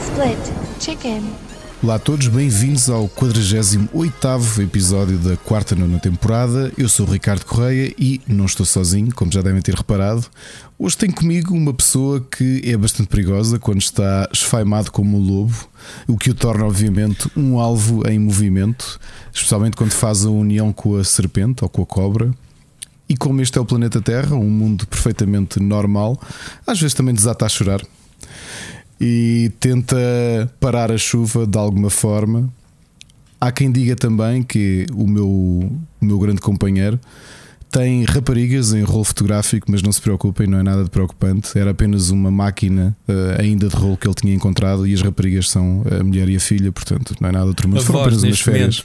[0.00, 1.47] Split Chicken.
[1.80, 6.72] Olá a todos, bem-vindos ao 48 episódio da quarta nona temporada.
[6.76, 10.26] Eu sou o Ricardo Correia e não estou sozinho, como já devem ter reparado.
[10.76, 15.68] Hoje tenho comigo uma pessoa que é bastante perigosa quando está esfaimado como um lobo,
[16.08, 18.98] o que o torna, obviamente, um alvo em movimento,
[19.32, 22.34] especialmente quando faz a união com a serpente ou com a cobra.
[23.08, 26.20] E como este é o planeta Terra, um mundo perfeitamente normal,
[26.66, 27.80] às vezes também desata a chorar
[29.00, 29.96] e tenta
[30.60, 32.52] parar a chuva de alguma forma.
[33.40, 36.98] Há quem diga também que o meu, o meu grande companheiro
[37.70, 41.56] tem raparigas em rolo fotográfico, mas não se preocupem, não é nada de preocupante.
[41.56, 45.50] Era apenas uma máquina uh, ainda de rolo que ele tinha encontrado e as raparigas
[45.50, 47.82] são a mulher e a filha, portanto não é nada outro mundo.
[47.84, 48.84] Foram apenas umas férias.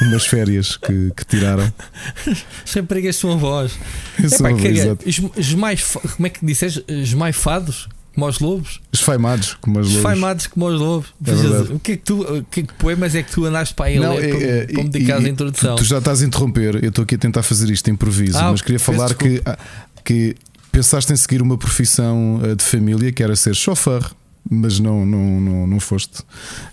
[0.00, 1.62] Umas férias que, que tiraram.
[2.66, 3.78] As raparigas são avós.
[4.26, 5.08] São exato.
[5.08, 6.82] esma- esmaif- como é que disseste?
[6.88, 7.88] Esmaifados?
[8.14, 8.80] Como aos lobos?
[8.92, 9.96] Esfaimados, como as lobos.
[9.98, 11.14] Esfaimados como aos lobos.
[11.26, 13.74] É o que é que tu, o que é que poemas é que tu andaste
[13.74, 15.76] para aí Não, é- como, é- como e- e- a introdução?
[15.76, 18.36] Tu, tu já estás a interromper, eu estou aqui a tentar fazer isto de improviso,
[18.38, 19.58] Ah, mas queria falar que, ah,
[20.04, 20.36] que
[20.70, 24.02] pensaste em seguir uma profissão ah, de família que era ser chofer,
[24.50, 26.22] mas não, não, não, não foste,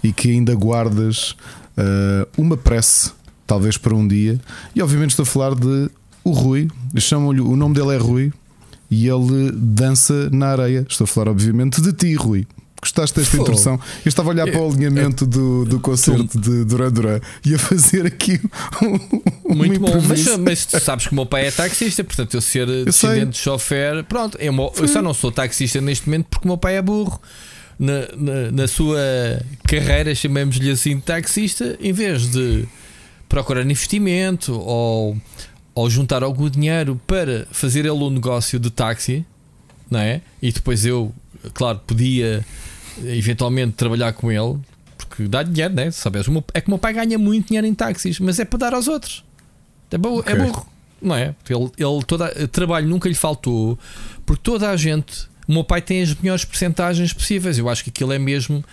[0.04, 1.36] e que ainda guardas
[1.78, 3.12] ah, uma prece,
[3.48, 4.40] talvez para um dia,
[4.76, 5.90] e obviamente estou a falar de
[6.22, 8.34] o Rui, chamam-lhe, o nome dele é Rui,
[8.90, 10.86] e ele dança na areia.
[10.90, 12.46] Estou a falar, obviamente, de ti, Rui.
[12.82, 13.74] Gostaste desta introdução?
[14.06, 17.60] Eu estava a olhar para o alinhamento do, do concerto de Duran Duran e a
[17.60, 18.40] fazer aqui
[18.82, 22.36] um, um Muito bom, mas, mas tu sabes que o meu pai é taxista, portanto
[22.36, 22.86] eu ser sei.
[22.86, 26.52] descendente de chofer, pronto, é uma- eu só não sou taxista neste momento porque o
[26.52, 27.20] meu pai é burro.
[27.78, 28.98] Na, na, na sua
[29.66, 32.66] carreira, chamemos-lhe assim de taxista, em vez de
[33.28, 35.18] procurar investimento ou,
[35.80, 39.26] ou juntar algum dinheiro para fazer ele um negócio de táxi,
[39.90, 40.22] não é?
[40.42, 41.14] E depois eu,
[41.54, 42.46] claro, podia
[43.04, 44.58] eventualmente trabalhar com ele,
[44.98, 45.92] porque dá dinheiro, né?
[45.92, 46.26] Sabes?
[46.54, 48.88] É que o meu pai ganha muito dinheiro em táxis, mas é para dar aos
[48.88, 49.24] outros.
[49.92, 50.36] É, bu- é Ok.
[50.36, 50.68] burro,
[51.02, 51.34] não é?
[51.50, 53.78] Ele, ele toda, trabalho nunca lhe faltou,
[54.26, 55.28] porque toda a gente.
[55.48, 57.58] O meu pai tem as melhores percentagens possíveis.
[57.58, 58.64] Eu acho que aquilo é mesmo.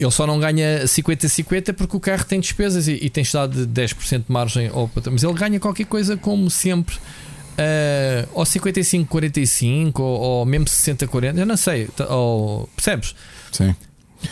[0.00, 4.18] Ele só não ganha 50-50 porque o carro tem despesas e, e estado de 10%
[4.18, 4.70] de margem.
[5.10, 6.96] Mas ele ganha qualquer coisa como sempre.
[7.58, 11.86] eh, ou 55-45 ou, ou mesmo 60-40, eu não sei.
[11.86, 13.14] t- Ou, percebes?
[13.52, 13.74] Sim.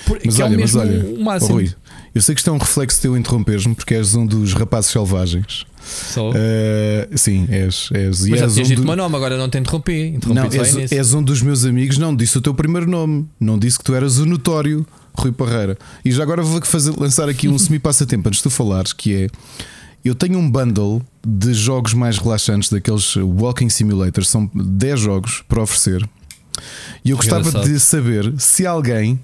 [0.07, 1.47] Por- Mas que é olha, mas olha, o Oh.
[1.53, 1.71] Rui,
[2.15, 5.67] eu sei que isto é um reflexo teu interromperes-me porque és um dos rapazes selvagens.
[5.85, 6.31] Só.
[6.35, 7.91] Eh, sim, és.
[7.93, 10.07] és e mas já és tinhas um dito do- meu nome, agora não te interrompi.
[10.17, 11.99] Interrompi Não, és, és um dos meus amigos.
[11.99, 13.29] Não, disse o teu primeiro nome.
[13.39, 15.79] Não disse que tu eras o notório Rui Parreira.
[16.05, 19.29] E já agora vou fazer, lançar aqui um semi-passatempo antes de tu falares, que é.
[20.05, 25.63] Eu tenho um bundle de jogos mais relaxantes, daqueles Walking Simulators, são 10 jogos para
[25.63, 26.09] oferecer.
[27.05, 27.71] E eu gostava Engraçado.
[27.73, 29.21] de saber se alguém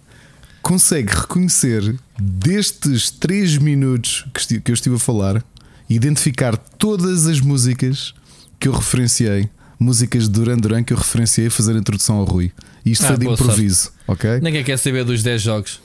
[0.63, 4.25] consegue reconhecer destes 3 minutos
[4.65, 5.45] que eu estive a falar,
[5.91, 8.15] identificar todas as músicas
[8.61, 9.49] que eu referenciei,
[9.81, 12.53] músicas de Duran Duran que eu referenciei a fazer a introdução ao Rui.
[12.85, 14.41] E isto Ah, foi de improviso, ok?
[14.41, 15.81] Ninguém quer saber dos 10 jogos.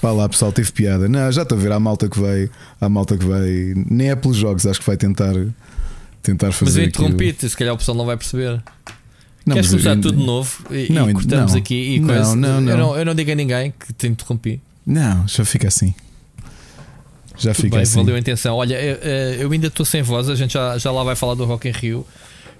[0.00, 1.08] Vá lá, pessoal, teve piada.
[1.08, 2.48] Não, já estou a ver a malta que vai,
[2.80, 5.32] a malta que vai, nem é pelos jogos, acho que vai tentar,
[6.22, 6.64] tentar fazer.
[6.64, 8.62] Mas eu interrompi-te, se calhar o pessoal não vai perceber.
[9.46, 11.58] Não, Queres eu começar ainda- tudo de novo e, Não, e cortamos não.
[11.58, 12.36] aqui e Não, coisa.
[12.36, 12.70] não, não.
[12.72, 14.60] Eu, não, eu não digo a ninguém que te interrompi.
[14.86, 15.94] Não, já fica assim.
[17.36, 17.96] Já Tudo fica bem, assim.
[17.96, 18.54] valeu a intenção.
[18.56, 21.34] Olha, eu, eh, eu ainda estou sem voz, a gente já, já lá vai falar
[21.34, 22.06] do Rock em Rio.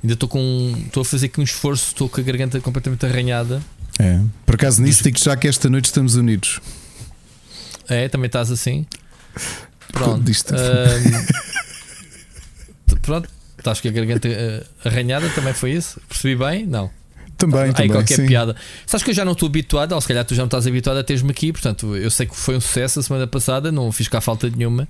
[0.02, 0.74] Ainda estou com.
[0.86, 3.62] Estou a fazer aqui um esforço, estou com a garganta completamente arranhada.
[3.98, 4.20] É.
[4.44, 6.60] Por acaso nisso digo já que esta noite estamos unidos.
[7.88, 8.86] É, também estás assim.
[9.92, 10.24] Pronto.
[10.24, 10.54] T-
[13.02, 13.28] pronto,
[13.58, 16.00] estás com a garganta eh, arranhada, também foi isso?
[16.08, 16.66] Percebi bem?
[16.66, 16.90] Não.
[17.36, 17.90] Também, Aí também.
[17.90, 18.26] qualquer sim.
[18.26, 18.54] piada.
[18.86, 20.98] Sabes que eu já não estou habituado, ou se calhar tu já não estás habituado
[20.98, 24.08] a teres-me aqui, portanto, eu sei que foi um sucesso a semana passada, não fiz
[24.08, 24.88] cá falta nenhuma.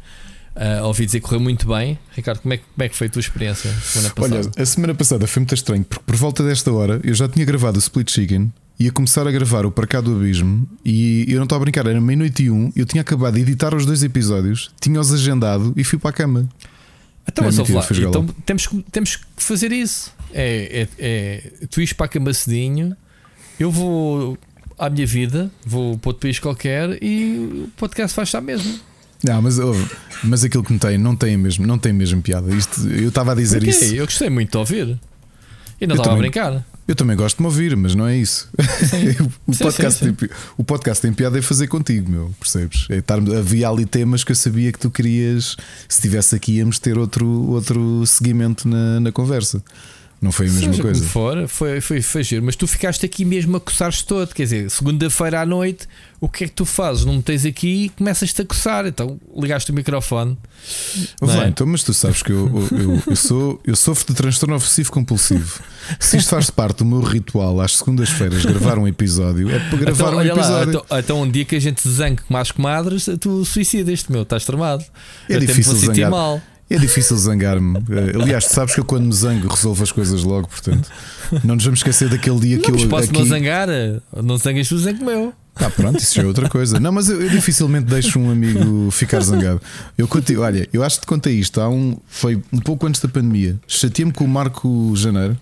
[0.54, 1.98] Ah, ouvi dizer que correu muito bem.
[2.14, 4.36] Ricardo, como é, que- como é que foi a tua experiência semana passada?
[4.36, 7.44] Olha, a semana passada foi muito estranho porque por volta desta hora eu já tinha
[7.44, 11.36] gravado o Split Chicken, ia começar a gravar o Para Cá do Abismo e eu
[11.36, 12.72] não estava a brincar, era meia-noite e um.
[12.74, 16.48] Eu tinha acabado de editar os dois episódios, tinha-os agendado e fui para a cama.
[17.28, 20.12] então, é mentira, jogar então temos, que- temos que fazer isso.
[20.32, 22.96] É, é, é, tu ires para a cama cedinho,
[23.60, 24.36] eu vou
[24.76, 28.80] à minha vida, vou para outro país qualquer e o podcast estar mesmo.
[29.22, 29.56] Não, mas,
[30.24, 32.52] mas aquilo que me tem, não tem mesmo, não tem mesmo piada.
[32.54, 33.70] Isto, eu estava a dizer Porquê?
[33.70, 33.94] isso.
[33.94, 34.98] Eu gostei muito de ouvir.
[35.80, 36.66] E não Eu estava a brincar.
[36.86, 38.48] Eu também gosto de me ouvir, mas não é isso.
[39.46, 40.14] o, Sim, podcast sim, sim.
[40.14, 42.86] Tem, o podcast tem piada em fazer contigo, meu, percebes?
[42.90, 45.56] É estar, havia ali temas que eu sabia que tu querias.
[45.88, 49.62] Se estivesse aqui, íamos ter outro, outro seguimento na, na conversa.
[50.24, 51.00] Não foi a mesma Seja coisa.
[51.00, 52.42] como for, foi, foi, foi giro.
[52.42, 54.34] Mas tu ficaste aqui mesmo a coçar-te todo.
[54.34, 55.86] Quer dizer, segunda-feira à noite,
[56.18, 57.04] o que é que tu fazes?
[57.04, 58.86] Não me tens aqui e começas-te a coçar.
[58.86, 60.38] Então ligaste o microfone.
[61.20, 61.48] Lá, é?
[61.48, 65.60] então, mas tu sabes que eu, eu, eu, sou, eu sofro de transtorno obsessivo compulsivo.
[66.00, 70.04] Se isto faz parte do meu ritual às segundas-feiras gravar um episódio, é para gravar
[70.06, 70.82] então, um olha lá, episódio.
[70.86, 74.46] então, então um dia que a gente zangue com as comadres, tu suicidas-te, meu, estás
[74.46, 74.82] tramado.
[75.28, 76.10] É Eu difícil zangar.
[76.10, 76.40] mal.
[76.70, 77.76] É difícil zangar-me.
[77.90, 80.90] Eh, Aliás, tu sabes que eu quando me zango resolvo as coisas logo, portanto,
[81.44, 83.28] não nos vamos esquecer daquele dia que Não, mas eu posso aqui.
[83.28, 83.68] zangar,
[84.22, 85.32] não zangas tu, zango meu.
[85.56, 86.80] Ah, pronto, isso já é outra coisa.
[86.80, 89.60] Não, mas eu, eu dificilmente deixo um amigo ficar zangado.
[89.96, 91.60] Eu conti, olha, eu acho que te contei isto.
[91.60, 93.56] Há um, foi um pouco antes da pandemia.
[93.68, 95.36] Chateei-me com o Marco Janeiro.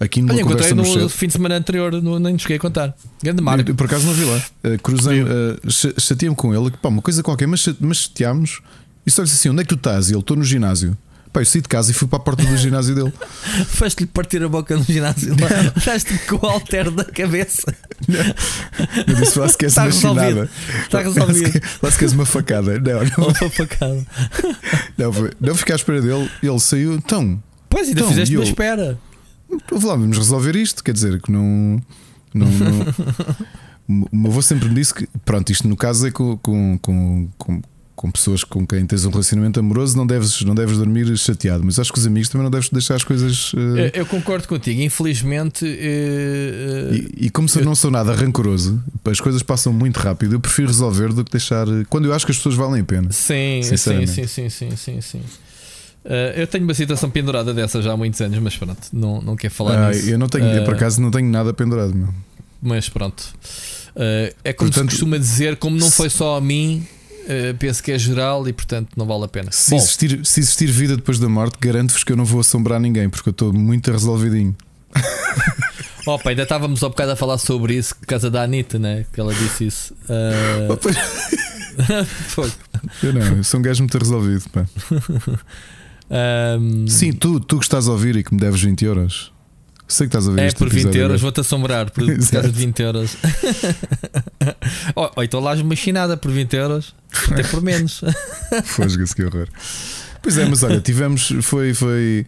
[0.00, 2.60] Aqui numa Olha, encontrei conversa no no fim de semana anterior, no, nem cheguei a
[2.60, 2.96] contar.
[3.22, 3.70] Grande Marco.
[3.70, 4.40] Eu, por acaso não vi lá.
[4.64, 5.26] Uh, cruzei, uh,
[5.70, 6.70] cha- chateei-me com ele.
[6.70, 8.60] que, Pá, uma coisa qualquer, mas, mas chateámos.
[9.08, 10.10] E só disse assim: onde é que tu estás?
[10.10, 10.96] E ele: estou no ginásio.
[11.32, 13.12] Pá, eu saí de casa e fui para a porta do ginásio dele.
[13.68, 15.34] Foste-lhe partir a boca no ginásio.
[15.84, 17.74] Daste-me com o alter da cabeça.
[19.06, 20.50] Eu disse: lá se queres Está uma chinada.
[20.84, 21.60] Está resolvido.
[21.82, 22.78] Lá se queres uma facada.
[22.80, 23.00] Não,
[23.40, 24.06] não, para casa.
[24.96, 26.30] não, foi- não fiquei à espera dele.
[26.42, 26.94] Ele saiu.
[26.94, 28.48] Então, Pois, ainda Então, fizeste e uma eu?
[28.48, 28.98] espera.
[29.70, 30.82] Lá, vamos resolver isto.
[30.82, 31.82] Quer dizer, que não.
[32.34, 36.36] não, não- o meu avô sempre me disse que, pronto, isto no caso é com,
[36.38, 37.62] com, com, com,
[37.98, 41.64] com pessoas com quem tens um relacionamento amoroso, não deves, não deves dormir chateado.
[41.64, 43.50] Mas acho que os amigos também não deves deixar as coisas.
[43.56, 44.80] eh, Eu, eu concordo contigo.
[44.80, 49.96] Infelizmente, eh, e, e como se eu não sou nada rancoroso, as coisas passam muito
[49.98, 50.36] rápido.
[50.36, 51.66] Eu prefiro resolver do que deixar.
[51.90, 53.10] Quando eu acho que as pessoas valem a pena.
[53.10, 55.20] sim, sim, sim, sim, sim, sim, sim.
[56.04, 59.34] Eh, eu tenho uma situação pendurada dessa já há muitos anos, mas pronto, não, não
[59.34, 60.08] quero falar Ah, nisso.
[60.08, 62.14] eu não tenho, eu por acaso não tenho nada pendurado, meu.
[62.62, 63.24] Mas pronto.
[64.44, 66.86] É como Portanto, se costuma dizer, como não foi só a mim,
[67.28, 69.52] eh, penso que é geral e portanto não vale a pena.
[69.52, 72.80] Se Bom, existir, se existir vida depois da morte, garanto-vos que eu não vou assombrar
[72.80, 74.56] ninguém, porque eu estou muito resolvidinho.
[76.06, 79.04] opa, ainda estávamos há bocado a falar sobre isso, por causa da Anitta, né?
[79.12, 79.94] Que ela disse isso.
[82.28, 82.50] Foi.
[83.02, 84.48] Eu não, eu sou um gajo muito resolvido.
[84.50, 84.66] Pá.
[86.10, 89.32] Ahm, Sim, tu, tu que estás a ouvir e que me deves 20 euros.
[89.88, 91.18] Sei que estás a ouvir É por 20 episódio euros, agora.
[91.22, 93.16] vou-te assombrar por, por causa de 20 euros.
[94.94, 96.94] ou, ou então lá uma chinada por 20 euros,
[97.30, 98.00] até por menos.
[98.64, 99.48] Fosga-se, que horror.
[100.22, 101.32] Pois é, mas olha, tivemos.
[101.42, 101.72] Foi.
[101.74, 102.26] foi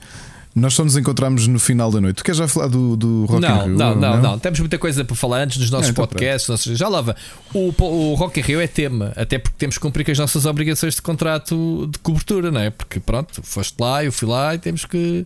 [0.52, 2.16] nós só nos encontramos no final da noite.
[2.16, 3.76] Tu queres já falar do, do Rock in Não, Rio?
[3.78, 6.48] não, não, não, Temos muita coisa para falar antes dos nossos então podcasts.
[6.48, 7.14] nossos- já lá vai.
[7.54, 10.46] O, o Rock in Rio é tema, até porque temos que cumprir com as nossas
[10.46, 12.68] obrigações de contrato de cobertura, não é?
[12.70, 15.24] Porque pronto, foste lá, eu fui lá e temos que,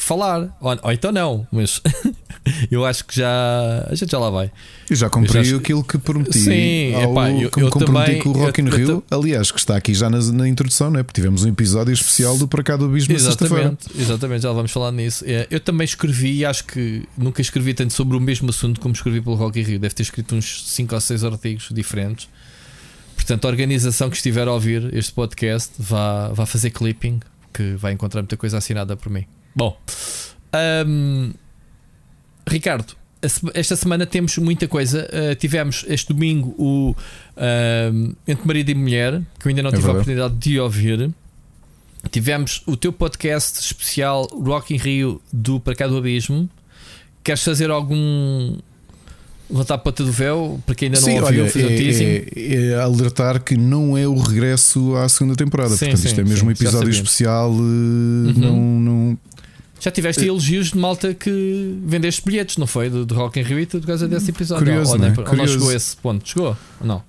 [0.00, 0.56] que falar.
[0.60, 1.80] Ou, ou então não, mas
[2.70, 4.50] eu acho que já a gente já lá vai.
[4.88, 6.38] Eu já cumpri já- aquilo que prometi.
[6.38, 8.76] Sim, ao, epá, eu- que me eu comprometi também- com o Rock in eu- eu
[8.78, 9.04] Rio.
[9.10, 11.02] Aliás, que está aqui já na, na introdução, não é?
[11.02, 13.76] Porque tivemos um episódio especial do Para Cá do sexta-feira.
[13.78, 15.24] Exatamente, exatamente, já vamos falar nisso.
[15.26, 18.94] É, Eu também escrevi e acho que nunca escrevi tanto sobre o mesmo assunto como
[18.94, 19.78] escrevi pelo Rock in Rio.
[19.78, 22.28] Deve ter escrito uns 5 ou 6 artigos diferentes.
[23.14, 27.20] Portanto, a organização que estiver a ouvir este podcast vá, vá fazer clipping,
[27.52, 29.26] que vai encontrar muita coisa assinada por mim.
[29.54, 29.76] Bom,
[30.86, 31.32] hum,
[32.48, 33.26] Ricardo, a
[33.58, 35.08] esta semana temos muita coisa.
[35.12, 36.96] Uh, tivemos este domingo o
[37.92, 39.98] hum, Entre Marido e Mulher, que eu ainda não É tive a verdade.
[40.10, 41.10] oportunidade de ouvir.
[42.10, 46.48] Tivemos o teu podcast especial Rock in Rio do Para Cá do Abismo.
[47.22, 48.56] Queres fazer algum.
[49.50, 51.44] levantar a ponta do véu para quem ainda não Sim, ouviu?
[51.44, 55.70] olha, um é, é, é alertar que não é o regresso à segunda temporada.
[55.76, 57.50] Sim, Portanto, sim, isto é mesmo um episódio especial.
[57.52, 58.32] eh, Uhum.
[58.36, 59.18] Não, não,
[59.80, 62.88] Já tiveste elogios de malta que vendeste bilhetes, não foi?
[62.90, 64.64] Do, do Rock in Rio e tudo por causa desse episódio.
[64.66, 65.14] Curioso, ou, não é?
[65.18, 66.28] ou não chegou a esse ponto?
[66.28, 66.56] Chegou?
[66.80, 67.02] Ou Não.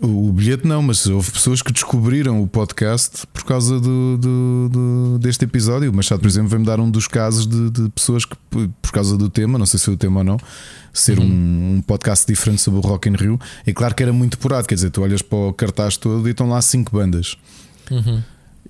[0.00, 5.18] O bilhete não, mas houve pessoas que descobriram o podcast por causa do, do- do-
[5.18, 5.90] deste episódio.
[5.90, 9.16] O Machado, por exemplo, veio-me dar um dos casos de, de pessoas que, por causa
[9.18, 10.36] do tema, não sei se foi o tema ou não,
[10.92, 11.24] ser Uhum.
[11.26, 13.40] um, um podcast diferente sobre o Rock in Rio.
[13.66, 16.30] É claro que era muito porado, quer dizer, tu olhas para o cartaz todo e
[16.30, 17.36] estão lá cinco bandas.
[17.90, 18.22] Uhum.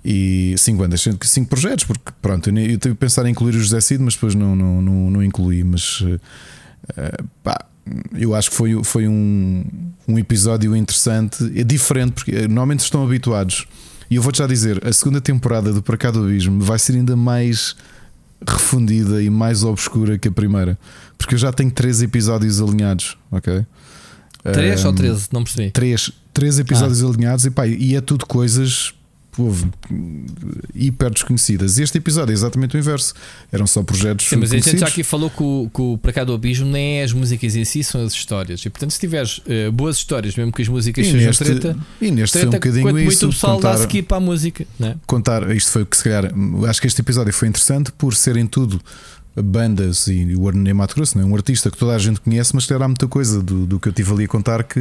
[0.05, 3.55] E cinco bandas, sendo que cinco projetos, porque pronto, eu, tive a pensar em incluir
[3.55, 5.65] o José Cid, mas depois não, não, não, não incluí.
[5.65, 6.21] Mas eh,
[6.97, 7.67] eh, pá,
[8.15, 9.65] eu acho que foi, foi um,
[10.07, 13.67] um episódio interessante, é diferente, porque eh, normalmente estão habituados.
[14.11, 16.93] E eu vou-te já dizer: a segunda temporada do Para Cá do Abismo vai ser
[16.93, 17.77] ainda mais
[18.47, 20.79] refundida e mais obscura que a primeira,
[21.19, 23.67] porque eu já tenho três episódios alinhados, ok?
[24.45, 25.29] 3 ou Ahm, 13?
[25.33, 25.71] Não percebi.
[25.71, 28.95] três, três episódios alinhados e, pá, e é tudo coisas
[29.39, 29.67] houve
[30.75, 31.79] hiper desconhecidas.
[31.79, 33.15] Este episódio é exatamente o inverso.
[33.53, 34.27] Eram só projetos.
[34.27, 34.81] Sim, mas a gente conhecidos.
[34.81, 37.55] já aqui falou que o, que o Para Cá do Abismo nem é as músicas
[37.57, 38.61] em si, são as histórias.
[38.65, 41.77] E portanto, se tiveres eh, boas histórias, mesmo que as músicas E sejam neste, treta,
[42.01, 43.27] e neste foi um treta bocadinho muito isso.
[43.27, 44.67] o pessoal dá contar, skip à música.
[44.81, 44.95] É?
[45.07, 46.33] contar, isto foi o que se calhar.
[46.69, 48.81] Acho que este episódio foi interessante por serem tudo
[49.43, 51.31] bandas e o Arnei Mato Grosso, não é?
[51.31, 53.89] um artista que toda a gente conhece, mas que há muita coisa do, do que
[53.89, 54.81] eu tive ali a contar que,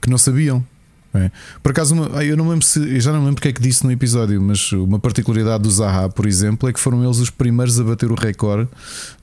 [0.00, 0.64] que não sabiam.
[1.14, 1.30] É?
[1.62, 3.60] Por acaso, ah, eu não me lembro se, já não lembro o que é que
[3.60, 7.28] disse no episódio, mas uma particularidade do Zaha, por exemplo, é que foram eles os
[7.30, 8.68] primeiros a bater o recorde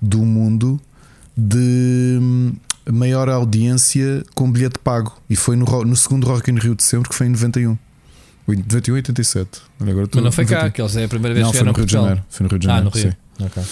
[0.02, 0.80] do mundo
[1.36, 2.54] de hum,
[2.92, 5.18] maior audiência com bilhete pago.
[5.30, 7.78] E foi no, no segundo Rock in Rio de sempre, que foi em 91.
[8.48, 9.50] Ou em 91 87.
[9.80, 10.72] Olha, agora Mas não foi cá, 91.
[10.72, 11.92] que eles é a primeira vez Não, que foi no Rio de.
[11.92, 12.24] Janeiro.
[12.30, 12.96] Foi no Rio de Ah, Janeiro.
[12.96, 13.12] no Rio.
[13.12, 13.46] sim.
[13.46, 13.64] Ok.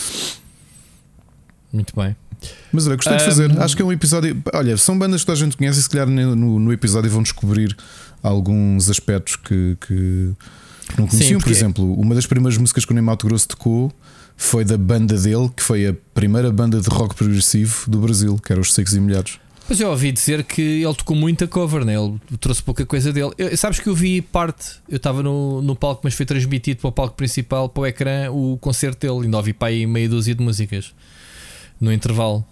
[1.74, 2.15] Muito bem.
[2.72, 3.51] Mas olha, gostei de fazer.
[3.51, 4.41] Um, Acho que é um episódio.
[4.53, 7.75] Olha, são bandas que a gente conhece e se calhar no, no episódio vão descobrir
[8.22, 10.32] alguns aspectos que, que
[10.98, 11.39] não Sim, conheciam.
[11.39, 13.91] Por porque- exemplo, uma das primeiras músicas que o Ney Grosso tocou
[14.36, 18.51] foi da banda dele, que foi a primeira banda de rock progressivo do Brasil, que
[18.51, 19.39] era os Secos e Molhados.
[19.70, 21.96] Mas eu ouvi dizer que ele tocou muita cover, né?
[21.96, 23.32] ele trouxe pouca coisa dele.
[23.38, 26.88] Eu- sabes que eu vi parte, eu estava no, no palco, mas foi transmitido para
[26.88, 29.25] o palco principal, para o ecrã, o concerto dele.
[29.25, 30.94] Ainda ouvi para aí meia dúzia de músicas
[31.79, 32.46] no intervalo.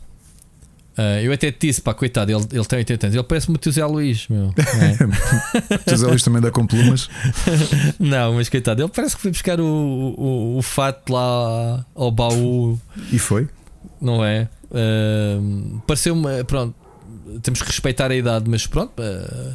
[0.97, 3.59] Ah, eu até te disse, pá, coitado, ele, ele tem 80 anos, ele parece-me o
[3.59, 4.53] teu Zé Luís, meu.
[4.55, 4.97] não é?
[5.91, 7.09] José Luís também dá com plumas.
[7.99, 12.79] Não, mas coitado, ele parece que foi buscar o, o, o fato lá ao baú
[13.11, 13.49] E foi.
[14.01, 14.47] não é?
[14.73, 16.73] Ahm, Pareceu-me, pronto,
[17.41, 19.53] temos que respeitar a idade, mas pronto, ah,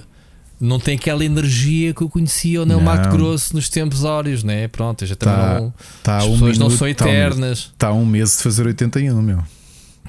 [0.60, 2.84] não tem aquela energia que eu conhecia o Nel Não.
[2.84, 4.68] Mato Grosso nos tempos áureos, né?
[4.68, 7.58] Pronto, já Tá, não, Está as um pessoas não minuto, são está a um- eternas.
[7.58, 9.42] Está a um mês de fazer 81, meu.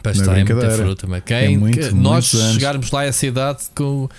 [0.03, 3.25] Pois está, é muita fruta, mas quem, É muito, que- nós chegarmos lá a essa
[3.25, 4.09] idade com,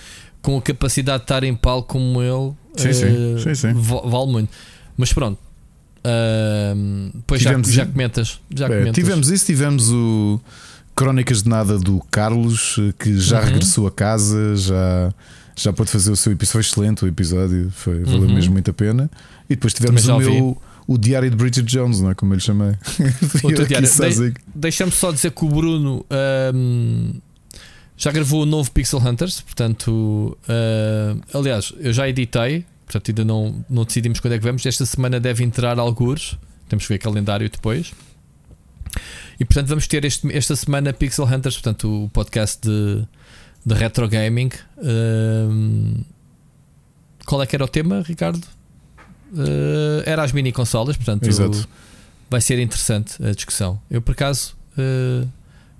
[0.41, 3.73] com a capacidade de estar em palco como ele, Sim, sim, eh, sim, sim.
[3.73, 4.49] va- vale muito.
[4.97, 5.37] Mas pronto,
[6.03, 8.39] ahm, depois já, Tivemos- já comentas.
[8.53, 8.95] Já É, comentas.
[8.95, 10.39] tivemos isso, tivemos o
[10.95, 13.45] Crónicas de Nada do Carlos, eh, que já Uhum.
[13.45, 15.13] regressou a casa, já,
[15.55, 16.51] já pôde fazer o seu episódio.
[16.53, 18.33] Foi excelente o episódio, foi, valeu Uhum.
[18.35, 19.09] mesmo muito a pena.
[19.49, 20.55] E depois tivemos o ouvi.
[20.87, 22.71] O Diário de Bridget Jones, não é como eu lhe chamei?
[23.43, 23.87] O teu Eu aqui diário.
[23.87, 24.33] sozinho.
[24.53, 27.13] Deixa-me só dizer que o Bruno ahm,
[27.95, 33.65] já gravou o novo Pixel Hunters, portanto, ah, aliás, eu já editei, portanto, ainda não,
[33.69, 34.65] não decidimos quando é que vamos.
[34.65, 36.37] Esta semana deve entrar algures,
[36.67, 37.93] temos que ver calendário depois.
[39.39, 43.03] E portanto, vamos ter este- esta semana Pixel Hunters, portanto, o podcast de,
[43.65, 44.51] de retro gaming.
[44.77, 46.03] Ahm,
[47.25, 48.45] qual é que era o tema, Ricardo?
[49.37, 51.67] Ah, era as mini consolas, portanto, Exato.
[52.29, 53.79] vai ser interessante a discussão.
[53.89, 55.25] Eu, por acaso, eh,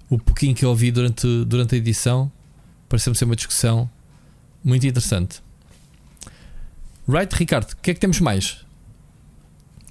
[0.10, 2.31] o pouquinho que eu ouvi durante, durante a edição
[2.89, 3.89] pareceu-me ser uma discussão
[4.63, 5.41] muito interessante.
[7.07, 8.57] Right, Ricardo, o que é que temos mais?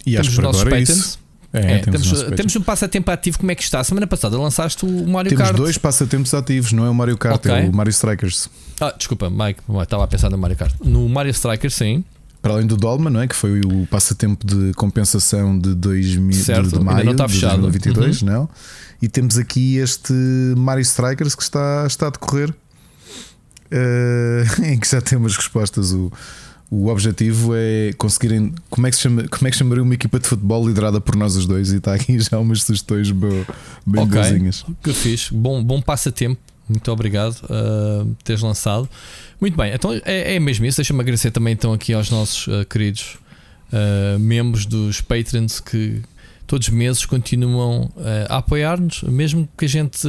[0.06, 1.18] E temos os nossos é patents.
[1.52, 3.80] É, É, temos, temos, temos um passatempo ativo, como é que está?
[3.80, 5.56] A semana passada lançaste o Mario Temos Kart.
[5.56, 7.52] dois passatempos ativos, não é o Mario Kart, Ok.
[7.52, 8.48] é o Mario Strikers.
[8.80, 10.74] Ah, desculpa, Mike, estava a pensar no Mario Kart.
[10.82, 12.02] No Mario Striker, sim.
[12.42, 13.28] Para além do Dolma, não é?
[13.28, 17.32] que foi o passatempo de compensação de, 2000, Certo, de, de maio não está de
[17.34, 17.62] fechado.
[17.62, 17.70] Uhum.
[17.70, 18.50] 2022, não?
[19.00, 20.12] E temos aqui este
[20.56, 22.52] Mario Strikers que está, está a decorrer,
[23.70, 25.92] eh, em que já temos respostas.
[25.92, 26.10] O,
[26.70, 28.54] o objetivo é conseguirem.
[28.70, 31.14] Como é, que se chama, como é que chamaria uma equipa de futebol liderada por
[31.14, 31.70] nós os dois?
[31.72, 33.46] E está aqui já umas sugestões bem,
[33.86, 34.14] bem Ok.
[34.14, 34.64] boazinhas.
[34.82, 35.32] Que fixe.
[35.34, 36.40] Bom, bom passatempo.
[36.68, 38.88] Muito obrigado uh, por teres lançado.
[39.40, 40.78] Muito bem, então é, é mesmo isso.
[40.78, 43.18] Deixa-me agradecer também então aqui aos nossos uh, queridos
[43.72, 46.02] uh, membros dos Patreons que
[46.46, 47.90] todos os meses continuam
[48.28, 50.06] a apoiar-nos, mesmo que a gente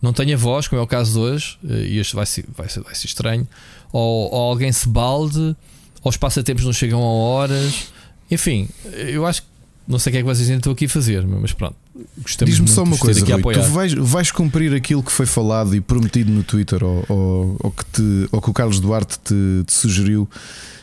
[0.00, 2.80] não tenha voz, como é o caso de hoje, e este vai ser, vai ser,
[2.80, 3.46] vai ser estranho,
[3.92, 5.54] ou, ou alguém se balde,
[6.02, 7.88] ou os passatempos não chegam a horas.
[8.30, 9.48] Enfim, eu acho que
[9.86, 11.76] não sei o que é que vocês ainda estão aqui a fazer, mas pronto.
[12.18, 15.80] Gostamos Diz-me só uma coisa, Rui, tu vais, vais cumprir aquilo que foi falado e
[15.80, 19.72] prometido no Twitter ou, ou, ou que, te, ou que o Carlos Duarte te, te
[19.72, 20.28] sugeriu,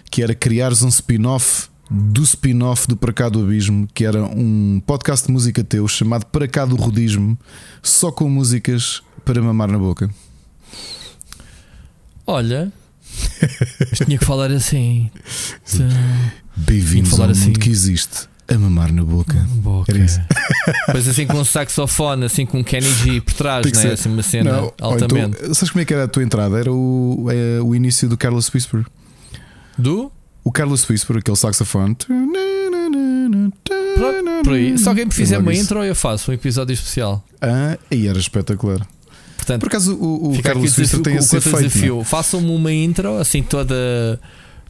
[0.09, 4.81] que era criares um spin-off do spin-off do Para Cá do Abismo, que era um
[4.85, 7.37] podcast de música teu chamado Para Cá do Rodismo,
[7.81, 10.09] só com músicas para mamar na boca.
[12.25, 12.71] Olha,
[13.91, 15.11] mas tinha que falar assim.
[16.55, 17.47] Bem-vindos falar ao assim.
[17.47, 19.33] mundo que existe a mamar na boca.
[19.55, 19.91] boca.
[19.91, 20.19] Era isso.
[20.91, 23.93] Pois assim com um saxofone, assim com um Kenny G por trás, né?
[23.93, 25.37] assim uma cena Não, ou altamente.
[25.41, 26.57] Então, sabes como é que era a tua entrada?
[26.59, 28.85] Era o, é, o início do Carlos Whisper.
[29.77, 30.11] Do?
[30.43, 31.95] O Carlos Whisper, aquele saxofone.
[33.95, 34.77] Pronto, por aí.
[34.77, 35.63] Se alguém me fizer uma isso.
[35.63, 37.23] intro, eu faço um episódio especial.
[37.41, 38.85] Ah, e era espetacular.
[39.37, 41.63] Portanto, Por acaso o, o Carlos Whisper desafio, tem a o ser outro feito.
[41.69, 42.03] desafio.
[42.03, 44.19] Façam-me uma intro, assim toda,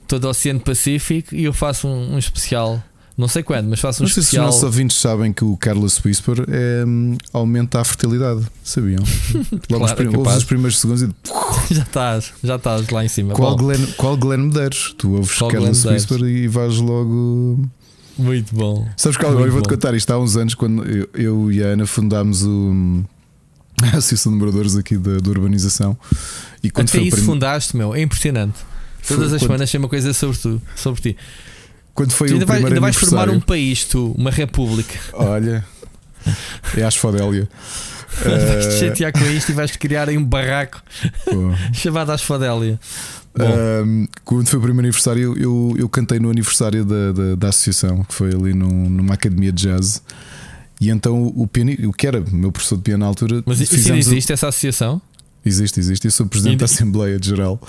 [0.08, 2.82] todo o Oceano Pacífico e eu faço um, um especial.
[3.24, 4.46] Não sei quando, mas faço um Não sei se os especial.
[4.48, 6.84] nossos ouvintes sabem que o Carlos Whisper é,
[7.32, 8.46] aumenta a fertilidade.
[8.65, 9.00] Sabiam?
[9.72, 11.10] Logo os, Claro, prim- é os primeiros segundos e
[11.74, 13.34] já estás, já estás lá em cima.
[13.34, 14.94] qual Bom, Glenn, qual Glenn Medeiros?
[14.98, 15.86] Tu ouves Qual Carlos?
[15.86, 17.65] Whisper e vais logo.
[18.18, 18.86] muito bom.
[18.98, 19.32] Sabes qual?
[19.32, 22.44] Muito Eu vou-te contar isto há uns anos, quando eu, eu e a Ana fundámos
[22.44, 23.03] o,
[23.82, 25.98] a Associação de Moradores aqui da, da Urbanização.
[26.62, 28.58] E quando Até foi, isso prim- fundaste, meu, é impressionante.
[29.01, 31.18] Foi Todas as quando- semanas tem uma coisa sobre tu, sobre ti.
[31.94, 34.98] Quando foi Tu ainda, o vais, primeiro ainda vais formar um país, tu, uma república.
[35.14, 35.66] Olha,
[36.78, 37.48] é a Asfodélia.
[38.24, 40.80] Vais te Eh, chatear com isto e vais criar aí um barraco
[41.74, 42.80] chamado Asfodélia.
[43.86, 48.04] Um, quando foi o primeiro aniversário, eu, eu cantei no aniversário da, da, da associação,
[48.04, 50.04] que foi ali num- numa academia de jazz.
[50.80, 53.74] E então o piano, o que era meu professor de piano na altura, mas isso
[53.74, 55.02] fizemos o- existe, essa associação?
[55.44, 56.06] existe, existe.
[56.06, 57.60] Eu sou presidente da Assembleia de Geral.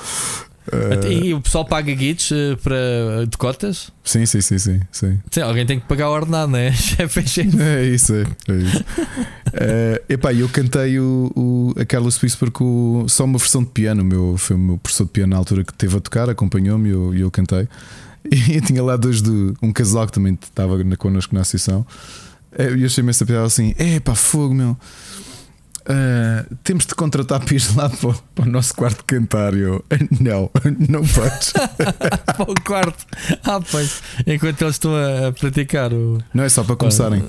[0.67, 3.91] Uh, E o pessoal paga guides eh, para de cotas?
[4.03, 5.21] sim, sim, sim, sim, sim.
[5.31, 6.53] Sim, alguém tem que pagar o ordenado?
[6.75, 7.61] Chefe é chefe.
[7.63, 8.79] É isso, é, é isso.
[8.79, 14.03] uh, epá, eu cantei o, o, a Carlos Whisper com só uma versão de piano.
[14.05, 16.93] Meu, foi o meu professor de piano na altura que teve a tocar, acompanhou-me e
[16.93, 17.69] eu, eu cantei.
[18.33, 21.87] E tinha lá dois de um casal que também estava connosco na associação.
[22.57, 24.75] Eh, E eu achei-me essa piada assim: é pá, fogo, meu.
[25.87, 29.53] Uh, temos de contratar pias lá para, o- para o nosso quarto cantar.
[29.57, 29.85] Eu,
[30.21, 30.51] não,
[30.89, 31.53] não podes.
[32.25, 33.05] para o quarto.
[33.45, 34.03] Ah, pois.
[34.27, 36.23] Enquanto eles estão a, praticar o.
[36.33, 37.23] Não é só para começarem,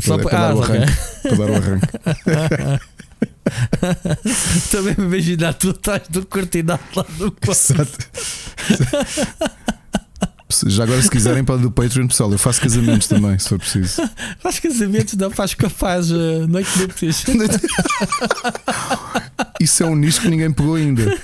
[0.00, 0.76] Só para, para, ah, dar o ok.
[0.76, 0.92] arranque.
[1.22, 1.88] Para dar o arranque.
[4.70, 7.50] Também me imaginar tu estás do cortinado lá do quarto.
[7.50, 7.98] Exato.
[10.66, 14.02] Já agora, se quiserem, para do Patreon, pessoal, eu faço casamentos também, se for preciso.
[14.40, 17.24] Faz casamentos, não faz capaz uh, noite de núpcias.
[19.60, 21.18] Isso é um nicho que ninguém pegou ainda.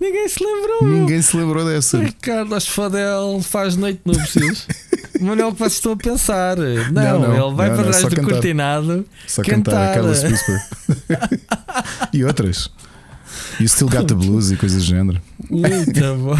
[0.00, 0.84] Ninguém se lembrou.
[0.84, 1.98] Ninguém se lembrou dessa.
[1.98, 4.66] Ricardo Asfadel faz noite de núpcias.
[5.20, 6.56] Mas não o que vocês estão a pensar.
[6.56, 7.46] Não, Não, não.
[7.48, 8.30] ele vai Não, para trás do cantar.
[8.32, 9.06] cortinado.
[9.26, 9.72] Só Cantar.
[9.72, 10.60] cantar Carlos Whisper.
[12.12, 12.70] e outras.
[13.60, 15.20] E o Still Got the Blues e coisas do género.
[15.48, 16.36] Muito bom.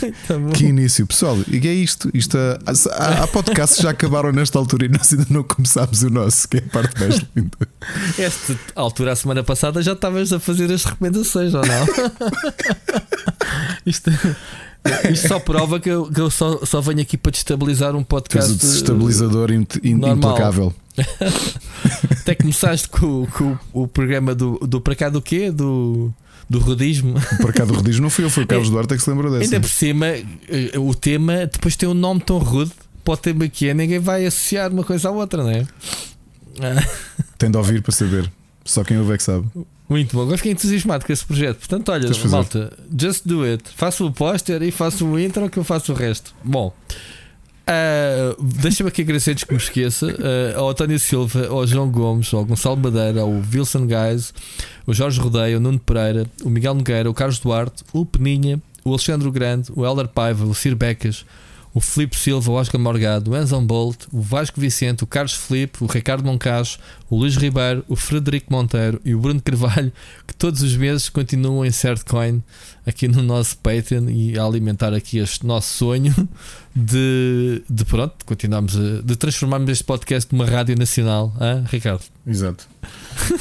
[0.00, 0.52] Muito bom.
[0.52, 1.36] Que início, pessoal.
[1.48, 2.10] E é isto.
[2.14, 2.58] isto há,
[2.92, 6.48] há, há podcasts que já acabaram nesta altura e nós ainda não começámos o nosso,
[6.48, 7.56] que é a parte mais linda.
[8.18, 11.86] Esta altura, a semana passada, já estavas a fazer as recomendações, ou não?
[13.84, 14.10] isto,
[15.12, 18.06] isto só prova que eu, que eu só, só venho aqui para destabilizar um Tens
[18.08, 18.52] podcast.
[18.52, 20.16] o desestabilizador in- normal.
[20.16, 20.74] implacável.
[22.20, 25.50] Até começaste com, o- com o programa do, do para cá do quê?
[25.50, 26.12] Do,
[26.48, 27.14] do rodismo.
[27.40, 29.44] Para cá do rodízio não fui eu, foi o Carlos Duarte que se lembrou dessa.
[29.44, 32.72] Ainda por cima, eh, o tema depois tem um nome tão rude
[33.04, 35.66] para o tema que é, ninguém vai associar uma coisa à outra, não é?
[37.38, 38.30] Tem de ouvir para saber.
[38.64, 39.46] Só quem ouve é que sabe.
[39.88, 41.58] Muito bom, agora fiquei entusiasmado com esse projeto.
[41.58, 43.62] Portanto, olha, malta, just do it.
[43.76, 46.34] Faço o póster e faço o intro que eu faço o resto.
[46.42, 46.74] Bom,
[47.68, 52.32] ah, deixa-me aqui agradecer antes que me esqueça ah, ao António Silva, ao João Gomes,
[52.32, 54.32] ao Gonçalo Madeira, ao Wilson Guys,
[54.86, 58.90] o Jorge Rodeio, o Nuno Pereira, o Miguel Nogueira, o Carlos Duarte, o Peninha, o
[58.90, 61.24] Alexandre Grande, o Helder Paiva, o Cir Becas,
[61.74, 65.84] o Filipe Silva, o Oscar Morgado, o Enzon Bolt, o Vasco Vicente, o Carlos Felipe,
[65.84, 66.78] o Ricardo Moncacho,
[67.10, 69.92] o Luís Ribeiro, o Frederico Monteiro e o Bruno Carvalho,
[70.26, 72.42] que todos os meses continuam em Certcoin
[72.86, 76.14] aqui no nosso Patreon e a alimentar aqui este nosso sonho
[76.74, 82.02] de, de pronto, continuarmos a, de transformarmos este podcast numa rádio nacional, hã, Ricardo?
[82.26, 82.66] Exato.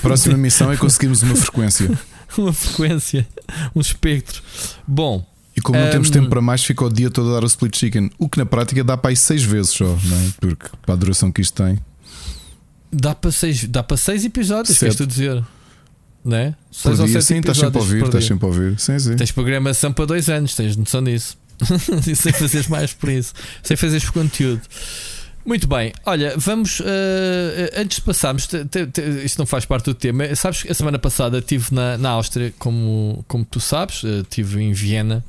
[0.02, 1.92] Próxima missão é conseguirmos uma frequência.
[2.38, 3.26] Uma frequência,
[3.74, 4.42] um espectro.
[4.86, 7.44] Bom, E como não temos Um, tempo para mais, fica o dia todo a dar
[7.44, 8.12] o split chicken.
[8.20, 10.30] O que na prática dá para aí seis vezes só, não é?
[10.42, 11.80] Porque para a duração que isto tem.
[12.92, 15.42] dá para seis, dá para seis episódios, queres tu dizer?
[16.32, 16.52] É?
[16.52, 18.80] Por Seis ou sete sim, estás sempre a ouvir, estás sempre a ouvir.
[18.80, 19.16] Sim, sim.
[19.16, 21.38] Tens programação para dois anos, tens noção disso.
[22.08, 23.34] e sem fazeres mais por isso,
[23.64, 24.62] sem fazeres conteúdo.
[25.46, 29.86] Muito bem, olha, vamos eh, antes de passarmos, te- te- te- isto não faz parte
[29.86, 30.36] do tema.
[30.36, 34.64] Sabes que a semana passada estive na, na Áustria, como, como tu sabes, eh, estive
[34.64, 35.24] em Viena,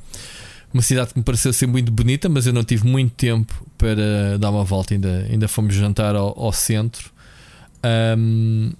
[0.73, 4.37] uma cidade que me pareceu ser muito bonita, mas eu não tive muito tempo para
[4.39, 7.11] dar uma volta, ainda, ainda fomos jantar ao, ao centro.
[7.83, 8.71] Ahm,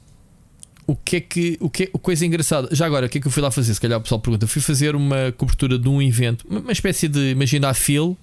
[0.87, 3.27] o que é que, o que é, coisa engraçada, já agora, o que é que
[3.27, 3.73] eu fui lá fazer?
[3.73, 7.31] Se calhar o pessoal pergunta, fui fazer uma cobertura de um evento, uma, espécie de,
[7.31, 8.17] imagina a Phil,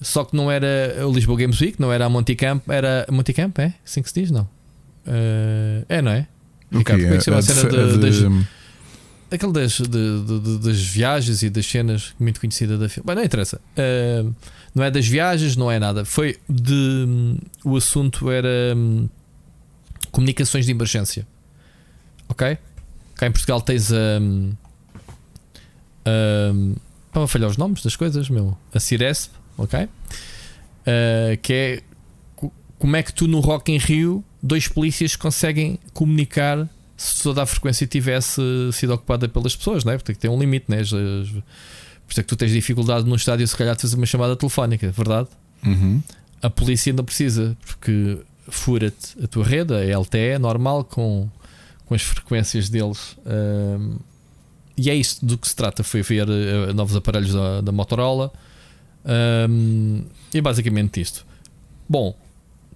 [0.00, 3.74] só que não era o Lisboa Games Week, não era a Monticamp, era Monticamp, é?
[3.84, 4.30] Assim que se diz?
[4.30, 4.48] Não.
[5.06, 6.26] Eh, é, não é?
[6.72, 8.46] Ricardo, como é que se chama a A cena de- a das- de-
[9.32, 13.02] Aquele das, de- das viagens e das cenas muito conhecida da Phil.
[13.04, 13.60] Bem, não interessa.
[13.76, 14.24] Eh,
[14.74, 16.04] não é das viagens, não é nada.
[16.04, 16.72] Foi de.
[16.72, 19.08] hum, O assunto era hum,
[20.10, 21.26] comunicações de emergência.
[22.30, 22.56] Ok?
[23.16, 24.18] Cá em Portugal tens a.
[24.20, 24.54] hum,
[27.06, 28.56] Estava a falhar os nomes das coisas, meu.
[28.72, 29.84] A Ciresp, ok?
[29.84, 31.82] Uh, que é
[32.78, 36.66] como é que tu no Rock em Rio dois polícias conseguem comunicar
[36.96, 38.40] se toda a frequência tivesse
[38.72, 39.98] sido ocupada pelas pessoas, não é?
[39.98, 40.80] Porque tem um limite, né?
[40.80, 43.96] As, as, por isso é que tu tens dificuldade no estádio se calhar de fazer
[43.96, 45.28] uma chamada telefónica, verdade?
[45.64, 46.02] Uhum.
[46.40, 51.28] A polícia ainda precisa, porque fura-te a tua rede, a LTE, normal, com,
[51.90, 53.18] com as frequências deles.
[53.26, 53.98] Um,
[54.76, 55.82] e é isto do que se trata.
[55.82, 58.32] Foi ver uh, novos aparelhos da, da Motorola.
[59.50, 61.26] Um, e basicamente isto.
[61.88, 62.16] Bom,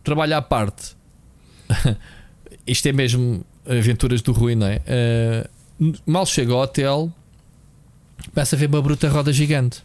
[0.03, 0.97] trabalho à parte.
[2.67, 4.81] isto é mesmo aventuras do Rui, não é?
[5.81, 7.13] Uh, mal chega ao hotel,
[8.35, 9.81] começa a ver uma bruta roda gigante.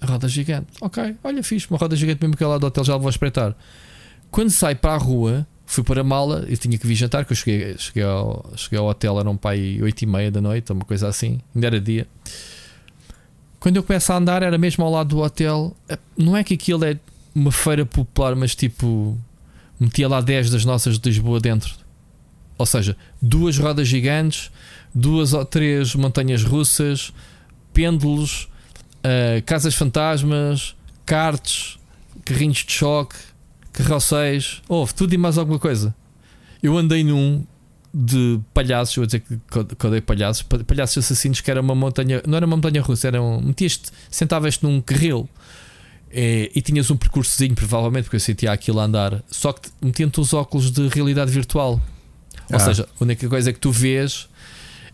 [0.00, 2.96] A roda gigante, ok, olha, fiz uma roda gigante mesmo que lá do hotel já
[2.96, 3.54] vou espreitar.
[4.30, 7.32] Quando sai para a rua, fui para a mala, eu tinha que vir jantar, que
[7.32, 10.70] eu cheguei, cheguei, ao, cheguei ao hotel, era um pai 8 e meia da noite,
[10.70, 12.06] uma coisa assim, ainda era dia.
[13.58, 15.74] Quando eu começo a andar, era mesmo ao lado do hotel.
[16.14, 16.98] Não é que aquilo é
[17.34, 19.16] uma feira popular, mas tipo,
[19.80, 21.74] metia lá 10 das nossas de Lisboa dentro.
[22.58, 24.50] Ou seja, duas rodas gigantes,
[24.94, 27.14] duas ou três montanhas russas,
[27.72, 28.46] pêndulos,
[28.98, 31.78] uh, casas fantasmas, karts,
[32.26, 33.16] carrinhos de choque,
[33.72, 35.94] carroceiros, houve tudo e mais alguma coisa.
[36.62, 37.44] Eu andei num
[37.94, 42.46] de palhaços, vou dizer que, odeio palhaços, palhaços assassinos, que era uma montanha, não era
[42.46, 45.28] uma montanha russa, era um, metias-te, sentavas-te num carril
[46.10, 50.20] é, e tinhas um percursozinho, provavelmente, porque eu sentia aquilo a andar, só que metiam-te
[50.20, 51.80] os óculos de realidade virtual.
[52.50, 52.60] Ou ah.
[52.60, 54.28] seja, a única coisa que tu vês.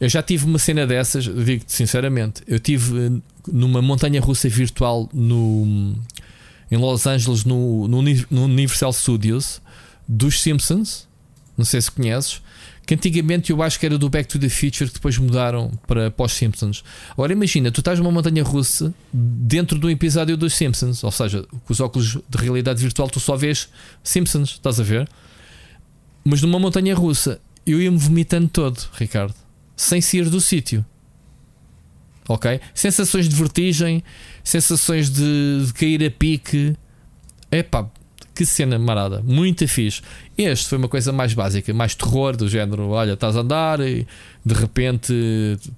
[0.00, 2.42] Eu já tive uma cena dessas, digo-te sinceramente.
[2.46, 3.10] Eu tive eh,
[3.52, 5.96] numa montanha russa virtual no,
[6.70, 9.61] em Los Angeles, no, no, no Universal Studios,
[10.07, 11.09] dos Simpsons.
[11.57, 12.40] Não sei se conheces
[12.88, 16.11] que antigamente eu acho que era do Back to the Future que depois mudaram para
[16.11, 16.83] pós-Simpsons.
[17.11, 21.70] Agora imagina, tu estás numa montanha russa dentro do episódio dos Simpsons, ou seja, com
[21.70, 23.68] os óculos de realidade virtual tu só vês
[24.02, 25.07] Simpsons, estás a ver?
[26.24, 29.35] Mas numa montanha russa eu ia-me vomitando todo, Ricardo,
[29.76, 30.83] sem sair do sítio.
[32.26, 32.59] Ok?
[32.74, 34.02] Sensações de vertigem,
[34.48, 36.74] sensações de, de cair a pique.
[37.50, 37.88] Epá,
[38.34, 40.00] que cena marada, muito fixe.
[40.37, 44.06] Este foi uma coisa mais básica, mais terror, do género: olha, estás a andar e
[44.44, 45.12] de repente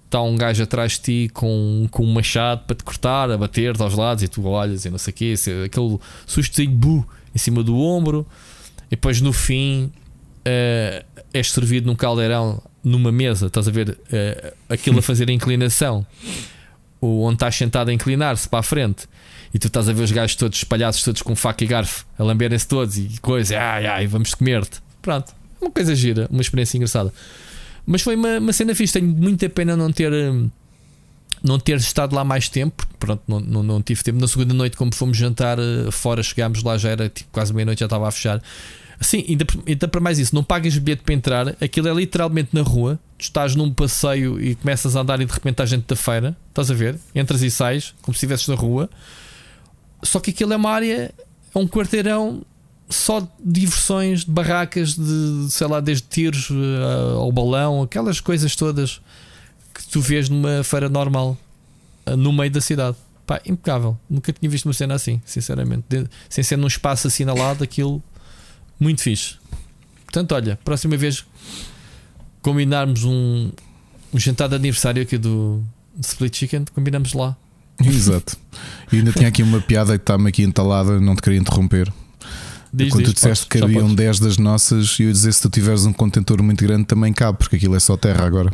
[0.05, 3.83] está um gajo atrás de ti com, com um machado para te cortar, a bater-te
[3.83, 7.63] aos lados e tu olhas e não sei o quê, aquele sustozinho bu em cima
[7.63, 8.27] do ombro.
[8.87, 9.91] E depois no fim
[10.41, 15.33] uh, és servido num caldeirão, numa mesa, estás a ver uh, aquilo a fazer a
[15.33, 16.05] inclinação,
[17.01, 19.09] onde estás sentado a inclinar-se para a frente
[19.53, 22.23] e tu estás a ver os gajos todos espalhados, todos com faca e garfo, a
[22.23, 24.81] lamberem-se todos e coisa, ai ai, vamos comer-te.
[25.03, 27.13] Pronto, uma coisa gira, uma experiência engraçada.
[27.87, 28.93] Mas foi uma, uma cena fixe.
[28.93, 30.13] Tenho muita pena não ter.
[30.13, 30.51] Hum,
[31.43, 34.21] não ter estado lá mais tempo, porque pronto, não, não, não tive tempo.
[34.21, 37.81] Na segunda noite, como fomos jantar uh, fora, chegámos lá, já era tipo, quase meia-noite,
[37.81, 38.43] já estava a fechar.
[39.01, 42.61] Assim, ainda, ainda para mais isso, não pagas bilhete para entrar, aquilo é literalmente na
[42.61, 43.01] rua.
[43.17, 46.37] Tu estás num passeio e começas a andar e de repente estás dentro da feira,
[46.51, 46.99] estás a ver?
[47.15, 48.91] Entras e sais, como se estivesses na rua.
[50.03, 51.15] Só que aquilo é uma área,
[51.55, 52.43] é um quarteirão
[52.91, 58.55] só de diversões, de barracas, de sei lá, desde tiros uh, ao balão, aquelas coisas
[58.55, 59.01] todas
[59.73, 61.39] que tu vês numa feira normal
[62.07, 62.99] uh, no meio da cidade.
[63.27, 63.97] Pá, impecável.
[64.11, 65.85] Nunca tinha visto uma cena assim, sinceramente.
[65.89, 68.03] De, sem ser num espaço assinalado, aquilo
[68.81, 69.37] muito fixe.
[70.05, 71.25] Portanto, olha, próxima vez
[72.43, 73.53] combinarmos um,
[74.13, 75.63] um jantar de aniversário aqui do
[76.01, 77.37] Split Chicken, combinamos lá.
[77.79, 78.37] Exato.
[78.93, 81.93] E ainda tinha aqui uma piada que está-me aqui entalada, não te queria interromper.
[82.73, 85.33] Diz, Quando diz, tu disseste podes, que haviam 10 das nossas, e eu ia dizer
[85.33, 88.53] se tu tiveres um contentor muito grande também cabe, porque aquilo é só terra agora.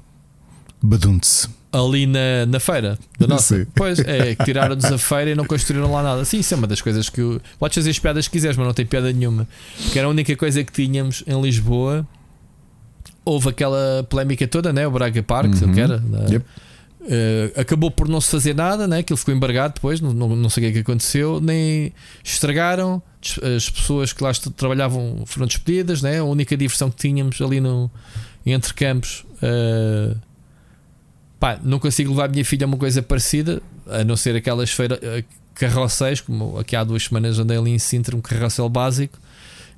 [0.82, 1.48] Badunte-se.
[1.84, 3.58] Ali na, na feira da nossa.
[3.58, 3.66] Sim.
[3.74, 6.24] Pois é, que tiraram-nos a feira e não construíram lá nada.
[6.24, 7.20] Sim, isso é uma das coisas que.
[7.20, 9.46] Eu, podes fazer as piadas que quiseres, mas não tem piada nenhuma.
[9.82, 12.06] Porque era a única coisa que tínhamos em Lisboa.
[13.24, 14.86] Houve aquela polémica toda, né?
[14.86, 15.72] O Braga Park, uhum.
[15.72, 16.02] que era.
[16.30, 16.44] Yep
[17.06, 18.98] Uh, acabou por não se fazer nada, né?
[18.98, 21.92] aquilo ficou embargado depois, não, não, não sei o que, é que aconteceu, nem
[22.24, 23.00] estragaram.
[23.56, 26.18] As pessoas que lá trabalhavam foram despedidas, né?
[26.18, 27.88] a única diversão que tínhamos ali no,
[28.44, 29.24] entre campos.
[29.36, 30.16] Uh,
[31.38, 34.70] pá, não consigo levar a minha filha a uma coisa parecida, a não ser aquelas
[34.70, 39.18] feiras, uh, carrocéis, como aqui há duas semanas andei ali em Sintra, um carrossel básico.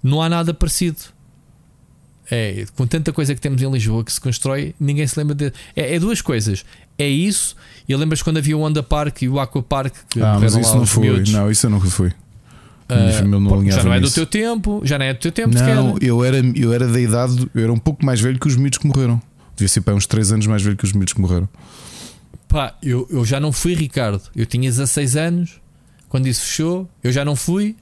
[0.02, 0.98] Não há nada parecido.
[2.30, 5.46] É, com tanta coisa que temos em Lisboa que se constrói, ninguém se lembra de.
[5.74, 6.64] É, é duas coisas.
[6.98, 7.56] É isso.
[7.88, 10.76] E lembras quando havia o Onda Park e o Aqua Park que ah, mas isso
[10.76, 11.04] não foi.
[11.04, 11.32] Miúdos.
[11.32, 12.08] Não, isso eu nunca fui.
[12.90, 15.54] Uh, não já não é do teu tempo, já não é do teu tempo.
[15.54, 18.56] Não, eu era, eu era da idade, eu era um pouco mais velho que os
[18.56, 19.20] miúdos que morreram.
[19.58, 21.48] Devia ser para uns 3 anos mais velho que os miúdos que morreram.
[22.46, 24.22] Pá, eu, eu já não fui, Ricardo.
[24.36, 25.60] Eu tinha 16 anos
[26.08, 26.88] quando isso fechou.
[27.02, 27.74] Eu já não fui.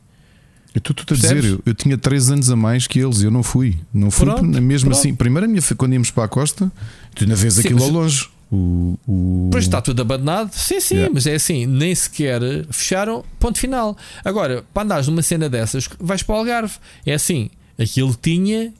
[0.75, 3.43] Eu estou-te a dizer, eu, eu tinha 3 anos a mais que eles, eu não
[3.43, 3.79] fui.
[3.93, 4.99] Não fui Pronto, mesmo pronto.
[5.01, 5.15] assim.
[5.15, 6.73] Primeiro, a minha, quando íamos para a costa,
[7.15, 8.29] tu ainda vês Sim, aquilo ao mas- longe.
[8.51, 9.49] O, o...
[9.51, 10.53] Pois está tudo abandonado.
[10.53, 11.12] Sim, sim, Yeah.
[11.12, 13.97] mas é assim, nem sequer fecharam, ponto final.
[14.25, 16.75] Agora, para andares numa cena dessas, vais para o Algarve.
[17.05, 18.73] É assim, aquilo tinha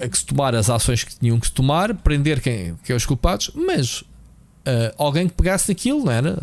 [0.00, 2.96] a que se tomar as ações que tinham que se tomar, prender quem, quem é
[2.96, 4.04] os culpados, mas
[4.66, 6.38] ah, alguém que pegasse naquilo, não era?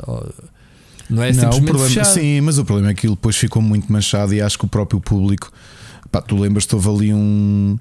[1.09, 2.13] Não é Não, o simplesmente problema, fechado.
[2.13, 4.67] sim, mas o problema é que aquilo depois ficou muito manchado e acho que o
[4.67, 5.51] próprio público,
[6.11, 7.77] pá, tu lembras-te, houve ali um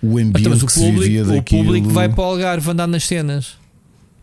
[0.00, 1.64] o ambiente Então, o que se vivia público, o daquilo.
[1.64, 3.56] público vai para o Algarve andar nas cenas,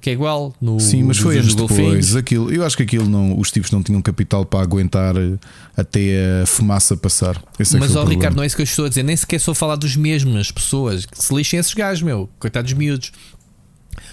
[0.06, 0.54] que é igual.
[0.62, 1.72] No, Sim, mas foi anos depois.
[1.80, 2.16] golfinhos.
[2.16, 5.34] Aquilo, eu acho que aquilo não, os tipos não tinham capital para aguentar eh,
[5.76, 7.42] até a fumaça passar.
[7.60, 8.36] Esse é que Mas, foi ó o Ricardo, problema.
[8.36, 9.02] não é isso que eu estou a dizer.
[9.02, 11.08] Nem sequer estou a falar dos mesmas pessoas.
[11.08, 12.30] Que se lixem esses gajos, meu.
[12.38, 13.12] Coitados miúdos.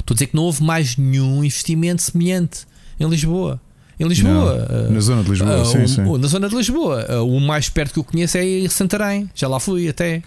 [0.01, 2.61] Estou a dizer que não houve mais nenhum investimento semelhante
[2.99, 3.61] em Lisboa.
[4.01, 4.67] Em Lisboa.
[4.71, 6.19] Não, ah, na zona de Lisboa, ah, sim, o- sim.
[6.19, 7.07] na zona de Lisboa.
[7.07, 9.29] Ah, o mais perto que eu conheço é Santarém.
[9.35, 10.23] Já lá fui até.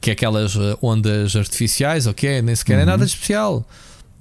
[0.00, 2.40] Que é aquelas ondas artificiais, ok?
[2.40, 2.86] Nem sequer é Uhum.
[2.86, 3.62] nada de especial.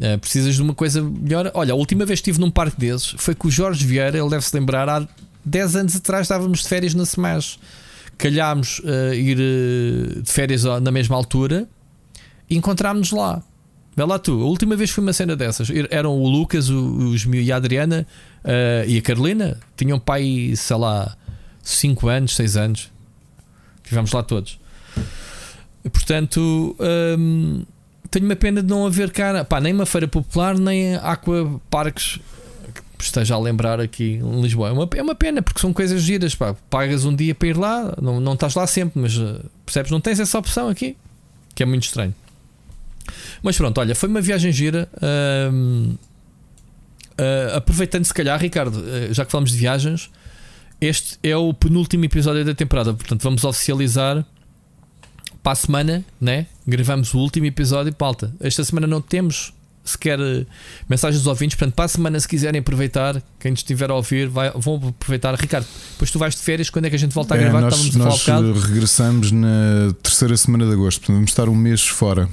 [0.02, 1.50] Ah, precisas de uma coisa melhor.
[1.54, 4.18] Olha, a última vez que estive num parque desses foi com o Jorge Vieira.
[4.18, 4.88] Ele deve se lembrar.
[4.90, 5.08] Há
[5.46, 7.60] 10 anos atrás estávamos de férias na Smash
[8.18, 11.68] calhámos a ir eh, de férias na mesma altura
[12.50, 13.44] e encontrámos-nos lá.
[13.96, 15.70] Vê lá tu, a última vez foi uma cena dessas.
[15.70, 18.06] Er- Eram o Lucas, o, os e a Adriana
[18.88, 19.58] e a Carolina.
[19.78, 21.16] Tinham pai, sei lá,
[21.64, 22.92] 5 anos, 6 anos.
[23.84, 24.60] Estivemos lá todos.
[25.92, 26.76] Portanto,
[27.18, 27.64] hum,
[28.10, 32.20] tenho uma pena de não haver cá, pá, nem uma feira popular, nem aqua parques
[32.98, 34.70] que esteja a lembrar aqui em Lisboa.
[34.70, 36.34] É uma, é uma pena, porque são coisas giras.
[36.34, 36.56] Pá.
[36.70, 39.92] Pagas um dia para ir lá, não, não estás lá sempre, mas eh, percebes?
[39.92, 40.96] Não tens essa opção aqui,
[41.54, 42.14] que é muito estranho.
[43.44, 44.88] Mas pronto, olha, foi uma viagem gira.
[45.52, 45.96] hum,
[47.18, 50.10] ah, aproveitando, se calhar, Ricardo, eh, já que falamos de viagens,
[50.80, 54.26] este é o penúltimo episódio da temporada, portanto, vamos oficializar
[55.46, 56.48] para a semana, né?
[56.66, 58.34] Gravamos o último episódio, pauta.
[58.40, 59.54] Esta semana não temos
[59.84, 60.44] sequer eh,
[60.90, 64.52] mensagens dos ouvintes, portanto, para a semana, se quiserem aproveitar, quem estiver a ouvir, vai,
[64.56, 65.36] vão aproveitar.
[65.36, 67.62] Ricardo, depois tu vais de férias, quando é que a gente volta a É, gravar?
[67.62, 68.58] nós Estávamos a falar um nós bocado.
[68.66, 72.28] eh, regressamos na terceira semana de agosto, portanto vamos estar um mês fora.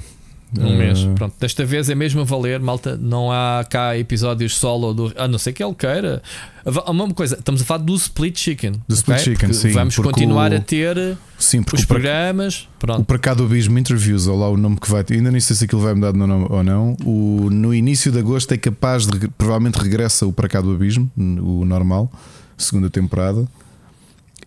[0.59, 1.03] Um Eh, mês.
[1.15, 2.95] Pronto, desta vez é mesmo a valer, malta.
[2.95, 5.11] Não há cá episódios solo do.
[5.17, 6.21] A não ser que ele queira.
[6.65, 8.73] A uma coisa, estamos a falar do Split Chicken.
[8.87, 9.19] Do Split?
[9.19, 12.67] Chicken, Porque sim, Vamos continuar o- a ter Sim, os o programas.
[12.75, 13.03] o Pronto.
[13.05, 15.55] para cá do Abismo Interviews, ou lá o nome que vai ter, ainda nem sei
[15.55, 16.95] se aquilo vai mudar de nome ou não.
[17.03, 21.11] O, no início de agosto é capaz de, provavelmente regressa o para cá do Abismo,
[21.17, 22.11] o normal,
[22.57, 23.47] segunda temporada,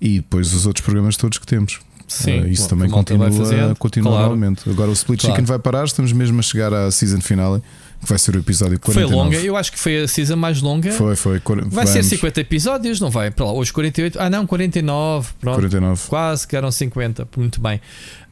[0.00, 1.80] e depois os outros programas todos que temos.
[2.08, 4.28] Sim, Eh, isso bom, também continua, fazendo, continua claro.
[4.30, 4.68] normalmente.
[4.70, 5.34] Agora o Split Claro.
[5.34, 7.60] Chicken vai parar, estamos mesmo a chegar à season finale,
[8.00, 9.16] que vai ser o episódio Foi 49.
[9.36, 10.92] longa, eu acho que foi a season mais longa.
[10.92, 11.40] Foi, foi.
[11.66, 13.30] Vai ser vamos, 50 episódios, não vai?
[13.32, 14.20] Para lá, hoje 48.
[14.20, 15.30] Ah, não, 49.
[15.40, 15.54] Pronto.
[15.56, 16.02] 49.
[16.08, 17.26] Quase que eram 50.
[17.36, 17.80] Muito bem.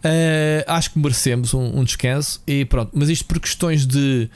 [0.04, 2.40] Eh, acho que merecemos um, um descanso.
[2.46, 2.90] E pronto.
[2.94, 4.28] Mas isto por questões de.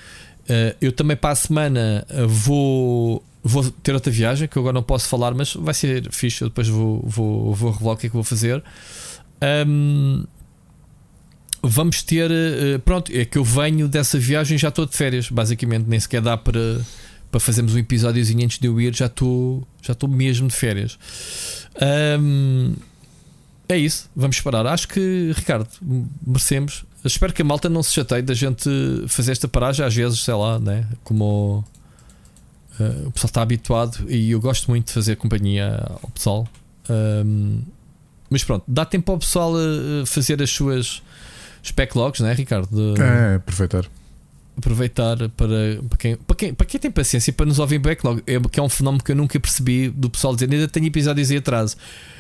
[0.49, 3.23] eh, eu também para a semana vou.
[3.45, 6.43] Vou ter outra viagem que eu agora não posso falar, mas vai ser fixe.
[6.43, 8.63] Eu depois vou, vou, vou revelar o que é que vou fazer.
[9.41, 10.25] Ahm,
[11.63, 12.31] vamos ter.
[12.31, 15.87] eh, pronto, é que eu venho dessa viagem já estou de férias, basicamente.
[15.87, 16.81] Nem sequer dá para,
[17.31, 18.95] para fazermos um episódiozinho antes de eu ir.
[18.95, 20.99] Já estou já estou mesmo de férias.
[21.81, 22.75] Ahm,
[23.69, 24.67] é isso, vamos parar.
[24.67, 25.69] Acho que, Ricardo,
[26.27, 26.85] merecemos.
[27.05, 28.69] Espero que a malta não se chateie da gente
[29.07, 29.85] fazer esta paragem.
[29.85, 30.87] Às vezes, sei lá, né?
[31.05, 31.65] como
[32.81, 36.49] eh, o pessoal está habituado e eu gosto muito de fazer companhia ao pessoal.
[36.89, 37.61] Ahm,
[38.31, 41.03] mas pronto, dá tempo ao pessoal a fazer as suas
[41.77, 42.69] backlogs, né, Ricardo?
[42.95, 43.85] De É, aproveitar.
[44.57, 48.41] aproveitar para, para, quem, para, quem, para quem tem paciência para nos ouvir backlog, é,
[48.41, 51.37] que é um fenómeno que eu nunca percebi do pessoal dizer ainda tenho episódios em
[51.37, 51.77] atraso.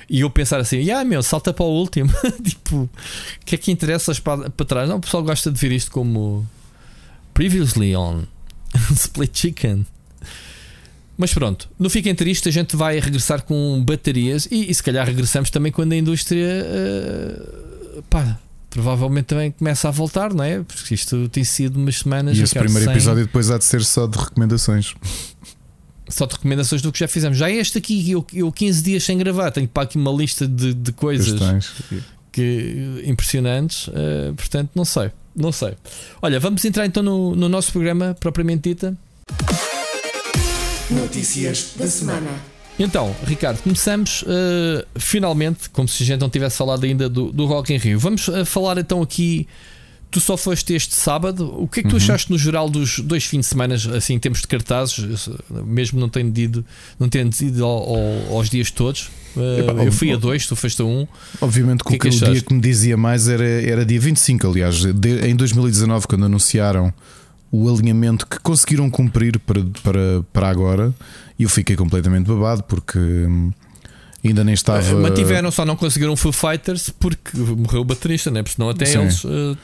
[0.08, 2.10] E eu pensar assim, ah meu, salta para o último.
[2.42, 2.90] tipo, o
[3.44, 4.88] que é que interessa para, para trás?
[4.88, 6.46] Não, o pessoal gosta de ver isto como
[7.34, 8.22] previously on
[8.94, 9.86] Split Chicken.
[11.20, 15.04] Mas pronto, não fiquem tristes, a gente vai regressar com baterias e, e se calhar
[15.04, 17.42] regressamos também quando a indústria eh,
[18.08, 18.38] pá,
[18.70, 20.60] provavelmente também começa a voltar, não é?
[20.62, 23.82] Porque isto tem sido umas semanas E esse primeiro sem- episódio depois há de ser
[23.84, 24.94] só de recomendações.
[26.08, 27.36] só de recomendações do que já fizemos.
[27.36, 30.72] Já este aqui, eu, eu 15 dias sem gravar, tenho para aqui uma lista de,
[30.72, 31.34] de coisas
[32.30, 35.74] que, impressionantes, eh, portanto, não sei, não sei.
[36.22, 38.96] Olha, vamos entrar então no, no nosso programa propriamente dita.
[40.90, 42.28] Notícias da semana.
[42.78, 47.44] Então, Ricardo, começamos eh, finalmente, como se a gente não tivesse falado ainda do, do
[47.44, 47.98] Rock in Rio.
[47.98, 49.46] Vamos eh, falar então aqui
[50.10, 51.52] tu só foste este sábado.
[51.60, 51.98] O que é que tu Uhum.
[51.98, 55.28] achaste no geral dos dois fins de semana, assim, em termos de cartazes,
[55.66, 56.64] mesmo não tendo ido,
[56.98, 59.10] não tendo ido ao- ao- aos dias todos?
[59.36, 61.06] Uh, Epá, eu fui a dois, tu foste a um.
[61.40, 63.84] Obviamente que, O que é que que o dia que me dizia mais era, era
[63.84, 66.94] dia 25, aliás, de- em 2019, quando anunciaram
[67.50, 70.00] o alinhamento que conseguiram cumprir para, para,
[70.32, 70.94] para agora,
[71.38, 73.50] e eu fiquei completamente babado porque hum,
[74.24, 74.94] ainda nem estava.
[74.94, 78.42] Uh, mantiveram, só não conseguiram Foo Fighters porque morreu o baterista, né?
[78.42, 78.98] porque senão até Sim.
[79.00, 79.56] eles uh,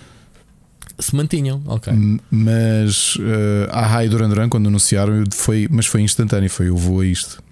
[0.99, 1.63] se mantinham.
[1.67, 1.93] Ok.
[1.93, 6.77] M- Mas uh, a Rai Duran Duran, quando anunciaram, foi, mas foi instantâneo, foi eu
[6.77, 7.43] vou a isto.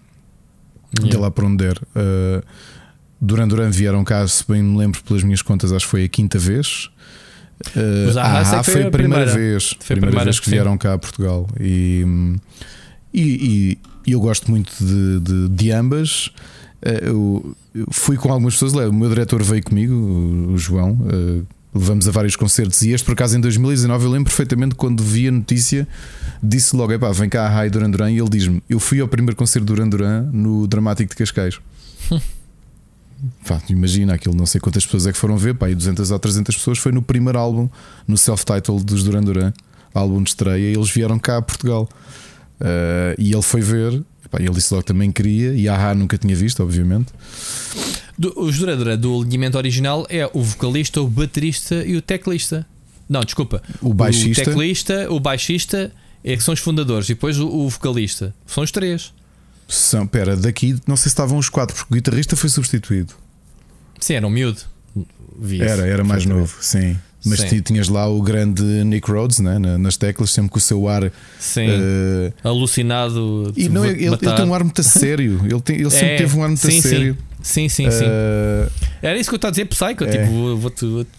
[0.95, 1.21] de Yeah.
[1.21, 1.77] lá para onde der.
[1.97, 2.43] Uh,
[3.21, 6.09] Duran Duran vieram cá, se bem me lembro pelas minhas contas, acho que foi a
[6.09, 6.91] quinta vez.
[7.77, 10.47] Uh, a sei Ahá que foi a primeira, vez, Foi a primeira primeira, vez que
[10.47, 10.51] sim.
[10.53, 11.49] vieram cá a Portugal.
[11.61, 12.05] E,
[13.15, 16.27] e, e- eu gosto muito de, de, de ambas.
[16.27, 20.93] Uh, Eu, eu fui com algumas pessoas, o meu diretor veio comigo, o, João.
[20.93, 25.03] uh, Levamos a vários concertos e este, por acaso, em 2019, eu lembro perfeitamente quando
[25.03, 25.89] vi a notícia,
[26.43, 28.11] disse logo: Epá, vem cá a Rai Duran Duran.
[28.11, 31.59] E ele diz-me: Eu fui ao primeiro concerto do Duran Duran no Dramático de Cascais.
[33.47, 36.19] Pá, imagina aquilo, não sei quantas pessoas é que foram ver, pá, e 200 ou
[36.19, 36.79] 300 pessoas.
[36.79, 37.69] Foi no primeiro álbum,
[38.07, 39.53] no self-title dos Duran Duran,
[39.95, 40.73] álbum de estreia.
[40.73, 41.89] E eles vieram cá a Portugal
[42.63, 44.03] Uh, e ele foi ver.
[44.31, 47.13] Pá, ele disse logo que também queria, e a nunca tinha visto, obviamente.
[48.17, 52.65] Do, os Duran Duran do alinhamento original é o vocalista, o baterista e o teclista.
[53.09, 53.63] Não, desculpa.
[53.83, 54.43] O baixista.
[54.43, 55.93] O teclista, o baixista
[56.25, 58.35] é que são os fundadores e depois o, o vocalista.
[58.47, 59.13] São os três.
[59.75, 63.15] São, pera, daqui não sei se estavam os quatro, porque o guitarrista foi substituído.
[63.99, 64.61] Sim, era um miúdo.
[65.61, 66.97] Era, era mais novo, sim.
[67.25, 67.47] Mas Sim.
[67.49, 70.89] ti- tinhas lá o grande Nick Rhodes né, na- nas teclas, sempre com o seu
[70.89, 71.11] ar.
[71.39, 71.67] Sim.
[71.69, 73.53] eh, Alucinado.
[73.57, 75.41] e não, ele, ele tem um ar muito sério.
[75.45, 77.17] Ele, tem- ele sempre É, teve um ar muito sim, sério.
[77.41, 78.05] Sim, sim, sim.
[78.05, 78.69] Eh,
[79.01, 80.03] Era isso que eu estava a dizer, Psycho.
[80.05, 80.07] é.
[80.11, 80.85] Tipo, vou- vou-te.
[80.85, 81.11] vou-te-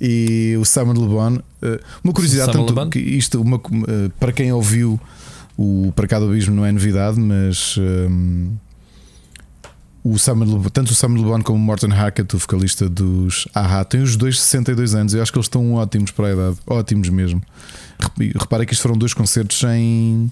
[0.00, 1.38] e o Simon Le Bon.
[1.62, 3.60] eh, uma curiosidade, tanto que isto, uma,
[4.20, 5.00] para quem ouviu
[5.56, 8.50] o Para Cá do Abismo, não é novidade, mas ehm,
[10.04, 10.12] o
[10.58, 14.02] Bon- tanto o Simon Le Bon como o Morton Hackett, o vocalista dos Aha, têm
[14.02, 15.14] os dois 62 anos.
[15.14, 17.42] Eu acho que eles estão ótimos para a idade, ótimos mesmo.
[17.98, 20.30] Rep- Repara que isto foram dois concertos sem,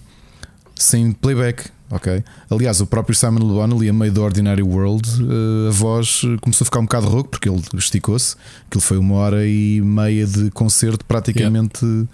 [0.76, 1.70] sem playback.
[1.90, 2.22] Ok.
[2.50, 6.22] Aliás, o próprio Simon Le Bon, ali a meio do Ordinary World, eh, a voz
[6.40, 8.37] começou a ficar um bocado rouco porque ele esticou-se.
[8.68, 12.06] Aquilo foi uma hora e meia de concerto praticamente Mas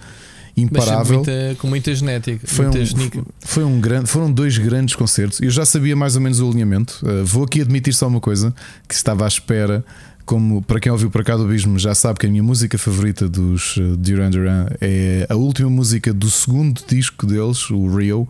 [0.62, 1.16] imparável.
[1.16, 2.46] muita- com muita genética.
[2.46, 3.22] Foi muita um, genica.
[3.40, 5.40] foi um grande, foram dois grandes concertos.
[5.40, 7.00] Eu já sabia mais ou menos o alinhamento.
[7.02, 8.54] Uh, vou aqui admitir só uma coisa
[8.88, 9.84] que estava à espera.
[10.26, 13.28] Como para quem ouviu para cá do Abismo já sabe que a minha música favorita
[13.28, 18.28] dos uh, Duran Duran é a última música do segundo disco deles, o Rio,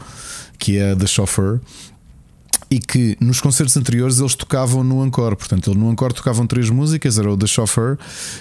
[0.58, 1.60] que é The Chauffeur.
[2.70, 5.34] E que nos concertos anteriores eles tocavam no Encore.
[5.34, 7.98] Portanto, no Encore tocavam três músicas: era o The Chauffeur,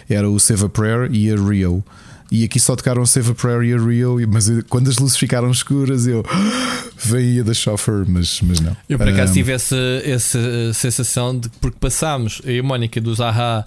[0.07, 1.83] era o Save a Prayer e a Rio.
[2.31, 5.17] E aqui só tocaram Save a Prayer e a Rio, mas eu- quando as luzes
[5.17, 6.23] ficaram escuras, eu
[6.97, 8.77] veio a da Chauffeur, mas, mas não.
[8.87, 13.01] Eu por acaso Um, tive essa, essa sensação de porque passámos, eu e a Mónica
[13.01, 13.65] dos Aha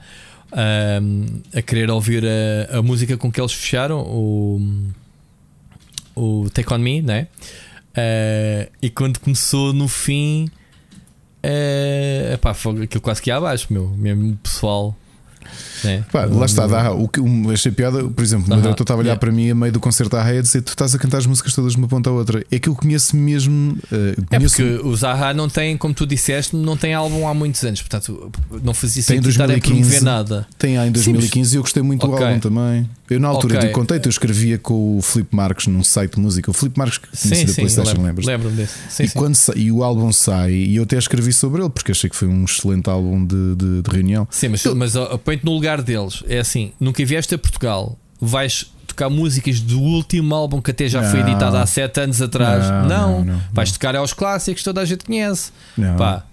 [1.03, 4.61] um, a querer ouvir a, a música com que eles fecharam, o,
[6.15, 7.27] o Take On Me, né?
[7.97, 10.49] Uh, e quando começou no fim,
[11.45, 14.97] uh, epá, foi aquilo quase que ia abaixo, meu, mesmo pessoal.
[16.13, 18.83] Pá, lá está, dá, o que um, achei piada, por exemplo, o meu Aham, diretor
[18.85, 19.21] estava a olhar yeah.
[19.21, 21.27] para mim a meio do concerto à raia a dizer: Tu estás a cantar as
[21.27, 22.45] músicas todas de uma ponta à outra.
[22.51, 23.77] É que eu conheço mesmo.
[23.91, 27.63] É conheço, porque os Aha não têm, como tu disseste, não tem álbum há muitos
[27.65, 28.31] anos, portanto
[28.63, 29.81] não fazia sentido estar a 2015.
[29.83, 30.47] promover nada.
[30.59, 32.27] Tem em Sim, 2015 e eu gostei muito do Ok.
[32.27, 32.89] álbum também.
[33.11, 33.69] Eu na altura Ok.
[33.69, 36.51] eu contei-te, eu escrevia com o Filipe Marques num site de música.
[36.51, 38.27] O Filipe Marques Sim, da sim, PlayStation, lembro, lembras?
[38.27, 38.73] lembro-me desse.
[38.89, 39.19] Sim, e, sim.
[39.19, 42.27] Quando e o álbum sai, e eu até escrevi sobre ele, porque achei que foi
[42.29, 44.27] um excelente álbum de, de- de reunião.
[44.31, 46.23] Sim, mas, mas ó, põe-te no lugar deles.
[46.29, 51.03] É assim: nunca vieste a Portugal, vais tocar músicas do último álbum que até já
[51.11, 51.31] foi Não.
[51.31, 52.69] editado há 7 anos atrás.
[52.69, 55.51] Não, não, não, vais tocar aos clássicos que toda a gente conhece.
[55.97, 56.25] Pá,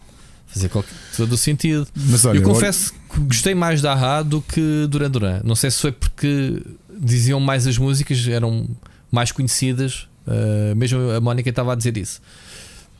[0.47, 1.87] fazer qualquer, todo o sentido.
[1.95, 5.41] Mas olha, eu confesso que gostei mais da Aha do que Duran Duran.
[5.43, 6.61] Não sei se foi porque
[6.99, 8.67] diziam mais as músicas, eram
[9.11, 10.07] mais conhecidas.
[10.27, 12.21] Uh, mesmo a Mónica estava a dizer isso.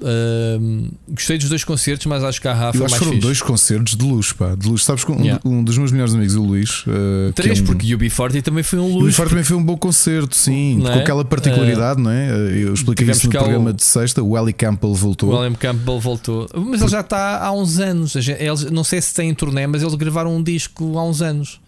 [0.02, 3.12] Uh, gostei dos dois concertos, mas acho que a Aha Eu foi acho que foram
[3.12, 3.22] fixe.
[3.22, 4.84] dois concertos de luz, pá, de luz.
[4.86, 5.42] Sabes que um, Yeah.
[5.44, 8.80] um dos meus melhores amigos, o Luís, uh, Três, é um- porque UB40 também foi
[8.80, 9.18] um E o luxo.
[9.18, 11.02] Forte também foi um bom concerto, sim, Não com é?
[11.02, 12.32] aquela particularidade, não é?
[12.32, 12.38] Uh,
[12.70, 14.24] Eu expliquei isso no cá o- programa de sexta.
[14.24, 15.32] O Ellie Campbell voltou.
[15.34, 18.16] O William Campbell voltou, mas ele já está há uns anos.
[18.16, 21.60] Eles, não sei se tem em turnê, mas eles gravaram um disco há uns anos.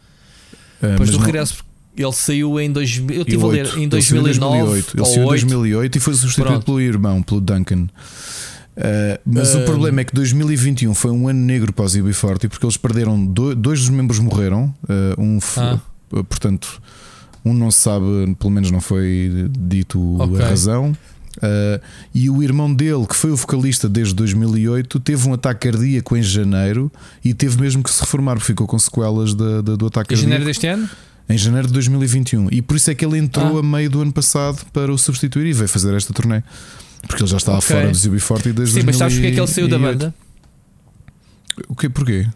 [0.82, 1.64] Uh, Depois do regresso,
[2.04, 3.16] ele saiu em 2000.
[3.16, 3.80] Eu estive a ler 2008.
[3.80, 4.98] em Ele saiu 2009 2008.
[4.98, 5.30] Ele saiu em 8.
[5.48, 6.66] 2008 e foi substituído Pronto.
[6.66, 7.88] pelo irmão, pelo Duncan.
[8.78, 12.48] Uh, mas o Um, problema é que 2021 foi um ano negro para os UB40
[12.50, 14.74] porque eles perderam do- dois dos membros morreram.
[14.84, 15.78] Uh, um Ah.
[16.28, 16.82] portanto,
[17.44, 18.06] um não se sabe,
[18.40, 20.42] pelo menos não foi dito Ok.
[20.42, 20.96] a razão.
[21.38, 21.82] Uh,
[22.14, 26.22] e o irmão dele, que foi o vocalista desde 2008, teve um ataque cardíaco em
[26.24, 26.92] janeiro
[27.24, 30.18] e teve mesmo que se reformar, porque ficou com sequelas da- da- do ataque Em
[30.18, 30.90] cardíaco janeiro deste ano?
[31.34, 32.50] Em janeiro de 2021.
[32.52, 33.60] E por isso é que ele entrou Ah.
[33.60, 36.42] a meio do ano passado para o substituir e veio fazer esta turnê.
[37.08, 37.68] Porque ele já estava Ok.
[37.76, 39.54] fora do UB40 desde Sim, mas sabes porque é que ele 2008.
[39.56, 40.14] saiu da banda?
[41.68, 41.90] O quê?
[41.90, 42.28] Porquê?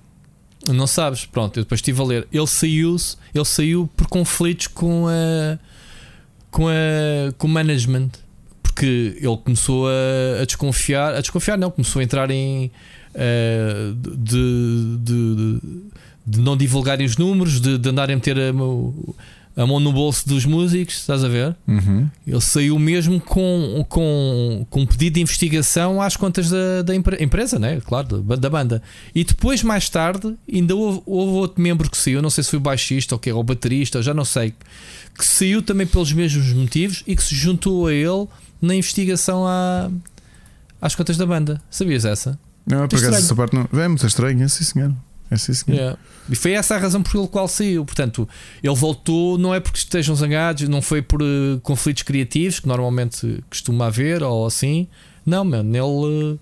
[0.68, 2.28] Não sabes, pronto, eu depois estive a ler.
[2.32, 2.96] Ele saiu,
[3.34, 5.60] ele saiu por conflitos com a
[6.50, 8.10] com a com o management,
[8.64, 12.72] porque ele começou a, a desconfiar, a desconfiar não, começou a entrar em
[13.14, 15.62] eh, de, de, de-
[16.26, 18.94] de não divulgarem os números, de, de andarem a meter a, mão-
[19.56, 21.56] a mão no bolso dos músicos, estás a ver?
[21.68, 22.10] Uhum.
[22.28, 27.24] Ele saiu mesmo com, com, com um pedido de investigação às contas da, da empre-
[27.24, 27.80] empresa, né?
[27.86, 28.82] claro, da, da banda.
[29.14, 32.58] E depois, mais tarde, ainda houve, houve outro membro que saiu, não sei se foi
[32.58, 34.54] o baixista ou, que, ou o baterista, já não sei,
[35.18, 38.28] que saiu também pelos mesmos motivos e que se juntou a ele
[38.62, 39.90] na investigação à,
[40.82, 41.62] às contas da banda.
[41.70, 42.38] Sabias essa?
[42.68, 43.70] Não, por acaso essa parte não.
[43.80, 44.92] É muito estranho, é sim, senhor.
[45.36, 45.72] É sim.
[45.72, 45.98] Yeah.
[46.30, 47.86] E foi essa a razão pela qual saiu.
[47.86, 48.28] Portanto,
[48.64, 53.44] ele voltou, não é porque estejam zangados, não foi por eh, conflitos criativos, que normalmente
[53.50, 54.88] costuma haver, ou assim.
[55.26, 56.38] Não, mano, ele, eh,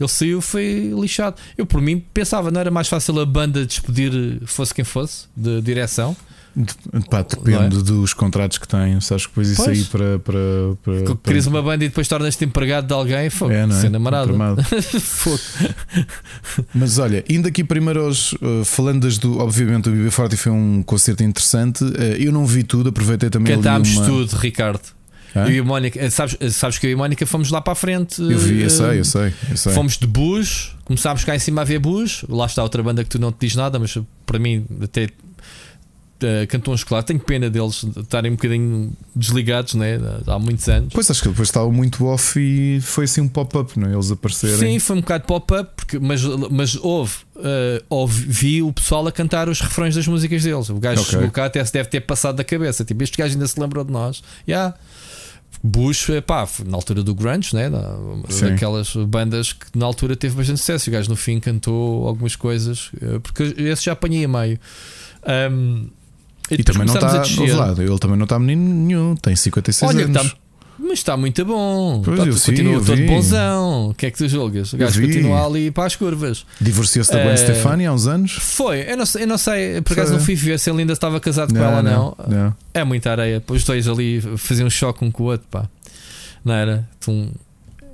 [0.00, 1.36] ele saiu, foi lixado.
[1.56, 5.26] Eu, por mim, pensava, não era mais fácil a banda despedir, eh, fosse quem fosse,
[5.36, 6.16] de direção.
[7.08, 9.00] Pá, depende dos contratos que têm.
[9.00, 9.78] Sabes que depois isso Pois.
[9.78, 10.18] aí para.
[10.18, 10.38] para,
[10.82, 13.80] para, Crias uma banda e depois tornas-te empregado de alguém, foi É, não é?
[13.80, 14.36] ser namorado.
[16.74, 18.32] Mas olha, indo aqui primeiro aos.
[18.34, 19.38] uh, falando das do.
[19.38, 21.84] Obviamente, o BB40 foi um concerto interessante.
[21.84, 24.06] Uh, eu não vi tudo, aproveitei também Cantámos uma...
[24.06, 24.98] tudo, Ricardo.
[25.34, 27.74] Eu e a Mónica, eh, sabes, sabes que eu e a Mónica fomos lá para
[27.74, 28.20] a frente.
[28.20, 29.32] Eu vi, eu sei, eu sei.
[29.50, 29.72] Eu sei.
[29.72, 32.24] Fomos de bus, começámos cá em cima a ver bus.
[32.28, 35.08] Lá está outra banda que tu não te diz nada, mas para mim até
[36.22, 37.08] uh, cantou um chocolate.
[37.08, 40.92] Tenho pena deles estarem um bocadinho desligados né, há muitos anos.
[40.92, 43.94] Pois acho que depois estava muito off e foi assim um pop-up, não é?
[43.94, 44.56] Eles aparecerem.
[44.56, 49.12] Sim, foi um bocado pop-up, porque- mas, mas houve, uh, houve, vi o pessoal a
[49.12, 50.68] cantar os refrões das músicas deles.
[50.70, 51.12] O gajo Ok.
[51.12, 52.84] chegou cá até se deve ter passado da cabeça.
[52.84, 54.22] Tipo, este gajo ainda se lembrou de nós.
[54.48, 54.74] Yeah.
[55.62, 57.68] Bush, eh, pá, na altura do Grunge, né?
[57.68, 60.88] Daquelas bandas que na altura teve bastante sucesso.
[60.88, 64.60] O gajo no fim cantou algumas coisas, eh, porque esse já apanhei a meio.
[65.50, 65.88] Um,
[66.50, 67.12] E também não está.
[67.56, 70.30] lá, Ele também não está menino nenhum, tem 56 Olha, anos.
[70.30, 70.36] tá-
[70.80, 72.00] mas está muito bom.
[72.04, 73.06] Pois, Tá- eu continua eu todo vi.
[73.08, 73.88] bonzão.
[73.90, 74.72] O que é que tu julgas?
[74.72, 76.46] O gajo continua ali para as curvas.
[76.60, 78.32] Divorciou-se da Gwen Eh, Stefani há uns anos.
[78.40, 80.92] Foi, eu não, sei- eu não sei, por acaso não fui ver se ele ainda
[80.92, 82.16] estava casado com ela, não.
[82.28, 82.54] não.
[82.72, 83.42] É muita areia.
[83.48, 85.68] Os dois ali faziam um choque um com o outro, pá.
[86.44, 86.88] Não era?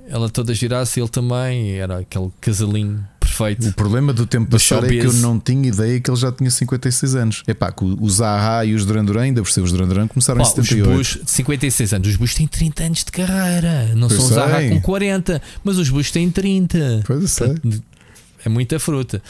[0.07, 3.03] Ela toda girasse, ele também, era aquele casalinho
[3.37, 3.67] perfeito.
[3.69, 5.21] O problema do tempo Do passar é que eu showbiz.
[5.21, 7.43] não tinha ideia que ele já tinha 56 anos.
[7.47, 10.07] É pá, que os Zaha e os Duran Duran, ainda por ser os Duran Duran,
[10.07, 10.89] começaram Pá, em os 78.
[10.97, 14.35] Bush de 56 anos, os Bush têm 30 anos de carreira, não Pois são os
[14.35, 17.01] Zaha com 40, mas os Bush têm 30.
[17.05, 17.55] Pois eu sei.
[18.45, 19.21] É muita fruta.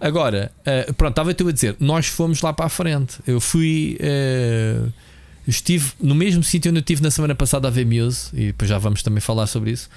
[0.00, 3.18] Agora, eh, pronto, estava eu a dizer, nós fomos lá para a frente.
[3.26, 3.98] Eu fui.
[4.00, 4.80] eh,
[5.46, 8.68] estive no mesmo sítio onde eu estive na semana passada a ver Muse, e depois
[8.70, 9.90] já vamos também falar sobre isso.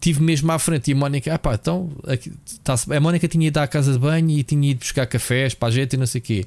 [0.00, 2.32] Estive mesmo à frente e a Mónica, ah pá, então aqui,
[2.64, 5.68] tá-se- a Mónica tinha ido à casa de banho e tinha ido buscar cafés para
[5.68, 6.44] a gente e não sei o quê.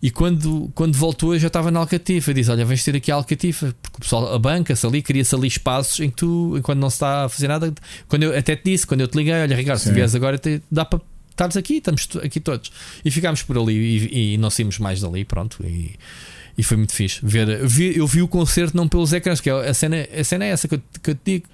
[0.00, 2.32] E quando, quando voltou, eu já estava na Alcatifa.
[2.32, 5.48] Diz: Olha, vens ter aqui a Alcatifa, porque o pessoal a banca-se ali, cria-se ali
[5.48, 7.74] espaços em que tu, quando não se está a fazer nada.
[8.06, 9.94] Quando eu até te disse, quando eu te liguei, olha, Ricardo, se Sim.
[9.94, 12.70] vieres agora, te- dá para estarmos aqui, estamos aqui todos.
[13.04, 13.74] E ficámos por ali
[14.12, 15.56] e, e não saímos mais dali, pronto.
[15.66, 15.96] E,
[16.58, 17.18] e foi muito fixe.
[17.22, 20.44] Ver, vi- eu vi o concerto não pelos ecrãs, que é a cena, a cena
[20.44, 21.46] é essa que eu, que eu te digo.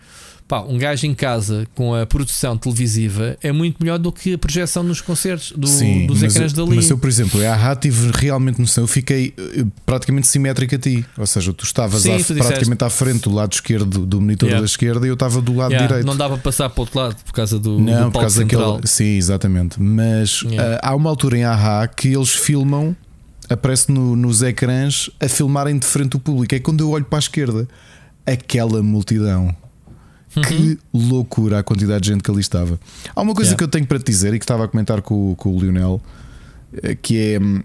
[0.53, 4.39] Pá, um gajo em casa com a produção televisiva é muito melhor do que a
[4.39, 6.77] projeção nos concertos do- Sim, dos ecrãs dali.
[6.77, 8.85] mas eu, por exemplo, a AHA tive realmente noção.
[8.85, 11.07] Eu fiquei eh, praticamente simétrico a ti.
[11.17, 14.61] Ou seja, tu estavas Sim, tu praticamente à frente do lado esquerdo do monitor Yeah.
[14.61, 16.07] da esquerda e eu estava do lado Yeah, direito.
[16.07, 18.41] Não dava para passar para o outro lado por causa do, Não, do por causa
[18.43, 18.73] central.
[18.75, 18.89] daquele.
[18.89, 19.81] Sim, exatamente.
[19.83, 20.81] Mas Yeah.
[20.83, 22.95] ah, há uma altura em AHA que eles filmam,
[23.49, 26.55] aparece no- nos ecrãs a filmarem de frente o público.
[26.55, 27.67] É quando eu olho para a esquerda,
[28.27, 29.57] aquela multidão.
[30.37, 30.43] Uhum.
[30.43, 32.79] Que loucura a quantidade de gente que ali estava.
[33.15, 33.59] Há uma coisa Yeah.
[33.59, 35.61] que eu tenho para te dizer e que estava a comentar com, o- com o
[35.61, 36.01] Lionel,
[36.83, 37.39] eh, que é.
[37.41, 37.63] hum,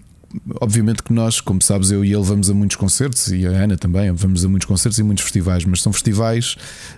[0.60, 3.78] Obviamente que nós, como sabes, eu e ele vamos a muitos concertos e a Ana
[3.78, 6.54] também, vamos a muitos concertos e muitos festivais, mas são festivais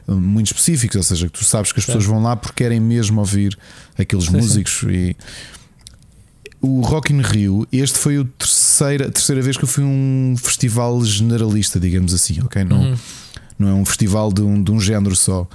[0.08, 2.80] hum, muito específicos, ou seja, que tu sabes que as pessoas vão lá porque querem
[2.80, 3.56] mesmo ouvir
[3.96, 4.36] aqueles Sim, sim.
[4.38, 5.16] músicos e
[6.60, 10.34] o Rock in Rio, este foi a terceira, terceira vez que eu fui a um
[10.36, 12.64] festival generalista, digamos assim, ok?
[12.64, 12.96] Não, Uhum.
[13.61, 15.46] Não é um festival de um, de um género só.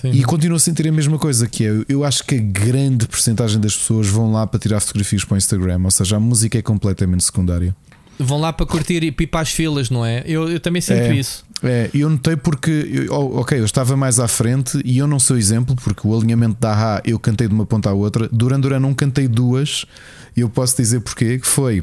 [0.00, 0.10] Sim.
[0.10, 3.58] E continuo a sentir a mesma coisa, que é eu acho que a grande porcentagem
[3.60, 6.62] das pessoas vão lá para tirar fotografias para o Instagram, ou seja, a música é
[6.62, 7.74] completamente secundária.
[8.18, 10.22] vão lá para curtir e pipar as filas, não é?
[10.26, 11.14] Eu, eu também sinto É.
[11.16, 11.44] isso.
[11.62, 15.18] É, eu notei porque, eu- oh, ok, eu estava mais à frente e eu não
[15.18, 18.28] sou exemplo, porque o alinhamento da AHA eu cantei de uma ponta à outra.
[18.30, 19.84] Duran Duran não cantei duas,
[20.36, 21.82] e eu posso dizer porquê, que foi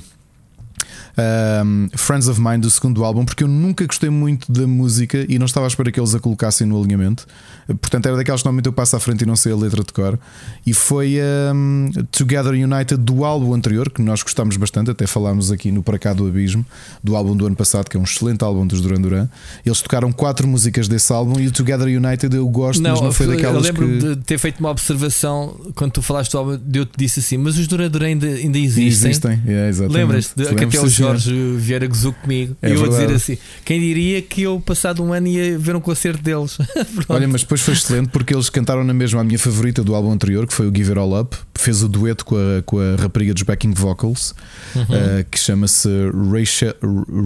[1.17, 5.37] um, Friends of Mine do segundo álbum, porque eu nunca gostei muito da música e
[5.37, 7.25] não estava à espera que eles a colocassem no alinhamento.
[7.67, 9.93] Portanto, era daquelas que normalmente eu passo à frente e não sei a letra de
[9.93, 10.19] cor.
[10.65, 11.17] E foi
[11.53, 15.97] um, Together United do álbum anterior, que nós gostámos bastante, até falámos aqui no Para
[15.97, 16.65] Cá do Abismo,
[17.03, 19.27] do álbum do ano passado, que é um excelente álbum dos Duran Duran.
[19.65, 23.27] Eles tocaram quatro músicas desse álbum e o Together United eu gosto, mas não foi
[23.27, 24.15] eu daquelas lembro-me que.
[24.15, 27.57] de ter feito uma observação quando tu falaste do álbum, eu te disse assim, mas
[27.57, 28.87] os Duran Duran ainda, ainda existem.
[28.87, 29.97] Existem, é, exatamente.
[29.97, 31.10] Lembras-te que Lembro, até.
[31.19, 35.03] Jorge Vieira gozou comigo É e eu a dizer assim: quem diria que eu, passado
[35.03, 36.57] um ano, ia ver um concerto deles?
[37.09, 40.11] Olha, mas depois foi excelente porque eles cantaram na mesma a minha favorita do álbum
[40.11, 41.35] anterior, que foi o Give It All Up.
[41.55, 44.33] Fez o dueto com a, com a rapariga dos backing vocals,
[44.75, 44.85] Uhum.
[44.89, 45.89] eh, que chama-se
[46.31, 46.73] Rachel,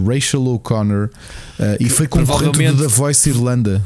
[0.06, 1.08] Rachel O'Connor,
[1.58, 3.82] eh, e foi concorrente do The Voice Irlanda.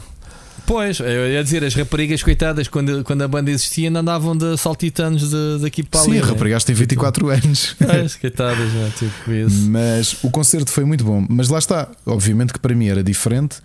[0.71, 4.57] Pois, eu ia dizer, as raparigas coitadas, quando, quando a banda existia, ainda andavam de
[4.57, 6.21] saltitanos de, daqui para Sim, ali.
[6.21, 7.75] a rapariga acho que tem 24 anos.
[7.77, 8.91] Pois, coitadas, não é?
[8.91, 9.69] Tipo isso.
[9.69, 11.27] Mas o concerto foi muito bom.
[11.29, 13.57] Mas lá está, obviamente que para mim era diferente.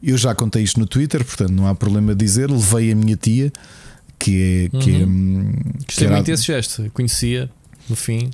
[0.00, 2.48] Eu já contei isto no Twitter, portanto não há problema dizer.
[2.48, 3.52] Levei a minha tia,
[4.16, 4.78] que é.
[4.78, 7.50] Que é, hum, que Gostei era- muito desse gesto, conhecia
[7.88, 8.30] no fim.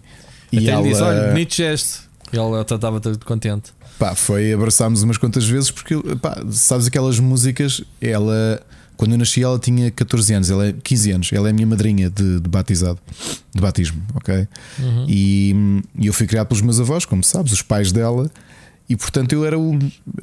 [0.53, 2.09] e Até ela, lhe disse: olha, bonito gesto.
[2.31, 3.72] E ela estava contente.
[3.99, 8.62] Pá, foi abraçámos umas quantas vezes porque, pá, sabes aquelas músicas, ela,
[8.96, 11.66] quando eu nasci, ela tinha 14 anos, ela é 15 anos, ela é a minha
[11.66, 12.99] madrinha de, de batizado,
[13.53, 14.46] de batismo, ok?
[14.78, 15.07] Uhum.
[15.09, 18.30] E, e eu fui criado pelos meus avós, como sabes, os pais dela,
[18.88, 19.76] e portanto eu era o,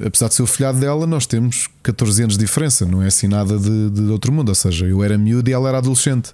[0.04, 3.28] apesar de ser o filhado dela, nós temos 14 anos de diferença, não é assim
[3.28, 6.32] nada de, de outro mundo, ou seja, eu era miúdo e ela era adolescente.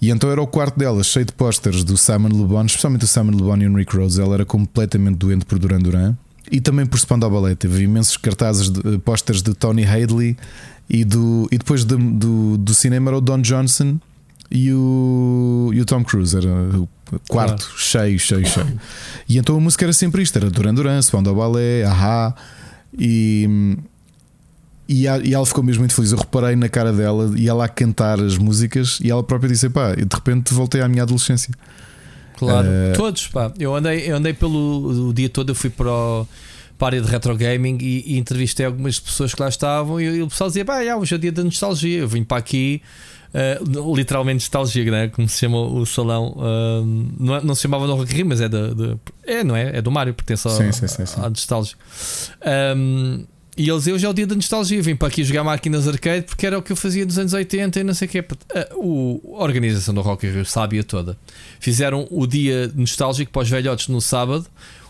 [0.00, 3.08] E então era o quarto dela, cheio de pósteres do Simon Le Bon, especialmente o
[3.08, 4.20] Simon Le Bon e o Rick Rose.
[4.20, 6.14] Ela era completamente doente por Duran Duran
[6.52, 7.56] e também por Spandau Ballet.
[7.56, 10.36] Teve imensos cartazes, de, eh, pósteres de Tony Hadley
[10.88, 13.98] e, do, e depois de- do, do cinema era o Don Johnson
[14.50, 16.36] e o, e o Tom Cruise.
[16.36, 16.88] Era o
[17.28, 18.78] quarto cheio, cheio, cheio.
[19.28, 22.34] E então a música era sempre isto: era Duran Duran, Spandau Ballet, Aha.
[22.98, 23.76] E,
[24.88, 26.12] e, a- e ela ficou mesmo muito feliz.
[26.12, 29.68] Eu reparei na cara dela e ela a cantar as músicas e ela própria disse:
[29.70, 31.52] pá, eu de repente voltei à minha adolescência.
[32.38, 33.52] Claro, Eh, todos, pá.
[33.58, 36.26] Eu andei, eu andei pelo o dia todo, eu fui para, o,
[36.78, 40.04] para a área de retro gaming e, e entrevistei algumas pessoas que lá estavam e,
[40.04, 42.00] e o pessoal dizia: pá, já, hoje é o dia da nostalgia.
[42.00, 42.82] Eu vim para aqui,
[43.32, 43.58] eh,
[43.94, 45.08] literalmente nostalgia, né?
[45.08, 46.36] como se chama o salão.
[46.38, 46.82] ah,
[47.18, 49.78] não, é- não se chamava no Rock Rio, mas é, da, da- é, não é?
[49.78, 51.20] É do Mário, pertence ao, Sim, sim, sim, sim.
[51.22, 51.74] à nostalgia.
[52.44, 53.24] Ahm,
[53.56, 54.82] e eles, hoje é o dia da nostalgia.
[54.82, 57.80] Vim para aqui jogar máquinas arcade porque era o que eu fazia nos anos 80
[57.80, 58.24] e não sei o quê.
[58.54, 61.16] Ah, o, a organização do Rock in Rio sabia toda.
[61.58, 64.46] Fizeram o dia nostálgico para os velhotes no sábado.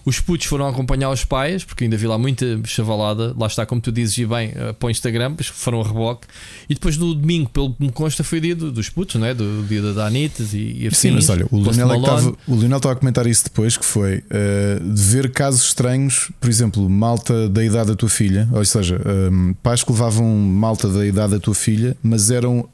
[0.06, 3.34] Os putos foram acompanhar os pais, porque ainda vi lá muita chavalada.
[3.36, 6.28] Lá está, como tu dizes, e bem, eh, para o Instagram, foram a reboque.
[6.70, 9.26] E depois no domingo, pelo que me consta, foi o dia do- dos putos, não
[9.26, 9.34] é?
[9.34, 12.54] Do, dia da Danitas e, e Sim, afins, mas olha, o Lionel, é estava, o
[12.54, 16.88] Lionel estava a comentar isso depois, que foi eh, de ver casos estranhos, por exemplo,
[16.88, 21.32] malta da idade da tua filha, ou seja, eh, pais que levavam malta da idade
[21.32, 22.68] da tua filha, mas eram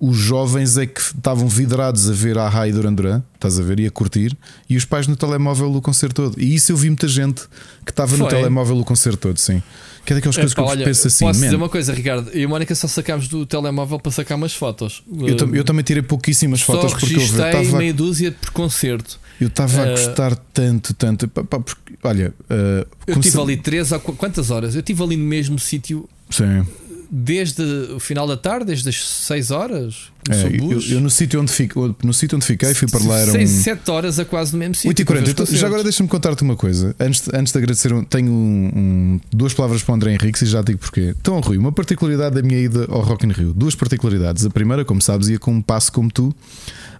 [0.00, 3.78] os jovens é que estavam vidrados a ver a Rai Duran Duran, estás a ver,
[3.80, 4.36] e a curtir,
[4.68, 6.40] e os pais no telemóvel o concerto todo.
[6.40, 7.42] E isso eu vi muita gente
[7.84, 9.62] que estava no telemóvel o concerto todo, sim.
[10.04, 12.28] Que é daquelas coisas que eu olha, penso assim, posso man, dizer uma coisa, Ricardo?
[12.34, 15.02] Eu e a Mónica só sacámos do telemóvel para sacar umas fotos.
[15.20, 19.18] eu, tam- eu também tirei pouquíssimas fotos só porque eu estava meia dúzia por concerto.
[19.40, 21.26] Eu estava a Eh, gostar tanto, tanto.
[21.28, 24.74] pá, pá, porque, olha, eh, Eu estive ali três a qu- quantas horas?
[24.74, 26.66] Eu estive ali no mesmo sítio Sim.
[27.10, 27.62] Desde
[27.94, 30.12] o final da tarde, desde as 6 horas.
[30.30, 33.18] É, eu, eu no sítio onde fico, no sítio onde fiquei, fui para lá.
[33.20, 34.88] Eram 6, 7 horas a quase no mesmo sítio.
[34.88, 35.24] 8 e 40.
[35.24, 36.96] para ver os Então, já agora deixa-me contar-te uma coisa.
[36.98, 40.40] Antes, de- antes de agradecer, um- tenho um- um- duas palavras para o André Henriques
[40.42, 41.14] e já digo porquê.
[41.20, 43.52] Então, Rui, uma particularidade da minha ida ao Rock in Rio.
[43.52, 44.46] Duas particularidades.
[44.46, 46.34] A primeira, como sabes, ia com um passo como tu,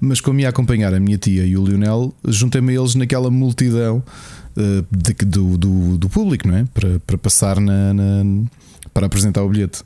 [0.00, 4.02] mas como ia acompanhar a minha tia e o Lionel, juntei-me a eles naquela multidão
[4.56, 6.64] eh, de- do, do, do público, não é?
[6.72, 8.24] Para, para passar na, na-
[8.94, 9.82] para apresentar o bilhete.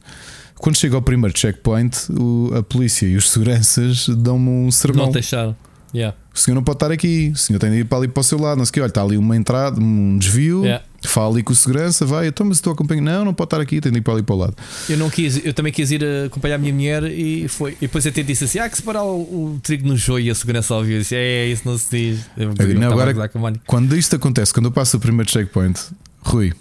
[0.56, 5.06] Quando chego ao primeiro checkpoint, o- a polícia e os seguranças dão-me um sermão.
[5.06, 5.56] Não deixaram.
[5.94, 6.14] Yeah.
[6.34, 8.24] O senhor não pode estar aqui, o senhor tem de ir para ali para o
[8.24, 8.58] seu lado.
[8.58, 10.62] Não sei o que, olha, está ali uma entrada, um desvio.
[10.62, 10.84] Yeah.
[11.04, 13.06] Fala ali com o segurança, vai, então, mas estou acompanhando.
[13.06, 14.54] Não, não pode estar aqui, tem de ir para ali para o lado.
[14.88, 17.72] Eu não quis, eu também quis ir a acompanhar a minha mulher e foi.
[17.72, 19.20] E depois até disse assim: ah, que separar o,
[19.54, 20.96] o trigo no joio e a segurança ouviu.
[20.96, 22.20] Eu disse: é, é, isso não se diz.
[22.36, 23.62] Eu, eu não, estava agora- Mónica.
[23.66, 25.80] Quando isto acontece, quando eu passo o primeiro checkpoint,
[26.20, 26.52] Rui,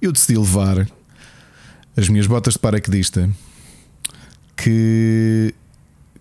[0.00, 0.86] eu decidi levar
[1.96, 3.28] as minhas botas de paraquedista
[4.56, 5.54] que,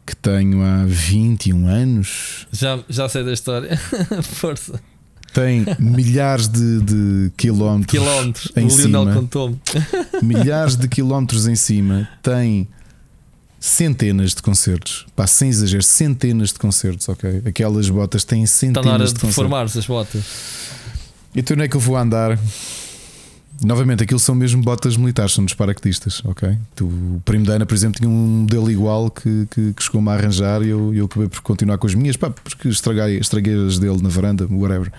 [0.06, 2.48] que tenho há 21 anos.
[2.52, 3.78] Já, já sei da história.
[4.24, 4.80] Força.
[5.34, 8.52] tem milhares de, de quilómetros, Quilómetros.
[8.56, 9.60] em o Lionel contou-me.
[10.22, 12.68] milhares de quilómetros em cima, tem
[13.60, 15.06] centenas de concertos.
[15.16, 17.42] Pá, sem exagero, centenas de concertos, ok?
[17.46, 19.36] Aquelas botas têm Está na hora centenas de de concertos.
[19.38, 20.24] reformar-se as botas.
[21.36, 22.38] Então onde é que eu vou andar?
[23.64, 26.58] Novamente, aquilo são mesmo botas militares, são dos paraquedistas, ok?
[26.76, 30.10] Tu, o primo da Ana, por exemplo, tinha um modelo igual que, que, que chegou-me
[30.10, 33.54] a arranjar e eu, eu acabei por continuar com as minhas, pá, porque estraguei, estraguei
[33.66, 34.92] as dele na varanda, whatever,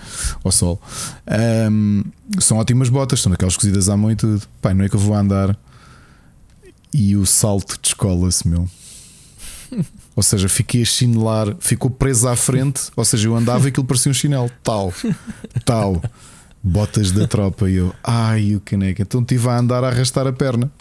[0.42, 0.80] ao sol.
[1.26, 2.02] Ahm,
[2.38, 4.42] são ótimas botas, são daquelas cozidas à mão e tudo.
[4.62, 5.56] Pá, não é que eu vou andar
[6.92, 8.68] e o salto descola-se, meu.
[10.16, 13.84] Ou seja, fiquei a chinelar, ficou preso à frente, ou seja, eu andava e aquilo
[13.84, 14.94] parecia um chinelo, tal,
[15.64, 16.00] tal,
[16.64, 17.68] botas da tropa.
[17.70, 19.02] E eu, ai, o caneca.
[19.02, 20.72] Então estive a andar a arrastar a perna.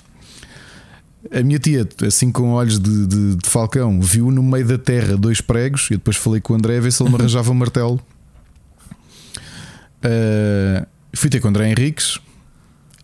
[1.32, 5.16] A minha tia, assim com olhos de, de- de falcão, viu no meio da terra
[5.18, 7.56] dois pregos e depois falei com o André a ver se ele me arranjava um
[7.56, 8.00] martelo.
[10.02, 12.20] Ah, fui ter com o André Henriques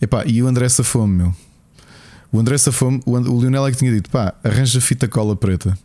[0.01, 1.35] Epá, e o André safou-me, meu.
[2.31, 5.35] O André safou-me, o And- o Lionel é que tinha dito: pá, arranja fita cola
[5.35, 5.77] preta.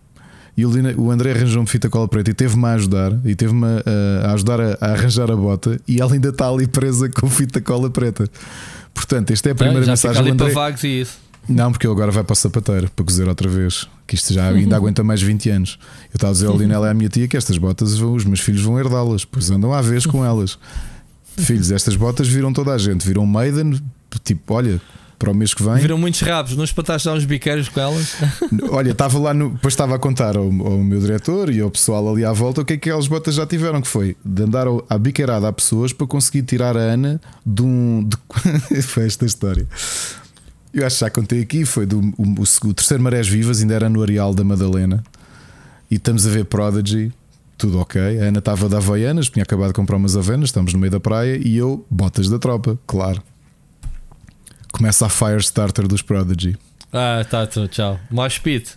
[0.56, 4.32] E o, André arranjou-me fita cola preta e teve-me a ajudar e teve-me a, a
[4.34, 7.90] ajudar a, a arranjar a bota e ela ainda está ali presa com fita cola
[7.90, 8.28] preta.
[8.94, 10.54] Portanto, esta é a primeira já fica mensagem ali do para André.
[10.54, 11.24] vagos e isso.
[11.48, 13.88] Não, porque ele agora vai para o sapateiro para cozer outra vez.
[14.06, 15.78] Que isto já ainda aguenta mais 20 anos.
[16.04, 18.24] Eu estava a dizer ao Lionel e à minha tia que estas botas vão, os
[18.24, 20.58] meus filhos vão herdá-las, pois andam à vez com elas.
[21.36, 23.82] Filhos, estas botas viram toda a gente, viram Maiden,
[24.22, 24.80] tipo, olha,
[25.18, 25.76] para o mês que vem.
[25.76, 28.16] Viram muitos rabos, não espataste dar uns biqueiros com elas.
[28.70, 29.50] Olha, estava lá no.
[29.50, 32.64] Depois estava a contar ao, ao meu diretor e ao pessoal ali à volta o
[32.64, 35.92] que é que aquelas botas já tiveram, que foi de andar à biqueirada a pessoas
[35.92, 38.08] para conseguir tirar a Ana de um.
[38.08, 39.66] de- foi esta história.
[40.72, 43.74] Eu acho que já contei aqui, foi do o, o- o terceiro Marés Vivas, ainda
[43.74, 45.04] era no Areal da Madalena.
[45.90, 47.12] E estamos a ver Prodigy,
[47.56, 48.00] tudo ok.
[48.20, 50.98] A Ana estava de Havaianas, tinha acabado de comprar umas Havaianas, estamos no meio da
[50.98, 53.22] praia e eu, botas da tropa, claro.
[54.76, 56.56] Começa a Firestarter dos Prodigy.
[56.92, 57.98] Ah, tá, tchau.
[58.10, 58.72] Mosh pit.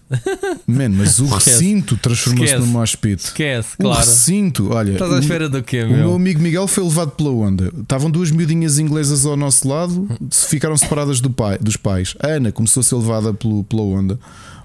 [0.67, 1.49] Man, mas o Esquece.
[1.51, 2.65] recinto transformou-se Esquece.
[2.67, 3.23] num mosh pit.
[3.25, 3.99] Esquece, O claro.
[3.99, 4.91] recinto, olha.
[4.93, 6.15] Estás à o- espera do quê, O meu meu?
[6.15, 7.71] amigo Miguel foi levado pela onda.
[7.79, 12.15] Estavam duas miudinhas inglesas ao nosso lado, ficaram separadas do pai, dos pais.
[12.19, 14.19] A Ana começou a ser levada pelo, pela onda.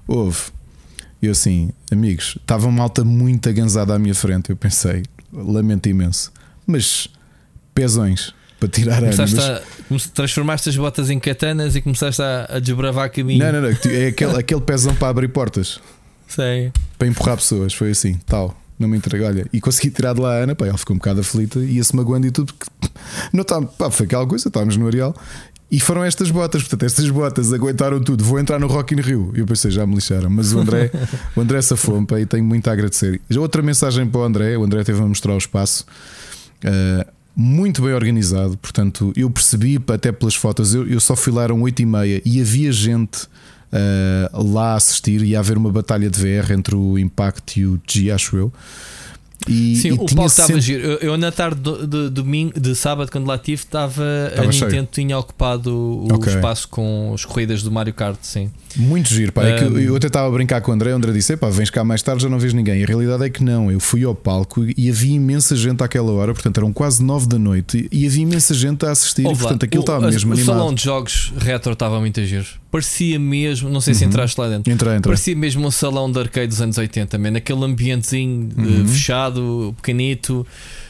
[0.06, 0.38] Houve.
[1.20, 4.50] Eu assim, amigos, estava uma malta muito aganzada à minha frente.
[4.50, 5.02] Eu pensei,
[5.32, 6.32] lamento imenso.
[6.66, 7.08] Mas
[7.74, 9.00] pesões para tirar.
[9.00, 9.36] Começaste
[9.90, 13.44] Mas- a, transformaste as botas em katanas e começaste a, a desbravar caminho.
[13.44, 13.68] Não, não, não.
[13.68, 15.80] É aquele, aquele pezão para abrir portas.
[16.28, 16.72] Sei.
[16.96, 17.74] para empurrar pessoas.
[17.74, 18.56] Foi assim, tal.
[18.78, 19.46] Não me entrega, olha.
[19.52, 21.94] E consegui tirar de lá a Ana, pá, ela ficou um bocado aflita e ia-se
[21.94, 22.54] magoando e tudo.
[23.32, 25.14] Não está, pá, foi aquela coisa, estávamos no Areal.
[25.70, 28.24] E foram estas botas, portanto, estas botas aguentaram tudo.
[28.24, 29.32] Vou entrar no Rock in Rio.
[29.34, 30.30] E eu pensei, já me lixaram.
[30.30, 30.90] Mas o André,
[31.36, 33.20] o André safou-me, pá, e tenho muito a agradecer.
[33.28, 35.84] Já Outra mensagem para o André: o André teve a mostrar o espaço.
[36.64, 40.74] Uh, muito bem organizado, portanto, eu percebi até pelas fotos.
[40.74, 43.24] Eu, eu só fui lá, eram 8 e e havia gente
[43.72, 45.22] uh, lá a assistir.
[45.22, 48.52] e a haver uma batalha de VR entre o Impact e o G, acho eu.
[49.48, 50.82] E, Sim, e o palco estava sempre- giro.
[50.82, 54.52] Eu, eu na tarde do- de, domingo, de sábado, quando lá estive, estava a Estava
[54.52, 54.70] cheio.
[54.70, 56.32] Nintendo tinha ocupado o Ok.
[56.34, 58.50] espaço com as corridas do Mario Kart, sim.
[58.76, 59.44] Muito giro, pá.
[59.44, 60.92] É que Um, eu até estava a brincar com o André.
[60.92, 62.80] O André disse: pá, vens cá mais tarde, já não vês ninguém.
[62.80, 63.70] E a realidade é que não.
[63.70, 67.38] Eu fui ao palco e havia imensa gente àquela hora, portanto eram quase 9 da
[67.38, 69.22] noite e havia imensa gente a assistir.
[69.22, 70.56] E, portanto, aquilo o- estava mesmo O animado.
[70.56, 72.46] salão de jogos retro estava muito giro.
[72.72, 74.08] Parecia mesmo, não sei se Uhum.
[74.10, 74.72] entraste lá dentro.
[74.72, 75.10] Entra, entra.
[75.10, 77.30] Parecia mesmo um salão de arcade dos anos 80, man.
[77.32, 78.88] naquele ambientezinho eh, Uhum.
[78.88, 80.44] fechado, pequenito.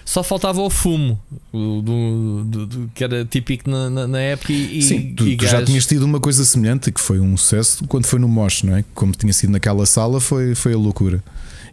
[0.05, 1.21] Só faltava o fumo,
[1.53, 4.53] do, do- do- que era típico na, na- na época.
[4.53, 7.85] E, Sim, tu, e tu já tinhas tido uma coisa semelhante que foi um sucesso
[7.89, 8.85] quando foi no Mosh, não é?
[8.95, 11.23] Como tinha sido naquela sala, foi, foi a loucura.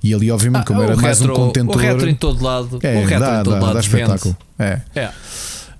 [0.03, 1.75] E ali, obviamente, Ah, como era mais um retro- contentor.
[1.75, 2.79] O retro em todo lado.
[2.81, 3.73] é, o retro dá, em todo dá, lado.
[3.73, 4.37] dá espetáculo.
[4.57, 4.81] É.
[4.95, 5.09] É.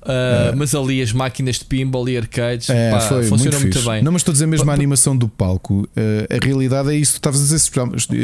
[0.09, 3.73] Uh, Mas ali as máquinas de pinball e arcades É, pá, foi muito, funcionam muito,
[3.77, 3.87] fixe.
[3.89, 4.01] bem.
[4.01, 5.87] Não, mas estou a dizer mesmo a animação do palco.
[5.95, 7.13] eh, a realidade é isso.
[7.13, 7.59] Estavas a dizer.
[7.59, 7.69] se-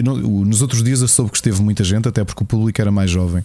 [0.04, 3.12] Nos outros dias eu soube que esteve muita gente, até porque o público era mais
[3.12, 3.44] jovem.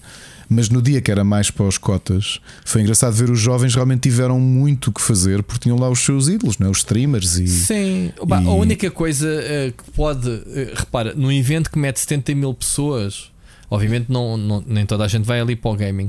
[0.49, 4.01] Mas no dia que era mais para os cotas, foi engraçado ver os jovens realmente
[4.01, 6.70] tiveram muito o que fazer porque tinham lá os seus ídolos, não é?
[6.70, 7.47] os streamers e.
[7.47, 12.34] Sim, E- a única coisa eh, que pode, eh, repara, num evento que mete 70
[12.34, 13.30] mil pessoas,
[13.70, 16.09] obviamente não, não- nem toda a gente vai ali para o gaming,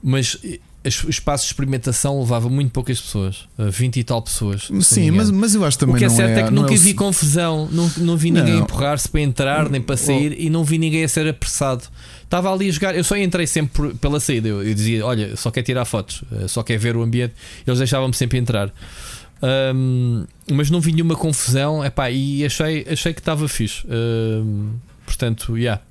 [0.00, 4.70] mas eh, o espaço de experimentação levava muito poucas pessoas, eh, 20 e tal pessoas.
[4.80, 6.78] Sim, mas, mas eu acho também o que é certo é, que não nunca o-
[6.78, 10.78] vi confusão, não, não vi ninguém empurrar-se para entrar nem para sair e não vi
[10.78, 11.84] ninguém a ser apressado.
[12.24, 14.48] Estava ali a jogar, eu só entrei sempre pela saída.
[14.48, 17.34] Eu, eu dizia: Olha, só quer tirar fotos, eh, só quer ver o ambiente.
[17.66, 18.72] Eles deixavam-me sempre entrar.
[19.42, 23.84] Ahm, mas não vi nenhuma confusão epá, e achei, achei que estava fixe.
[23.88, 24.74] Ahm,
[25.04, 25.82] portanto, yeah.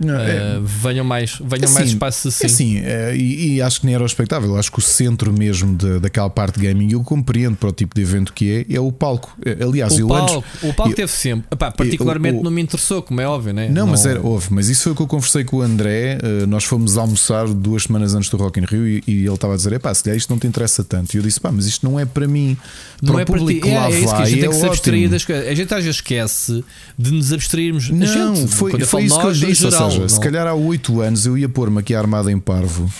[0.00, 2.44] Não, é- Eh, venham mais, venham Assim, mais espaços assim.
[2.44, 4.56] É Assim, eh, e, e acho que nem era o espectável.
[4.56, 7.94] Acho que o centro mesmo de- daquela parte de gaming, eu compreendo para o tipo
[7.94, 9.36] de evento que é, é o palco.
[9.44, 10.62] Eh, Aliás, o, eu palco, antes.
[10.62, 11.46] o palco eu- teve sempre.
[11.50, 13.68] Epá, particularmente o- não me interessou, como é óbvio, né?
[13.68, 16.18] Não, mas era, houve, mas isso foi o que eu conversei com o André.
[16.48, 19.56] nós fomos almoçar duas semanas antes do Rock in Rio e, e ele estava a
[19.56, 21.14] dizer: pá, se calhar isto não te interessa tanto.
[21.14, 22.56] E eu disse: pá, mas isto não é para mim.
[23.00, 23.60] Para Não o é para ti.
[23.64, 25.46] É, lá é isso que a vai, gente é tem que se abstrair das coisas.
[25.48, 26.64] A gente às vezes esquece
[26.98, 27.90] de nos abstrairmos.
[27.90, 29.62] Não, gente, foi, eu foi isso que eu nós, disse.
[29.90, 32.90] Seja, se não- calhar há 8 anos eu ia pôr-me aqui armado em parvo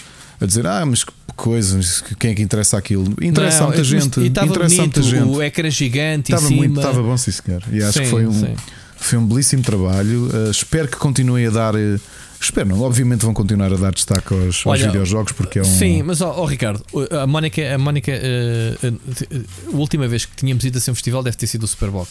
[0.41, 3.13] a dizer: ah, mas que coisa, mas quem é que interessa aquilo?
[3.23, 4.21] Interessa Não, muita gente.
[4.21, 5.23] E estava bonito, muita gente.
[5.25, 7.63] o ecrã gigante Estava muito, estava bom, sim, senhor.
[7.71, 8.55] E acho Sim, que foi um, sim.
[8.97, 10.29] foi um belíssimo trabalho.
[10.33, 11.75] Uh, espero que continuem a dar.
[11.77, 12.01] uh,
[12.41, 15.65] espero, não, obviamente vão continuar a dar destaque aos, aos Olha, videojogos porque é um.
[15.65, 19.41] Sim, mas ó ó, Ricardo, a Mónica, a, Mónica eh, eh,
[19.73, 21.91] a última vez que tínhamos ido a ser um festival deve ter sido o Super
[21.91, 22.07] Bowl.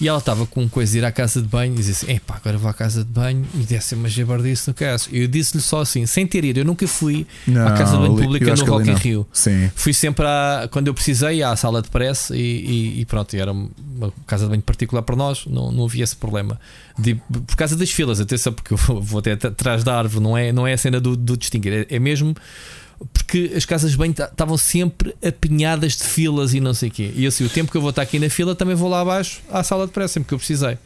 [0.00, 2.36] E ela estava com coisa de ir à casa de banho e dizia assim: Epá,
[2.36, 5.08] agora vou à casa de banho e deve ser uma jabardice no caso.
[5.12, 8.16] Eu disse-lhe só assim, sem ter ido, eu nunca fui Não, à casa de banho
[8.16, 8.94] pública no Rock in.
[8.94, 9.26] Rio.
[9.32, 9.70] Sim.
[9.74, 13.52] Fui sempre à, quando eu precisei à sala de pressa e, e- e pronto, era
[13.52, 16.58] uma casa de banho particular para nós, não, não havia esse problema.
[16.96, 20.52] De- por causa das filas, atenção, porque eu vou, até atrás da árvore, não é,
[20.52, 22.34] não é a cena do, do distinguir, é, é mesmo
[23.12, 26.92] porque as casas de banho ta- estavam sempre apinhadas de filas e não sei o
[26.92, 27.12] quê.
[27.16, 29.40] E assim, o tempo que eu vou estar aqui na fila também vou lá abaixo
[29.50, 30.78] à sala de pressa, sempre que eu precisei.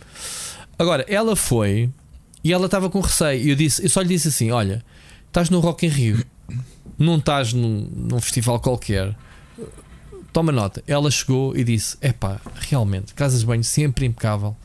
[0.78, 1.90] Agora, ela foi
[2.42, 3.42] e ela estava com receio.
[3.46, 4.82] E eu, disse, eu só lhe disse assim: Olha,
[5.26, 6.24] estás no Rock in Rio,
[6.98, 9.14] não estás num, num festival qualquer.
[10.32, 10.82] Toma nota.
[10.86, 14.56] Ela chegou e disse: Epá, realmente, casas de banho sempre impecável.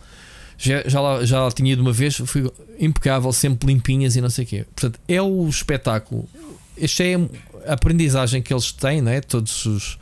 [0.57, 2.49] Já, já, lá, já lá tinha ido uma vez, fui
[2.79, 4.65] impecável, sempre limpinhas e não sei o quê.
[4.75, 6.27] Portanto, é o espetáculo.
[6.77, 7.15] Este é
[7.67, 9.21] a aprendizagem que eles têm, né?
[9.21, 9.97] Todos os,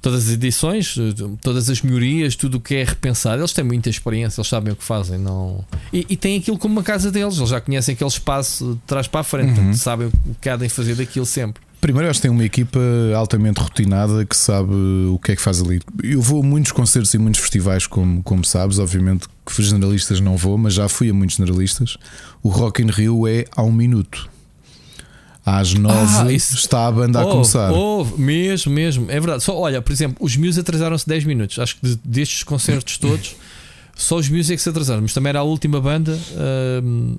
[0.00, 0.94] todas as edições,
[1.40, 3.40] todas as melhorias, tudo o que é repensado.
[3.40, 5.18] Eles têm muita experiência, eles sabem o que fazem.
[5.18, 5.64] Não...
[5.92, 9.06] E, e têm aquilo como uma casa deles, eles já conhecem aquele espaço de trás
[9.06, 9.54] para a frente, Uhum.
[9.54, 11.62] portanto, sabem o que há de fazer daquilo sempre.
[11.80, 12.78] Primeiro, que tem uma equipa
[13.16, 15.80] altamente rotinada que sabe o que é que faz ali.
[16.04, 18.78] Eu vou a muitos concertos e muitos festivais, como, como sabes.
[18.78, 21.96] Obviamente que generalistas não vou, mas já fui a muitos generalistas.
[22.42, 24.30] O Rock in Rio é ao minuto.
[25.44, 25.96] Às nove
[26.28, 27.70] Ah, isso- está a banda a Houve, começar.
[27.72, 29.42] houve, mesmo, mesmo, é verdade.
[29.42, 31.58] Só olha, por exemplo, os Muse atrasaram-se 10 minutos.
[31.58, 33.34] Acho que de- destes concertos todos,
[33.96, 36.16] só os Muse é que se atrasaram, mas também era a última banda.
[36.84, 37.16] hum,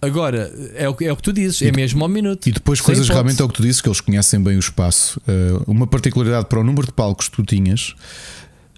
[0.00, 2.48] agora, é o, que- é o que tu dizes, é mesmo ao minuto.
[2.48, 3.12] E depois coisas hipótese.
[3.14, 5.20] realmente é o que tu dizes, que eles conhecem bem o espaço.
[5.20, 7.94] Uh, uma particularidade para o número de palcos que tu tinhas.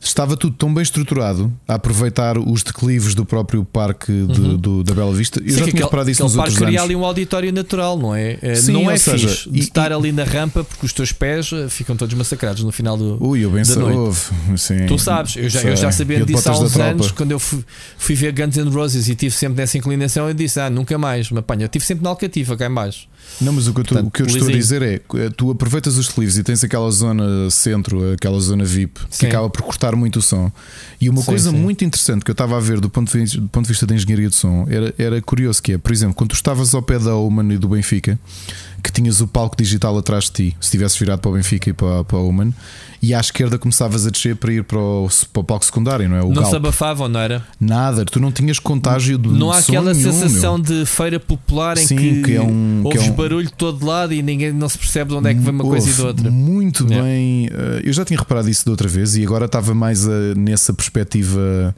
[0.05, 4.95] Estava tudo tão bem estruturado a aproveitar os declives do próprio parque de- do- da
[4.95, 5.41] Bela Vista.
[5.41, 5.49] Eu Uhum.
[5.51, 6.91] Sim, já que tinha aquele- reparado isso nos parque outros cria anos.
[6.91, 8.39] ali um auditório natural, não é?
[8.43, 11.11] É, Sim, não é seja, fixe de e- estar ali na rampa porque os teus
[11.11, 13.17] pés eh, ficam todos massacrados no final do.
[13.27, 14.21] Ui, eu bem da noite.
[14.57, 17.39] Sim, Tu sabes, eu já, eu já sabia Eu disso há uns anos, quando eu
[17.39, 17.65] fui,
[17.97, 21.31] fui ver Guns N' Roses e tive sempre nessa inclinação, eu disse: Ah, nunca mais
[21.31, 21.63] me apanho.
[21.63, 23.09] Eu tive sempre na Alcativa, cá em baixo.
[23.41, 25.97] Não, mas o que Portanto, o que eu estou a dizer é que tu aproveitas
[25.97, 29.27] os livros e tens aquela zona centro, aquela zona VIP, que Sim.
[29.29, 30.51] acaba por cortar muito o som.
[31.01, 31.57] E uma Sim, coisa sim.
[31.57, 33.87] muito interessante que eu estava a ver do ponto de vista, do ponto de, vista
[33.87, 36.83] da engenharia de som era, era curioso que é, por exemplo, quando tu estavas ao
[36.83, 38.19] pé da Oman e do Benfica,
[38.83, 41.73] que tinhas o palco digital atrás de ti, se tivesses virado para o Benfica e
[41.73, 42.53] para, para a Oman,
[43.09, 46.17] e à esquerda começavas a descer para ir para o, para o palco secundário, não
[46.17, 46.21] é?
[46.23, 46.49] O não Galp.
[46.51, 47.45] se abafavam, não era?
[47.61, 50.65] Nada, tu não tinhas contágio de Não há aquela nenhum, sensação meu.
[50.67, 53.53] de feira popular em Sim, que, que é um- que ouves é um- barulho de
[53.55, 55.93] todo lado e ninguém não se percebe de onde é que vem uma coisa e
[55.93, 56.31] da outra.
[56.31, 57.05] Muito Yeah.
[57.09, 57.49] bem.
[57.53, 60.73] eh, Eu já tinha reparado isso de outra vez e agora estava mais eh, nessa
[60.73, 61.75] perspectiva.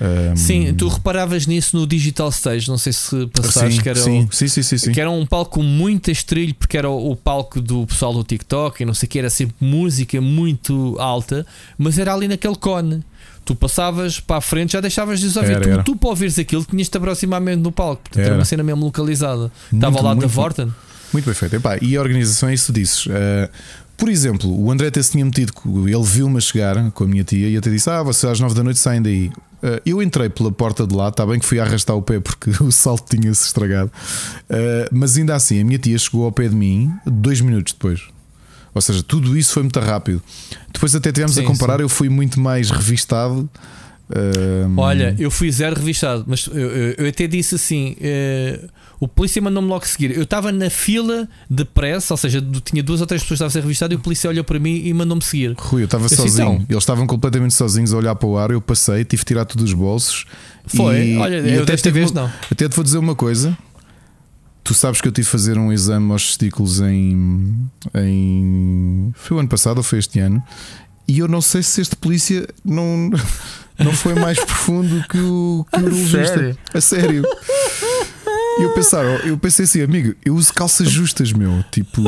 [0.00, 3.98] Eh, Sim, tu reparavas nisso no Digital Stage, não sei se passaste sim, que era
[3.98, 4.92] o- sim, sim, sim, sim, sim.
[4.92, 8.22] que era um palco com muito estrilho, porque era o, o palco do pessoal do
[8.22, 11.44] TikTok e não sei o que, era sempre música muito alta,
[11.76, 13.02] mas era ali naquele cone.
[13.44, 15.52] Tu passavas para a frente, já deixavas de os ouvir.
[15.52, 15.82] Era, tu, era.
[15.82, 18.38] tu para ouvires aquilo tinhas de te aproximar mesmo do palco, portanto era Era.
[18.38, 19.50] uma cena mesmo localizada.
[19.72, 20.70] Muito, Estava ao lado da Vorten.
[21.14, 21.56] Muito bem feito.
[21.56, 23.06] Epá, e a organização é isso que disses.
[23.08, 23.48] Eh,
[23.98, 27.24] por exemplo, o André até se tinha metido, ele viu-me a chegar com a minha
[27.24, 29.32] tia e até disse: Ah, vocês às nove da noite saem daí.
[29.60, 32.50] Eh, eu entrei pela porta de lá, está bem que fui arrastar o pé porque
[32.62, 33.90] o salto tinha-se estragado.
[34.48, 38.00] Eh, mas ainda assim, a minha tia chegou ao pé de mim dois minutos depois.
[38.72, 40.22] Ou seja, tudo isso foi muito rápido.
[40.72, 43.50] Depois até tivemos Sim, a comparar, eu fui muito mais revistado.
[44.10, 48.58] Eh, Olha, eu fui zero revistado, mas eu, eu- eu até disse assim: eh,
[48.98, 50.16] o polícia mandou-me logo seguir.
[50.16, 53.48] Eu estava na fila de pressa, ou seja, tinha duas ou três pessoas que estavam
[53.48, 55.54] a ser revistadas e o polícia olhou para mim e mandou-me seguir.
[55.58, 56.52] Rui, eu estava disse, sozinho.
[56.54, 56.66] então.
[56.70, 58.50] Eles estavam completamente sozinhos a olhar para o ar.
[58.50, 60.24] Eu passei, tive que tirar tudo dos bolsos.
[60.66, 62.30] Foi, E- olha, e eu até tive vez não.
[62.50, 63.56] Até te vou dizer uma coisa.
[64.64, 67.54] Tu sabes que eu tive de fazer um exame aos testículos em,
[67.94, 69.12] em.
[69.14, 70.42] Foi o ano passado ou foi este ano?
[71.06, 73.10] E eu não sei se este polícia não,
[73.78, 76.26] não foi mais profundo que o, que o urologista.
[76.26, 76.58] sério?
[76.74, 77.22] A sério.
[78.58, 81.64] E eu, pensar, eu pensei assim, amigo, eu uso calças justas, meu.
[81.70, 82.02] Tipo,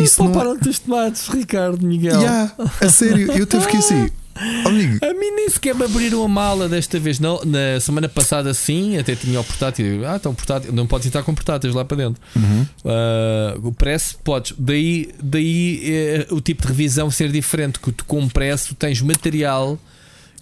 [0.00, 0.32] isso não.
[0.32, 2.20] Pouparam-te os tomates, Ricardo Miguel.
[2.20, 4.10] Yeah, a sério, eu que ir assim.
[4.66, 7.20] amigo, A mim nem sequer me abriram a mala desta vez.
[7.20, 10.04] Não, na semana passada, sim, até tinha o portátil.
[10.08, 10.72] Ah, então portátil.
[10.72, 12.20] Não podes entrar com portáteis lá para dentro.
[12.34, 12.66] Uhum.
[12.84, 14.52] Ah, o preço, podes.
[14.58, 17.78] Daí, daí eh, o tipo de revisão ser diferente.
[17.78, 19.78] Que tu, com o preço, tu tens material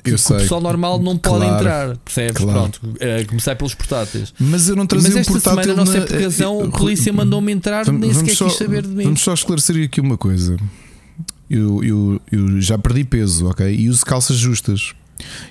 [0.04, 0.36] Eu que sei.
[0.36, 1.54] o pessoal normal não pode Claro.
[1.56, 1.96] entrar.
[1.98, 2.36] Percebes?
[2.42, 2.58] Claro.
[2.70, 2.80] Pronto.
[3.00, 4.34] eh, começar pelos portáteis.
[4.38, 6.68] Mas eu não trazia Mas um esta portátil semana, não sei por que razão, a
[6.70, 9.04] polícia mandou-me entrar, Vamos- nem sequer só- quis saber de mim.
[9.04, 10.56] Vamos só esclarecer aqui uma coisa.
[11.48, 13.72] Eu, eu, eu já perdi peso, ok?
[13.74, 14.92] E uso calças justas.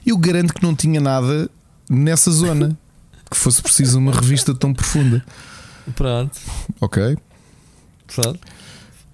[0.06, 1.49] Eu garanto que não tinha nada
[1.89, 2.78] nessa zona
[3.30, 5.24] que fosse preciso uma revista tão profunda,
[5.95, 6.38] Pronto,
[6.82, 7.18] ok?
[8.14, 8.39] pronto.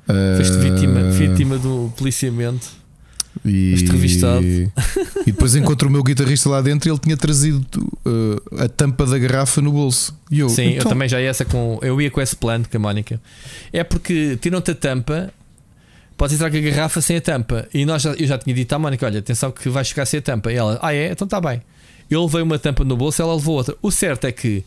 [0.07, 2.65] Ah, Foste vítima, vítima do policiamento.
[3.45, 4.43] E, Foste revistado.
[5.25, 7.65] e depois encontro o meu guitarrista lá dentro e ele tinha trazido
[8.05, 10.17] ah, a tampa da garrafa no bolso.
[10.31, 11.79] E eu, Sim, eu então, também já ia essa com.
[11.81, 13.21] Eu ia com esse plano com a Mónica.
[13.71, 15.31] É porque tiram-te a tampa,
[16.15, 17.67] podes entrar com a garrafa sem a tampa.
[17.73, 20.19] E nós já, eu já tinha dito à Mónica: olha, atenção que vais ficar sem
[20.19, 20.51] a tampa.
[20.51, 21.11] E ela, ah é?
[21.11, 21.61] Então está bem.
[22.09, 23.75] Eu levei uma tampa no bolso, ela levou outra.
[23.81, 24.63] O certo é que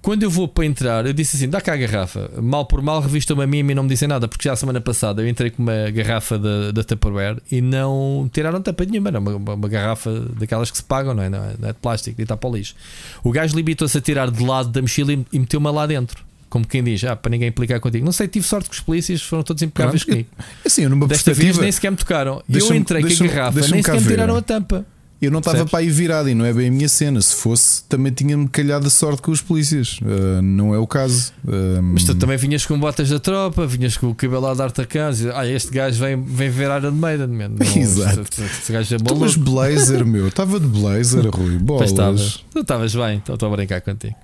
[0.00, 2.30] quando eu vou para entrar, eu disse assim: dá cá a garrafa.
[2.40, 4.52] Mal por mal, revistam-me a mim e a mim não me dizem nada, porque já
[4.52, 8.84] a semana passada eu entrei com uma garrafa da, da Tupperware e não tiraram tampa
[8.84, 9.08] nenhuma.
[9.08, 11.28] Era uma, uma, uma garrafa daquelas que se pagam, não é?
[11.28, 12.74] Não é, não é de plástico, e está para o lixo.
[13.24, 16.24] O gajo limitou-se a tirar de lado da mochila e, e meteu-me lá dentro.
[16.48, 18.04] Como quem diz, ah, para ninguém implicar contigo.
[18.04, 20.28] Não sei, tive sorte que os polícias foram todos impecáveis comigo.
[20.64, 22.42] assim, eu numa Desta vez nem sequer me tocaram.
[22.48, 24.86] Eu entrei com a garrafa, nem sequer me tiraram a tampa.
[25.20, 27.20] Eu não estava para aí virado e não é bem a minha cena.
[27.20, 29.98] Se fosse, também tinha-me calhado a sorte com os polícias.
[30.04, 31.32] Ah, não é o caso.
[31.46, 34.80] Ah, Mas tu também vinhas com botas da tropa, vinhas com o cabelo a dar-te
[34.80, 35.32] a casa.
[35.34, 37.48] Ah, este gajo vem, vem ver Iron Maiden, man.
[37.58, 38.20] Não, Exato.
[38.20, 39.38] Este, este gajo é Tu, maluco.
[39.40, 40.28] blazer, meu.
[40.28, 41.58] Estava de blazer, Rui.
[41.58, 41.92] Bolas.
[42.52, 44.14] Tu estavas bem, estou a brincar contigo.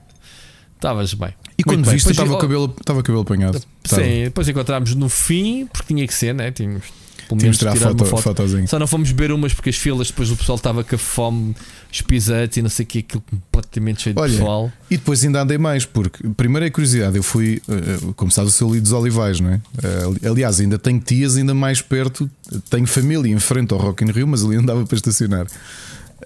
[0.76, 1.30] Estavas bem.
[1.56, 3.60] E quando Muito viste, estava o cabelo, cabelo apanhado.
[3.84, 6.50] Sim, depois encontramos no fim, porque tinha que ser, né?
[6.52, 6.84] Tínhamos
[7.28, 8.66] pelo menos de tirar tirar foto, foto.
[8.66, 11.54] Só não fomos beber umas porque as filas depois o pessoal estava com a fome,
[11.90, 14.72] espisetes e não sei o que, aquilo completamente cheio de Olha, pessoal.
[14.90, 18.58] E depois ainda andei mais, porque primeiro é curiosidade, eu fui, eh, como sabes, eu
[18.58, 19.60] sou ali dos Olivais, não é?
[19.82, 22.30] Eh, Aliás, ainda tenho tias ainda mais perto,
[22.70, 25.46] tenho família em frente ao Rock in Rio, mas ali andava para estacionar.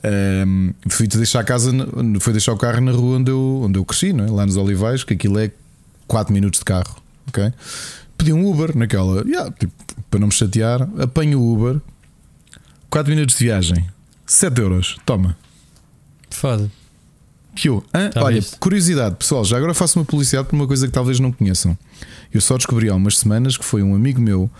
[0.02, 1.72] Ehm, fui deixar a casa,
[2.20, 4.30] fui deixar o carro na rua onde eu, onde eu cresci, não é?
[4.30, 5.50] lá nos Olivais, que aquilo é
[6.06, 6.96] 4 minutos de carro,
[7.28, 7.52] ok?
[8.18, 9.72] Pedi um Uber naquela, yeah, tipo,
[10.10, 11.80] para não me chatear, apanho o Uber,
[12.90, 13.86] 4 minutos de viagem,
[14.26, 15.36] 7 euros, toma.
[16.28, 16.70] Foda.
[17.54, 17.82] Que eu?
[18.14, 18.56] Já olha, viste?
[18.58, 21.78] curiosidade, pessoal, já agora faço uma publicidade por uma coisa que talvez não conheçam.
[22.32, 24.50] Eu só descobri há umas semanas que foi um amigo meu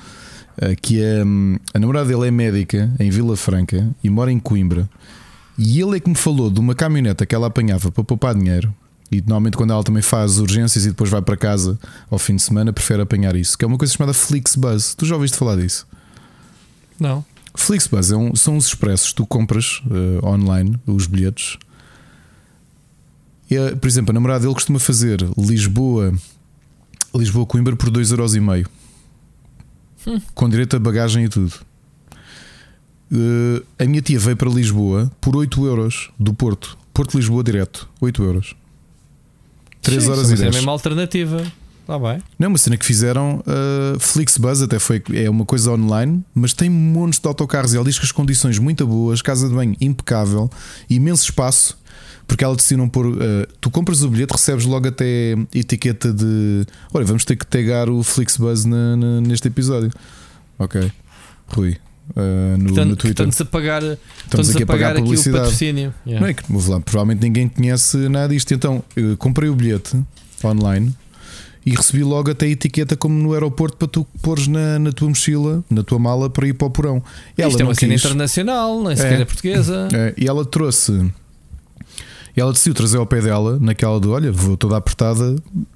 [0.61, 4.38] eh, que é hum, a namorada dele é médica em Vila Franca e mora em
[4.38, 4.88] Coimbra.
[5.56, 8.74] E ele é que me falou de uma caminhoneta que ela apanhava para poupar dinheiro.
[9.11, 11.78] E normalmente, quando ela também faz urgências e depois vai para casa
[12.11, 13.56] ao fim de semana, prefere apanhar isso.
[13.56, 14.94] Que é uma coisa chamada Flixbus.
[14.94, 15.86] Tu já ouviste falar disso?
[17.00, 17.24] Não.
[17.54, 21.56] Flixbus é um- são os expressos tu compras eh, online, os bilhetes.
[23.50, 26.12] E, eh, por exemplo, a namorada dele costuma fazer Lisboa
[27.14, 28.66] Lisboa Coimbra por 2,5€.
[30.06, 30.20] Hum.
[30.34, 31.54] Com direito a bagagem e tudo.
[33.11, 36.76] Eh, a minha tia veio para Lisboa por 8 euros do Porto.
[36.92, 38.54] Porto Lisboa direto, 8 euros.
[39.91, 40.49] 3 Sim, horas e é 10.
[40.49, 41.43] a mesma alternativa.
[41.80, 42.22] Está bem.
[42.39, 46.53] Não, é uma cena que fizeram uh, Flixbus, até foi é uma coisa online, mas
[46.53, 47.72] tem montes de autocarros.
[47.72, 50.51] E ela diz que as condições muito boas, casa de banho impecável,
[50.91, 51.78] imenso espaço,
[52.26, 53.07] porque ela decidem pôr.
[53.07, 53.16] uh,
[53.59, 56.66] tu compras o bilhete, recebes logo até etiqueta de.
[56.93, 59.91] Olha, vamos ter que tagar o Flixbus na, na- neste episódio.
[60.59, 60.93] Ok,
[61.47, 61.78] Rui,
[62.16, 63.26] uh, no, no Portanto, Twitter.
[63.28, 63.82] estamos a pagar,
[64.24, 65.44] Estamos aqui a pagar pagar aqui o publicidade.
[65.44, 65.94] patrocínio.
[66.06, 66.20] Yeah.
[66.20, 68.52] Não é que, vou lá, provavelmente ninguém conhece nada disto.
[68.54, 69.98] Então, eu comprei o bilhete
[70.44, 70.94] online
[71.66, 75.09] e recebi logo até a etiqueta como no aeroporto para tu pôres na, na tua
[75.09, 77.02] mochila, na tua mala para ir para o porão.
[77.36, 79.22] Ela Isto é uma cena internacional, nem sequer É.
[79.22, 79.88] é portuguesa.
[79.92, 81.11] É, e ela trouxe.
[82.36, 85.34] E ela decidiu trazer ao pé dela, naquela do olha, vou toda apertada.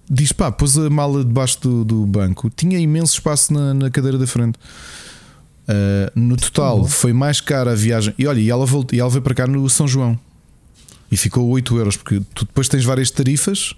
[0.08, 4.16] Diz pá, pôs a mala debaixo do, do banco, tinha imenso espaço na, na cadeira
[4.16, 4.58] da frente.
[5.68, 8.14] Ah, no total foi mais cara a viagem.
[8.18, 10.18] E olha, e ela, voltou, e ela veio para cá no São João
[11.10, 13.74] e ficou 8 euros, porque tu depois tens várias tarifas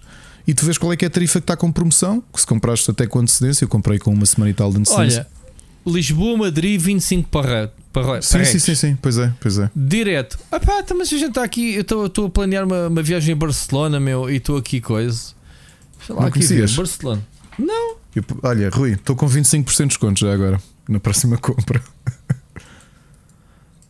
[0.46, 2.22] e tu vês qual é que é a tarifa que está com promoção.
[2.32, 5.26] Que se compraste até com antecedência, eu comprei com uma semana e tal de antecedência.
[5.86, 9.70] Olha, Lisboa, Madrid, 25 para, para, sim, sim, sim, sim, pois é, pois é.
[9.76, 10.38] Direto.
[10.50, 11.74] Ah pá, então, mas a gente está aqui.
[11.74, 15.34] Eu estou- a planear uma, uma viagem a Barcelona, meu, e estou aqui coisa.
[16.06, 16.40] Sei lá, Não aqui?
[16.74, 17.22] Barcelona.
[17.58, 17.96] Não.
[18.16, 20.58] Eu- olha, Rui, estou com 25% de desconto já agora,
[20.88, 21.82] na próxima compra.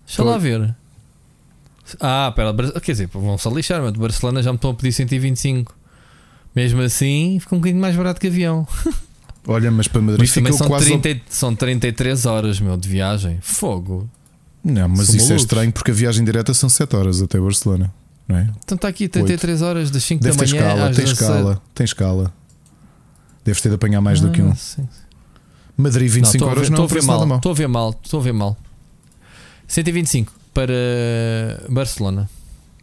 [0.07, 0.75] Deixa lá ver.
[2.01, 4.93] Ah, pera, quer dizer, vão-se a lixar, mas de Barcelona já me estão a pedir
[4.93, 5.75] 125.
[6.55, 8.67] Mesmo assim, fica um bocadinho mais barato que avião.
[9.47, 10.91] Olha, mas para Madrid Mas ficou são, quase.
[10.93, 13.39] ao- 30, são 33 horas, meu, de viagem.
[13.43, 14.09] Fogo.
[14.63, 15.43] Não, mas São isso é malucos.
[15.43, 17.93] estranho porque a viagem direta são 7 horas até Barcelona.
[18.27, 18.51] Não é?
[18.65, 21.13] Então está aqui 33 horas das 5 Deve da manhã escala, tem 17.
[21.13, 22.35] escala, tem escala.
[23.45, 24.51] Deves ter de apanhar mais do que um.
[24.51, 24.89] Ah, sim.
[25.77, 27.37] Madrid 25 estou a ver- horas estou não a ver mal.
[27.37, 28.57] Estou a ver mal, estou a ver mal.
[29.67, 30.73] 125 para
[31.69, 32.29] Barcelona.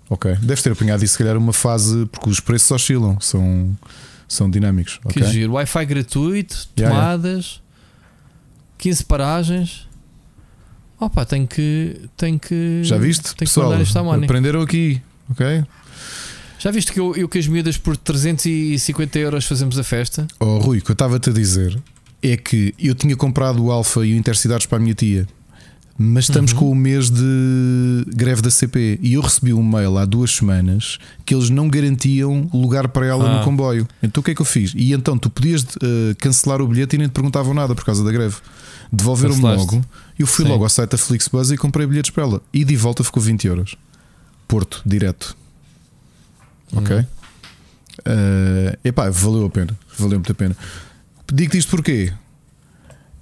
[0.09, 0.35] Ok.
[0.41, 3.77] Deves ter apanhado isso, se calhar, uma fase, porque os preços oscilam, são,
[4.27, 4.99] são dinâmicos.
[5.09, 5.31] Que ok?
[5.31, 5.53] giro.
[5.53, 7.17] Wi-Fi gratuito, Yeah, yeah.
[7.17, 7.61] tomadas,
[8.77, 9.87] 15 paragens.
[10.99, 12.01] Opa, tenho que.
[12.17, 13.33] Tenho que Já viste?
[13.33, 14.25] Que Pessoal, à Mónica.
[14.25, 15.63] aprenderam aqui, ok?
[16.59, 20.27] Já viste que eu, eu que as miúdas por 350 euros fazemos a festa?
[20.39, 21.75] Oh, Rui, o que eu estava-te a dizer
[22.21, 25.27] é que eu tinha comprado o Alfa e o Intercidades para a minha tia,
[25.97, 26.59] mas estamos Uhum.
[26.59, 30.97] com o mês de greve da CP e eu recebi um mail há duas semanas
[31.25, 33.37] que eles não garantiam lugar para ela Ah.
[33.39, 33.87] no comboio.
[34.01, 34.73] Então o que é que eu fiz?
[34.75, 38.03] E então tu podias eh, cancelar o bilhete e nem te perguntavam nada por causa
[38.03, 38.35] da greve.
[38.91, 39.85] Devolveram-me logo.
[40.17, 40.51] Eu fui Sim.
[40.51, 42.41] logo ao site da Flixbus e comprei bilhetes para ela.
[42.53, 43.75] E de volta ficou 20 euros.
[44.47, 45.35] Porto, direto.
[46.73, 47.05] Ok?
[48.05, 49.77] Eh, epá, valeu a pena.
[49.97, 50.55] Valeu muito a pena.
[51.31, 52.11] Digo-te isto porquê?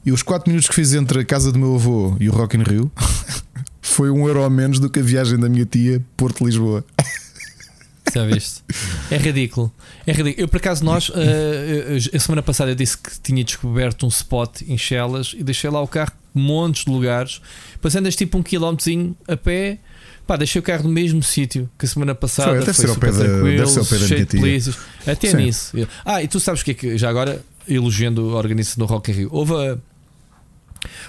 [0.06, 2.58] E os 4 minutos que fiz entre a casa do meu avô e o Rock
[2.58, 2.92] in Rio
[3.82, 6.84] foi um euro a menos do que a viagem da minha tia Porto-Lisboa.
[8.14, 8.64] Já viste?
[9.12, 9.72] É ridículo.
[10.08, 10.44] É ridículo.
[10.44, 14.62] Eu, por acaso, nós, eh, a semana passada, eu disse que tinha descoberto um spot
[14.68, 17.40] em Chelas e deixei lá o carro, montes de lugares.
[17.74, 19.78] Depois andas tipo um quilómetrozinho a pé.
[20.26, 22.50] Pá, deixei o carro no mesmo sítio que a semana passada.
[22.50, 24.26] Foi, deve ser ao super pé da- deve ser ao pé da cheio minha de
[24.26, 24.40] tia.
[24.40, 24.78] polícias.
[25.06, 25.38] Até Sim.
[25.38, 25.78] nisso.
[26.04, 29.12] Ah, e tu sabes o que é que, já agora, elogiando a organização do Rock
[29.12, 29.78] in Rio, houve a.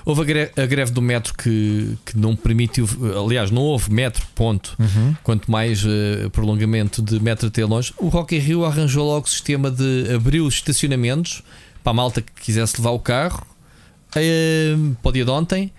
[0.04, 2.88] Houve a greve, a greve do metro que, que não permitiu,
[3.24, 4.76] aliás, não houve metro, ponto.
[5.22, 9.28] Quanto mais eh, prolongamento de metro até longe, o Rock in Rio arranjou logo o
[9.28, 11.44] sistema de abrir os estacionamentos
[11.84, 13.46] para a malta que quisesse levar o carro
[14.16, 15.72] eh, para o dia de ontem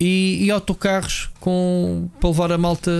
[0.00, 2.90] e, e autocarros com, para levar a malta.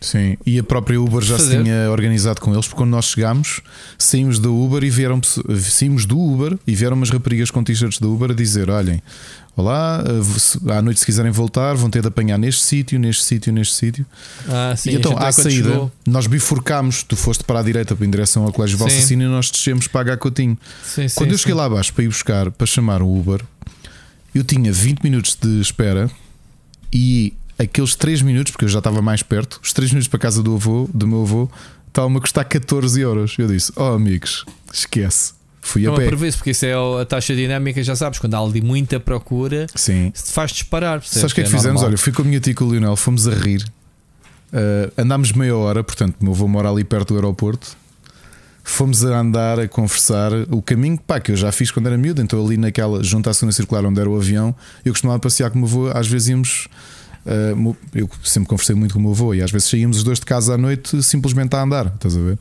[0.00, 1.62] Sim, e a própria Uber já se Fazer.
[1.62, 3.60] tinha organizado com eles, porque quando nós chegámos,
[3.98, 8.06] saímos da Uber e vieram saímos do Uber e vieram umas raparigas com t-shirts da
[8.06, 9.02] Uber a dizer: olhem,
[9.56, 13.24] olá, eh, se- à noite se quiserem voltar, vão ter de apanhar neste sítio, neste
[13.24, 14.04] sítio, neste sítio.
[14.46, 18.10] Ah, sim, e então, à saída, chegou- nós bifurcámos, tu foste para a direita em
[18.10, 18.76] direção ao Colégio.
[18.76, 20.58] Valsacino e nós descemos para a Gacotinho.
[20.84, 21.42] Sim, sim, Quando eu sim.
[21.44, 23.40] cheguei lá abaixo para ir buscar, para chamar o Uber,
[24.34, 26.10] eu tinha 20 minutos de espera
[26.92, 30.42] e aqueles 3 minutos, porque eu já estava mais perto, os 3 minutos para casa
[30.42, 31.50] do avô, do meu avô,
[31.88, 33.34] estavam-me a custar 14 euros.
[33.38, 35.34] Eu disse: Oh, amigos, esquece.
[35.66, 36.04] Fui a pé.
[36.04, 40.12] aproveito, porque isso é a taxa dinâmica, já sabes, quando há ali muita procura, Sim.
[40.14, 41.02] se te faz disparar.
[41.02, 41.74] Sabes o que é que fizemos?
[41.74, 41.84] normal.
[41.86, 43.64] Olha, eu fui com a minha tia e com o Lionel, fomos a rir.
[44.52, 47.76] Uh, andámos meia hora, portanto, meu avô mora ali perto do aeroporto.
[48.62, 50.30] Fomos a andar, a conversar.
[50.50, 53.34] O caminho pá, que eu já fiz quando era miúdo, então ali naquela, junto à
[53.34, 54.54] segunda circular onde era o avião,
[54.84, 55.98] eu costumava passear com o meu avô.
[55.98, 56.68] Às vezes íamos.
[57.56, 60.18] Mo- eu sempre conversei muito com o meu avô e às vezes saíamos os dois
[60.20, 62.38] de casa à noite simplesmente a andar, estás a ver?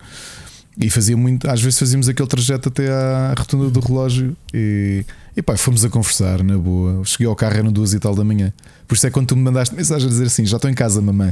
[0.77, 5.05] E fazia muito, às vezes fazíamos aquele trajeto até à rotunda do relógio e,
[5.35, 7.01] e pá, fomos a conversar na boa.
[7.05, 8.51] Cheguei ao carro, eram duas e tal da manhã.
[8.85, 11.01] Por isso é quando tu me mandaste mensagem a dizer assim: já estou em casa,
[11.01, 11.31] mamãe.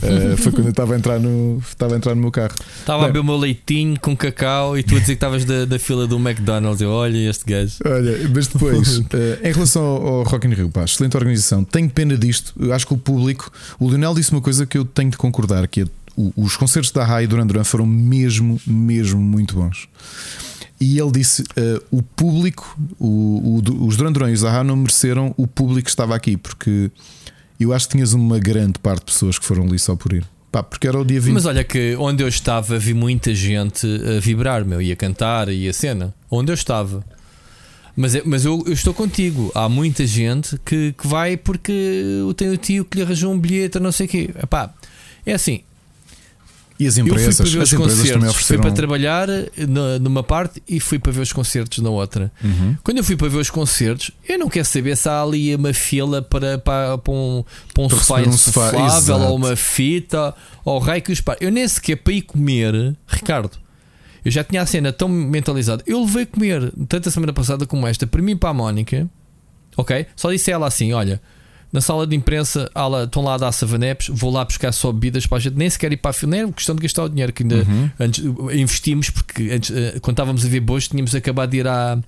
[0.00, 2.54] Eh, foi quando eu estava a entrar no, estava a entrar no meu carro.
[2.80, 5.64] Estava a beber o meu leitinho com cacau e tu a dizer que estavas da,
[5.64, 6.80] da fila do McDonald's.
[6.80, 7.74] Eu, olha este gajo.
[7.84, 11.62] Olha, mas depois, eh, em relação ao, ao Rock in Rio, pá, excelente organização.
[11.62, 12.52] Tenho pena disto.
[12.58, 15.68] Eu acho que o público, o Lionel disse uma coisa que eu tenho de concordar:
[15.68, 15.84] que é,
[16.16, 19.88] o- os concertos da Rai e Duran Duran foram mesmo, mesmo muito bons.
[20.80, 24.74] E ele disse: eh, o público, o, o- os Duran Duran e os Zaha não
[24.74, 26.90] mereceram o público que estava aqui, porque
[27.62, 30.24] eu acho que tinhas uma grande parte de pessoas que foram ali só por ir.
[30.50, 31.32] Pá, porque era o dia 20.
[31.32, 33.86] Mas olha que onde eu estava vi muita gente
[34.16, 36.14] a vibrar, meu, e a cantar e a cena.
[36.30, 37.02] Onde eu estava.
[37.96, 39.50] Mas, é- mas eu, eu estou contigo.
[39.54, 43.78] Há muita gente que, que vai porque tenho o tio que lhe arranjou um bilhete,
[43.80, 44.30] não sei o quê.
[44.42, 44.74] Epá,
[45.24, 45.60] é assim,
[46.78, 48.62] e as eu fui empresas, para ver as os empresas também concertos, fui ofereceram.
[48.62, 49.28] para trabalhar
[50.00, 52.32] numa parte e fui para ver os concertos na outra.
[52.42, 52.76] Uhum.
[52.82, 55.72] Quando eu fui para ver os concertos, eu não quero saber se há ali uma
[55.72, 59.12] fila para, para, para um, para um Para sofá um insuflável exato.
[59.24, 61.36] ou uma fita ou raio que os pá.
[61.40, 63.58] Eu nem sequer para ir comer, Ricardo.
[64.24, 65.82] Eu já tinha a cena tão mentalizada.
[65.86, 69.08] Eu levei comer, tanto a semana passada como esta, para mim e para a Mónica.
[69.76, 70.06] Ok?
[70.14, 71.20] Só disse a ela assim: olha,
[71.72, 75.26] na sala de imprensa lá- estão lá a dar savanepes, vou lá buscar só bebidas
[75.26, 76.30] para a gente nem sequer ir para a fila.
[76.32, 77.90] Nem é questão de gastar o dinheiro que ainda Uhum.
[77.98, 78.22] antes,
[78.54, 81.98] investimos, porque antes, eh, quando estávamos a ver boas, tínhamos acabado de ir à,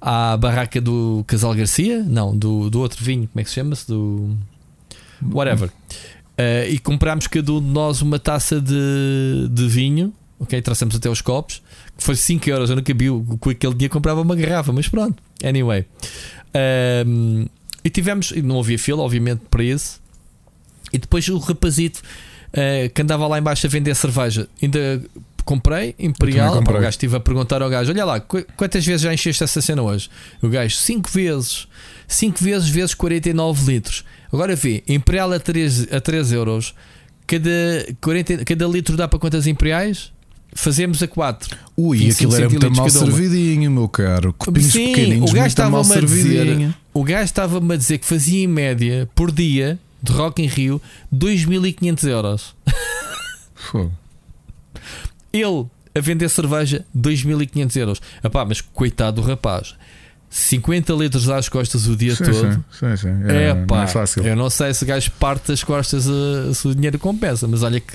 [0.00, 3.86] à barraca do Casal Garcia, não, do, do outro vinho, como é que se chama-se?
[3.88, 4.36] Do
[5.32, 5.70] whatever.
[6.38, 10.62] Eh, e comprámos cada um de nós uma taça de, de vinho ok?
[10.62, 11.60] Traçamos até os copos,
[11.98, 12.70] que foi 5 euros.
[12.70, 13.08] Eu nunca vi,
[13.38, 15.84] com aquele dia comprava uma garrafa, mas pronto, anyway.
[17.06, 17.46] Um,
[17.84, 20.00] e tivemos, e não havia fila, obviamente, para isso.
[20.92, 22.00] E depois o rapazito
[22.48, 25.02] uh, que andava lá embaixo a vender cerveja, ainda
[25.44, 26.48] comprei Imperial.
[26.58, 26.76] comprei.
[26.76, 29.60] O gajo estive a perguntar ao gajo: Olha lá, qu- quantas vezes já encheste essa
[29.62, 30.08] cena hoje?
[30.42, 31.66] O gajo, 5 vezes,
[32.08, 34.04] 5 vezes vezes 49 litros.
[34.32, 36.74] Agora vê, Imperial a 3, a 3 euros,
[37.26, 37.50] cada,
[38.00, 40.12] 40, cada litro dá para quantas Imperiais?
[40.52, 41.56] Fazemos a 4.
[41.76, 44.34] Ui, 25 aquilo era muito mal servidinho, meu caro.
[44.36, 46.74] Copinhos Sim, pequeninos, o gajo estava-me a dizer- servidinho.
[46.92, 50.82] O gajo estava-me a dizer que fazia em média por dia de Rock in Rio
[51.14, 52.54] 2.500 euros.
[53.54, 53.92] Fogo.
[55.32, 58.02] Ele a vender cerveja 2.500 euros.
[58.22, 59.74] Epá, mas coitado do rapaz.
[60.28, 62.34] 50 litros às costas o dia Sim, todo.
[62.34, 63.08] sim, sim, sim.
[63.28, 64.22] É, É, não é fácil.
[64.24, 67.62] eu não sei se o gajo parte das costas a, se o dinheiro compensa, mas
[67.64, 67.94] olha que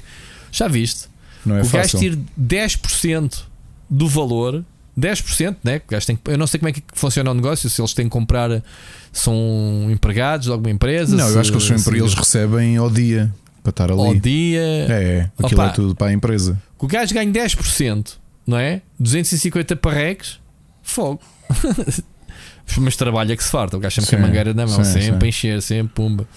[0.51, 1.08] já viste.
[1.46, 3.43] Não é o gajo tira 10%
[3.89, 4.64] do valor,
[5.00, 5.80] 10%, né?
[5.80, 7.93] que o gajo tem eu não sei como é que funciona o negócio, se eles
[7.93, 8.64] têm que comprar,
[9.12, 11.16] são empregados de alguma empresa.
[11.16, 13.32] Não, eu se- acho que eles, são, eles recebem ao dia
[13.64, 14.00] para estar ali.
[14.00, 14.62] ao dia.
[14.62, 15.32] É, é.
[15.43, 15.70] Aquilo Opa.
[15.70, 16.62] é tudo para a empresa.
[16.80, 18.14] Que o gajo ganha 10%,
[18.48, 18.82] não é?
[19.00, 20.39] 250 parreques,
[20.82, 21.20] fogo.
[22.78, 24.91] Mas trabalha que se farta, o gajo sempre com a Sim, mangueira na mão, sim,
[25.02, 25.26] sempre sim.
[25.26, 26.28] a encher, sempre pumba.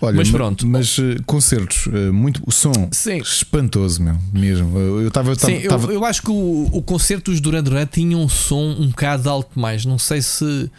[0.00, 0.66] Olha, Mas ma- pronto.
[0.66, 3.16] Mas eh, concertos, eh, muito, o som Sim.
[3.18, 4.78] espantoso, meu, mesmo.
[4.78, 5.34] Eu estava.
[5.34, 8.88] Sim, eu, eu acho que o, o concerto dos Duran Duran tinha um som um
[8.88, 9.84] bocado alto demais.
[9.86, 10.70] Não sei se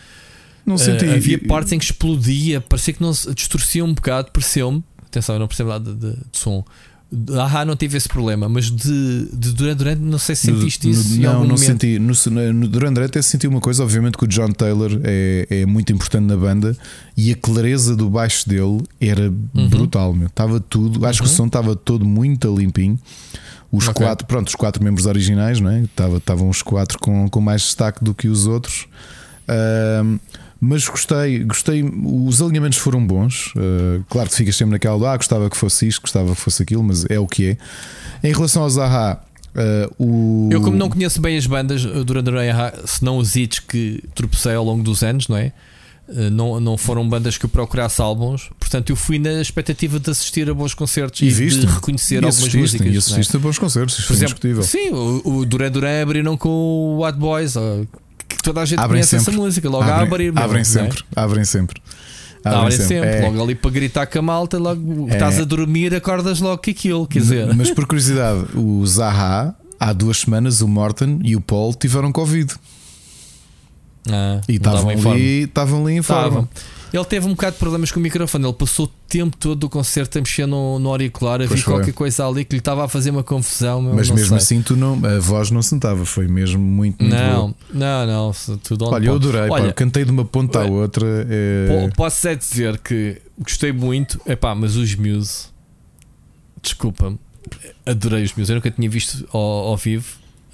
[0.66, 1.06] Não senti.
[1.06, 4.84] havia partes em que explodia, parecia que não se distorcia um bocado, pareceu-me.
[5.08, 6.64] Atenção, eu não percebo nada de, de som.
[7.40, 10.88] Ah, não tive esse problema, mas de, de Duran Duran não sei se No- sentiste
[10.88, 11.60] no- isso em não, não momento.
[11.60, 11.98] senti.
[12.00, 13.82] No, no, no Duran Duran até senti uma coisa.
[13.82, 16.76] Obviamente que o John Taylor é, é muito importante na banda
[17.16, 19.70] e a clareza do baixo dele era Uhum.
[19.70, 20.14] brutal.
[20.14, 20.28] Meu.
[20.28, 21.06] Estava tudo.
[21.06, 23.00] Acho que o som estava todo muito limpinho.
[23.72, 24.06] Os Ok.
[24.06, 25.82] quatro, pronto, os quatro membros originais, não é?
[25.84, 28.86] Estava- Estavam os quatro com, com mais destaque do que os outros.
[30.60, 31.84] Mas gostei, gostei.
[31.84, 33.54] Os alinhamentos foram bons.
[33.56, 36.84] Ah, claro que ficas sempre naquela, ah, gostava que fosse isto, gostava que fosse aquilo,
[36.84, 38.28] mas é o que é.
[38.28, 39.20] Em relação ao Zaha,
[39.56, 40.50] ah, o.
[40.52, 43.60] Eu, como não conheço bem as bandas eh, Duran Duran, e Aha, senão os hits
[43.60, 45.52] que tropecei ao longo dos anos, não é?
[46.32, 50.50] Não, não foram bandas que eu procurasse álbuns, portanto eu fui na expectativa de assistir
[50.50, 52.88] a bons concertos e, E de reconhecer e algumas músicas.
[52.88, 52.98] E não é?
[52.98, 56.48] assististe a bons concertos, isso Por foi exemplo, sim, o, o Duran Duran abriram com
[56.48, 57.56] o What Boys,
[58.44, 59.32] toda a gente Abrem conhece sempre.
[59.34, 60.32] essa música, logo a abrem, abrir.
[60.34, 60.64] meu, abrem não é?
[60.64, 61.82] sempre, abrem sempre.
[62.44, 63.22] Abrem sempre, É.
[63.26, 65.14] logo ali para gritar com a malta, logo É.
[65.14, 67.54] estás a dormir, acordas logo com aquilo, quer dizer.
[67.56, 72.54] Mas por curiosidade, o Zaha, há duas semanas, o Morton e o Paul tiveram Covid
[74.10, 76.24] Ah, e estavam ali, estavam ali em forma.
[76.28, 76.50] Estavam.
[76.94, 78.46] Ele teve um bocado de problemas com o microfone.
[78.46, 82.26] Ele passou o tempo todo do concerto a mexer no, no auricular, ver qualquer coisa
[82.26, 83.82] ali que lhe estava a fazer uma confusão.
[83.82, 84.38] Mas não mesmo sei.
[84.38, 88.30] assim, tu não, a voz não sentava, foi mesmo muito, muito Não, não, não.
[88.30, 91.06] on Olha, eu adorei, pá, Olha, cantei de uma ponta à olha, outra.
[91.30, 94.20] é- po- posso é dizer que gostei muito.
[94.26, 95.48] Epá, mas os Muse,
[96.62, 97.20] desculpa-me,
[97.86, 98.52] adorei os Muse.
[98.52, 100.08] Eu nunca tinha visto ao, ao vivo.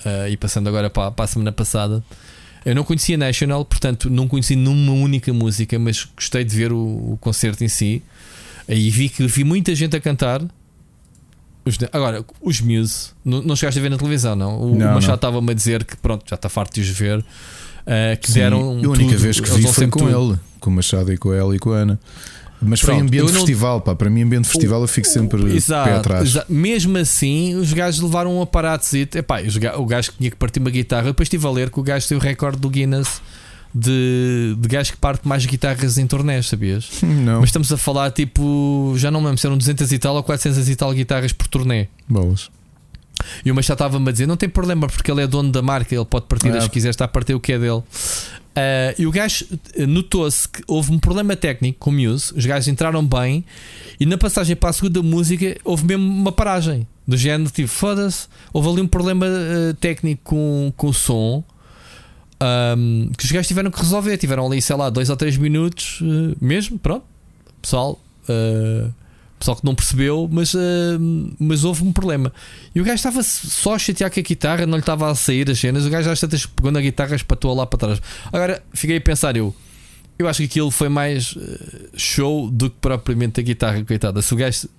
[0.05, 2.03] eh, e passando agora para, para a semana passada,
[2.65, 6.77] eu não conhecia National, portanto, não conheci numa única música, mas gostei de ver o,
[7.13, 8.01] o concerto em si.
[8.67, 10.41] Aí vi que vi muita gente a cantar.
[11.65, 14.61] Os- agora, os Muse, não, não chegaste a ver na televisão, não?
[14.61, 17.23] O, Não, o Machado estava-me a dizer que, pronto, já está farto de os ver.
[17.85, 18.59] eh, que Sim, deram.
[18.61, 20.31] a única tudo, vez que vi foi com tudo.
[20.31, 21.99] ele, com o Machado e com ela e com a Ana.
[22.65, 23.95] Mas foi Pronto, ambiente eu não- festival, pá.
[23.95, 26.23] Para mim, ambiente festival, eu fico sempre Exato, pé atrás.
[26.29, 28.85] exa- Mesmo assim, os gajos levaram um aparato.
[28.95, 29.39] Epá,
[29.77, 31.05] o gajo que tinha que partir uma guitarra.
[31.07, 33.21] Depois estive a ler que o gajo tem o recorde do Guinness
[33.73, 36.89] de, de gajo que parte mais guitarras em torneios, sabias?
[37.01, 40.15] Não, Mas estamos a falar tipo, já não me lembro se eram 200 e tal
[40.15, 41.87] ou 400 e tal guitarras por turnê.
[42.07, 42.49] bolas.
[43.45, 45.95] E o Machado estava-me a dizer: não tem problema, porque ele é dono da marca,
[45.95, 46.57] ele pode partir Ah.
[46.57, 47.81] as que quiser, está a partir o que é dele.
[48.55, 52.45] Ah, e o gajo eh, notou-se que houve um problema técnico com o Muse, os
[52.45, 53.43] gajos entraram bem
[53.99, 56.87] e na passagem para a segunda música houve mesmo uma paragem.
[57.05, 61.43] Do género, tipo, foda-se, houve ali um problema eh, técnico com, com o som.
[62.39, 65.99] ahm, que os gajos tiveram que resolver, tiveram ali, sei lá, dois ou três minutos
[66.01, 67.05] eh, mesmo, pronto,
[67.61, 67.99] pessoal,
[68.29, 68.87] eh,
[69.43, 70.59] pessoal que não percebeu, mas, eh,
[71.39, 72.31] mas houve um problema.
[72.73, 75.49] E o gajo estava só a chatear com a guitarra, não lhe estava a sair
[75.49, 75.85] as cenas.
[75.85, 78.01] O gajo às tantas pegou na guitarra, espatou lá para trás.
[78.31, 79.53] Agora fiquei a pensar, eu.
[80.17, 84.21] Eu acho que aquilo foi mais eh, show do que propriamente a guitarra, coitada.
[84.21, 84.69] Se o gajo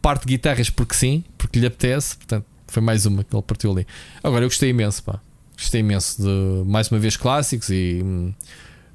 [0.00, 3.86] parte guitarras porque sim, porque lhe apetece, portanto, foi mais uma que ele partiu ali.
[4.22, 5.20] Agora eu gostei imenso, pá.
[5.58, 8.32] Gostei imenso de mais uma vez clássicos e hum,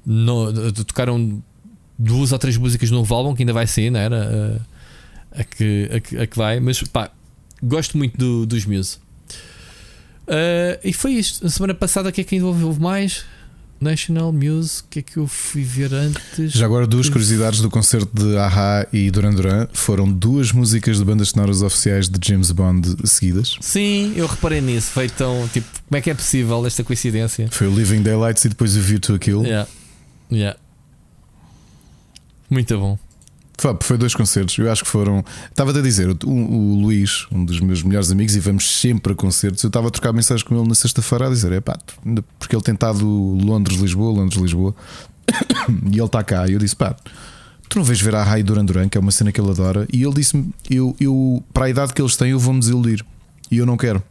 [0.06, 1.42] no, de- de- tocaram
[1.98, 4.60] duas ou três músicas no novo álbum que ainda vai sair, não era?
[4.66, 4.71] A,
[5.36, 7.10] a que, a, que, a que vai, mas pá,
[7.62, 8.98] gosto muito do- dos Muse.
[10.26, 11.42] Uh, e foi isto.
[11.42, 13.24] Na semana passada, o que é que ainda houve, houve mais?
[13.80, 16.52] National Muse, o que é que eu fui ver antes?
[16.52, 21.04] Já agora, duas curiosidades do concerto de Aha e Duran Duran foram duas músicas de
[21.04, 23.56] bandas sonoras oficiais de James Bond seguidas.
[23.60, 24.92] Sim, eu reparei nisso.
[24.92, 27.48] Foi tão tipo, como é que é possível esta coincidência?
[27.50, 29.42] Foi o Living Daylights e depois o View to Kill.
[29.42, 29.68] Yeah.
[30.30, 30.56] Yeah.
[32.48, 32.96] Muito bom.
[33.80, 35.24] Foi dois concertos, eu acho que foram.
[35.48, 39.16] Estava a dizer, o, o, Luís, um dos meus melhores amigos, e vamos sempre a
[39.16, 39.62] concertos.
[39.62, 41.78] Eu estava a trocar mensagens com ele na sexta-feira a dizer: é pá,
[42.38, 44.74] porque ele tem estado Londres-Lisboa, Londres-Lisboa,
[45.90, 46.48] e ele está cá.
[46.48, 46.96] E eu disse: pá,
[47.68, 49.86] tu não vês ver a Rai Duran Duran, que é uma cena que ele adora.
[49.92, 53.04] E ele disse-me: eu, eu, para a idade que eles têm, eu vou-me desiludir.
[53.50, 54.02] E eu não quero.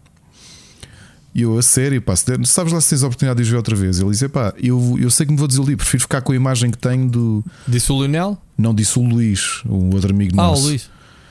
[1.34, 3.76] E eu, a sério, pá, sabes lá se tens a oportunidade de os ver outra
[3.76, 4.00] vez?
[4.00, 6.70] Ele disse: pá, eu, eu sei que me vou desiludir, prefiro ficar com a imagem
[6.70, 7.44] que tenho do.
[7.68, 8.38] Disse o Lionel?
[8.58, 10.62] Não, disse o Luís, um outro amigo ah, nosso.
[10.62, 10.90] Ah, o Luís.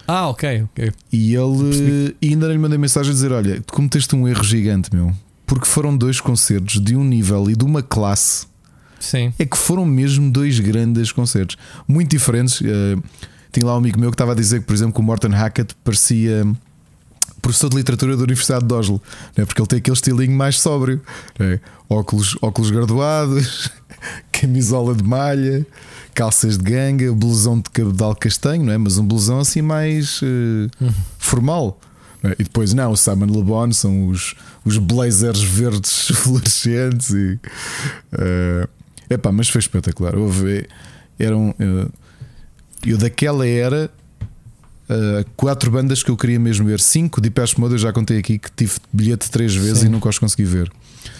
[0.09, 0.93] Ah, ok, ok.
[1.13, 4.95] E ele e ainda lhe mandei mensagem a dizer: Olha, tu cometeste um erro gigante,
[4.95, 5.13] meu,
[5.47, 8.47] porque foram dois concertos de um nível e de uma classe.
[8.99, 9.33] Sim.
[9.39, 11.57] É que foram mesmo dois grandes concertos,
[11.87, 12.61] muito diferentes.
[12.61, 13.03] Uh,
[13.53, 15.31] tinha lá um amigo meu que estava a dizer que, por exemplo, que o Morton
[15.31, 16.47] Hackett parecia
[17.41, 19.01] professor de literatura da Universidade de Oslo,
[19.37, 19.45] né?
[19.45, 21.01] porque ele tem aquele estilinho mais sóbrio,
[21.39, 21.61] né?
[21.89, 23.71] óculos, óculos graduados,
[24.33, 25.67] camisola de malha,
[26.15, 28.79] calças de ganga, blusão de cabedal castanho, não é?
[28.79, 30.95] mas um blusão assim mais uh, uhum.
[31.19, 31.81] formal.
[32.23, 32.37] É?
[32.39, 34.35] E depois, não, o Simon Le Bon são os,
[34.65, 37.11] os blazers verdes fluorescentes.
[37.11, 37.39] E,
[38.13, 38.69] uh,
[39.09, 40.15] epá, mas foi espetacular.
[40.17, 40.67] Houve,
[41.19, 41.91] eram, uh,
[42.87, 43.91] eu daquela era
[44.91, 46.81] Uh, quatro bandas que eu queria mesmo ver.
[46.81, 49.87] Cinco de Depeche Mode eu já contei aqui que tive bilhete três vezes Sim.
[49.87, 50.69] e nunca os consegui ver.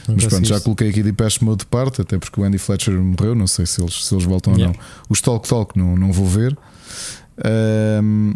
[0.09, 3.01] Não Mas pronto, já coloquei aqui Depeche Mode de parte, até porque o Andy Fletcher
[3.01, 4.77] morreu, não sei se eles, se eles voltam yeah.
[4.77, 5.05] ou não.
[5.09, 6.59] Os Talk Talk não, não vou ver.
[8.03, 8.35] Um,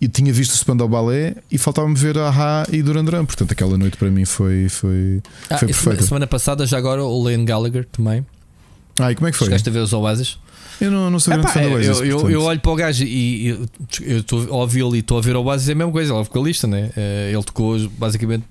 [0.00, 3.24] e tinha visto o Spandau Ballet e faltava-me ver a Aha e Duran Duran.
[3.24, 6.02] Portanto, aquela noite para mim foi, foi, ah, foi perfeita.
[6.02, 8.24] Semana passada, já agora, o Lane Gallagher também.
[9.00, 9.46] Ah, e como é que foi?
[9.46, 10.38] Chegaste a ver os Oasis?
[10.80, 12.00] Eu não, não sou grande fã do Oasis.
[12.00, 15.20] Eu, eu, eu, olho para o gajo e eu estou a ouvi-lo e estou a
[15.20, 16.90] ver o Oasis, é a mesma coisa, ele é vocalista, né?
[16.96, 18.44] Eh, ele tocou basicamente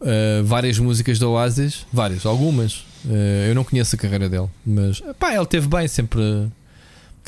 [0.00, 2.84] uh, várias músicas do Oasis, várias, algumas.
[3.04, 6.20] Uh, eu não conheço a carreira dele, mas pá, ele teve bem sempre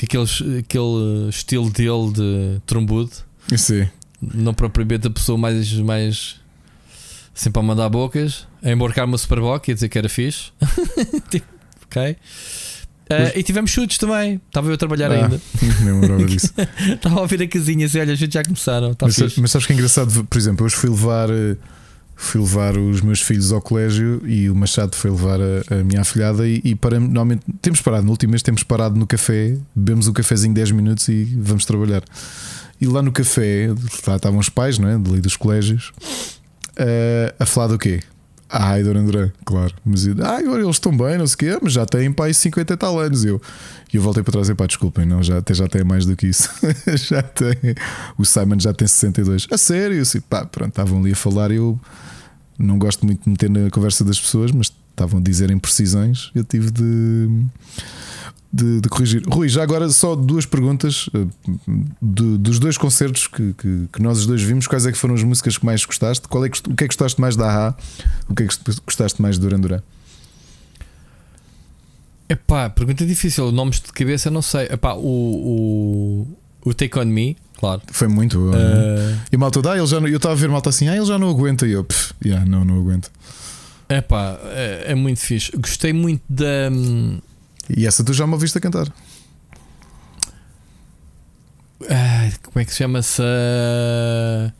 [0.01, 3.11] aquele, aquele estilo dele de trombudo.
[3.55, 3.87] Sim.
[4.21, 6.39] Não propriamente a pessoa mais, mais
[7.33, 10.51] sempre a mandar bocas, a embarcar uma Superbock e a dizer que era fixe.
[11.29, 11.47] tipo,
[11.89, 12.15] ok.
[13.11, 14.39] Uh, e tivemos chutes também.
[14.47, 15.41] Estava eu a trabalhar ah, ainda.
[15.83, 16.53] Nem disso.
[16.93, 18.93] Estava a ouvir a casinha assim, olha, os chutes já começaram.
[18.93, 20.23] Tá mas, mas, sabes que é engraçado?
[20.25, 21.55] Por exemplo, hoje fui levar, eh,
[22.15, 26.01] fui levar os meus filhos ao colégio e o Machado foi levar a, a minha
[26.01, 30.05] afilhada e, e paramos, normalmente temos parado, no último mês temos parado no café, bebemos
[30.05, 32.03] o um cafezinho 10 minutos e vamos trabalhar.
[32.79, 33.69] E lá no café,
[34.07, 34.99] lá estavam os pais, não é?
[34.99, 35.91] Dali dos colégios,
[36.77, 38.01] uh, a falar do quê?
[38.51, 39.75] Ai, Duran Duran, claro.
[39.85, 42.77] Mas agora eles estão bem, não sei o quê, mas já têm pai 50 e
[42.77, 43.23] tal anos.
[43.23, 43.39] E eu,
[43.93, 46.27] eu voltei para trás e pá, desculpem, não, já, até já tem mais do que
[46.27, 46.49] isso.
[47.07, 47.55] já tem.
[48.17, 49.47] O Simon já tem 62.
[49.51, 51.51] A sério, assim, pá, pronto, estavam ali a falar.
[51.51, 51.79] Eu
[52.57, 56.31] não gosto muito de meter na conversa das pessoas, mas estavam a dizer imprecisões.
[56.33, 57.29] Eu tive de
[58.51, 59.23] de, de, corrigir.
[59.27, 61.25] Rui, já agora só duas perguntas eh,
[62.01, 64.65] de, dos dois concertos que, que, que, nós os dois vimos.
[64.67, 66.27] Quais é que foram as músicas que mais gostaste?
[66.27, 67.77] Qual é que, o que é que gostaste mais da AHA?
[68.27, 68.55] O que é que
[68.85, 69.81] gostaste mais de Duran Duran?
[72.27, 73.51] Epá, pergunta difícil.
[73.51, 74.65] Nomes de cabeça não sei.
[74.65, 77.81] Epá, o, o, o Take On Me, claro.
[77.91, 78.39] Foi muito.
[78.39, 79.19] Uh...
[79.31, 81.29] E malta, ah, ele já, eu estava a ver malta assim, ah, ele já não
[81.29, 81.67] aguenta.
[81.67, 83.11] E eu, pff, yeah, não, não aguento.
[83.89, 85.51] Epá, é, é muito fixe.
[85.57, 86.69] Gostei muito da.
[86.71, 87.19] Hum,
[87.69, 88.87] e essa tu já me ouviste a cantar.
[91.89, 93.21] Ah, como é que se chama-se?
[93.21, 94.51] Uh,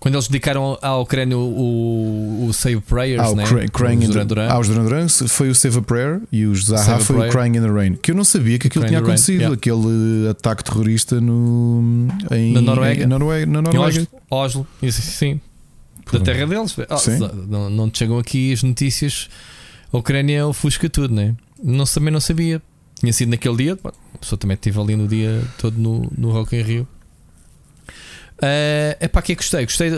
[0.00, 3.44] quando eles dedicaram à Ucrânia o, o Save Prayers, ah, o né?
[3.70, 4.48] Crying os Duran Duran.
[4.48, 7.58] Ah, os Duran Duran foi o Save a Prayer e os Zaha foi o Crying
[7.58, 7.94] in the Rain.
[7.96, 9.54] Que eu não sabia que aquilo tinha acontecido, yeah.
[9.54, 13.04] aquele ataque terrorista no, em, na Noruega.
[13.04, 14.08] Em, na Noruega, na Noruega.
[14.30, 14.90] Oslo, Oslo.
[14.90, 15.38] sim.
[16.10, 16.74] Da terra deles.
[16.78, 19.28] Oh, não, não te chegam aqui as notícias.
[19.92, 21.34] A Ucrânia ofusca tudo, né?
[21.62, 22.60] Não, também não sabia.
[22.98, 26.56] Tinha sido naquele dia, a pessoa também esteve ali no dia todo no, no Rock
[26.56, 26.88] in Rio.
[28.42, 29.64] É uh, pá, que gostei.
[29.64, 29.90] Gostei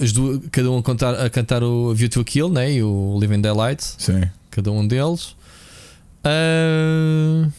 [0.00, 2.72] as duas, cada um a cantar, a cantar o View to a Kill né?
[2.72, 3.96] e o Living Daylights.
[3.98, 4.22] Sim.
[4.50, 5.36] Cada um deles.
[6.24, 7.50] Uh,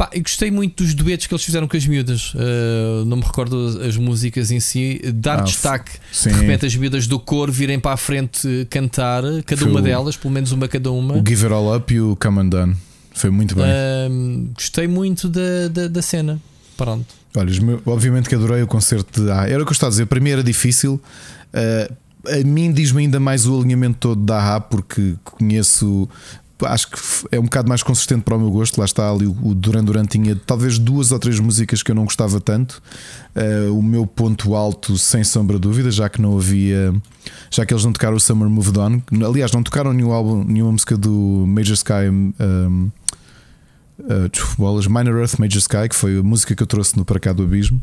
[0.00, 2.32] Pá, eu gostei muito dos duetos que eles fizeram com as miúdas.
[2.32, 4.98] Uh, não me recordo as músicas em si.
[5.12, 6.30] Dar ah, destaque, sim.
[6.30, 9.82] de repente, as miúdas do coro virem para a frente cantar, cada Foi uma o,
[9.82, 11.18] delas, pelo menos uma cada uma.
[11.18, 12.76] O Give It All Up e o Come Undone.
[13.12, 13.66] Foi muito bem.
[13.66, 16.40] Uh, gostei muito da, da, da, cena.
[16.78, 17.14] Pronto.
[17.36, 17.52] Olha,
[17.84, 19.50] obviamente que adorei o concerto de A.
[19.50, 20.06] Era o que eu estava a dizer.
[20.06, 20.98] Para mim era difícil.
[21.52, 21.94] Uh,
[22.26, 26.08] a mim diz-me ainda mais o alinhamento todo da A, porque conheço.
[26.66, 26.98] Acho que
[27.30, 28.78] é um bocado mais consistente para o meu gosto.
[28.78, 32.04] Lá está ali o Duran Duran tinha talvez duas ou três músicas que eu não
[32.04, 32.82] gostava tanto.
[33.34, 36.94] Uh, o meu ponto alto, sem sombra de dúvida, já que não havia.
[37.50, 39.00] Já que eles não tocaram o Summer Moved On.
[39.24, 42.08] Aliás, não tocaram nenhum álbum, nenhuma música do Major Sky.
[42.10, 42.90] Um,
[44.00, 47.20] uh, bolas, Minor Earth Major Sky, que foi a música que eu trouxe no Para
[47.20, 47.80] Cá do Abismo,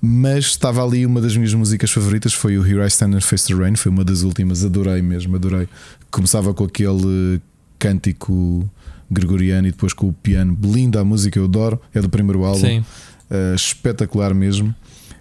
[0.00, 3.46] mas estava ali uma das minhas músicas favoritas, foi o Here I Stand and Face
[3.46, 5.68] the Rain, foi uma das últimas, adorei mesmo, adorei.
[6.10, 7.40] Começava com aquele
[7.78, 8.68] cântico
[9.10, 12.80] gregoriano e depois com o piano, linda a música, eu adoro, é do primeiro álbum,
[12.80, 14.74] uh, espetacular mesmo.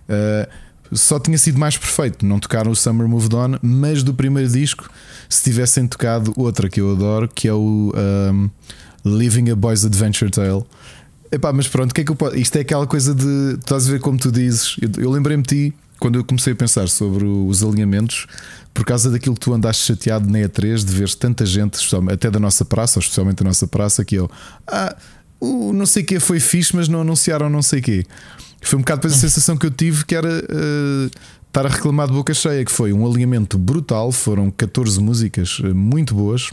[0.10, 2.26] Uh, só tinha sido mais perfeito.
[2.26, 4.90] Não tocaram o Summer Moved On, mas do primeiro disco,
[5.30, 8.50] se tivessem tocado outra que eu adoro, que é o um,
[9.06, 10.64] Living a Boy's Adventure Tale.
[11.32, 12.38] Epá, mas pronto, que é que eu posso.
[12.38, 13.58] Isto é aquela coisa de.
[13.60, 14.78] Estás a ver como tu dizes.
[14.82, 18.28] Eu, eu lembrei-me de ti quando eu comecei a pensar sobre os alinhamentos,
[18.78, 21.80] por causa daquilo que tu andaste chateado na E3 de ver tanta gente,
[22.12, 24.30] até da nossa praça, ou especialmente da nossa praça, que eu.
[24.68, 24.95] Ah,
[25.40, 28.06] o não sei que foi fixe, mas não anunciaram não sei o quê.
[28.62, 30.30] Foi um bocado depois a sensação que eu tive que era.
[30.30, 31.10] Uh,
[31.48, 35.70] estar a reclamar de boca cheia, que foi um alinhamento brutal, foram 14 músicas eh,
[35.70, 36.52] muito boas.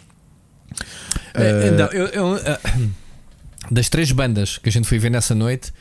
[1.34, 1.76] Uh...
[1.76, 2.40] Não, eu, eu,
[3.70, 5.74] das três bandas que a gente foi ver nessa noite,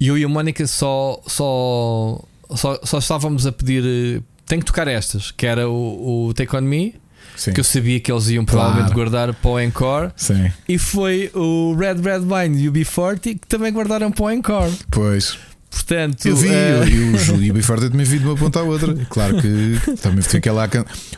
[0.00, 2.24] eu e a Mónica só, só,
[2.56, 4.24] só, só estávamos a pedir.
[4.48, 6.94] Tem que tocar estas, que era o, o Take On Me,
[7.36, 7.52] Sim.
[7.52, 8.94] que eu sabia que eles iam provavelmente claro.
[8.94, 10.10] guardar para o Encore.
[10.16, 10.50] Sim.
[10.68, 14.72] E foi o Red Red Wine e o B40 que também guardaram para o Encore.
[14.90, 15.38] Pois.
[15.70, 16.50] Portanto, eu vi, uh...
[16.50, 18.94] eu, eu, e o B40 também vi de uma ponta à outra.
[19.08, 20.68] Claro que também fiquei lá.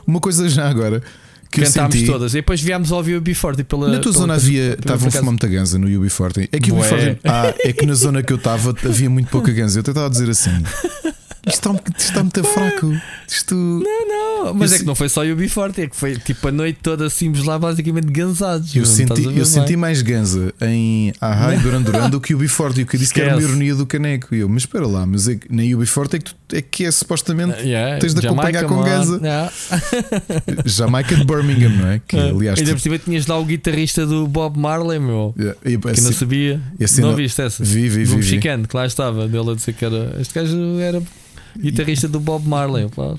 [0.06, 1.02] Uma coisa já agora
[1.50, 2.06] que Cantámos senti...
[2.06, 2.32] todas.
[2.32, 3.88] E depois viemos ouvir o UB40 pela.
[3.88, 4.74] Na tua pela, zona havia.
[4.74, 6.48] Estava a fumar muita ganza no UB40.
[6.52, 7.18] É que o UB40.
[7.24, 9.78] Ah, é que na zona que eu estava havia muito pouca ganza.
[9.78, 10.50] Eu tentava dizer assim.
[11.50, 12.92] Isto está, está muito fraco.
[13.28, 13.54] Isto...
[13.54, 16.48] Não, não, mas eu é que não foi só o UB40, é que foi tipo
[16.48, 18.74] a noite toda assim, lá basicamente gansados.
[18.74, 22.78] Eu, senti, eu senti mais ganza em Ahá e Duran Duran do que o UB40.
[22.78, 24.34] E o que eu disse que era uma ironia do caneco.
[24.34, 26.90] E eu, mas espera lá, mas é, na UB40 é que, tu, é que é
[26.90, 29.16] supostamente uh, yeah, tens de Jamaica, acompanhar com ganza.
[29.18, 29.52] Yeah.
[30.64, 32.00] Jamaica de Birmingham, não é?
[32.06, 35.34] Que, uh, aliás, ainda por cima tinhas lá o guitarrista do Bob Marley, meu.
[35.38, 36.60] Yeah, e, que assim, não sabia.
[36.82, 37.62] Assim, não viste essa?
[37.62, 38.14] Vi, vi, vi.
[38.14, 40.16] O mexicano que lá estava, dele a dizer que era.
[40.20, 41.02] Este gajo era
[41.58, 42.88] guitarrista do Bob Marley.
[42.88, 43.14] Pá,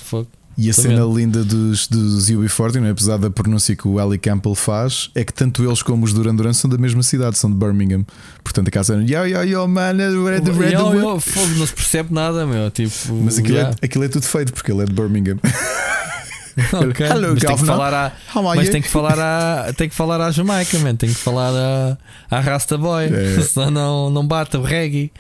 [0.57, 2.89] E a cena linda dos, dos UB40, é?
[2.89, 6.35] apesar da pronúncia que o Ali Campbell faz, é que tanto eles como os Duran
[6.35, 8.05] Duran são da mesma cidade, são de Birmingham.
[8.43, 11.73] Portanto, a casa é yo, yo, yo, man, red, red, yo, yo, fogo, não se
[11.73, 12.69] percebe nada, meu.
[12.69, 13.77] Tipo, Mas aquilo, é, yeah.
[13.81, 15.37] é, aquilo é tudo feito porque ele é de Birmingham.
[16.91, 17.07] Okay.
[17.07, 18.11] Hello, mas tem que falar a,
[18.55, 20.95] mas tem que falar a, tem que falar à Jamaica, man.
[20.95, 21.97] tem que falar a,
[22.29, 23.41] a Rasta Boy, é.
[23.43, 25.11] senão não, não bate o reggae.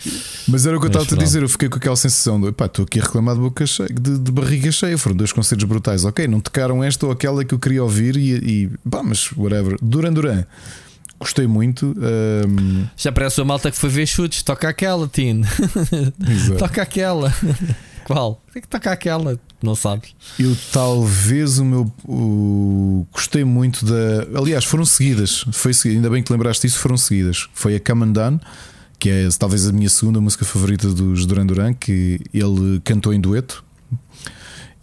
[0.47, 2.85] Mas era o que eu estava a dizer, eu fiquei com aquela sensação de estou
[2.85, 4.97] aqui a reclamar de, boca cheia, de, de, barriga cheia.
[4.97, 8.31] Foram dois concertos brutais, ok, não tocaram esta ou aquela que eu queria ouvir e,
[8.31, 9.77] e pá, mas whatever.
[9.81, 10.45] Duran Duran.
[11.19, 11.95] Gostei muito.
[11.97, 12.87] Um...
[12.97, 14.41] Já parece a malta que foi ver chutes.
[14.41, 15.45] Toca aquela, Tino.
[16.57, 17.31] toca aquela.
[18.05, 18.41] Qual?
[18.53, 20.15] Tem que tocar aquela não sabes?
[20.39, 21.91] Eu talvez o meu.
[22.03, 24.39] O, gostei muito da.
[24.39, 25.45] Aliás, foram seguidas.
[25.51, 27.47] Foi, ainda bem que lembraste isso, foram seguidas.
[27.53, 28.39] Foi a Come and Done,
[28.97, 33.21] que é talvez a minha segunda música favorita dos Duran Duran, que ele cantou em
[33.21, 33.63] dueto.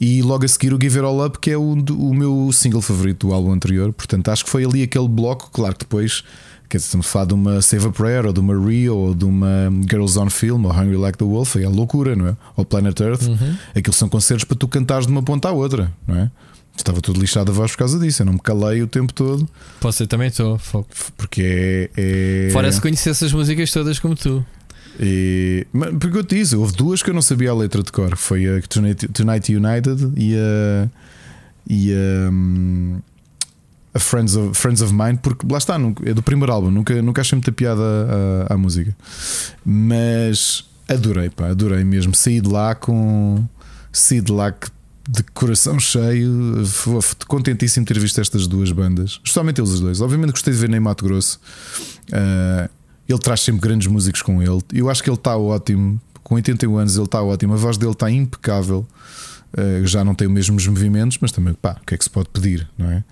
[0.00, 2.80] E logo a seguir o Give It All Up, que é o, o meu single
[2.80, 3.92] favorito do álbum anterior.
[3.92, 5.50] Portanto, acho que foi ali aquele bloco.
[5.50, 6.22] Claro que depois
[6.68, 9.14] Quer dizer, estamos a falar de uma Save a Prayer, ou de uma Rio, ou
[9.14, 12.36] de uma Girls on Film, ou Hungry Like the Wolf, é a loucura, não é?
[12.56, 13.22] Ou Planet Earth.
[13.22, 13.56] Uhum.
[13.74, 16.30] Aquilo são concertos para tu cantares de uma ponta à outra, não é?
[16.76, 18.22] Estava tudo lixado a voz por causa disso.
[18.22, 19.48] Eu não me calei o tempo todo.
[19.80, 20.60] Você também estou.
[21.16, 22.46] Porque é.
[22.46, 22.50] é...
[22.52, 24.44] Fora se conhecer essas músicas todas como tu.
[24.98, 25.66] E,
[26.00, 28.16] porque eu te disse, houve duas que eu não sabia a letra de cor.
[28.16, 30.88] Foi a Tonight, United e a.
[31.68, 32.30] E a.
[32.30, 33.00] Um,
[33.94, 37.22] a Friends of, Friends of Mine, porque lá está, é do primeiro álbum, nunca, nunca
[37.22, 37.82] achei muita piada
[38.48, 38.94] à, à música.
[39.64, 42.14] Mas adorei, pá, adorei mesmo.
[42.14, 43.44] Saí de lá com.
[43.92, 44.54] Saí de lá
[45.10, 46.62] de coração cheio,
[47.26, 50.02] contentíssimo ter visto estas duas bandas, justamente eles dois.
[50.02, 51.40] Obviamente gostei de ver nem Mato Grosso.
[52.10, 52.68] Uh,
[53.08, 54.60] ele traz sempre grandes músicos com ele.
[54.72, 56.00] Eu acho que ele está ótimo.
[56.22, 57.54] Com 81 anos, ele está ótimo.
[57.54, 58.86] A voz dele está impecável.
[59.56, 62.10] Uh, já não tem os mesmos movimentos, mas também, pá, o que é que se
[62.10, 63.02] pode pedir, não é?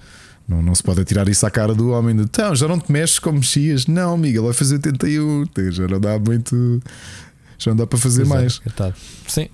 [0.46, 2.14] Não, não se pode atirar isso à cara do homem.
[2.14, 3.86] De, então, já não te mexes como mexias.
[3.86, 5.46] Não, amiga, vai fazer 81.
[5.70, 6.82] Já não dá muito.
[7.58, 8.60] Já não dá para fazer mais.
[8.66, 8.92] É,
[9.26, 9.48] Sim.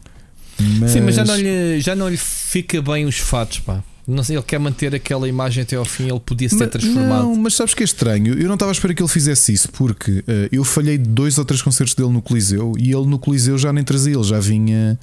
[0.81, 0.91] Mas...
[0.91, 3.83] Sim, mas já não, lhe, já não lhe fica bem os fatos, pá.
[4.07, 6.73] Não sei, ele quer manter aquela imagem até ao fim, ele podia se ter Mas-
[6.73, 7.23] transformado.
[7.23, 8.35] Não, mas sabes que é estranho?
[8.37, 11.45] Eu não estava a esperar que ele fizesse isso porque eh, eu falhei dois ou
[11.45, 14.99] três concertos dele no Coliseu e ele no Coliseu já nem trazia, ele já vinha.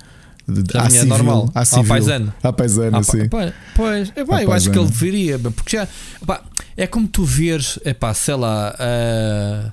[0.48, 2.34] De, Já vinha civil, normal, à ao civil, paisano.
[2.42, 3.30] À paisana, Ah, pá, sim.
[3.30, 5.88] pá, pois, é, pá, eu acho que ele deveria, porque já
[6.26, 6.42] pá,
[6.76, 9.72] é como tu veres, é pá, sei lá, ah,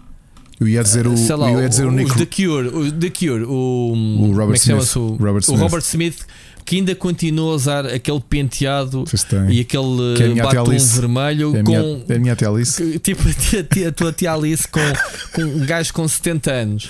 [0.61, 3.45] Eu ia dizer o, lá, eu ia dizer o, Nick The Cure, o The Cure,
[3.45, 4.97] o, O Robert é Smith.
[4.97, 5.61] O, Robert o Smith.
[5.61, 6.19] Robert Smith,
[6.67, 9.05] que ainda continua a usar aquele penteado
[9.49, 12.99] e aquele Que é tia batom vermelho É com é a minha tia Alice.
[12.99, 14.81] Tipo a, tia, a tua tia Alice com,
[15.33, 16.89] com um gajo com 70 anos,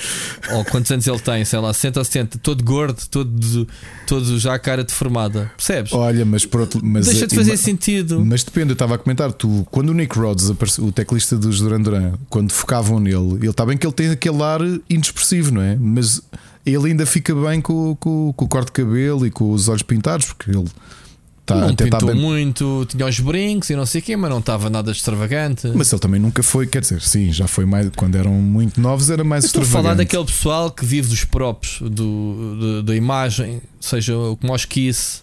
[0.51, 3.69] ou quantos anos ele tem, sei lá, 60 ou 70, todo gordo, todo,
[4.07, 5.93] todo já a cara deformada, percebes?
[5.93, 8.25] Olha, mas por outro mas, Deixa de eh, fazer ma- sentido.
[8.25, 11.61] Mas depende, eu estava a comentar, tu, quando o Nick Rhodes, apareceu, o teclista dos
[11.61, 15.61] Duran Duran, quando focavam nele, ele está bem que ele tem aquele ar inexpressivo, não
[15.61, 15.77] é?
[15.79, 16.23] Mas
[16.67, 19.83] ele ainda fica bem com, com, com o corte de cabelo e com os olhos
[19.83, 20.65] pintados, porque ele
[21.41, 22.17] está não pintou bem.
[22.21, 25.71] muito, tinha os brincos e não sei o quê, mas não estava nada extravagante.
[25.75, 27.89] Mas ele também nunca foi, quer dizer, sim, já foi mais.
[27.97, 30.07] Quando eram muito novos, era mais Eu Estou a falar extravagante.
[30.09, 31.89] daquele pessoal que vive dos próprios, do,
[32.59, 35.21] do- da imagem, seja os Kiss.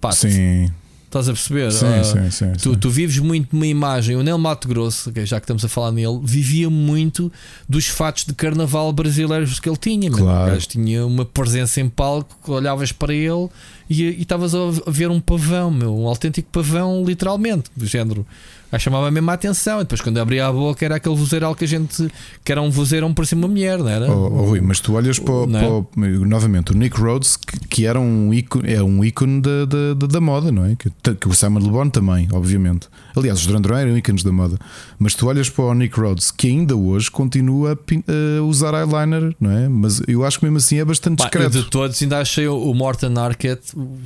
[0.00, 0.70] Pá, Sim,
[1.06, 1.72] estás a perceber?
[1.72, 2.78] sim, Ah, sim, sim, Tu, sim.
[2.78, 4.16] tu vives muito uma imagem.
[4.16, 7.32] O Nel Mato Grosso, que já que estamos a falar nele, vivia muito
[7.68, 10.10] dos fatos de carnaval brasileiros que ele tinha.
[10.10, 10.56] Claro.
[10.58, 13.48] Tinha uma presença em palco olhavas para ele
[13.88, 14.58] e e estavas a
[14.88, 18.26] ver um pavão, meu, um autêntico pavão, literalmente, do género.
[18.72, 19.76] Aí chamava mesmo a atenção.
[19.80, 22.10] E depois, quando abria a boca, era aquele vozeirão que a gente.
[22.44, 24.10] que era um vozeirão por cima de uma mulher, não era?
[24.10, 25.60] Oh, oh, Rui, mas tu olhas para, o- é?
[25.60, 25.88] para o-
[26.26, 30.06] novamente o Nick Rhodes, que, que era um ícone, é um ícone da, da, da-
[30.06, 30.74] da moda, não é?
[30.74, 32.88] Que, que o Simon Le Bon também, obviamente.
[33.16, 34.58] Aliás, os Duran Duran eram ícones da moda.
[34.98, 38.02] Mas tu olhas para o Nick Rhodes, que ainda hoje continua a, pin-
[38.38, 39.68] a usar eyeliner, não é?
[39.68, 41.62] Mas eu acho que mesmo assim é bastante discreto.
[41.62, 43.96] de todos ainda achei o Morton Arquette o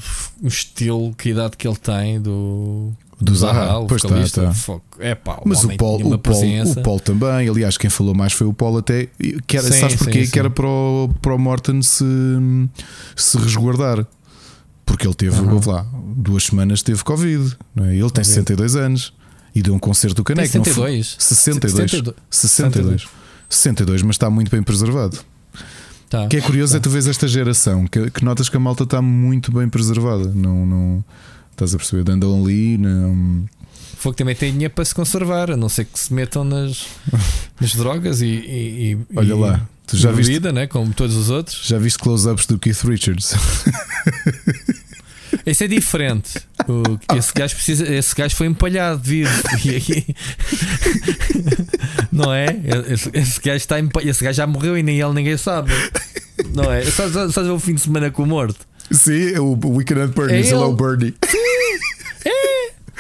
[0.43, 3.78] o estilo, que idade que ele tem do, Do Zaha.
[3.78, 4.42] o Pois tá, vocalista.
[4.44, 4.52] tá.
[4.55, 4.82] Fogo.
[4.98, 8.32] É pá, o Mas o Paul, o, Paul, o Paul também, aliás, quem falou mais
[8.32, 9.09] foi o Paul até.
[9.47, 10.24] Que era, Sim, sabes porquê?
[10.24, 10.55] sim, Que era sim.
[10.55, 12.05] para o, para o Morton se,
[13.14, 14.06] se resguardar.
[14.86, 15.60] Porque ele teve, Uhum.
[15.66, 15.86] lá,
[16.16, 17.56] duas semanas teve Covid.
[17.74, 17.94] Não é?
[17.94, 19.12] Ele tem 62 anos
[19.55, 20.56] e deu um concerto do Caneco.
[20.56, 21.02] não foi?
[21.02, 21.16] 62.
[21.18, 21.90] 62.
[21.90, 22.16] 62.
[22.30, 23.09] 62.
[23.48, 25.18] 62, mas está muito bem preservado.
[26.09, 26.24] Tá.
[26.24, 28.82] O que é curioso é tu vês esta geração que, que notas que a malta
[28.84, 30.32] está muito bem preservada.
[30.34, 31.05] Não, não
[31.65, 32.11] estás a perceber?
[32.11, 33.45] Andam ali, não.
[33.97, 36.87] Fogo também tem dinheiro para se conservar, a não ser que se metam nas,
[37.61, 40.66] nas drogas e, e, e- Olha lá, tu já viste, bebida, né?
[40.66, 41.61] como todos os outros.
[41.66, 43.35] já viste close-ups do Keith Richards?
[45.47, 46.41] Esse é diferente.
[46.69, 49.31] O- esse, gajo precisa, esse gajo foi empalhado vivo.
[52.11, 52.47] Não é?
[52.89, 55.70] Esse, esse gajo está empa- esse gajo já morreu e nem ele ninguém sabe.
[56.55, 56.85] Não é?
[56.85, 58.66] Só, só, só o fim de semana com o morto.
[58.90, 60.72] Sim, o o Weekend at Bernie's, É ele é o.
[60.74, 61.14] Bernie.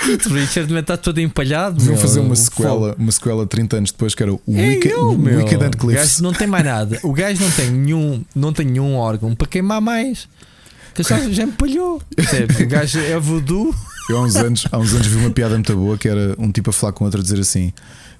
[0.02, 1.78] Richard também está todo empalhado.
[1.84, 5.16] Vão fazer uma sequela, uma sequela 30 anos depois que era o É Weekend, ele,
[5.18, 5.38] meu.
[5.38, 6.02] Weekend at O Cliffs.
[6.08, 6.98] gajo não tem mais nada.
[7.02, 10.26] O gajo não tem nenhum, não tem nenhum órgão para queimar mais.
[10.94, 12.00] Que já, já empalhou.
[12.18, 13.74] O gajo é voodoo.
[14.08, 16.50] Eu há uns, anos, há uns anos vi uma piada muito boa que era um
[16.50, 17.72] tipo a falar com outro a dizer assim: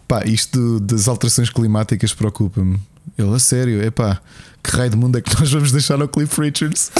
[0.06, 2.78] pá, isto das alterações climáticas preocupa-me.
[3.18, 4.20] Ele, a sério, é pá,
[4.62, 6.92] que raio de mundo é que nós vamos deixar no Cliff Richards?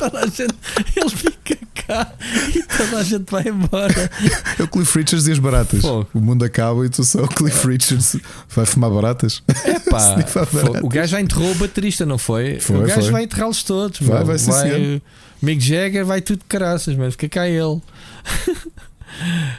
[0.00, 0.54] Toda a gente,
[0.96, 2.12] ele fica cá
[2.54, 4.10] e toda a gente vai embora.
[4.58, 5.80] É o Cliff Richards e as baratas.
[5.82, 6.08] Fogo.
[6.14, 8.16] O mundo acaba e tu só o Cliff Richards
[8.48, 9.42] vai fumar baratas.
[9.86, 10.82] Snifar foi- baratas.
[10.82, 12.58] o gajo já enterrou o baterista, não foi?
[12.60, 13.10] Foi, o gajo foi.
[13.10, 14.00] vai enterrá-los todos.
[14.00, 14.26] Vai, meu.
[14.26, 15.02] vai, senhor.
[15.42, 17.80] Mick Jagger vai tudo de caraças, mas fica cá ele.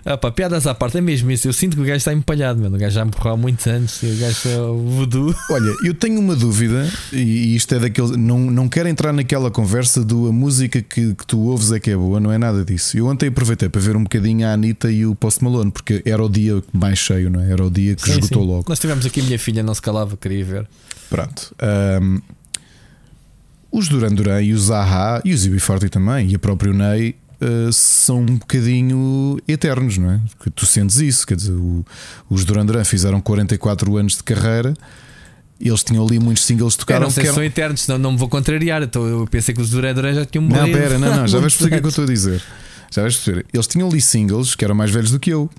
[0.06, 1.48] Ah, pá, piadas à parte, é mesmo isso.
[1.48, 2.76] Eu sinto que o gajo está empalhado, mano.
[2.76, 5.36] O gajo já morreu há muitos anos e o gajo é o voodoo.
[5.49, 8.18] Olha, eu tenho uma dúvida, e isto é daquele.
[8.18, 11.91] Não, não quero entrar naquela conversa do a música que, que tu ouves é que
[11.91, 12.98] é boa, não é nada disso.
[12.98, 16.23] Eu ontem aproveitei para ver um bocadinho a Anitta e o Post Malone, porque era
[16.23, 17.52] o dia mais cheio, não é?
[17.52, 18.48] Era o dia que Sim, esgotou sim.
[18.49, 18.65] logo.
[18.68, 20.68] Nós tivemos aqui a minha filha, não se calava, queria ver.
[21.10, 21.53] Pronto.
[21.60, 22.19] Ahm,
[23.72, 27.15] os Duran Duran e os Zaha e os UB40 também, e a próprio Ney.
[27.42, 30.20] Ah, são um bocadinho eternos, não é?
[30.38, 31.86] Porque tu sentes isso, quer dizer, o-
[32.30, 34.74] os Duran Duran fizeram 44 anos de carreira,
[35.60, 38.18] eles tinham ali muitos singles Eu tocaram não sei se são eternos, senão não me
[38.18, 38.82] vou contrariar.
[38.82, 40.78] Então eu pensei que os Duran Duran já tinham Não, morrido.
[40.78, 42.42] pera, não, não, já vais perceber o que é que eu estou a dizer.
[42.92, 43.46] Já vais perceber.
[43.54, 45.50] Eles tinham ali singles que eram mais velhos do que eu.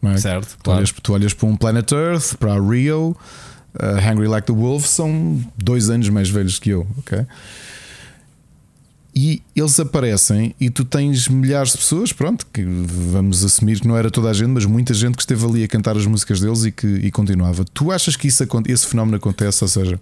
[0.00, 0.16] Não é?
[0.18, 0.78] Certo, Tu, claro.
[0.78, 3.16] olhas, tu olhas para um Planet Earth, para a Rio,
[3.74, 7.26] uh, Hungry Like the Wolf, são dois anos mais velhos que eu, ok?
[9.18, 13.96] E eles aparecem e tu tens milhares de pessoas, pronto, que vamos assumir que não
[13.96, 16.64] era toda a gente, mas muita gente que esteve ali a cantar as músicas deles
[16.66, 17.64] e que e continuava.
[17.72, 19.64] Tu achas que isso, esse fenómeno acontece?
[19.64, 19.98] Ou seja,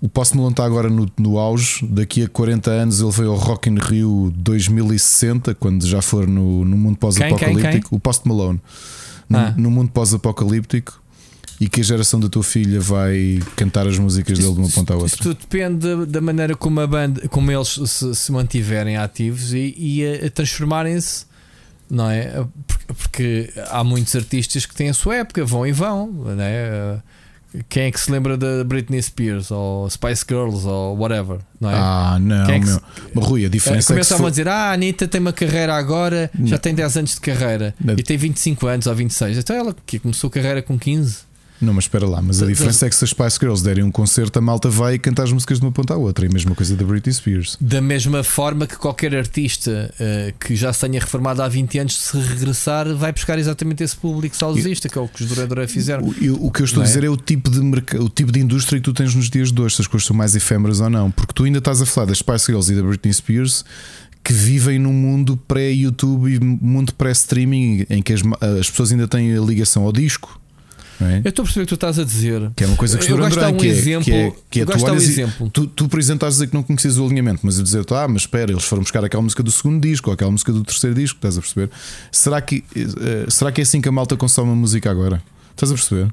[0.00, 1.86] O Post Malone está agora no, no auge.
[1.86, 6.64] Daqui a 40 anos ele veio ao Rock in Rio 2060, quando já for no,
[6.64, 7.94] no mundo pós-apocalíptico.
[7.94, 8.60] O Post Malone.
[9.28, 9.54] No, Ah.
[9.56, 11.00] no mundo pós-apocalíptico.
[11.60, 14.92] E que a geração da tua filha vai cantar as músicas dele de uma ponta
[14.94, 15.16] à outra.
[15.22, 20.30] tudo depende da- maneira como a banda, como eles se, se mantiverem ativos e, e
[20.30, 21.26] transformarem-se,
[21.88, 22.44] não é?
[22.88, 27.00] Porque, há muitos artistas que têm a sua época, vão e vão, não é?
[27.68, 31.74] Quem é que se lembra da Britney Spears ou Spice Girls ou whatever, não é?
[31.76, 32.80] Ah, não, Quem é meu.
[33.14, 34.26] Mas, Rui, a diferença é, que se Começavam for...
[34.26, 36.58] a dizer: Ah, a Anitta tem uma carreira agora, já Não.
[36.58, 37.94] tem 10 anos de carreira Não.
[37.96, 39.38] e tem 25 anos ou 26.
[39.38, 41.18] Então ela que começou a carreira com 15.
[41.64, 43.90] Não, mas espera lá, mas a diferença é que se as Spice Girls derem um
[43.90, 46.26] concerto, a malta vai cantar as músicas de uma ponta à outra.
[46.26, 47.56] É a mesma coisa da Britney Spears.
[47.60, 51.96] Da mesma forma que qualquer artista eh, que já se tenha reformado há 20 anos,
[51.98, 56.04] se regressar, vai buscar exatamente esse público saudosista, que é o que os Duran fizeram.
[56.08, 56.88] O, eu- o que eu estou a é?
[56.88, 59.50] dizer é o tipo, de merc- o tipo de indústria que tu tens nos dias
[59.50, 61.10] de hoje, se as coisas são mais efêmeras ou não.
[61.10, 63.64] Porque tu ainda estás a falar das Spice Girls e da Britney Spears
[64.22, 68.22] que vivem num mundo pré-YouTube e mundo pré-streaming em que as,
[68.60, 70.40] as pessoas ainda têm a ligação ao disco.
[71.00, 71.22] É?
[71.24, 72.50] Eu estou a perceber o que tu estás a dizer.
[72.54, 74.30] Que é uma coisa que eu gosto de dar Duran, um que, é, que é,
[74.50, 75.50] que é tu um e- exemplo.
[75.50, 77.84] Tu, tu, por exemplo, estás a dizer que não conheces o alinhamento, mas eu dizer,
[77.90, 80.62] ah, mas espera, eles foram buscar aquela música do segundo disco ou aquela música do
[80.62, 81.70] terceiro disco, estás a perceber?
[82.12, 85.22] Será que, eh, será que é assim que a malta consome a música agora?
[85.52, 86.12] Estás a perceber?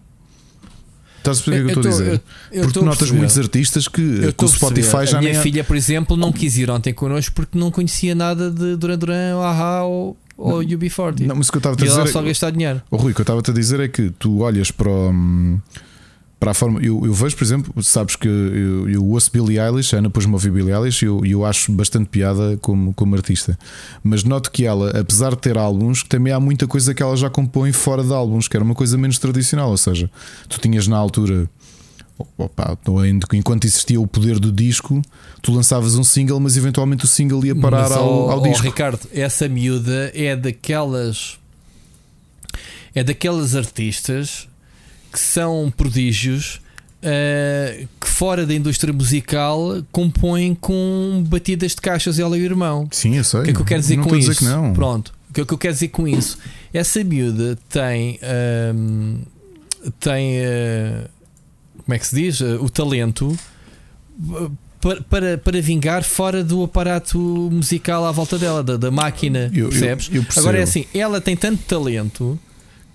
[1.19, 2.21] Estás a perceber o que eu estou a dizer?
[2.51, 4.01] eu- eu Porque notas muitos artistas que,
[4.43, 5.39] o Spotify já A minha nem.
[5.39, 8.97] é- filha, por exemplo, não quis ir ontem connosco porque não conhecia nada de Duran
[8.97, 9.83] Duran, ou Aha
[10.41, 11.25] ou, ou UB40.
[11.25, 12.81] Não, mas o que eu estava a e ela dizer só é, gastar dinheiro.
[12.89, 15.59] Oh, Rui, o que eu estava a dizer é que tu olhas para, o, hum,
[16.39, 16.79] para a forma.
[16.81, 20.31] Eu, eu vejo, por exemplo, sabes que eu, eu ouço Billie Eilish, a Ana pôs-me
[20.31, 23.57] a ouvir Billie Eilish e eu, eu acho bastante piada como, como artista.
[24.03, 27.29] Mas noto que ela, apesar de ter álbuns, também há muita coisa que ela já
[27.29, 29.69] compõe fora de álbuns, que era uma coisa menos tradicional.
[29.69, 30.09] Ou seja,
[30.49, 31.47] tu tinhas na altura.
[32.37, 32.77] Opa,
[33.33, 35.01] enquanto existia o poder do disco,
[35.41, 38.63] tu lançavas um single, mas eventualmente o single ia parar Mas, ao, ao disco.
[38.63, 41.39] Ricardo, essa miúda é daquelas.
[42.93, 44.47] É daquelas artistas
[45.11, 46.61] que são prodígios
[47.03, 52.87] eh, que fora da indústria musical compõem com batidas de caixas ela e o irmão.
[52.91, 53.39] Sim, eu sei.
[53.39, 54.31] O que é que eu quero dizer não com isso?
[54.31, 54.73] dizer não.
[54.73, 55.11] Pronto.
[55.29, 56.37] O que é que eu quero dizer com isso?
[56.71, 58.19] Essa miúda tem.
[58.21, 59.21] ahm,
[59.99, 60.45] tem.
[60.45, 61.09] ah,
[61.91, 62.41] como é que se diz?
[62.41, 63.37] Ah, o talento
[64.33, 64.49] ah,
[64.79, 67.19] para, para, para vingar fora do aparato
[67.51, 69.51] musical à volta dela, da, da máquina.
[69.53, 70.09] Eu- eu- percebes?
[70.13, 70.39] eu percebo.
[70.47, 72.39] Agora é assim: ela tem tanto talento.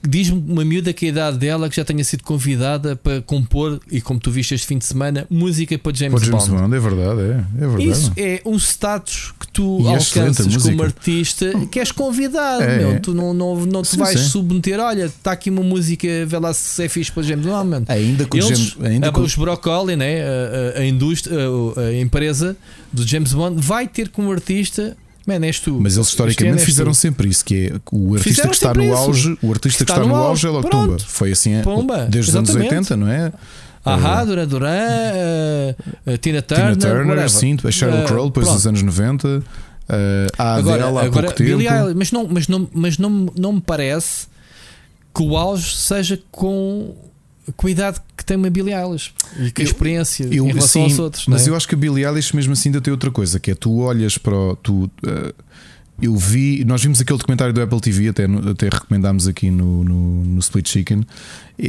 [0.09, 4.01] Diz-me uma miúda que a idade dela que já tenha sido convidada para compor, e
[4.01, 6.63] como tu viste este fim de semana, música para James, Para James Bond.
[6.63, 7.89] Bond, é verdade, é, é verdade.
[7.91, 12.79] Isso é um status que tu E é alcanças como artista que és convidado, É,
[12.79, 12.91] meu.
[12.93, 12.99] é.
[12.99, 14.29] Tu não, não, não te Sim, vais sim.
[14.29, 14.79] submeter.
[14.81, 17.87] Olha, está aqui uma música, vê lá se é fixe para James Bond, mano.
[17.89, 20.23] Ainda que o Eles, James, ainda que o- os Broccoli, né?
[20.23, 21.37] a, a, a indústria,
[21.77, 22.57] a, a empresa
[22.93, 24.97] do James Bond, vai ter como artista,
[25.27, 25.79] man, és tu.
[25.81, 26.97] mas eles historicamente fizeram tu.
[26.97, 28.95] sempre isso, que é o artista Fizeram que está no isso.
[28.97, 30.87] auge, o artista que está, no auge é logo pronto.
[30.97, 30.99] tumba.
[31.09, 32.75] Foi assim é, Pumba, desde os anos exatamente.
[32.93, 33.33] 80, não é?
[33.85, 35.75] Ahá, Eh, Duran Duran, eh,
[36.07, 37.29] eh, Tina Turner, Tina Turner, whatever.
[37.31, 38.57] sim, a Sheryl Eh, Crow, depois pronto.
[38.59, 39.43] dos anos 90,
[39.89, 41.51] eh, a Agora, Adele há agora pouco tempo.
[41.59, 44.27] Billie Eilish, mas, não, mas, não, mas não, não me parece
[45.15, 46.95] que o auge seja com
[47.49, 50.83] a cuidado que tem uma Billie Eilish e que Eu- experiência Eu, em relação sim,
[50.83, 51.27] aos outros.
[51.29, 51.51] mas é?
[51.51, 53.79] eu acho que a Billie Eilish mesmo assim ainda tem outra coisa, que é tu
[53.79, 55.33] olhas para o, tu, eh,
[56.01, 60.25] eu vi, nós vimos aquele documentário do Apple TV, até, até recomendámos aqui no, no,
[60.25, 61.03] no Split Chicken.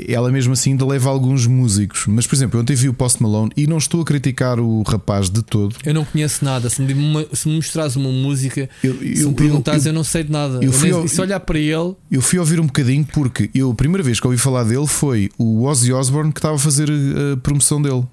[0.09, 3.23] Ela mesmo assim ainda leva alguns músicos, mas por exemplo, eu ontem vi o Post
[3.23, 5.75] Malone e não estou a criticar o rapaz de todo.
[5.85, 6.69] Eu não conheço nada.
[6.69, 6.93] Se me,
[7.33, 10.31] se me mostrares uma música, Eu, se eu- me perguntares, eu, eu- não sei de
[10.31, 10.59] nada.
[10.61, 13.75] eu fui nem- se olhar para ele, eu fui ouvir um bocadinho porque eu, a
[13.75, 17.33] primeira vez que ouvi falar dele foi o Ozzy Osbourne que estava a fazer eh,
[17.33, 18.03] a promoção dele.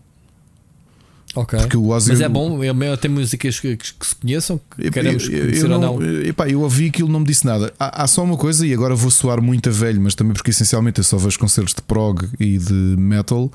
[1.35, 1.59] Ok.
[1.61, 4.91] Porque o Ozzy Mas é bom, é, tem músicas que, que- que se conheçam, que
[4.91, 6.23] queremos eu, eu ou não, não.
[6.23, 7.73] epá, eu ouvi aquilo, não me disse nada.
[7.79, 10.51] Há, há só uma coisa, e agora vou soar muito a velho, mas também porque
[10.51, 13.51] essencialmente eu só vejo concertos de prog e de metal.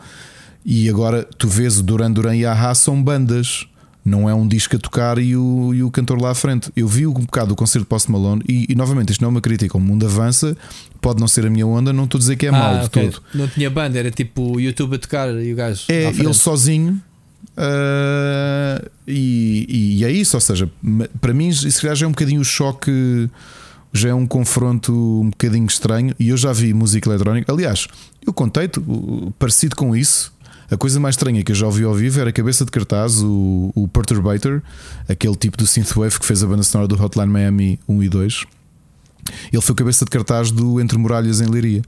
[0.65, 3.65] E agora tu vês o Duran Duran e a Aha são bandas,
[4.03, 6.69] não é um disco a tocar e o, e o cantor lá à frente.
[6.75, 9.31] Eu vi um bocado o concerto de Post Malone e, e novamente isto não é
[9.31, 9.77] uma crítica.
[9.77, 10.55] O mundo avança,
[11.01, 12.83] pode não ser a minha onda, não estou a dizer que é mau de Ah,
[12.85, 13.09] ok.
[13.09, 13.21] todo.
[13.33, 15.83] Não tinha banda, era tipo o YouTube a tocar e o gajo.
[15.87, 17.01] É ele sozinho.
[17.57, 20.69] Ah, e, e é isso, ou seja,
[21.19, 23.29] para mim, isso já é um bocadinho o choque,
[23.93, 26.15] já é um confronto um bocadinho estranho.
[26.19, 27.51] E eu já vi música eletrónica.
[27.51, 27.87] Aliás,
[28.25, 28.79] eu contei-te,
[29.37, 30.31] parecido com isso.
[30.71, 33.23] A coisa mais estranha que eu já ouvi ao vivo era a cabeça de cartaz,
[33.23, 34.61] o, o Perturbator,
[35.07, 38.45] aquele tipo do synthwave que fez a banda sonora do Hotline Miami 1 e 2.
[39.51, 41.81] Ele foi o cabeça de cartaz do Entre Muralhas em Leiria.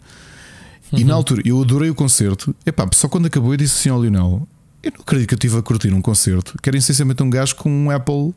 [0.92, 1.08] E Uhum.
[1.08, 2.54] na altura eu adorei o concerto.
[2.66, 4.48] Epá, só quando acabou eu disse assim ao Lionel:
[4.84, 6.58] Eu não acredito que eu estive a curtir um concerto.
[6.62, 8.34] Quero essencialmente um gajo com um Apple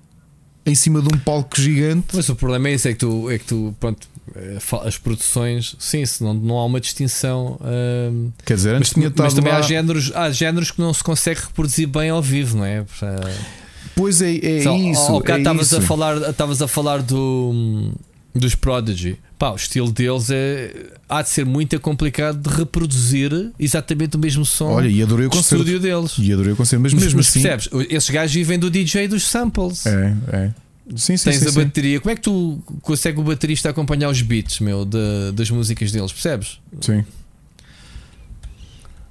[0.66, 2.08] em cima de um palco gigante.
[2.14, 5.76] Mas o problema é isso: é que tu, é que tu pronto, eh, as produções,
[5.78, 7.58] sim, se não, há uma distinção.
[7.60, 9.58] hum, Quer dizer, antes mas, tinha mas também lá.
[9.58, 12.84] há géneros, há géneros que não se consegue reproduzir bem ao vivo, não é?
[13.96, 15.00] Pois é, é Só, isso.
[15.00, 17.92] Ao é estavas a falar, estavas a falar do,
[18.34, 19.16] dos Prodigy.
[19.38, 20.72] Pá, o estilo deles é,
[21.08, 25.28] há de ser muito complicado de reproduzir exatamente o mesmo som Olha, e adorei o
[25.30, 25.56] do concerto.
[25.62, 26.14] estúdio deles.
[26.18, 27.42] E adorei o concerto, mas Mas, mesmo mas assim.
[27.42, 27.68] percebes?
[27.90, 29.86] Esses gajos vivem do DJ dos samples.
[29.86, 30.50] É, é.
[30.96, 31.64] Sim, sim, Tens sim, a sim.
[31.64, 31.98] bateria.
[32.00, 36.12] Como é que tu consegue o baterista acompanhar os beats, meu, de- das músicas deles?
[36.12, 36.58] Percebes?
[36.80, 37.04] Sim.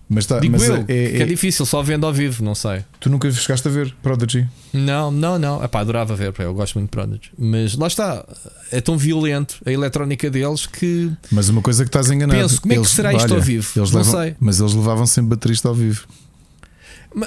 [0.09, 2.53] Mas, tá, Digo mas eu, é- que é- é difícil, só vendo ao vivo, não
[2.53, 2.83] sei.
[2.99, 4.47] tu nunca chegaste a ver Prodigy?
[4.71, 5.63] Não, não, não.
[5.63, 7.31] Epá, adorava ver, eu gosto muito de Prodigy.
[7.37, 8.23] Mas lá está,
[8.71, 12.39] é tão violento a eletrónica deles que Mas uma coisa que estás enganado.
[12.39, 13.67] Penso, como é que será isto ao vivo?
[13.75, 14.35] Eles Não levam, sei.
[14.39, 16.05] Mas eles levavam sempre baterista ao vivo.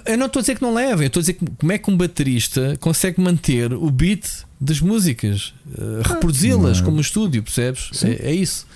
[0.05, 1.79] Eu não estou a dizer que não levem, eu estou a dizer que- como é
[1.79, 4.27] que um baterista consegue manter o beat
[4.61, 6.85] das músicas, eh, reproduzi-las não é?
[6.85, 7.91] como um estúdio, percebes?
[8.03, 8.67] É, é isso.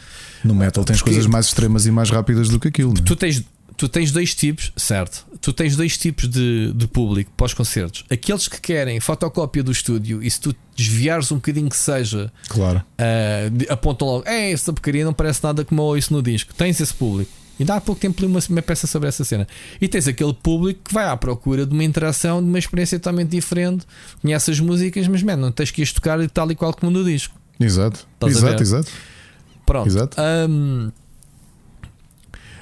[0.44, 2.94] No metal tens Porque- coisas mais extremas e mais rápidas do que aquilo.
[2.94, 3.04] não é?
[3.04, 3.42] Tu tens,
[3.80, 5.26] tu tens dois tipos, certo?
[5.40, 8.04] Tu tens dois tipos de, de público para os concertos.
[8.10, 12.82] Aqueles que querem fotocópia do estúdio e se tu desviares um bocadinho que seja, Claro.
[13.50, 16.52] de- apontam logo: é, essa porcaria não parece nada como eu ouço no disco.
[16.54, 17.30] Tens esse público.
[17.58, 19.48] Ainda há pouco tempo li uma, uma peça sobre essa cena.
[19.80, 23.30] E tens aquele público que vai à procura de uma interação, de uma experiência totalmente
[23.30, 23.86] diferente.
[24.20, 27.02] Conhece as músicas, mas man, não tens que as tocar tal e qual como no
[27.02, 27.34] disco.
[27.58, 28.06] Exato.
[28.14, 28.90] Estás exato, exato.
[29.66, 29.86] Pronto.
[29.88, 30.16] Exato.
[30.48, 30.90] Hum,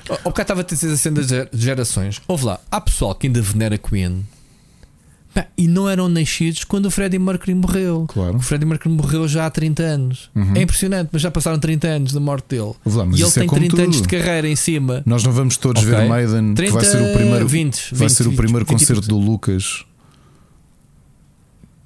[0.09, 2.20] Ao bocado estava a dizer a cena das ger- gerações.
[2.26, 4.24] Houve lá, há pessoal que ainda venera Queen
[5.56, 8.06] e não eram nascidos quando o Freddie Mercury morreu.
[8.09, 8.39] Claro.
[8.39, 10.30] O Freddie Mercury morreu já há 30 anos.
[10.35, 10.56] Uhum.
[10.56, 12.72] É impressionante, mas já passaram 30 anos da morte dele.
[12.85, 14.09] Lá, e ele é tem como 30 anos tudo.
[14.09, 15.02] de carreira em cima.
[15.06, 15.94] Nós não vamos todos Ok.
[15.94, 18.68] ver Maiden, que vai ser o primeiro, 20, vai 20, ser o 20, primeiro 20,
[18.78, 19.85] concerto do Lucas.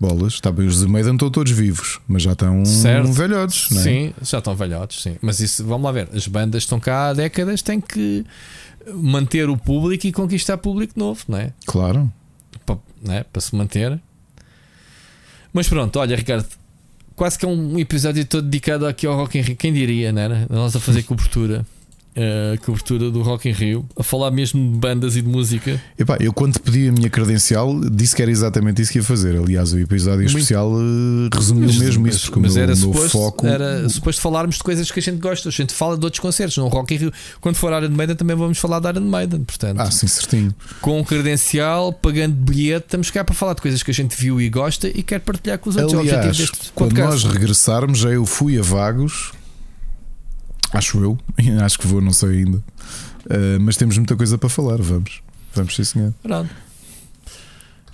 [0.02, 3.12] Bolas, está bem, os de Maiden estão todos vivos, mas já estão Certo.
[3.12, 3.84] velhotes, não é?
[3.84, 5.16] Sim, já estão velhotes, sim.
[5.22, 8.24] Mas isso, vamos lá ver, as bandas estão cá há décadas, têm que
[8.94, 11.52] manter o público e conquistar público novo, não é?
[11.66, 12.12] Claro.
[12.66, 14.00] para, né, para se manter.
[15.52, 16.46] Mas pronto, olha, Ricardo,
[17.14, 19.54] quase que é um episódio todo dedicado aqui ao Rock in Rio.
[19.56, 20.46] Quem diria, não era?
[20.50, 21.64] Nós a fazer cobertura.
[22.14, 25.80] Eh, cobertura do Rock in Rio, a falar mesmo de bandas e de música.
[25.98, 29.36] Epá, eu quando pedi a minha credencial disse que era exatamente isso que ia fazer.
[29.38, 32.62] Aliás, o episódio Muito- especial eh, resumiu Mas- mesmo mas- isso, porque mas o meu,
[32.62, 33.46] era meu suposto, foco.
[33.46, 35.48] era suposto falarmos de coisas que a gente gosta.
[35.48, 37.12] A gente fala de outros concertos, no Rock in Rio.
[37.40, 39.44] Quando for Iron Maiden, também vamos falar de Iron Maiden.
[39.44, 40.54] Portanto, Ah, sim, certinho.
[40.80, 44.48] com credencial, pagando bilhete, estamos cá para falar de coisas que a gente viu e
[44.50, 45.98] gosta e quer partilhar com os outros.
[45.98, 49.32] Aliás, quando nós regressarmos, já eu fui a Vagos,
[50.72, 51.18] acho eu,
[51.64, 52.58] acho que vou, não sei ainda.
[53.26, 55.22] Uh, mas temos muita coisa para falar, vamos.
[55.54, 56.14] Vamos, sim, senhor.
[56.22, 56.50] Pronto.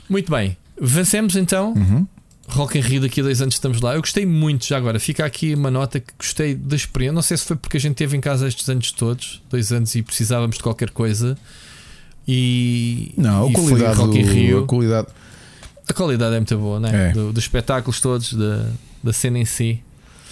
[0.08, 0.56] Muito bem.
[0.80, 1.72] Vencemos então.
[1.74, 2.06] Uhum.
[2.50, 3.94] Rock in Rio daqui a dois anos estamos lá.
[3.94, 4.98] Eu gostei muito já agora.
[4.98, 7.12] Fica aqui uma nota que gostei da experiência.
[7.12, 9.94] Não sei se foi porque a gente teve em casa estes anos todos, dois anos
[9.94, 11.36] e precisávamos de qualquer coisa.
[12.26, 14.64] E, Não, e a qualidade, foi Rock in Rio.
[14.64, 15.08] a qualidade.
[15.88, 17.10] A qualidade é muito boa, né?
[17.10, 17.12] É.
[17.12, 18.66] Do- dos espetáculos todos, da,
[19.02, 19.82] da cena em si.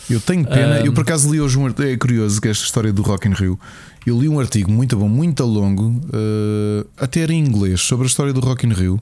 [0.09, 2.65] Eu tenho pena, Um, eu por acaso li hoje um artigo, é curioso que esta
[2.65, 3.59] história do Rock in Rio.
[4.07, 8.09] Eu li um artigo muito bom, muito longo, uh, até era em inglês, sobre a
[8.09, 9.01] história do Rock in Rio,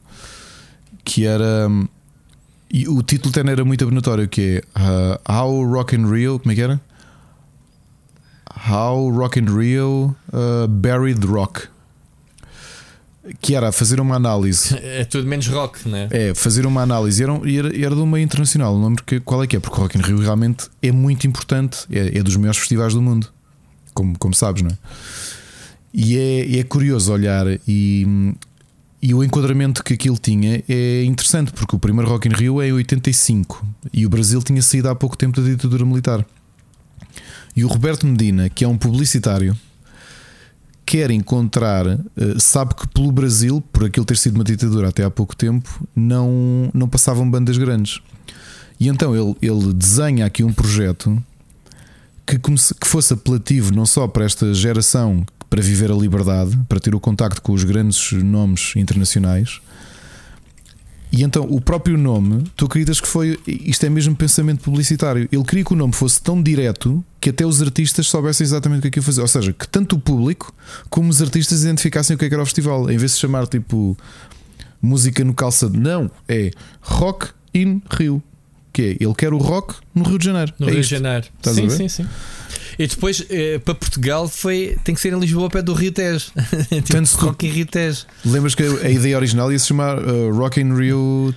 [1.05, 1.69] que era.
[1.69, 1.87] hum,
[2.73, 6.39] E o título até era muito abonatório, que é uh, How Rock in Rio.
[6.39, 6.81] Como é que era?
[8.67, 11.69] How Rock in Rio uh, Buried Rock.
[13.41, 16.09] Que era fazer uma análise É tudo menos rock, né?
[16.11, 17.23] é, fazer uma análise.
[17.23, 18.77] Era, era, era de uma internacional.
[18.79, 21.27] Não lembro que, qual é que é, porque o Rock in Rio realmente é muito
[21.27, 21.79] importante.
[21.91, 23.29] É, é dos maiores festivais do mundo,
[23.95, 24.79] como, como sabes, não é?
[25.93, 28.35] E é, é curioso olhar e,
[29.01, 32.69] e o enquadramento que aquilo tinha é interessante, porque o primeiro Rock in Rio é
[32.69, 36.27] em 85 e o Brasil tinha saído há pouco tempo da ditadura militar.
[37.55, 39.57] E o Roberto Medina, que é um publicitário,
[40.87, 41.99] quer encontrar, eh,
[42.39, 46.71] sabe que pelo Brasil, por aquilo ter sido uma ditadura até há pouco tempo, não,
[46.75, 48.01] não passavam bandas grandes.
[48.79, 51.23] E então ele, ele desenha aqui um projeto
[52.27, 56.95] que, que fosse apelativo não só para esta geração, para viver a liberdade, para ter
[56.95, 59.61] o contacto com os grandes nomes internacionais.
[61.17, 63.39] E então o próprio nome, tu acreditas que foi.
[63.47, 65.29] Isto é mesmo pensamento publicitário.
[65.31, 68.83] Ele queria que o nome fosse tão direto que até os artistas soubessem exatamente o
[68.83, 69.21] que é que ia fazer.
[69.21, 70.53] Ou seja, que tanto o público
[70.91, 72.91] como os artistas identificassem o que é que era o festival.
[72.91, 73.97] Em vez de chamar tipo
[74.83, 76.51] música no calçado, não, é
[76.81, 78.21] Rock in Rio.
[78.73, 80.53] Que é, ele quer o rock no Rio de Janeiro.
[80.59, 80.91] No é Rio de isto.
[80.91, 81.27] Janeiro.
[81.39, 82.07] Estás sim, sim, sim.
[82.79, 85.93] E depois eh, para Portugal foi, tem que ser em Lisboa, ao pé do Rio
[85.93, 86.27] Tejo.
[86.71, 88.05] tipo, Tanto Rock in Rio Tejo.
[88.25, 91.35] Lembras que a ideia original ia se chamar uh, Rock in Rio,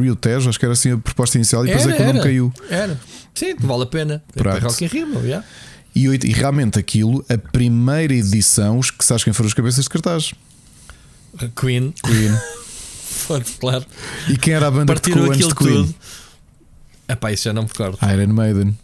[0.00, 0.48] Rio Tejo?
[0.48, 2.52] Acho que era assim a proposta inicial e depois é que o nome caiu.
[2.70, 3.00] Era.
[3.34, 4.22] Sim, vale a pena.
[4.34, 4.58] É Pronto.
[4.60, 5.44] para Rock in Rio, meu, yeah.
[5.94, 9.84] E, oito- e realmente aquilo, a primeira edição, os que sabes quem foram os cabeças
[9.84, 10.32] de cartaz?
[11.60, 11.92] Queen.
[12.04, 12.32] Queen.
[13.26, 13.84] Foda-se, claro.
[14.28, 15.86] E quem era a banda que Partiram tocou antes aquilo de Queen?
[15.86, 15.94] tudo.
[17.08, 17.98] Epá, isso já não me recordo.
[18.12, 18.78] Iron Maiden.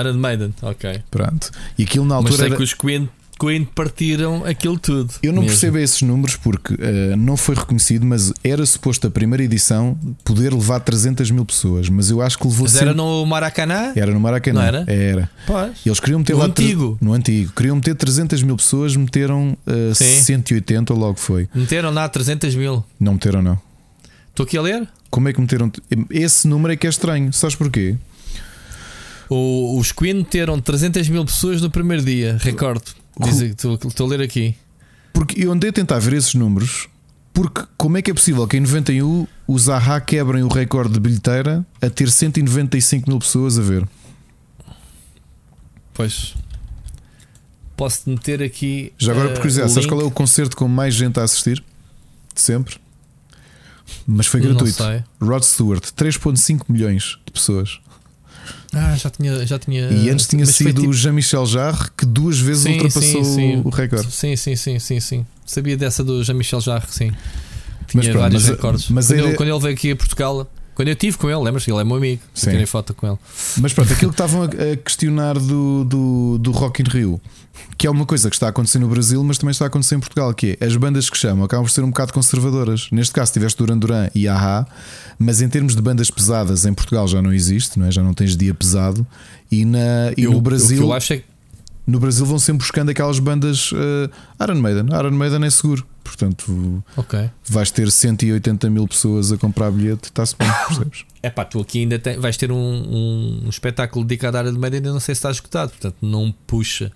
[0.00, 1.02] Iron Maiden, ok.
[1.10, 1.50] Pronto.
[1.78, 3.08] E aquilo na Mas altura sei era- que os Queen,
[3.40, 5.12] Queen partiram aquilo tudo.
[5.22, 5.48] Eu não mesmo.
[5.56, 10.52] percebo esses números porque eh, não foi reconhecido, mas era suposto a primeira edição poder
[10.54, 13.92] levar 300 mil pessoas, mas eu acho que levou Mas cento- era no Maracanã?
[13.96, 14.60] Era no Maracanã.
[14.60, 14.84] Não era?
[14.92, 15.30] Era.
[15.44, 15.72] Pois.
[15.84, 16.44] Eles queriam meter No lá.
[16.46, 16.98] antigo?
[17.00, 17.52] No antigo.
[17.56, 20.20] Queriam meter 300 mil pessoas, meteram eh, Sim.
[20.22, 21.48] 180 ou logo foi.
[21.52, 22.84] Meteram lá 300 mil.
[23.00, 23.58] Não meteram, não.
[24.30, 24.88] Estou aqui a ler?
[25.10, 25.70] Como é que meteram?
[26.08, 27.32] Esse número é que é estranho.
[27.34, 27.96] Sabes porquê?
[29.34, 32.84] O- os Queen meteram 300 mil pessoas no primeiro dia, recorde.
[33.88, 34.54] Estou a ler aqui.
[35.12, 36.88] Porque eu andei a tentar ver esses números.
[37.32, 41.00] Porque como é que é possível que em 91 os Zaha quebrem o recorde de
[41.00, 43.88] bilheteira a ter 195 mil pessoas a ver?
[45.94, 46.34] Pois.
[47.76, 48.92] Posso meter aqui.
[48.98, 51.22] Já agora, eh, por curiosidade, o sabes qual é o concerto com mais gente a
[51.22, 51.64] assistir?
[52.34, 52.76] De sempre.
[54.06, 54.82] Mas foi gratuito.
[55.20, 57.80] Rod Stewart, 3,5 milhões de pessoas.
[58.72, 59.46] Ah, já tinha.
[59.46, 62.72] Já tinha E antes tinha mas sido o tipo- Jean-Michel Jarre que duas vezes Sim,
[62.72, 63.62] ultrapassou sim, sim.
[63.64, 64.10] o recorde.
[64.12, 65.26] Sim, sim, sim, sim, sim.
[65.44, 67.10] Sabia dessa do Jean-Michel Jarre, sim.
[67.94, 68.88] Mas Tinha pronto, vários mas- recordes.
[68.90, 71.28] mas quando, a ele, ideia- quando ele veio aqui a Portugal, quando eu estive com
[71.28, 71.68] ele, lembras?
[71.68, 72.22] Ele é meu amigo.
[72.32, 72.50] Sim.
[72.50, 73.18] Tirei foto com ele.
[73.58, 77.20] Mas pronto, aquilo que estavam a, a questionar do, do, do Rock in Rio,
[77.76, 79.94] que é uma coisa que está a acontecer no Brasil, mas também está a acontecer
[79.96, 82.88] em Portugal, que é as bandas que chamam acabam por ser um bocado conservadoras.
[82.90, 84.66] Neste caso tiveste Duran Duran e Aha,
[85.18, 87.90] mas em termos de bandas pesadas em Portugal já não existe, não é?
[87.92, 89.06] já não tens dia pesado.
[89.50, 91.24] E, na, e Eu- no Brasil eu acho é que
[91.86, 94.08] no Brasil vão sempre buscando aquelas bandas uh,
[94.42, 94.86] Iron Maiden.
[94.96, 97.28] Iron Maiden é seguro, portanto Ok.
[97.48, 101.04] vais ter 180 mil pessoas a comprar bilhete, está-se bem, percebes?
[101.22, 104.56] É pá, tu aqui ainda tem- vais ter um, um, um espetáculo dedicado à de
[104.58, 106.90] média, ainda não sei se está escutado, portanto não puxa.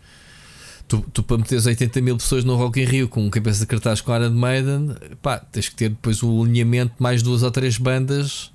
[0.88, 3.66] Tu, tu para meteres 80 mil pessoas no Rock in Rio com um cabeça de
[3.66, 7.50] cartaz com de Maiden, pá, tens que ter depois o alinhamento de mais duas ou
[7.50, 8.52] três bandas,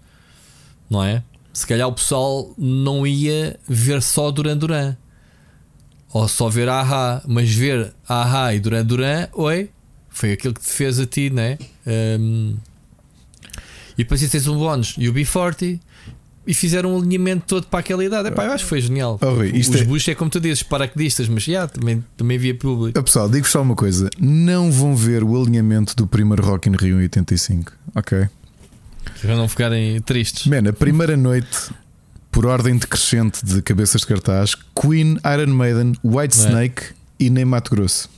[0.90, 1.24] não é?
[1.54, 4.96] Se calhar o pessoal não ia ver só Duran Duran
[6.14, 9.70] ou só ver Aha, mas ver Aha e Duran Duran, oi,
[10.10, 11.58] foi aquilo que te fez a ti, não é?
[12.18, 12.56] Hum,
[13.98, 15.80] e depois tens um bónus e o B40
[16.52, 18.28] e fizeram um alinhamento todo para aquela idade.
[18.28, 19.18] Epá, eu acho que foi genial.
[19.22, 22.54] Oh, Rui, Os é- buchos é como tu dizes, paraquedistas, mas já, também, também via
[22.54, 23.00] público.
[23.00, 26.74] Ah, Pessoal, digo-vos só uma coisa: não vão ver o alinhamento do primeiro Rock in
[26.76, 28.28] Rio em 85, ok?
[29.22, 30.46] Para não ficarem tristes.
[30.46, 31.72] Man, a primeira noite,
[32.30, 36.48] por ordem decrescente de cabeças de cartaz, Queen, Iron Maiden, White É.
[36.48, 36.84] Snake
[37.18, 38.10] e nem Mato Grosso,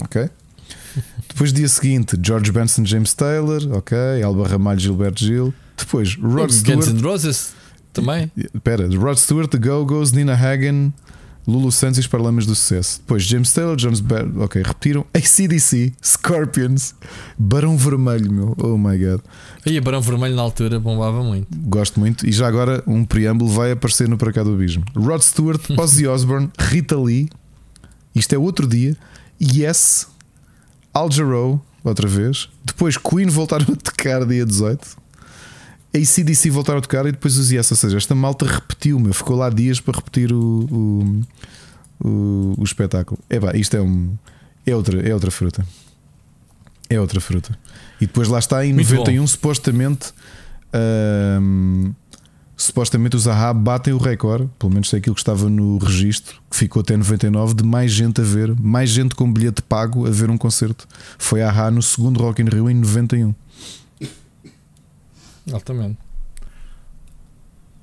[0.00, 0.28] ok?
[1.28, 3.96] Depois, dia seguinte, George Benson, James Taylor, ok?
[4.24, 5.54] Alba Ramalho, Gilberto Gil.
[5.76, 6.88] Depois, Rod Guns Stewart.
[6.88, 7.52] N' Roses
[7.92, 8.30] também.
[8.36, 10.92] Espera, Rod Stewart, The Go-Go's, Nina Hagen,
[11.46, 13.00] Lulu Santos e os Paralamas do Sucesso.
[13.00, 15.04] Depois James Taylor, Jones Bar ok, repetiram.
[15.12, 16.94] ACDC, Scorpions,
[17.38, 18.56] Barão Vermelho, meu.
[18.58, 19.20] Oh my god.
[19.66, 21.46] E Barão Vermelho na altura bombava muito.
[21.68, 22.26] Gosto muito.
[22.26, 24.84] E já agora um preâmbulo vai aparecer no Para Cá do Abismo.
[24.96, 27.28] Rod Stewart, Ozzy Osbourne, Rita Lee.
[28.14, 28.96] Isto é outro dia.
[29.40, 30.06] Yes,
[30.94, 32.48] Al Jarreau, outra vez.
[32.64, 35.03] Depois Queen voltaram a tocar dia 18.
[35.94, 37.70] ACDC voltaram a tocar e depois os Yes.
[37.70, 39.14] Ou seja, esta malta repetiu, meu.
[39.14, 41.22] Ficou lá dias para repetir o, o,
[42.08, 43.18] o, o espetáculo.
[43.30, 44.14] É pá, isto é um.
[44.66, 45.64] É outra, é outra fruta.
[46.90, 47.56] É outra fruta.
[48.00, 50.12] E depois lá está em Muito 91, supostamente.
[50.72, 51.92] ahm,
[52.56, 56.56] supostamente os AHA batem o recorde, pelo menos é aquilo que estava no registro, que
[56.56, 60.30] ficou até 99, de mais gente a ver, mais gente com bilhete pago a ver
[60.30, 60.86] um concerto.
[61.18, 63.34] Foi a AHA no segundo Rock in Rio em 91.
[65.52, 65.98] Altamente.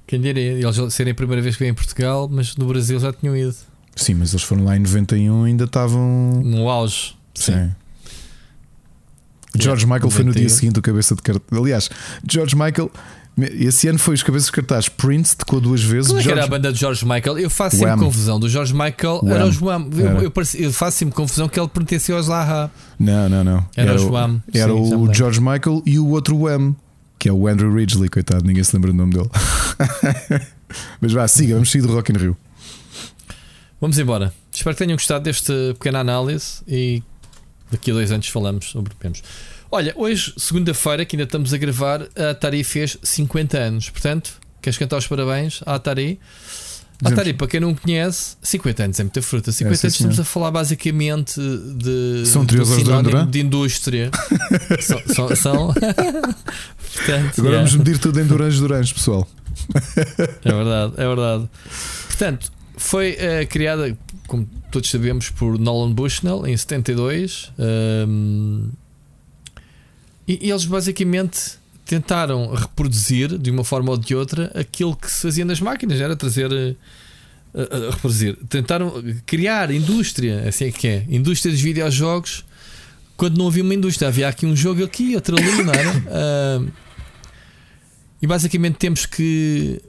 [0.08, 0.52] Quem diria?
[0.54, 3.56] Eles serem a primeira vez que vêm em Portugal, mas no Brasil já tinham ido.
[3.96, 6.42] Sim, mas eles foram lá em 91 ainda estavam.
[6.44, 7.16] No auge.
[7.36, 7.72] Sim.
[9.58, 10.50] George Michael foi no dia 91.
[10.58, 11.60] seguinte o cabeça de cartaz.
[11.60, 11.90] Aliás,
[12.30, 12.90] George Michael,
[13.38, 14.88] esse ano foi os cabeças de cartaz.
[14.88, 16.10] Prince tocou duas vezes.
[16.12, 17.38] Qual é que era a George- banda de George Michael?
[17.38, 18.00] Eu faço sempre Wham.
[18.00, 18.40] confusão.
[18.40, 19.50] Do George Michael era Wham.
[19.50, 19.90] os Wham.
[19.98, 20.32] Eu, Era.
[20.58, 22.72] eu faço sempre confusão que ele pertencia aos Zaha.
[22.98, 23.66] Não, não, não.
[23.76, 24.42] Era os o, Wham.
[24.54, 25.14] era Sim, o.
[25.14, 26.74] George Michael e o outro Wham,
[27.22, 29.30] que é o Andrew Ridgely, coitado, ninguém se lembra do nome dele.
[31.00, 32.36] Mas vá, siga, vamos seguir do Rock in Rio.
[33.80, 34.34] Vamos embora.
[34.52, 37.04] Espero que tenham gostado desta pequena análise e
[37.72, 39.22] daqui a dois anos falamos sobre Pemos.
[39.70, 43.92] Olha, hoje, segunda-feira, que ainda estamos a gravar, a Atari fez 50 anos.
[43.92, 46.20] Portanto, queres cantar os parabéns à Atari?
[47.04, 49.52] Atari, para quem não conhece, 50 anos é muita fruta.
[49.52, 50.22] 50 É, sim, anos estamos senhor.
[50.24, 53.28] a falar basicamente de, São sinónimo Duran?
[53.28, 54.12] de indústria.
[54.82, 55.02] são.
[55.08, 55.74] são, são-
[56.94, 59.28] Portanto, Agora yeah, vamos medir tudo em Durange Durange, pessoal.
[60.44, 61.50] é verdade, é verdade.
[62.08, 63.98] Portanto, foi eh, criada,
[64.28, 67.52] como todos sabemos, por Nolan Bushnell em 72.
[68.08, 68.70] hum,
[70.28, 71.60] e, e eles basicamente
[71.92, 76.16] tentaram reproduzir de uma forma ou de outra aquilo que se fazia nas máquinas, era
[76.16, 76.52] trazer.
[76.52, 76.76] eh,
[77.54, 78.38] a- a reproduzir.
[78.48, 82.46] Tentaram criar indústria, assim é que é, indústria dos videojogos
[83.18, 84.08] quando não havia uma indústria.
[84.08, 85.92] Havia aqui um jogo aqui, outro ali, não era?
[86.10, 86.66] Ah,
[88.22, 89.82] e basicamente temos que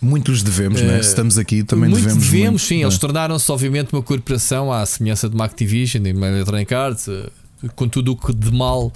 [0.00, 0.98] Muitos devemos, né?
[0.98, 2.24] Eh, Se estamos aqui, também muito devemos.
[2.24, 2.78] devemos, muito, sim.
[2.78, 2.82] né?
[2.82, 7.28] Eles tornaram-se, obviamente, uma corporação à semelhança de uma Activision e uma Electronic Arts, eh,
[7.76, 8.92] com tudo o que de mal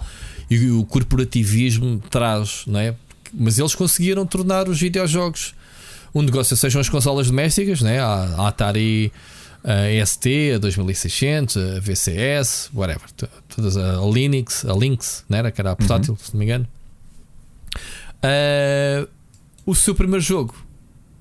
[0.51, 2.95] e o corporativismo traz, não é?
[3.33, 5.55] Mas eles conseguiram tornar os videojogos
[6.15, 8.01] um negócio, sejam as consolas domésticas, né?
[8.01, 9.13] a, Atari
[9.63, 13.05] a ST, a 2600, a VCS, whatever,
[13.49, 15.39] todas a, Linux, a Lynx, né?
[15.39, 16.67] era que era a portátil, se não me engano.
[18.23, 19.07] Ah,
[19.67, 20.55] o seu primeiro jogo,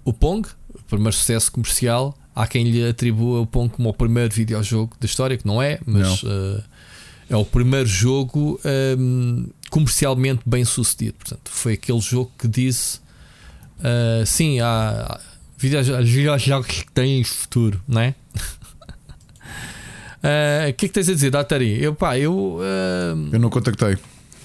[0.05, 2.17] o Pong, o primeiro sucesso comercial.
[2.33, 5.79] Há quem lhe atribua o Pong como o primeiro videojogo da história, que não é,
[5.85, 6.63] mas ah,
[7.29, 11.13] é o primeiro jogo ahm, comercialmente bem sucedido.
[11.19, 12.99] Portanto, foi aquele jogo que disse:
[13.79, 15.19] ah, sim, há, há
[15.57, 18.15] videojogos, que têm futuro, não é?
[20.23, 21.81] Ah, O que é que tens a dizer da Atari?
[21.83, 22.59] Eu, pá, eu.
[22.61, 23.95] ahm, Eu não contactei.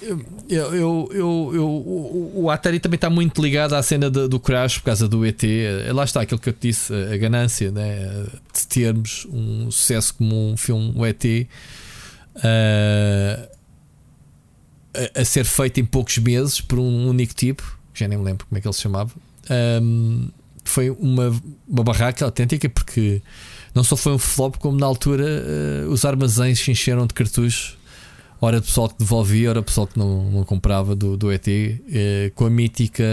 [0.02, 4.38] eu, eu, eu, eu- o, o Atari também está muito ligado à cena do, do
[4.38, 5.42] Crash por causa do ET.
[5.42, 9.70] Eh, Lá está aquilo que eu te disse, a, a ganância né, de termos um
[9.70, 11.24] sucesso como um filme, o ET,
[12.42, 13.48] eh,
[15.16, 18.46] a, a ser feito em poucos meses por um único tipo, já nem me lembro
[18.46, 19.12] como é que ele se chamava.
[19.48, 20.28] Ahm,
[20.64, 21.32] foi uma,
[21.66, 23.22] uma barraca autêntica porque
[23.74, 27.78] não só foi um flop, como na altura eh, os armazéns se encheram de cartuchos
[28.42, 32.46] Ora pessoal que devolvia, ora pessoal que não, não comprava do, do ET, eh, com
[32.46, 33.04] a mítica.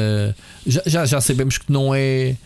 [0.65, 2.37] Já, já, já sabemos que não é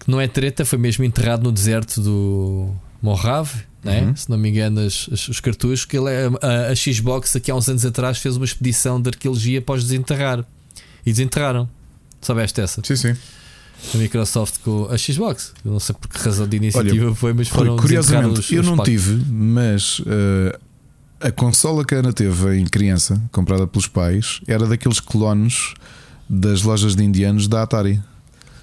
[0.00, 4.02] que não é treta, foi mesmo enterrado no deserto do Mojave, né?
[4.02, 4.16] Uhum.
[4.16, 5.84] se não me engano, as- as- os cartuchos.
[5.84, 9.08] Que ele é, a, a Xbox, aqui há uns anos atrás, fez uma expedição de
[9.10, 10.44] arqueologia para os desenterrar
[11.06, 11.68] e desenterraram.
[12.20, 12.82] Soubeste essa?
[12.84, 13.14] Sim, sim.
[13.94, 15.52] A Microsoft com a Xbox.
[15.64, 18.60] Eu não sei por que razão de iniciativa foi, mas foram desenterrar curiosamente, os- eu
[18.62, 18.92] os não packs.
[18.92, 20.58] tive, mas eh,
[21.20, 25.74] a consola que a Ana teve em criança, comprada pelos pais, era daqueles clones
[26.28, 28.00] das lojas de indianos da Atari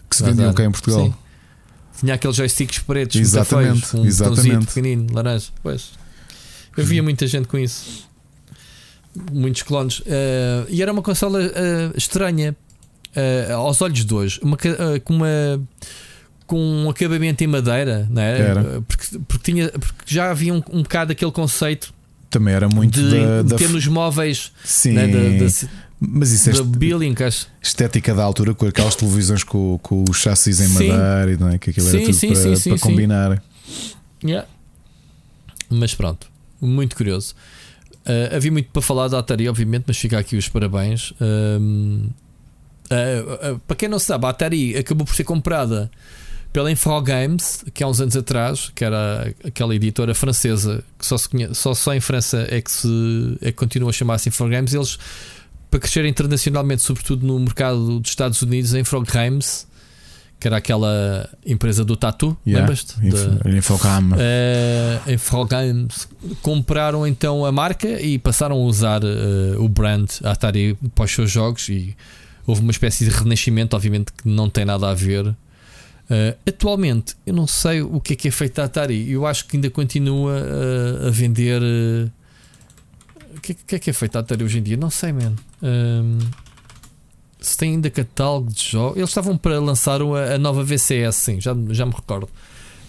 [0.10, 1.06] que se vendiam cá em Portugal.
[1.06, 1.14] sim.
[2.00, 4.66] Tinha aqueles joysticks pretos, Exatamente, feios, um exatamente.
[4.68, 5.48] pequenino, laranja.
[5.64, 5.92] Pois.
[6.76, 8.06] Eu via muita gente com isso.
[9.32, 10.02] Muitos clones.
[10.06, 12.54] Eh, e era uma consola eh, estranha
[13.16, 14.40] eh, aos olhos de hoje.
[14.44, 14.58] Uma,
[15.04, 15.28] com uma.
[16.46, 18.40] Com um acabamento em madeira, não é?
[18.40, 18.82] Era.
[18.88, 21.92] Porque, porque, tinha, porque já havia um, um bocado aquele conceito
[22.30, 25.70] Também era muito de, da, de da- ter nos móveis Sim, né, da, da,
[26.00, 27.48] mas isso é da est- Billing, acho.
[27.62, 30.90] estética da altura com aquelas televisões com, com os chassis em Sim.
[30.90, 31.58] madeira e não é?
[31.58, 33.44] que aquilo era Sim, tudo sim, para, para combinar.
[34.24, 34.48] Yeah.
[35.70, 36.28] Mas pronto,
[36.62, 37.34] muito curioso.
[38.06, 41.12] Uh, havia muito para falar da Atari, obviamente, mas fica aqui os parabéns.
[41.12, 42.08] Uh,
[42.92, 45.90] uh, para quem não sabe, a Atari acabou por ser comprada
[46.54, 51.28] pela Infogames, que há uns anos atrás, que era aquela editora francesa que só, se
[51.28, 52.88] conhece, só, só em França é que, se,
[53.42, 54.74] é que continua a chamar-se Infogames.
[54.74, 54.98] Eles,
[55.76, 59.68] para crescer internacionalmente, sobretudo no mercado dos Estados Unidos, a Infogames,
[60.40, 63.06] que era aquela empresa do Tatu, Yeah, lembras-te?
[63.06, 64.10] Info- Da- Infogram.
[64.18, 66.08] eh, em Games
[66.42, 71.30] compraram então a marca e passaram a usar eh, o brand Atari para os seus
[71.30, 71.94] jogos e
[72.48, 75.36] houve uma espécie de renascimento, obviamente que não tem nada a ver.
[76.10, 79.46] Eh, atualmente eu não sei o que é que é feito da Atari, eu acho
[79.46, 80.38] que ainda continua
[81.08, 81.62] a vender.
[83.52, 84.78] O que, é- que é que é feito da Atari hoje em dia?
[84.78, 85.34] Não sei, man.
[85.62, 86.20] Ehm,
[87.40, 88.98] se tem ainda catálogo de jogos.
[88.98, 92.28] Eles estavam para lançar a, a nova VCS, sim, já, já me recordo.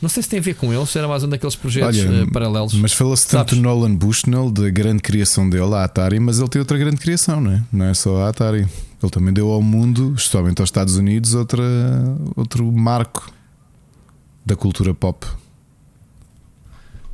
[0.01, 2.23] Não sei se tem a ver com eles, se era mais um daqueles projetos Olha,
[2.23, 2.75] eh, paralelos.
[2.75, 3.63] Mas fala-se tanto Sabes?
[3.63, 7.51] Nolan Bushnell da grande criação dele, a Atari, mas ele tem outra grande criação, não
[7.53, 7.63] é?
[7.73, 8.67] Não é só a Atari.
[9.03, 11.63] Ele também deu ao mundo, especialmente aos Estados Unidos, outra,
[12.37, 13.31] outro marco
[14.45, 15.27] da cultura pop.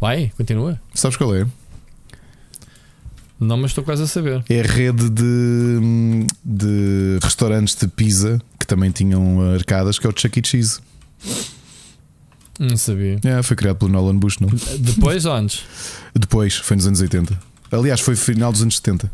[0.00, 0.80] Vai, continua.
[0.94, 1.46] Sabes qual é?
[3.42, 4.44] Não, mas estou quase a saber.
[4.48, 10.12] É a rede de, de restaurantes de pizza que também tinham arcadas, que é o
[10.16, 10.46] Chuck E.
[10.46, 10.78] Cheese.
[12.58, 13.18] Não sabia.
[13.24, 14.50] É, foi criado pelo Nolan Bushnell.
[14.78, 15.62] Depois ou antes?
[16.14, 17.36] Depois, foi nos anos 80.
[17.72, 19.10] Aliás, foi final dos anos 70.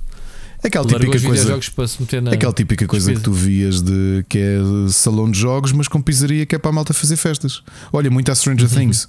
[0.62, 1.60] É aquela Largou típica coisa.
[1.74, 2.32] para se meter na.
[2.32, 4.59] Aquela típica coisa que tu vias de que é
[4.90, 7.62] salão de jogos, mas com pizzaria que é para a malta fazer festas.
[7.92, 9.09] Olha, muito a Stranger Things.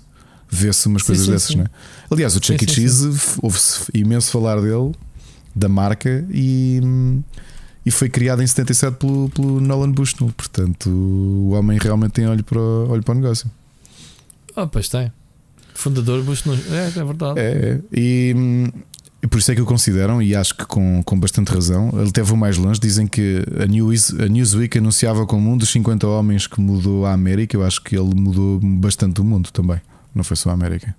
[0.50, 1.58] Vê-se umas Sim, coisas sim, dessas, sim.
[1.58, 1.70] não é?
[2.10, 2.72] Aliás, o Chuck E.
[2.72, 3.08] Cheese
[3.42, 4.94] ouve-se imenso falar dele,
[5.60, 6.80] da marca, e,
[7.86, 10.32] e foi criado em 77 pelo, pelo Nolan Bushnell.
[10.36, 13.50] Portanto, o homem realmente tem olho para, o- olho para o negócio.
[14.56, 15.12] Ah, pois tem.
[15.74, 16.54] Fundador Bush no...
[16.54, 17.40] É, é verdade.
[17.40, 17.80] É, é.
[17.94, 18.36] E,
[19.24, 21.90] e por isso é que o consideram, e acho que com, com bastante razão.
[21.94, 22.80] Ele teve o mais longe.
[22.80, 27.14] Dizem que a, News, a Newsweek anunciava como um dos 50 homens que mudou a
[27.14, 27.56] América.
[27.56, 29.80] Eu acho que ele mudou bastante o mundo também.
[30.14, 30.94] Não foi só a América.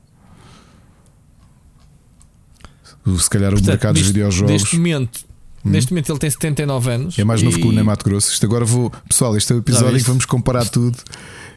[3.07, 5.21] O- Se calhar o Portanto, mercado dos videojogos Neste momento,
[5.65, 5.71] Hum.
[5.71, 7.19] neste momento ele tem 79 anos.
[7.19, 7.63] é mais novo e...
[7.63, 8.33] que o Ney Mato Grosso.
[8.33, 8.91] Isto agora vou.
[9.09, 10.97] Pessoal, este é o episódio em que vamos comparar tudo.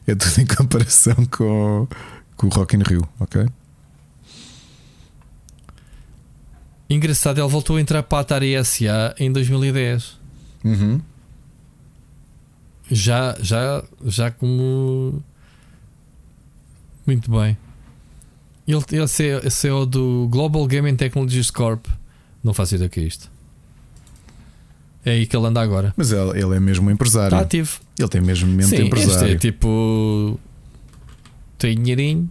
[0.06, 1.88] É tudo em comparação com,
[2.36, 3.46] com o Rock in Rio, ok?
[6.90, 10.20] Engraçado, ele voltou a entrar para a Atari SA em 2010.
[10.64, 11.02] Uhum.
[12.92, 15.24] Já, já, já como.
[17.08, 17.58] Muito bem.
[18.68, 19.04] Ele, ele
[19.46, 21.86] é CEO do Global Gaming Technologies Corp.
[22.44, 23.32] Não faço ideia do que é isto.
[25.06, 25.94] É aí que ele anda agora.
[25.98, 27.36] Mas ele, ele é mesmo um empresário.
[27.36, 27.80] Está ativo.
[28.00, 29.34] Ele tem mesmo mente Sim, este empresário.
[29.34, 30.40] é tipo.
[31.58, 32.30] Tem dinheirinho,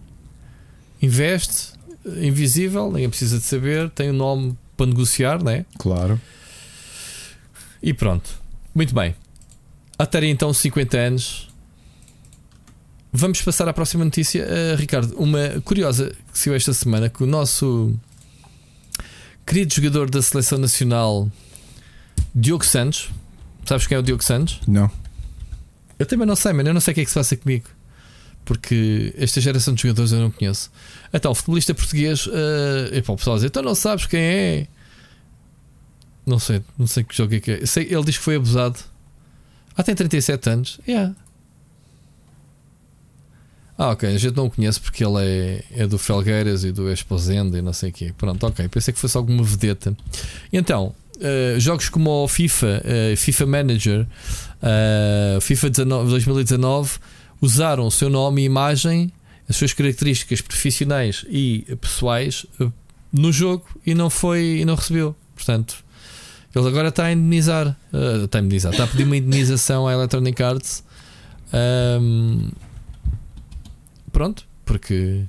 [1.01, 1.73] investe,
[2.21, 5.65] invisível, ninguém precisa de saber, tem o nome para negociar, né?
[5.77, 6.21] Claro.
[7.81, 8.29] E pronto.
[8.75, 9.15] Muito bem.
[9.97, 11.49] Atari então 50 anos.
[13.15, 14.43] Vamos passar à próxima notícia.
[14.43, 17.93] Uh, Ricardo, uma curiosa que saiu esta semana que o nosso
[19.45, 21.29] querido jogador da seleção nacional
[22.33, 23.11] Diogo Santos.
[23.65, 24.59] Sabes quem é o Diogo Santos?
[24.67, 24.89] Não.
[25.99, 26.69] Eu também não sei, mano.
[26.69, 27.69] Eu não sei o que é que se passa comigo.
[28.43, 30.71] Porque esta geração de jogadores eu não conheço.
[31.13, 32.25] Então, o futebolista português.
[32.25, 34.67] Uh, epá, o pessoal diz: então não sabes quem é?
[36.25, 37.65] Não sei, não sei que jogo é que é.
[37.67, 38.79] Sei, ele diz que foi abusado.
[39.77, 40.79] Ah, tem 37 anos.
[40.87, 41.13] Yeah.
[43.77, 44.07] Ah, ok.
[44.07, 47.61] A gente não o conhece porque ele é, é do Felgueiras e do Exposende e
[47.61, 48.13] não sei o quê.
[48.17, 48.67] Pronto, ok.
[48.69, 49.95] Pensei que fosse alguma vedeta.
[50.51, 54.07] Então, uh, jogos como o FIFA, uh, FIFA Manager,
[54.61, 56.99] uh, FIFA 19, 2019
[57.41, 59.11] usaram o seu nome e imagem,
[59.49, 62.45] as suas características profissionais e pessoais
[63.11, 65.13] no jogo e não foi e não recebeu.
[65.35, 65.83] Portanto,
[66.55, 67.75] ele agora está a indenizar,
[68.23, 70.83] está a indenizar, está a pedir uma indenização à Electronic Arts.
[71.53, 72.49] Um,
[74.13, 75.25] pronto, porque,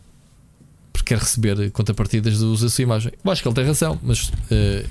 [0.93, 3.13] porque quer receber contrapartidas do uso da sua imagem.
[3.25, 4.89] Eu acho que ele tem razão, mas uh,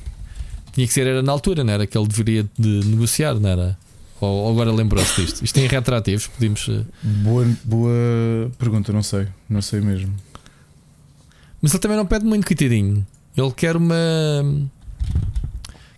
[0.74, 3.78] tinha que ser era na altura, não era que ele deveria de negociar, não era?
[4.20, 5.44] Ou agora lembrou-se disto?
[5.44, 6.68] Isto tem retroativos, podemos.
[6.68, 9.28] uh, Boa, boa pergunta, não sei.
[9.50, 10.14] Não sei mesmo.
[11.62, 13.06] Mas ele também não pede muito, coitadinho.
[13.36, 13.96] Ele quer uma.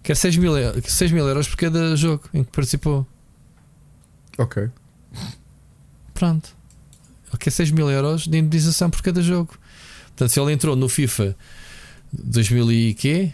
[0.01, 3.05] Quer 6 mil, eu- 6 mil euros por cada jogo em que participou.
[4.37, 4.69] Ok.
[6.13, 6.54] Pronto.
[7.35, 9.57] Ele quer 6 mil euros de indemnização por cada jogo.
[10.07, 11.35] Portanto, se ele entrou no FIFA
[12.11, 13.31] 2000 e quê?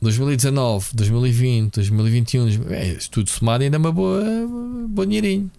[0.00, 4.22] 2019, 2020, 2021, 2000, é, tudo somado ainda é uma boa,
[4.88, 5.50] bom dinheirinho.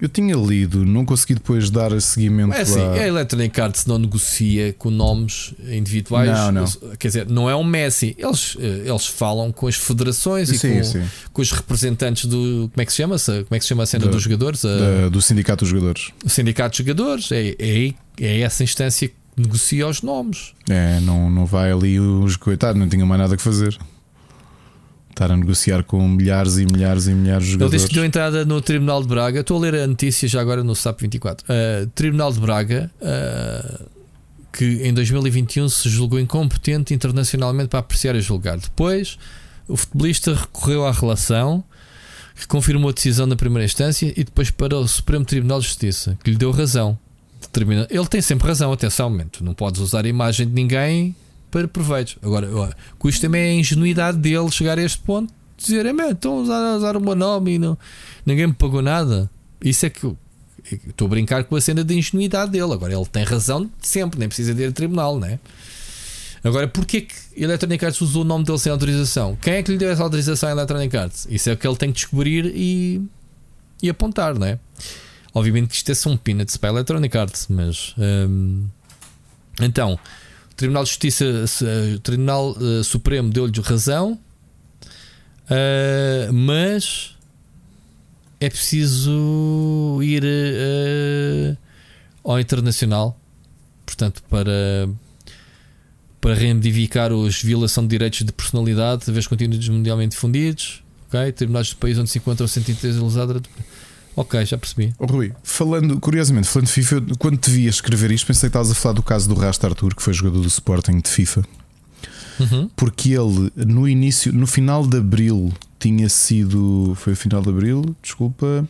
[0.00, 3.98] Eu tinha lido, não consegui depois dar seguimento É assim, a- a Electronic Arts não
[3.98, 6.30] negocia com nomes individuais.
[6.30, 6.64] Não, não.
[6.98, 8.14] Quer dizer, não é um Messi.
[8.18, 11.02] Eles, eh, eles falam com as federações e Sim, com, sim.
[11.32, 12.70] com os representantes do.
[12.72, 13.16] Como é que se chama?
[13.18, 13.44] -se?
[13.44, 14.64] Como é que se chama a cena Da- dos jogadores?
[14.64, 16.08] A- do Sindicato dos Jogadores.
[16.24, 17.30] o sindicato de jogadores.
[17.32, 20.52] É, é, é essa instância que negocia os nomes.
[20.68, 23.76] É, não, não vai ali os coitados, não tinha mais nada que fazer.
[25.20, 27.82] Estar a negociar com milhares e milhares e milhares de Ele jogadores.
[27.82, 29.40] disse que deu entrada no Tribunal de Braga.
[29.40, 31.44] Estou a ler a notícia já agora no SAP 24.
[31.44, 33.84] Uh, Tribunal de Braga, uh,
[34.50, 38.56] que em 2021 se julgou incompetente internacionalmente para apreciar e julgar.
[38.56, 39.18] Depois,
[39.68, 41.62] o futebolista recorreu à relação,
[42.34, 46.16] que confirmou a decisão na primeira instância, e depois para o Supremo Tribunal de Justiça,
[46.24, 46.98] que lhe deu razão.
[47.90, 51.14] Ele tem sempre razão, atenção, tu não podes usar a imagem de ninguém
[51.50, 52.16] para proveitos.
[52.22, 52.48] Agora,
[52.98, 56.76] com isto também é a ingenuidade dele chegar a este ponto dizer, é, estão a
[56.76, 57.76] usar, o meu nome e não,
[58.24, 59.30] ninguém me pagou nada.
[59.62, 60.16] Isso é que eu
[60.70, 62.72] eu estou a brincar com a cena da ingenuidade dele.
[62.72, 65.40] Agora ele tem razão sempre, nem precisa de ir a tribunal, né?
[66.44, 69.36] Agora, porquê que Electronic Arts usou o nome dele sem autorização?
[69.40, 71.26] Quem é que lhe deu essa autorização à Electronic Arts?
[71.30, 73.02] Isso é o que ele tem que descobrir e,
[73.82, 74.58] e apontar, não é?
[75.34, 78.66] Obviamente que isto é só um peanuts para a Electronic Arts, mas hum,
[79.60, 79.98] então
[80.60, 81.24] Tribunal de Justiça,
[81.96, 84.20] o Tribunal eh, Supremo deu-lhe razão,
[85.48, 87.16] ah, mas
[88.38, 91.56] é preciso ir eh,
[92.22, 93.18] ao internacional,
[93.86, 94.86] portanto, para
[96.20, 100.82] para reivindicar os violação de direitos de personalidade, de conteúdos mundialmente difundidos.
[101.08, 101.32] Ok?
[101.32, 103.40] Tribunais do país onde se encontra o 103 ilusada.
[104.16, 104.92] Ok, já percebi.
[104.98, 108.42] Oh, Rui, falando, curiosamente, falando de FIFA, eu, quando te vi a escrever isto, pensei
[108.42, 111.08] que estavas a falar do caso do Rasta Arthur, que foi jogador do Sporting de
[111.08, 111.44] FIFA,
[112.40, 112.70] Uhum.
[112.74, 116.94] porque ele no início, no final de abril, tinha sido.
[116.96, 118.66] Foi o final de abril, desculpa.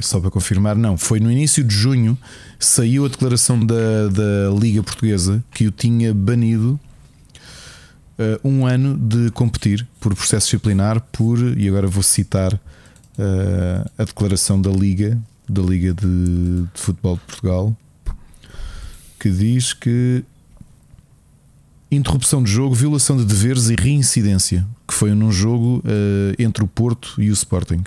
[0.00, 2.18] Só para confirmar, não, foi no início de junho
[2.58, 6.78] saiu a declaração da, da Liga Portuguesa que o tinha banido
[8.18, 12.58] eh, um ano de competir por processo disciplinar, por, e agora vou citar
[13.18, 15.18] eh, a declaração da Liga,
[15.48, 16.06] da Liga de,
[16.72, 17.76] de Futebol de Portugal,
[19.18, 20.24] que diz que
[21.90, 26.66] interrupção de jogo, violação de deveres e reincidência, que foi num jogo eh, entre o
[26.66, 27.82] Porto e o Sporting.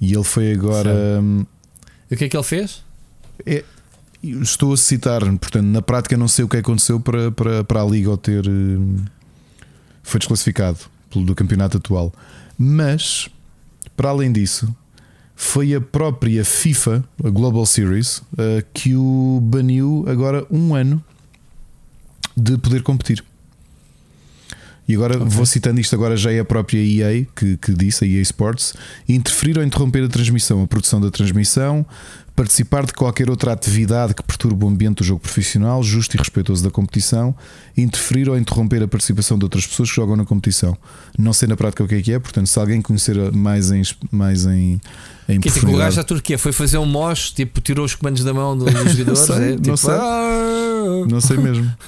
[0.00, 0.90] E ele foi agora.
[2.10, 2.82] E o que é que ele fez?
[3.46, 3.64] é-
[4.22, 7.84] estou a citar, portanto, na prática não sei o que aconteceu para, para, para a
[7.84, 8.46] Liga ao ter.
[8.48, 8.96] hum,
[10.02, 10.78] Foi desclassificado
[11.10, 12.12] pelo do campeonato atual.
[12.58, 13.28] Mas,
[14.02, 14.74] para além disso,
[15.36, 21.00] foi a própria FIFA, a Global Series, eh, que o baniu agora um ano
[22.36, 23.24] de poder competir.
[24.88, 25.28] E agora Ok.
[25.28, 28.74] vou citando isto, agora já é a própria EA que, que disse, a EA Sports,
[29.08, 31.86] interferir ou interromper a transmissão, a produção da transmissão,
[32.34, 36.64] participar de qualquer outra atividade que perturbe o ambiente do jogo profissional, justo e respeitoso
[36.64, 37.34] da competição,
[37.76, 40.76] interferir ou interromper a participação de outras pessoas que jogam na competição.
[41.16, 43.82] Não sei na prática o que é que é, portanto, se alguém conhecer mais em,
[44.10, 44.80] mais em,
[45.28, 48.24] em Que tipo, o gajo da Turquia foi fazer um mosh, tipo, tirou os comandos
[48.24, 49.18] da mão dos jogadores.
[49.20, 49.94] sei, é, não tipo, sei.
[49.94, 51.70] "Ah!" Não sei mesmo.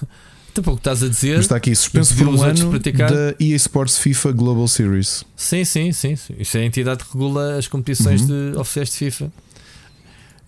[0.54, 1.34] Tipo, o que estás a dizer?
[1.36, 3.10] Mas está aqui suspenso por um ano praticar?
[3.10, 5.24] da EA Sports FIFA Global Series.
[5.36, 6.16] Sim, sim, sim.
[6.38, 8.52] Isso é a entidade que regula as competições Uhum.
[8.52, 9.32] de oficiais de FIFA.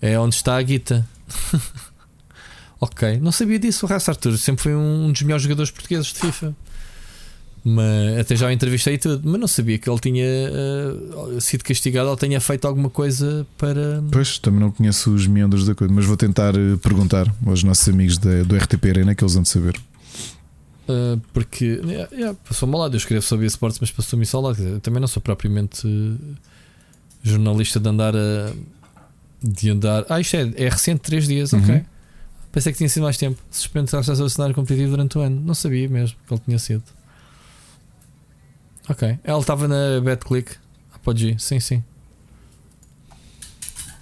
[0.01, 1.05] É onde está a guita.
[2.79, 3.85] ok, não sabia disso.
[3.85, 6.55] O Raça Arthur sempre foi um dos melhores jogadores portugueses de FIFA.
[7.65, 11.65] Mas até já o entrevistei e tudo, mas não sabia que ele tinha eh, sido
[11.65, 14.01] castigado ou tenha feito alguma coisa para.
[14.09, 17.89] Pois, também não conheço os meandros da coisa, mas vou tentar eh, perguntar aos nossos
[17.89, 19.75] amigos da- do RTP Arena que eles vão de saber.
[20.87, 22.95] Uh, porque yeah, yeah, passou-me ao lado.
[22.95, 24.55] Eu escrevo sobre esportes, mas passou-me isso ao lado.
[24.55, 25.87] Dizer, também não sou propriamente
[27.21, 28.53] jornalista de andar a.
[29.43, 30.05] De andar.
[30.09, 31.75] Ah, isto é, é recente, 3 dias, ok.
[31.75, 31.85] Uhum.
[32.51, 33.39] Pensei que tinha sido mais tempo.
[33.51, 35.39] Suspenso ao cenário competitivo durante o ano.
[35.41, 36.83] Não sabia mesmo que ele tinha sido.
[38.89, 39.19] Ok.
[39.23, 40.55] Ele estava na BetClick.
[40.93, 41.83] Ah, pode ir, sim, sim.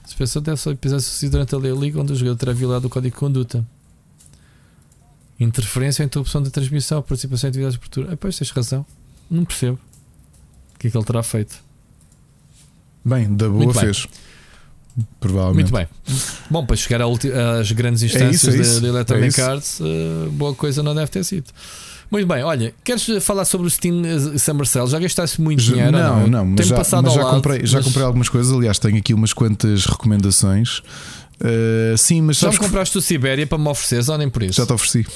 [0.06, 3.20] Suspensão deve ser episódio durante a liga onde o jogador terá violado o código de
[3.20, 3.66] conduta.
[5.40, 8.14] Interferência ou interrupção da transmissão, participação em atividades de abertura.
[8.14, 8.86] Ah, pois tens razão.
[9.30, 9.78] Não percebo.
[10.76, 11.58] O que é que ele terá feito?
[13.04, 13.84] Bem, da boa Muito bem.
[13.84, 14.08] fez.
[15.20, 15.72] Provavelmente.
[15.72, 15.88] Muito bem.
[16.50, 18.82] Bom, para chegar às grandes instâncias é isso.
[18.82, 19.42] da É Electronic isso.
[19.44, 21.48] Arts, eh, boa coisa não deve ter sido.
[22.10, 24.88] Muito bem, olha, queres falar sobre o Steam eh, Summer Sale?
[24.88, 25.88] Já gastaste muito dinheiro?
[25.98, 28.54] ou não, não, mas já, mas já lado, comprei, já mas comprei algumas coisas.
[28.54, 30.82] Aliás, tenho aqui umas quantas recomendações.
[31.42, 34.54] Uh, sim, mas Já me compraste o Sibéria para me ofereceres ou nem por isso?
[34.54, 35.06] já te ofereci.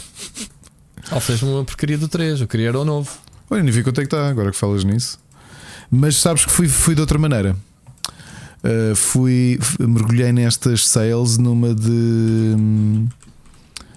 [1.12, 3.10] Ofereces-me uma porcaria do 3, eu queria era o novo.
[3.50, 5.18] Olha, nem vi quanto é que está, agora que falas nisso.
[5.90, 7.56] Mas sabes que fui, fui de outra maneira.
[8.64, 12.56] Uh, fui, mergulhei nestas sales numa de.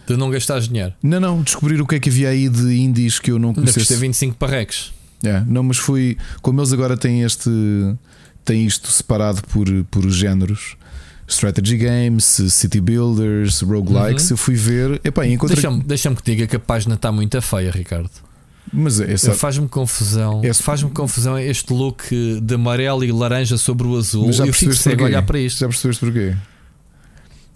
[0.07, 0.95] De não gastares dinheiro.
[1.03, 3.63] Não, não, descobrir o que é que havia aí de indies que eu não Ainda
[3.63, 4.01] custei conhecesse.
[4.01, 4.93] 25 parreques.
[5.23, 6.17] É, não, mas fui.
[6.41, 7.51] Como eles agora têm este.
[8.45, 10.77] têm isto separado por, por géneros.
[11.33, 14.35] Strategy Games, City Builders, Roguelikes, Uhum.
[14.35, 15.01] eu fui ver.
[15.05, 15.55] Epá, encontrei.
[15.57, 18.11] Deixa-me deixa que diga que a página está muito feia, Ricardo.
[18.73, 20.41] Mas é, é só- Faz-me confusão.
[20.45, 22.05] Esse- Faz-me confusão este look
[22.41, 24.27] de amarelo e laranja sobre o azul.
[24.29, 25.59] mas já eu fico cego a olhar para isto.
[25.59, 26.35] Já percebeste porquê?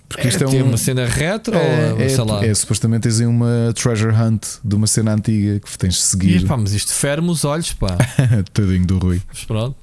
[0.09, 0.67] Porque É, isto é tem um.
[0.69, 2.45] uma cena retro é, ou é, sei lá.
[2.45, 6.47] é, supostamente tens uma treasure hunt de uma cena antiga que tens de E, seguir.
[6.47, 7.97] pá, mas isto ferme os olhos, pá.
[8.53, 9.21] Tadinho do Rui.
[9.29, 9.77] Mas pronto.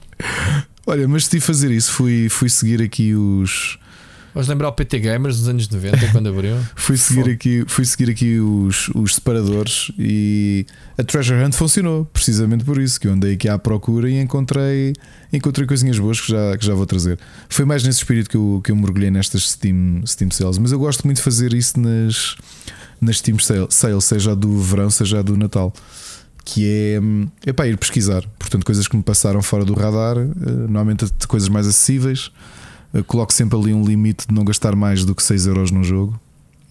[0.85, 1.91] Olha, mas decidi fazer isso.
[1.91, 3.77] Fui, fui seguir aqui os.
[4.35, 6.57] Vais lembrar o PT Gamers dos anos 90, quando abriu?
[6.75, 10.65] Fui seguir aqui, fui seguir aqui os, os separadores e
[10.97, 14.93] a Treasure Hunt funcionou, precisamente por isso, que eu andei aqui à procura e encontrei,
[15.31, 17.19] encontrei coisinhas boas que já, que já vou trazer.
[17.47, 20.79] Foi mais nesse espírito que eu, que eu mergulhei nestas Steam, Steam Sales, mas eu
[20.79, 22.35] gosto muito de fazer isso nas,
[22.99, 25.71] nas Steam Sale- Sales, seja a do verão, seja a do Natal.
[26.45, 30.17] Que é, hum, é para ir pesquisar, portanto, coisas que me passaram fora do radar,
[30.17, 32.31] eh, normalmente de coisas mais acessíveis.
[32.93, 35.83] Eh, Coloco sempre ali um limite de não gastar mais do que 6 euros num
[35.83, 36.19] jogo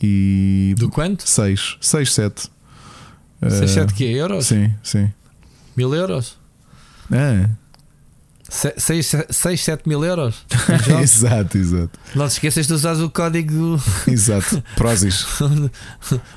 [0.01, 1.27] e Do quanto?
[1.29, 2.51] 6, 6, 7.
[3.49, 4.11] 6, 7 que é?
[4.13, 4.47] Euros?
[4.47, 5.11] Sim, sim.
[5.77, 6.37] Mil euros?
[7.11, 7.49] É,
[8.53, 10.45] 6, 7 mil euros.
[11.03, 11.99] exato, exato.
[12.15, 13.81] Não te esqueças de usar o código.
[14.07, 15.25] exato, Prozis.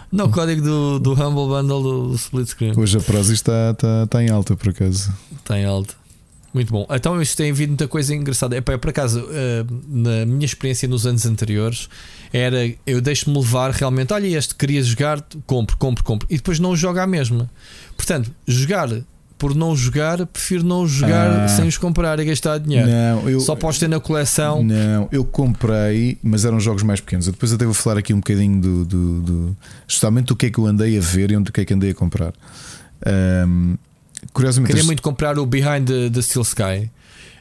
[0.09, 2.73] Não, o código do, do Humble Bundle do Split Screen.
[2.77, 5.13] Hoje a Prozis está, está, está em alta, por acaso.
[5.37, 5.93] Está em alta.
[6.53, 6.87] Muito bom.
[6.89, 8.55] Então isto tem havido muita coisa engraçada.
[8.55, 11.89] Epá, por acaso, uh, na minha experiência nos anos anteriores,
[12.31, 14.13] era eu deixo-me levar realmente.
[14.13, 16.25] Olha, este queria jogar, compro, compro, compro.
[16.31, 17.51] E depois não joga a mesma.
[17.97, 18.87] Portanto, jogar
[19.37, 22.87] por não jogar, prefiro não jogar ah, sem os comprar e gastar dinheiro.
[22.87, 24.63] Não, eu, Só posso ter na coleção.
[24.63, 27.27] Não, eu comprei, mas eram jogos mais pequenos.
[27.27, 29.57] Eu depois até vou falar aqui um bocadinho do, do, do
[29.87, 31.91] justamente do que é que eu andei a ver e onde que é que andei
[31.91, 32.33] a comprar.
[33.47, 33.75] Um,
[34.33, 36.89] curiosamente, queria muito comprar o Behind the, the Steel Sky.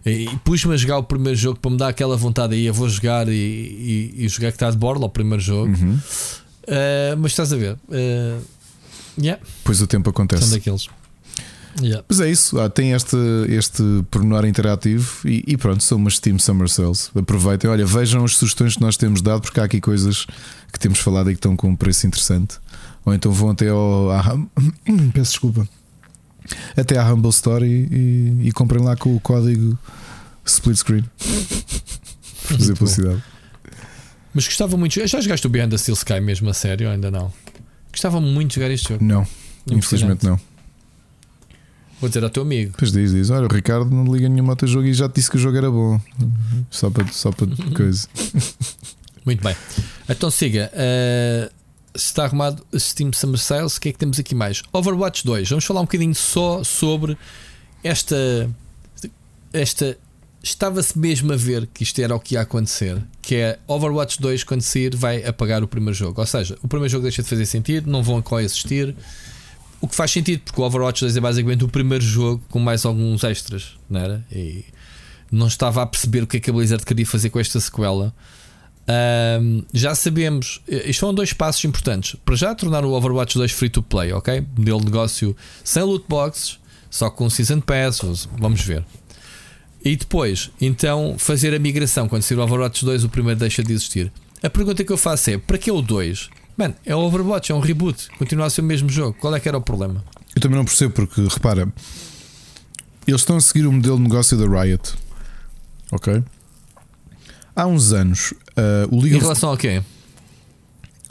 [0.05, 2.67] E, e pus-me a jogar o primeiro jogo para me dar aquela vontade aí.
[2.67, 5.73] Eu vou jogar e, e, e jogar que está de borla o primeiro jogo.
[5.73, 5.95] Uhum.
[5.95, 8.43] Uh, mas estás a ver, uh,
[9.19, 9.41] yeah.
[9.63, 10.43] Pois o tempo acontece.
[10.43, 10.89] São daqueles.
[11.81, 12.05] Yeah.
[12.09, 13.17] Mas é isso, ah, tem este,
[13.49, 17.11] este pormenor interativo e, e, pronto, são umas Steam Summer Sales.
[17.15, 20.27] Aproveitem, olha, vejam as sugestões que nós temos dado, porque há aqui coisas
[20.73, 22.59] que temos falado e que estão com um preço interessante.
[23.05, 24.11] Ou então vão até ao.
[24.11, 24.23] À,
[25.13, 25.69] peço desculpa.
[26.77, 29.79] Até à Humble Store e, e, e comprem lá com o código
[30.45, 31.05] split screen.
[32.45, 33.23] Fazer publicidade.
[34.33, 35.07] Mas gostava muito.
[35.07, 36.91] Já jogaste o Behind the Steel Sky mesmo a sério?
[36.91, 37.33] Ainda não?
[37.91, 39.05] Gostava muito de jogar este jogo.
[39.05, 39.27] Não,
[39.71, 40.39] infelizmente não.
[42.01, 42.75] Vou dizer ao teu amigo.
[42.77, 45.31] Pois diz, diz: Olha, o Ricardo não liga nenhum outro jogo e já te disse
[45.31, 46.01] que o jogo era bom.
[46.71, 48.09] Só para, só para coisa.
[49.25, 49.57] Muito bem.
[50.09, 50.71] Então siga.
[50.75, 51.51] Uh,
[51.97, 54.63] se está arrumado Steam Summer Sales, o que é que temos aqui mais?
[54.73, 55.49] Overwatch 2.
[55.49, 57.17] Vamos falar um bocadinho só sobre
[57.83, 58.51] esta.
[59.53, 59.97] Esta.
[60.43, 63.01] Estava-se mesmo a ver que isto era o que ia acontecer.
[63.23, 66.21] Que é Overwatch 2, quando sair, vai apagar o primeiro jogo.
[66.21, 68.95] Ou seja, o primeiro jogo deixa de fazer sentido, não vão coexistir.
[69.85, 72.87] O que faz sentido, porque o Overwatch 2 é basicamente o primeiro jogo com mais
[72.87, 74.25] alguns extras, não era?
[74.33, 74.65] E
[75.31, 78.15] não estava a perceber o que é que a Blizzard queria fazer com esta sequela.
[79.43, 82.17] Um, já sabemos, isto são dois passos importantes.
[82.25, 84.43] Para já tornar o Overwatch 2 free to play, ok?
[84.57, 86.59] Modelo de negócio sem loot boxes,
[86.89, 88.87] só com Season Pass, vamos ver.
[89.85, 92.09] E depois, então, fazer a migração.
[92.09, 94.11] Quando sair o Overwatch 2, o primeiro deixa de existir.
[94.43, 96.31] A pergunta que eu faço é: para que o 2?
[96.57, 99.17] Mano, é o Overwatch, é um reboot, continua a ser o mesmo jogo.
[99.21, 100.05] Qual é que era o problema?
[100.35, 101.73] Eu também não percebo, porque repara,
[103.07, 104.95] eles estão a seguir o modelo de negócio da Riot,
[105.91, 106.23] ok?
[107.57, 109.55] Há uns anos, uh, o League Em relação of...
[109.55, 109.83] ao quê?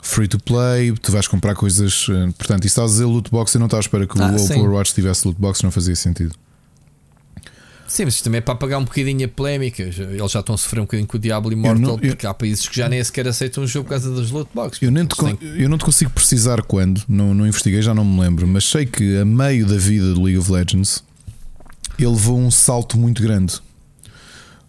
[0.02, 2.06] Free to play, tu vais comprar coisas.
[2.08, 4.30] Uh, portanto, e estás a dizer loot box, eu não estava à espera que ah,
[4.30, 6.34] o Overwatch tivesse loot box, não fazia sentido.
[7.86, 9.82] Sim, mas também é para apagar um bocadinho a polémica.
[9.82, 12.32] Eles já estão a sofrer um bocadinho com o Diablo Immortal, não, eu, porque há
[12.32, 14.82] países que já nem sequer aceitam o jogo por causa das loot boxes.
[14.82, 15.16] Eu, nem te,
[15.58, 18.86] eu não te consigo precisar quando, não, não investiguei, já não me lembro, mas sei
[18.86, 21.04] que a meio da vida do League of Legends
[21.98, 23.54] ele levou um salto muito grande.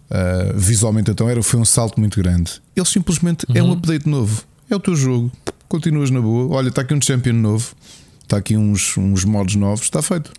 [0.08, 2.62] Uh, visualmente, então, era, foi um salto muito grande.
[2.76, 3.56] Ele simplesmente uhum.
[3.56, 3.72] é um uhum.
[3.72, 4.44] update novo.
[4.70, 5.32] É o teu jogo,
[5.68, 6.54] continuas na boa.
[6.54, 7.74] Olha, está aqui um champion novo,
[8.22, 10.32] está aqui uns, uns modos novos, está feito.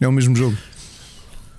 [0.00, 0.56] É o mesmo jogo.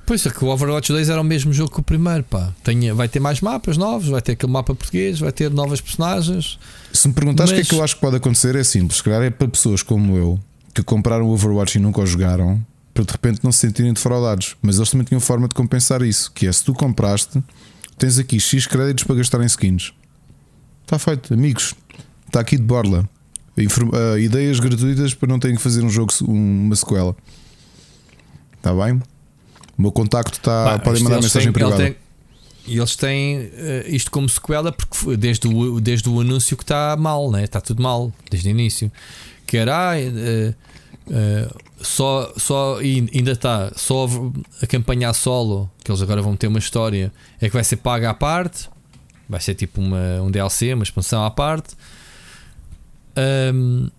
[0.10, 2.52] Pois é que o Overwatch 2 era o mesmo jogo que o primeiro, pá.
[2.64, 6.58] Tem, vai ter mais mapas novos, vai ter aquele mapa português, vai ter novas personagens.
[6.92, 7.62] Se me perguntares o Mas...
[7.62, 8.98] que é que eu acho que pode acontecer, é simples.
[8.98, 10.40] Se calhar é para pessoas como eu
[10.74, 12.60] que compraram o Overwatch e nunca o jogaram,
[12.92, 14.56] para de repente não se sentirem defraudados.
[14.64, 17.44] Mas eles também tinham forma de compensar isso, que é se tu compraste,
[17.96, 19.94] tens aqui X créditos para gastar em skins.
[20.86, 21.76] Está feito, amigos.
[22.26, 23.08] Está aqui de borla.
[23.56, 27.16] Uh, ideias gratuitas para não terem que fazer um jogo, uma sequela.
[28.58, 29.00] Está bem?
[29.80, 30.78] O meu contacto está.
[30.80, 31.96] Podem mandar mensagem têm, privada.
[32.68, 33.50] E eles têm uh,
[33.88, 37.46] isto como sequela porque desde o, desde o anúncio que está mal, né?
[37.46, 38.92] está tudo mal desde o início.
[39.48, 40.54] Que era uh,
[41.10, 44.06] uh, só, só ainda está só
[44.62, 47.78] a campanha a solo, que eles agora vão ter uma história, é que vai ser
[47.78, 48.70] paga à parte,
[49.30, 51.74] vai ser tipo uma, um DLC, uma expansão à parte.
[53.54, 53.90] Um,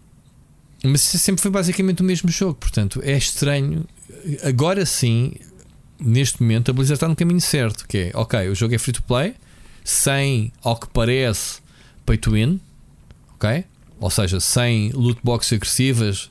[0.85, 3.87] mas sempre foi basicamente o mesmo jogo, portanto é estranho.
[4.45, 5.33] Agora sim,
[6.01, 8.93] neste momento a Blizzard está no caminho certo, que é ok, o jogo é free
[8.93, 9.35] to play,
[9.85, 11.61] sem, ao que parece,
[12.07, 12.61] pay to win,
[13.35, 13.65] ok?
[14.01, 16.31] Ou seja, sem loot boxes agressivas,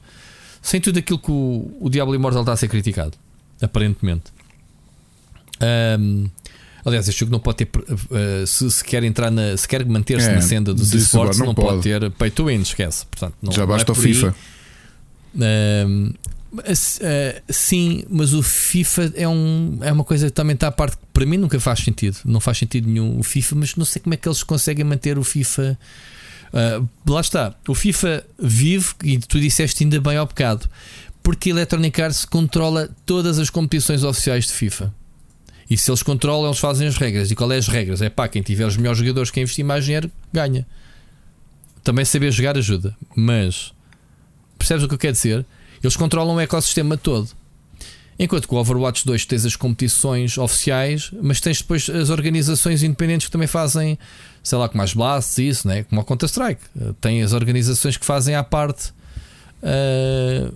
[0.61, 3.17] sem tudo aquilo que o, o Diablo Immortal está a ser criticado,
[3.61, 4.31] aparentemente.
[5.99, 6.29] Um,
[6.85, 10.29] aliás, este jogo não pode ter, uh, se, se, quer entrar na, se quer manter-se
[10.29, 11.67] é, na senda dos esportes, não, não pode.
[11.67, 11.81] pode.
[11.83, 13.05] ter pay to win, esquece.
[13.05, 14.35] Portanto, não, Já basta é o FIFA.
[15.35, 16.13] Um,
[17.49, 21.03] sim, mas o FIFA é, um, é uma coisa que também está à parte que
[21.13, 22.17] para mim nunca faz sentido.
[22.25, 25.17] Não faz sentido nenhum o FIFA, mas não sei como é que eles conseguem manter
[25.17, 25.77] o FIFA.
[26.49, 30.67] Uh, lá está, o FIFA vive, e tu disseste ainda bem ao bocado,
[31.21, 34.93] porque a Electronic Arts controla todas as competições oficiais de FIFA.
[35.69, 37.29] E se eles controlam, eles fazem as regras.
[37.29, 38.01] E qual é as regras?
[38.01, 40.65] É pá, quem tiver os melhores jogadores, quem investir mais dinheiro, ganha.
[41.83, 42.95] Também saber jogar ajuda.
[43.15, 43.71] Mas
[44.57, 45.45] percebes o que eu quero dizer?
[45.83, 47.29] Eles controlam o ecossistema todo.
[48.19, 53.27] Enquanto que o Overwatch 2 tens as competições oficiais, mas tens depois as organizações independentes
[53.27, 53.97] que também fazem,
[54.43, 55.83] sei lá, como as Blasts e isso, né?
[55.83, 56.61] como a Counter-Strike.
[56.99, 58.91] Tem as organizações que fazem à parte
[59.63, 60.53] uh,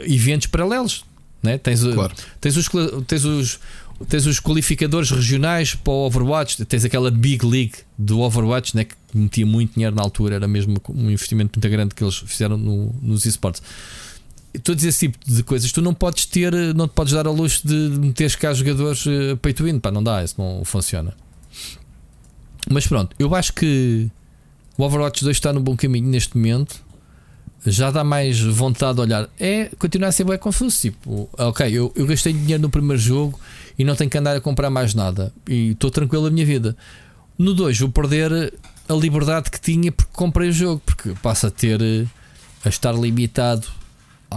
[0.00, 1.04] eventos paralelos.
[1.40, 1.58] Né?
[1.58, 2.12] Tens, claro.
[2.40, 2.68] tens, os,
[3.06, 3.60] tens, os,
[4.08, 8.84] tens os qualificadores regionais para o Overwatch, tens aquela Big League do Overwatch né?
[8.84, 12.56] que metia muito dinheiro na altura, era mesmo um investimento muito grande que eles fizeram
[12.56, 13.62] no, nos esportes
[14.56, 17.30] a dizer esse tipo de coisas, tu não podes ter, não te podes dar a
[17.30, 21.14] luxo de meteres cá jogadores uh, pay to win, pá, não dá, isso não funciona.
[22.70, 24.10] Mas pronto, eu acho que
[24.78, 26.82] o Overwatch 2 está no bom caminho neste momento.
[27.66, 29.28] Já dá mais vontade de olhar.
[29.40, 30.78] É, continuar a ser bem confuso.
[30.78, 33.40] Tipo, ok, eu, eu gastei dinheiro no primeiro jogo
[33.78, 35.32] e não tenho que andar a comprar mais nada.
[35.48, 36.76] E estou tranquilo na minha vida.
[37.38, 38.52] No 2 vou perder
[38.88, 40.82] a liberdade que tinha porque comprei o jogo.
[40.84, 41.80] Porque passa a ter
[42.64, 43.66] a estar limitado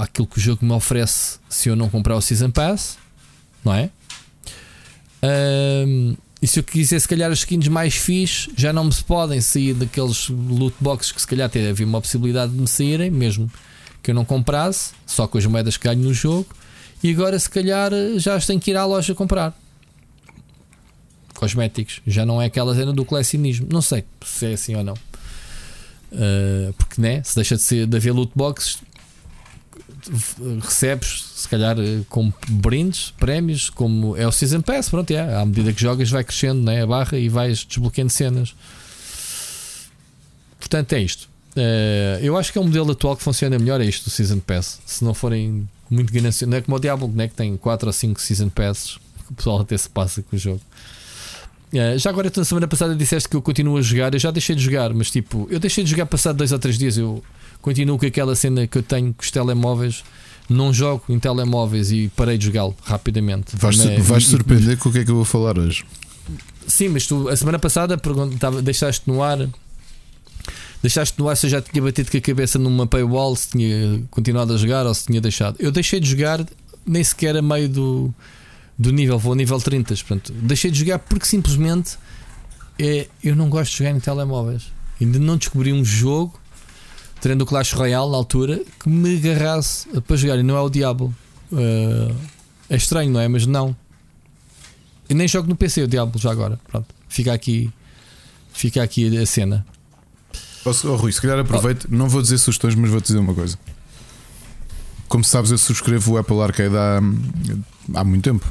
[0.02, 2.98] àquilo que o jogo me oferece se eu não comprar o Season Pass,
[3.64, 3.90] não é?
[5.24, 9.42] Um, e se eu quiser, se calhar, as skins mais fixe já não me podem
[9.42, 13.52] sair daqueles loot boxes que se calhar até havia uma possibilidade de me saírem, mesmo
[14.04, 16.48] que eu não comprasse, só com as moedas que ganho no jogo.
[17.04, 19.58] E agora, se calhar, já as tenho que ir à loja comprar.
[21.36, 23.68] Cosméticos, já não é aquela cena do colecionismo.
[23.72, 24.94] Não sei se é assim ou não.
[24.94, 28.78] Uh, porque né, se deixa de, ser, de haver loot boxes,
[30.62, 34.90] recebes, se calhar, eh, como brindes, prémios, como é o Season Pass.
[34.90, 35.36] Pronto, é.
[35.36, 38.56] À medida que jogas, vai crescendo né, a barra e vais desbloqueando cenas.
[40.60, 41.30] Portanto, é isto.
[41.56, 43.82] Uh, eu acho que é um modelo atual que funciona melhor.
[43.82, 44.80] É isto, o Season Pass.
[44.86, 47.94] Se não forem muito gananciosos, não é como o Diablo, né, que tem 4 ou
[47.94, 48.98] 5 Season Passes,
[49.30, 50.62] o pessoal até se passa com o jogo.
[51.74, 54.14] Uh, já agora, na semana passada, disseste que eu continuo a jogar.
[54.14, 56.78] Eu já deixei de jogar, mas tipo, eu deixei de jogar passado 2 ou 3
[56.78, 56.98] dias.
[56.98, 57.24] Eu
[57.62, 60.04] continuo com aquela cena que eu tenho com os telemóveis.
[60.50, 63.56] Não jogo em telemóveis e parei de jogá-lo rapidamente.
[63.58, 65.84] Vais, mas, vais surpreender com o que é que eu vou falar hoje.
[66.66, 69.50] Sim, mas tu a semana passada perguntava, deixaste no ar.
[70.82, 74.04] Deixaste no ar se eu já tinha batido com a cabeça numa paywall, se tinha
[74.10, 75.58] continuado a jogar ou se tinha deixado.
[75.60, 76.46] Eu deixei de jogar
[76.86, 78.14] nem sequer a meio do,
[78.78, 79.96] do nível, vou ao nível 30.
[79.96, 81.98] Portanto, deixei de jogar porque simplesmente
[82.80, 84.72] é, eu não gosto de jogar em telemóveis.
[85.02, 86.40] Ainda não descobri um jogo
[87.22, 90.38] tendo o Clash Royale na altura, que me agarrasse para jogar.
[90.38, 91.14] E não é o Diablo.
[91.52, 92.16] Uh,
[92.70, 93.28] é estranho, não é?
[93.28, 93.76] Mas não.
[95.10, 96.60] Eu nem jogo no PC o Diablo já agora.
[96.68, 96.88] Pronto.
[97.08, 97.72] Fica aqui,
[98.52, 99.66] fica aqui a cena.
[100.64, 101.88] Posso, oh, Rui, se calhar aproveito.
[101.90, 101.96] Oh.
[101.96, 103.58] Não vou dizer sugestões, mas vou-te dizer uma coisa.
[105.08, 107.00] Como sabes, eu subscrevo o Apple Arcade há,
[107.94, 108.46] há muito tempo.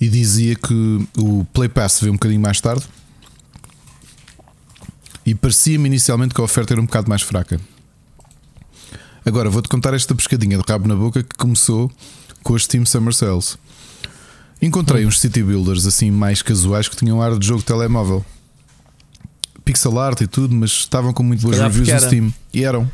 [0.00, 2.84] E dizia que o Play Pass veio um bocadinho mais tarde
[5.28, 7.60] e parecia-me inicialmente que a oferta era um bocado mais fraca.
[9.26, 11.92] Agora vou-te contar esta pescadinha de rabo na boca que começou
[12.42, 13.58] com as Steam Summer Sales.
[14.62, 18.24] Encontrei uns city builders assim mais casuais que tinham ar de jogo de telemóvel.
[19.66, 22.34] Pixel art e tudo, mas estavam com muito boas reviews no Steam.
[22.54, 22.90] E eram.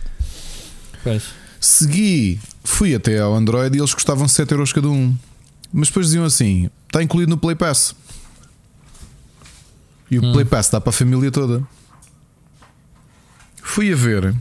[1.04, 1.22] Pois.
[1.60, 5.16] Segui, fui até ao Android e eles custavam 7 euros cada um.
[5.72, 7.94] Mas depois diziam assim: está incluído no Play Pass.
[10.10, 10.32] E o hum.
[10.32, 11.64] Play Pass dá para a família toda.
[13.64, 14.32] Fui a ver.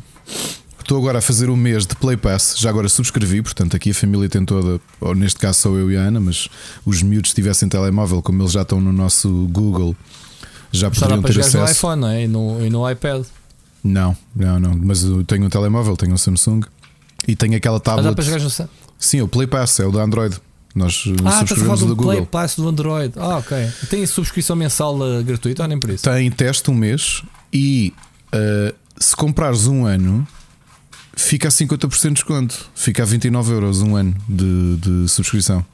[0.80, 2.56] Estou agora a fazer um mês de Play Pass.
[2.58, 5.98] Já agora subscrevi, portanto, aqui a família tem toda, ou neste caso sou eu e
[5.98, 6.50] a Ana, mas
[6.86, 9.96] os miúdos se tivessem telemóvel, como eles já estão no nosso Google,
[10.72, 11.58] já poderiam ter acesso.
[11.58, 12.24] no iPhone não é?
[12.26, 13.26] e, no, e no iPad.
[13.84, 14.78] Não, não, não.
[14.84, 16.62] Mas eu tenho um telemóvel, tenho um Samsung
[17.28, 18.06] e tenho aquela tablet.
[18.06, 18.70] Ah, dá para jogar no...
[19.00, 20.38] Sim, o Play Pass é o da Android.
[20.76, 22.14] Nós uh, ah, subscrevemos o do Google.
[22.14, 23.14] Play Pass do Android.
[23.18, 23.58] Ah, ok.
[23.90, 26.04] Tem subscrição mensal uh, gratuita ou nem por isso?
[26.04, 27.94] Tem teste um mês e
[28.34, 30.28] uh, se comprares um ano,
[31.16, 32.70] fica a 50% de desconto.
[32.76, 35.66] Fica a 29 euros um ano de, de subscrição.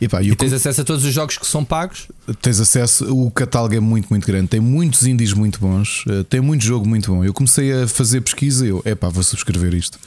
[0.00, 2.08] E, pá, e tens acesso a todos os jogos que são pagos?
[2.40, 4.48] Tens acesso, o catálogo é muito, muito grande.
[4.48, 7.24] Tem muitos indies muito bons, eh, tem muito jogo muito bom.
[7.24, 10.00] Eu comecei a fazer pesquisa e eu, é pá, vou subscrever isto.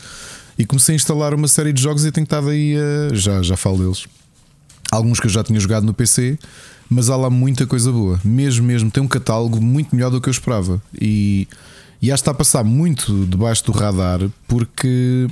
[0.58, 3.56] E comecei a instalar uma série de jogos e tenho estado aí, a, já, já
[3.56, 4.06] falo deles.
[4.92, 6.38] Alguns que eu já tinha jogado no PC,
[6.90, 8.20] mas há lá muita coisa boa.
[8.24, 10.82] Mesmo, mesmo, tem um catálogo muito melhor do que eu esperava.
[11.00, 11.48] E,
[12.02, 15.28] e acho que está a passar muito debaixo do radar porque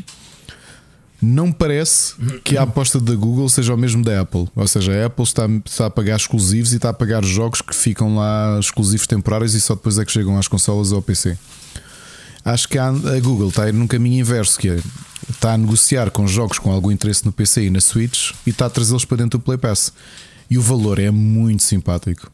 [1.22, 4.48] não parece que a aposta da Google seja o mesmo da Apple.
[4.56, 7.76] Ou seja, a Apple está, está a pagar exclusivos e está a pagar jogos que
[7.76, 11.38] ficam lá exclusivos temporários e só depois é que chegam às consolas ou ao PC.
[12.44, 14.80] Acho que a, a Google está a ir num caminho inverso, que é
[15.30, 18.66] está a negociar com jogos com algum interesse no PC e na Switch e está
[18.66, 19.94] a trazê-los para dentro do Play Pass.
[20.54, 22.32] E o valor é muito simpático.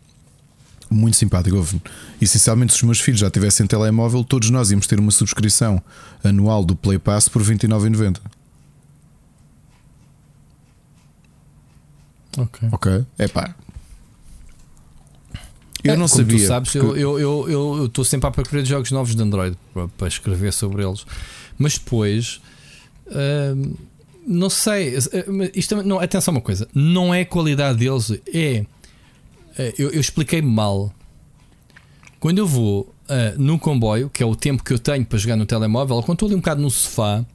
[0.90, 1.56] Muito simpático.
[1.56, 1.82] Houve,
[2.20, 5.82] essencialmente, se os meus filhos já tivessem telemóvel, todos nós íamos ter uma subscrição
[6.22, 8.20] anual do Play Pass por 29,90.
[12.38, 12.68] Ok.
[12.74, 13.06] Ok?
[13.18, 13.56] É pá.
[15.82, 16.40] Eu É, não como sabia.
[16.40, 19.58] Tu sabes, porque- eu estou eu, eu, sempre à procura de jogos novos de Android
[19.74, 21.06] para, para escrever sobre eles.
[21.58, 22.42] Mas depois,
[23.08, 23.76] hum,
[24.30, 24.96] não sei.
[25.56, 28.64] Isto, não, atenção, uma coisa: não é a qualidade deles, é.
[29.58, 30.94] eh, Eu, eu expliquei mal.
[32.20, 35.36] Quando eu vou eh, no comboio, que é o tempo que eu tenho para jogar
[35.36, 37.26] no telemóvel, quando estou ali um bocado no sofá.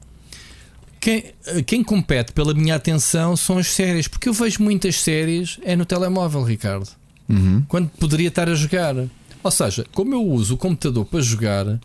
[0.99, 5.59] Quem, eh, quem compete pela minha atenção são as séries, porque eu vejo muitas séries
[5.63, 6.87] é no telemóvel, Ricardo
[7.27, 7.63] Uhum.
[7.67, 8.95] quando poderia estar a jogar.
[9.43, 11.79] Ou seja, como eu uso o computador para jogar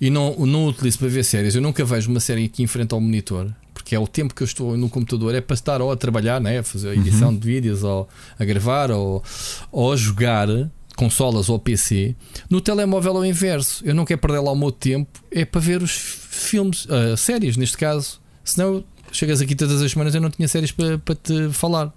[0.00, 2.92] e não, não utilizo para ver séries, eu nunca vejo uma série aqui em frente
[2.94, 3.50] ao monitor,
[3.88, 6.38] porque é o tempo que eu estou no computador, é para estar ou a trabalhar,
[6.42, 6.58] né?
[6.58, 8.06] a fazer a edição de vídeos, ou
[8.38, 9.24] a gravar, ou,
[9.72, 10.46] ou a jogar
[10.94, 12.14] consolas ou PC.
[12.50, 13.82] No telemóvel é o inverso.
[13.86, 17.56] Eu não quero perder lá o meu tempo, é para ver os filmes, ah, séries
[17.56, 18.20] neste caso.
[18.44, 21.90] Senão chegas aqui todas as semanas eu não tinha séries para, para te falar.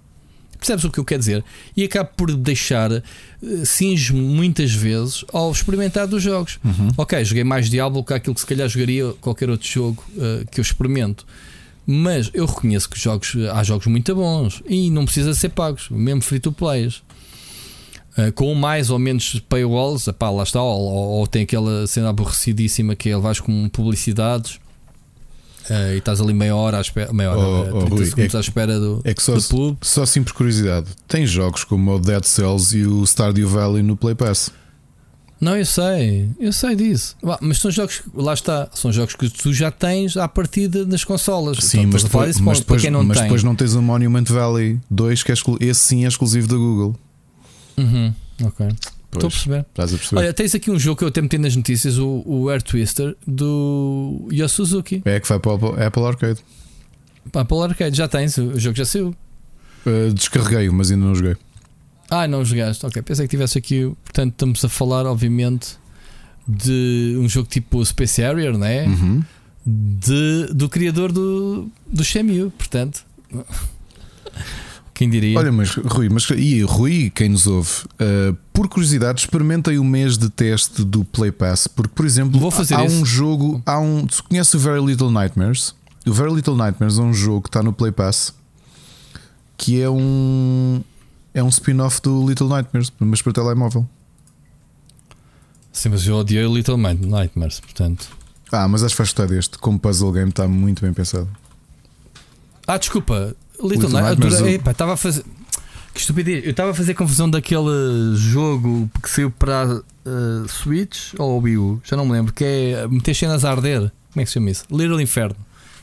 [0.56, 1.44] Percebes o que eu quero dizer?
[1.76, 3.02] E acabo por deixar
[3.66, 6.58] cinge muitas vezes ao experimentar dos jogos.
[6.96, 10.58] Ok, joguei mais Diablo que aquilo que se calhar jogaria qualquer outro jogo eh, que
[10.58, 11.26] eu experimento.
[11.86, 16.22] Mas eu reconheço que jogos, há jogos muito bons e não precisa ser pagos, mesmo
[16.22, 17.02] free to plays.
[18.16, 22.94] Eh, com mais ou menos paywalls, epá, lá está, ou, ou- tem aquela cena aborrecidíssima
[22.94, 24.60] que é vais com publicidades
[25.70, 27.40] eh, e estás ali meia hora à espera, meia hora,
[27.72, 30.22] Oh, oh, 30 Rui, segundos é- à espera do, É que só, do só assim
[30.22, 34.52] por curiosidade, tem jogos como o Dead Cells e o Stardew Valley no Play Pass.
[35.42, 37.16] Não, eu sei, eu sei disso.
[37.40, 41.58] Mas são jogos, lá está, são jogos que tu já tens à partida das consolas.
[41.58, 43.24] Sim, Então, mas depois, mas, para depois, não mas tem.
[43.24, 46.94] depois não tens o Monument Valley 2, que é esse sim é exclusivo da Google.
[47.76, 48.14] Uhum,
[48.44, 49.66] ok, estou a perceber.
[49.68, 50.20] estás a perceber?
[50.20, 53.16] Olha, tens aqui um jogo que eu até meti nas notícias, o, o Air Twister
[53.26, 55.02] do Yo Suzuki.
[55.04, 56.38] É que vai para o Apple Arcade.
[57.32, 59.08] Pá, Apple Arcade, já tens, o jogo já saiu.
[59.84, 61.36] Uh, Descarreguei-o, mas ainda não joguei.
[62.12, 63.00] Ah, não jogaste, ok.
[63.00, 65.78] Pensei que tivesse aqui, portanto, estamos a falar, obviamente,
[66.46, 68.84] de um jogo tipo Space Harrier, né?
[68.86, 69.24] Uhum.
[69.64, 73.02] de, do criador do, do Shenmue, portanto.
[74.92, 75.38] Quem diria?
[75.38, 80.18] Olha, mas Rui, mas, e Rui, quem nos ouve, uh, por curiosidade, experimentem o mês
[80.18, 82.96] de teste do Play Pass, porque, por exemplo, Vou fazer há isso.
[82.96, 84.06] um jogo, há um.
[84.06, 85.74] Tu conheces o Very Little Nightmares?
[86.06, 88.34] O Very Little Nightmares é um jogo que está no Play Pass
[89.62, 90.82] que é um.
[91.34, 93.88] É um spin-off do Little Nightmares, mas para telemóvel.
[95.72, 98.08] Sim, mas eu odiei Little Night- Nightmares, portanto.
[98.50, 99.56] Ah, mas acho que vais gostar deste.
[99.58, 101.28] Como puzzle game está muito bem pensado.
[102.66, 103.34] Ah, desculpa.
[103.54, 104.40] Little, Little Nightmares.
[104.68, 105.24] Estava a fazer.
[105.94, 106.44] Que estupidez.
[106.44, 111.82] Eu estava a fazer confusão daquele jogo que saiu para uh, Switch ou Wii U,
[111.84, 113.80] já não me lembro, que é meter cenas a arder.
[114.12, 114.64] Como é que se chama isso?
[114.70, 115.36] Little Inferno.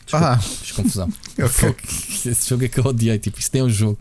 [0.06, 1.10] Desculpa, Ah, fiz confusão.
[1.34, 1.48] ok.
[1.48, 1.76] Fogo,
[2.26, 3.18] Esse jogo é que eu odiei.
[3.20, 3.98] Tipo, isso nem é um jogo.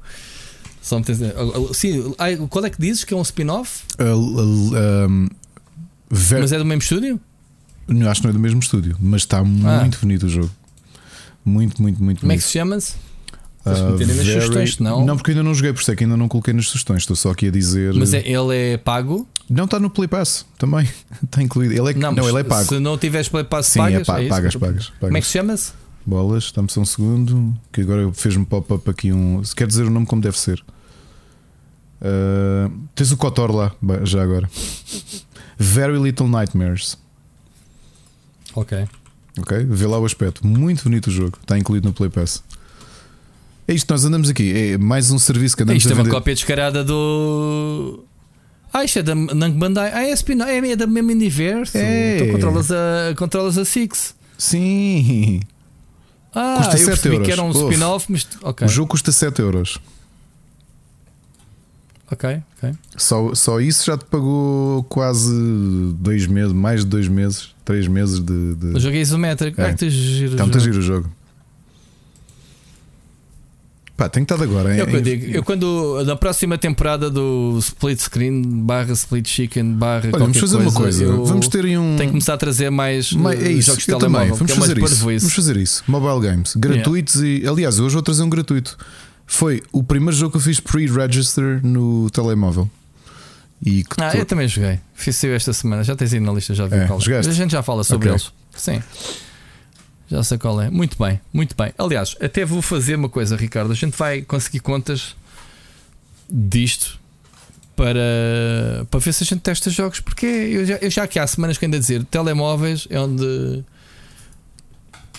[0.88, 1.16] Só meter...
[1.74, 3.82] Sim, ai, qual é que dizes que é um spin-off?
[4.00, 5.28] Uh, uh, um,
[6.10, 7.20] ver- Mas é do mesmo estúdio?
[7.86, 10.50] Não, Acho que não é do mesmo estúdio, mas está muito bonito o jogo.
[11.44, 12.46] Muito, muito, muito Como é que bonito.
[12.46, 12.94] se chama-se?
[13.64, 16.16] Tens Uh, very- sugestões, senão- Não, porque ainda não joguei, por isso é que ainda
[16.16, 17.02] não coloquei nas sugestões.
[17.02, 17.92] Estou só aqui a dizer.
[17.94, 19.28] Mas é, ele é pago?
[19.48, 20.88] Não está no Play Pass também.
[21.22, 21.72] Está incluído.
[21.74, 22.68] Ele é, não, mas ele é pago.
[22.68, 24.00] Se não tiveres Play Pass, Sim, pagas.
[24.00, 24.30] é pa- é isso?
[24.30, 25.20] pagas, pagas, Como é pagas.
[25.20, 25.72] que se chama-se?
[26.06, 27.54] Bolas, dá-me só um segundo.
[27.72, 29.42] Que agora fez-me pop-up aqui um.
[29.44, 30.62] Se quer dizer o nome como deve ser.
[32.00, 33.72] Uh, tens o Cotor lá,
[34.04, 34.48] já agora.
[35.58, 36.96] Very Little Nightmares.
[38.54, 38.86] Ok.
[39.38, 39.66] Ok?
[39.68, 40.46] Vê lá o aspecto.
[40.46, 41.38] Muito bonito o jogo.
[41.40, 42.42] Está incluído no Play Pass.
[43.66, 44.72] É isto, nós andamos aqui.
[44.72, 48.04] É mais um serviço que andamos Isto é uma cópia descarada do.
[48.72, 49.90] Ah, isto é da Namco Bandai.
[49.92, 51.76] Ah, é, spin é, é da mesmo universo.
[51.76, 52.16] É.
[52.18, 54.14] Então controlas a, controlas a Six.
[54.36, 55.40] Sim.
[56.34, 57.38] Ah, Custa eu 7 percebi que euros.
[57.38, 58.28] era um spin-off, mas.
[58.42, 58.66] Ok.
[58.66, 59.78] O jogo custa 7 euros.
[62.10, 62.74] Ok, ok.
[62.96, 65.32] Só, só isso já te pagou quase
[65.98, 68.54] dois meses, mais de dois meses, três meses de.
[68.54, 68.66] de...
[68.76, 69.60] O jogo é isométrico.
[69.60, 69.66] É.
[69.66, 70.32] Ah, que tens giro.
[70.32, 71.10] Está muito a giro o jogo.
[73.98, 74.76] Pá, tem que estar agora.
[74.76, 75.26] É o que eu digo.
[75.26, 80.56] Eu quando na próxima temporada do split screen barra split chicken barra Olha, vamos fazer
[80.56, 81.04] uma coisa.
[81.04, 81.96] Vamos ter aí um.
[81.96, 84.20] tenho que começar a trazer mais Ma- eh, é isso, jogos de telemóvel.
[84.20, 84.38] também.
[84.38, 84.88] Vamos é fazer isso.
[84.88, 85.20] parvoíce.
[85.24, 85.84] Vamos fazer isso.
[85.88, 87.42] Mobile games, gratuitos e.
[87.44, 88.78] Aliás, hoje vou trazer um gratuito.
[89.30, 92.68] Foi o primeiro jogo que eu fiz pre-register no telemóvel.
[93.64, 94.80] E Ah, to- eu também joguei.
[94.94, 95.84] Fiz esta semana.
[95.84, 96.98] Já tens aí na lista, já vi É, qual.
[97.00, 97.30] jogaste?
[97.30, 98.12] A gente já fala sobre Ok.
[98.22, 98.32] eles.
[98.56, 98.82] Sim.
[100.10, 100.70] Já sei qual é.
[100.70, 101.72] Muito bem, muito bem.
[101.76, 103.70] Aliás, até vou fazer uma coisa, Ricardo.
[103.70, 105.14] A gente vai conseguir contas
[106.30, 106.98] disto
[107.76, 110.00] para, para ver se a gente testa jogos.
[110.00, 113.62] Porque eu já, eu já aqui há semanas que ainda a dizer telemóveis é onde,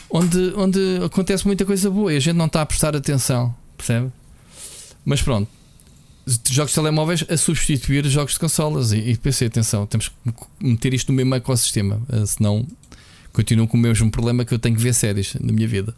[0.09, 4.11] onde, onde acontece muita coisa boa e a gente não está a prestar atenção, percebe?
[5.03, 5.49] Mas pronto,
[6.49, 9.45] jogos de telemóveis a substituir jogos de consolas e, e PC.
[9.45, 10.15] Atenção, temos que
[10.59, 12.65] meter isto no mesmo ecossistema, eh, senão
[13.33, 15.95] continuo com o mesmo problema que eu tenho que ver séries na minha vida.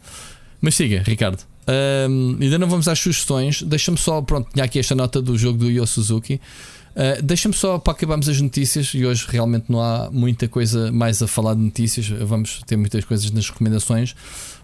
[0.62, 1.40] Mas siga, Ricardo.
[1.68, 3.64] Um, ainda não vamos às sugestões.
[3.64, 6.40] Deixa-me só, pronto, tinha aqui esta nota do jogo do Yo Suzuki.
[6.92, 11.22] Uh, Deixa-me só para acabarmos as notícias e hoje realmente não há muita coisa mais
[11.22, 12.08] a falar de notícias.
[12.10, 14.16] Vamos ter muitas coisas nas recomendações.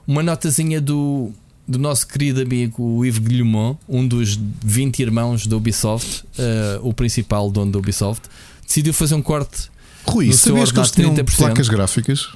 [0.05, 1.31] Uma notazinha do,
[1.67, 7.51] do nosso querido amigo Yves Guillemot, um dos 20 irmãos da Ubisoft, uh, o principal
[7.51, 8.29] dono da Ubisoft,
[8.65, 9.69] decidiu fazer um corte.
[10.05, 11.35] Rui, no seu sabias que eles tinham 30%.
[11.35, 12.29] placas gráficas?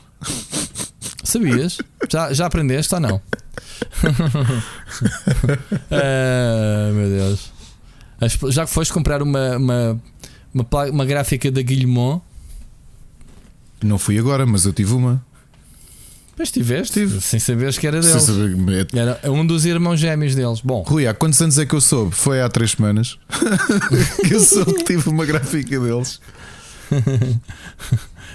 [1.24, 1.78] Sabias?
[2.12, 3.22] Já, já aprendeste ou não?
[5.90, 7.52] ah, meu Deus.
[8.50, 10.02] Já que foste comprar uma, uma,
[10.54, 12.22] uma, uma gráfica da Guillemot,
[13.82, 15.26] Não fui agora, mas eu tive uma.
[16.42, 17.22] Mas tiveste, Tive.
[17.22, 18.24] sem saberes que era deles.
[18.24, 20.60] saber- Era um dos irmãos gêmeos deles.
[20.62, 22.16] Bom, Rui, há quantos anos é que eu soube?
[22.16, 23.18] Foi há três semanas
[24.28, 26.20] que eu soube que tive uma gráfica deles.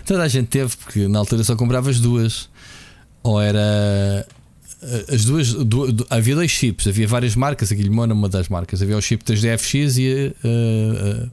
[0.06, 2.48] toda a gente teve, porque na altura só compravas duas.
[3.22, 4.26] Ou era.
[4.82, 5.52] eh, As duas.
[5.52, 7.72] du- du- havia dois chips, havia várias marcas.
[7.72, 8.80] A era uma das marcas.
[8.82, 11.28] Havia o chip 3DFX e a, eh, eh,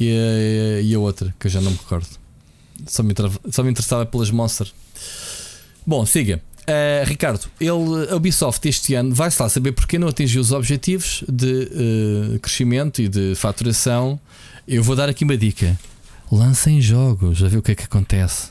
[0.00, 2.08] e, a, e a outra, que eu já não me recordo.
[2.86, 3.14] Só me,
[3.50, 4.66] só me interessava pelas Monster.
[5.86, 6.40] Bom, siga.
[6.66, 11.22] Eh, Ricardo, ele, a Ubisoft este ano vai-se lá saber porque não atingiu os objetivos
[11.28, 11.68] de
[12.34, 14.18] eh, crescimento e de faturação.
[14.66, 15.78] Eu vou dar aqui uma dica:
[16.32, 18.48] lancem jogos, a ver o que é que acontece.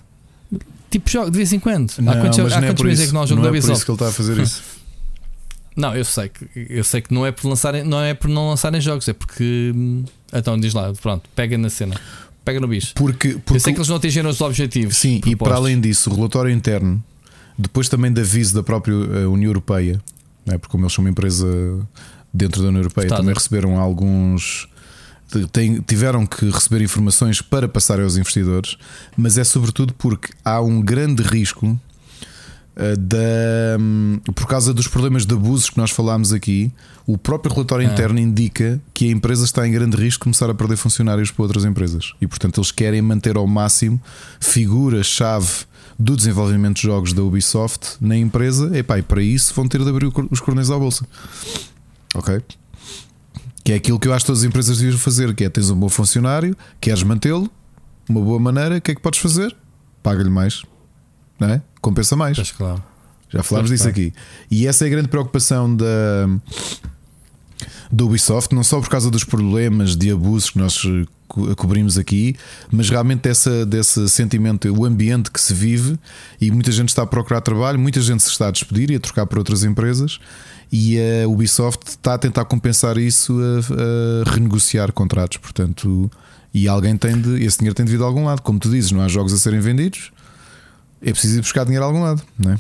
[0.92, 1.92] Tipo jogo, de vez em quando.
[2.08, 3.60] há quantos, mas há não é quantos meses é que não jogo não da é
[3.60, 3.78] por Ubisoft?
[3.78, 4.64] isso que ele está a fazer isso.
[5.76, 8.48] Não, eu sei que eu sei que não é por lançarem, não é por não
[8.50, 12.00] lançarem jogos, é porque hum, então diz lá, pronto, pega na cena,
[12.46, 12.94] pega no bicho.
[12.94, 14.96] Porque, Eu porque sei que eles não atingiram os objetivos.
[14.96, 15.58] Sim, e para propostos.
[15.58, 17.04] além disso, o relatório interno,
[17.58, 20.02] depois também de aviso da própria eh, União Europeia,
[20.46, 20.58] não é?
[20.58, 21.48] porque como eles são uma empresa
[22.34, 23.20] dentro da União Europeia, Estado.
[23.20, 24.68] também receberam alguns.
[25.88, 28.78] tiveram que receber informações para passar aos investidores,
[29.18, 31.80] mas é sobretudo porque há um grande risco
[32.76, 36.72] eh, da, hum, por causa dos problemas de abusos que nós falámos aqui,
[37.06, 37.92] o próprio relatório Ah.
[37.92, 41.44] interno indica que a empresa está em grande risco de começar a perder funcionários para
[41.44, 44.02] outras empresas e, portanto, eles querem manter ao máximo
[44.40, 45.66] figuras-chave
[45.98, 48.76] do desenvolvimento de jogos da Ubisoft na empresa.
[48.78, 51.06] Epá, e para isso vão ter de abrir os corneios à bolsa,
[52.16, 52.42] ok?
[53.64, 55.70] Que é aquilo que eu acho que todas as empresas deviam fazer: que é tens
[55.70, 57.50] um bom funcionário, queres mantê-lo,
[58.10, 59.56] uma boa maneira, o que é que podes fazer?
[60.02, 60.64] Paga-lhe mais,
[61.40, 61.62] não é?
[61.82, 62.36] Compensa mais.
[62.36, 62.84] Pois claro.
[63.30, 64.14] Já falámos disso aqui.
[64.52, 65.86] E essa é a grande preocupação da,
[67.92, 70.80] da Ubisoft, não só por causa dos problemas de abusos que nós
[71.34, 72.36] co- cobrimos aqui,
[72.72, 75.98] mas realmente dessa, desse sentimento, o ambiente que se vive
[76.40, 79.00] e muita gente está a procurar trabalho, muita gente se está a despedir e a
[79.00, 80.20] trocar por outras empresas.
[80.72, 86.10] E a Ubisoft está a tentar compensar isso a, a renegociar contratos, portanto,
[86.54, 88.42] e alguém tem de, esse dinheiro tem de vir de algum lado.
[88.42, 90.12] Como tu dizes, não há jogos a serem vendidos,
[91.02, 92.58] é preciso ir buscar dinheiro a algum lado, não é?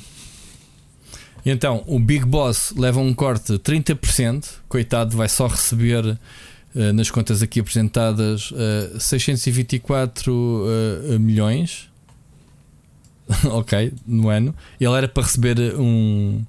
[1.45, 6.17] Então, o Big Boss leva um corte de 30%, coitado, vai só receber
[6.93, 10.65] nas contas aqui apresentadas eh, 624
[11.13, 11.89] eh, milhões.
[13.45, 14.53] ok, no ano.
[14.79, 16.43] Ele era para receber um.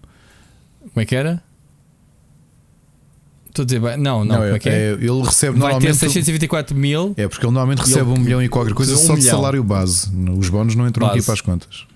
[0.80, 1.42] Como é que era?
[3.48, 4.90] Estou a dizer, bem- não, não, é que é?
[4.94, 5.94] ele recebe Vai normalmente.
[5.96, 7.14] 624 mil.
[7.16, 9.36] É porque ele normalmente Ele- recebe um milhão e qualquer coisa um só de milhão.
[9.36, 10.08] salário base.
[10.36, 11.18] Os bónus não entram Base.
[11.18, 11.86] aqui para as contas.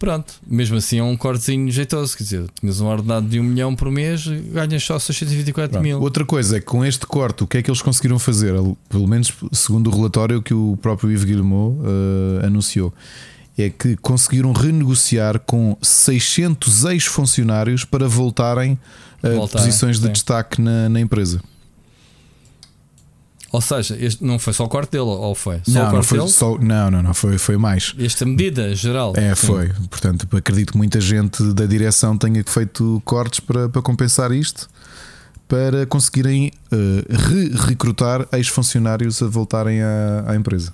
[0.00, 2.16] Pronto, mesmo assim é um cortezinho jeitoso.
[2.16, 5.82] Quer dizer, tinhas um ordenado de um milhão por mês, ganhas só 624 Pronto.
[5.84, 6.00] mil.
[6.00, 8.54] Outra coisa é que com este corte, o que é que eles conseguiram fazer?
[8.88, 12.94] Pelo menos segundo o relatório que o próprio Yves Guillemot eh, anunciou,
[13.58, 18.78] é que conseguiram renegociar com 600 ex-funcionários para voltarem
[19.22, 20.12] a Voltarem, posições de sim.
[20.12, 21.42] destaque na, na empresa.
[23.52, 25.60] Ou seja, este não foi só o corte dele, ou foi?
[25.64, 26.30] Só o Não, não corte foi dele?
[26.30, 27.94] só, não, não, não, foi, foi mais.
[27.98, 29.12] Esta medida geral.
[29.16, 29.46] É, Sim.
[29.48, 29.68] foi.
[29.88, 34.68] Portanto, acredito que muita gente da direção tenha feito cortes para, para compensar isto,
[35.48, 40.72] para conseguirem eh, re-recrutar ex-funcionários a voltarem à, à empresa.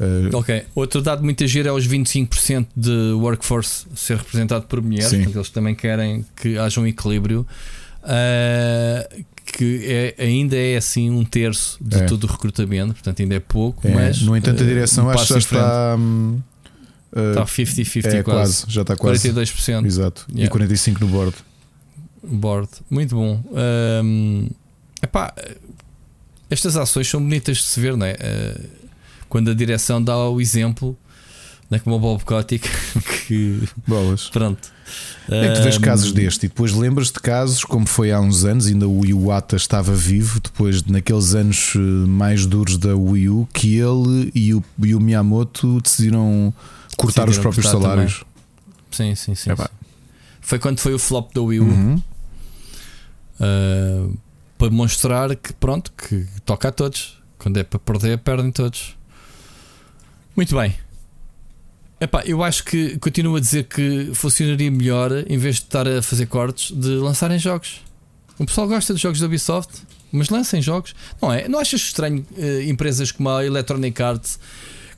[0.00, 0.64] Eh, Ok.
[0.74, 5.12] Outro dado muito giro é os 25% de workforce ser representado por mulheres.
[5.12, 7.46] Eles também querem que haja um equilíbrio.
[8.02, 9.06] ah,
[9.52, 12.04] que é, ainda é assim um terço de É.
[12.06, 15.10] todo o recrutamento, portanto ainda é pouco, é, mas no entanto, a ah, direção um
[15.10, 16.40] acho que está, hum,
[17.12, 18.22] Uh, Está 50-50 é quase.
[18.22, 19.28] quase, já está quase.
[19.32, 20.26] 42% Exato.
[20.28, 20.48] E Yeah.
[20.52, 21.34] 45 no board.
[22.22, 22.68] board.
[22.88, 23.42] Muito bom.
[23.52, 24.46] Ahm,
[25.02, 25.34] epá,
[26.48, 28.16] estas ações são bonitas de se ver, não é?
[28.20, 28.60] Ah,
[29.28, 30.96] quando a direção dá o exemplo,
[31.68, 32.68] não é como o Bob Kotick,
[33.26, 34.28] que Bolas.
[34.30, 34.70] pronto.
[35.28, 38.44] É que tu vês casos deste e depois lembras de casos como foi há uns
[38.44, 43.48] anos, ainda o Iwata estava vivo, depois naqueles anos eh, mais duros da Wii U,
[43.52, 46.52] que ele e o, e o Miyamoto decidiram
[46.96, 48.24] cortar os Decidiram próprios cortar salários.
[48.90, 49.50] Sim, sim, sim.
[49.50, 49.64] Epá.
[49.64, 49.86] sim.
[50.40, 51.64] Foi quando foi o flop da Wii U.
[51.64, 52.02] Uhum.
[53.40, 54.18] Uh,
[54.58, 57.18] para mostrar que pronto, que toca a todos.
[57.38, 58.94] Quando é para perder, perdem todos.
[60.36, 60.74] Muito bem.
[62.00, 66.00] Epá, eu acho que continuo a dizer que funcionaria melhor em vez de estar a
[66.00, 67.82] fazer cortes de lançarem jogos.
[68.38, 70.94] O pessoal gosta de jogos da Ubisoft, mas lancem jogos.
[71.20, 71.46] Não é?
[71.46, 74.38] Não achas estranho eh, empresas como a Electronic Arts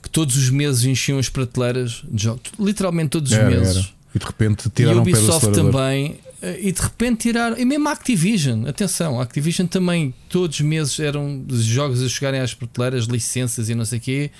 [0.01, 2.43] que todos os meses enchiam as prateleiras de jogos?
[2.57, 3.75] Literalmente todos os Era, meses.
[3.77, 3.87] era.
[4.15, 6.19] E de repente E a tiraram do Ubisoft também.
[6.41, 7.59] eh, E de repente tirar.
[7.59, 12.39] E mesmo a Activision, atenção, a Activision também, todos os meses eram jogos a chegarem
[12.39, 14.31] às prateleiras, licenças e não sei o quê.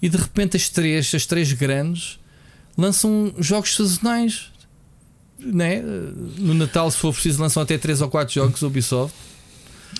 [0.00, 2.18] E de repente as três, as três grandes,
[2.76, 4.52] lançam jogos sazonais.
[5.38, 5.80] Né?
[6.36, 9.14] No Natal, se for preciso, lançam até 3 ou 4 jogos Ubisoft.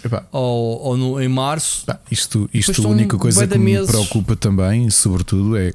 [0.04, 1.86] Epá, Ou, ou no, em março.
[1.86, 3.88] pá, isto, isto a única coisa que me meses.
[3.90, 5.72] preocupa também, sobretudo, é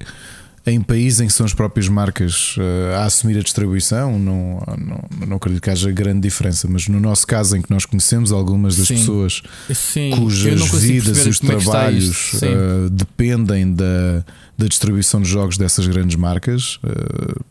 [0.65, 5.27] em países em que são as próprias marcas eh, a assumir a distribuição, não, não,
[5.27, 8.77] não acredito que haja grande diferença, mas no nosso caso, em que nós conhecemos algumas
[8.77, 8.95] das Sim.
[8.95, 9.41] pessoas
[9.73, 14.23] Sim, cujas vidas e os é trabalhos eh, dependem da,
[14.57, 16.79] da distribuição de jogos dessas grandes marcas.
[16.83, 17.41] eh,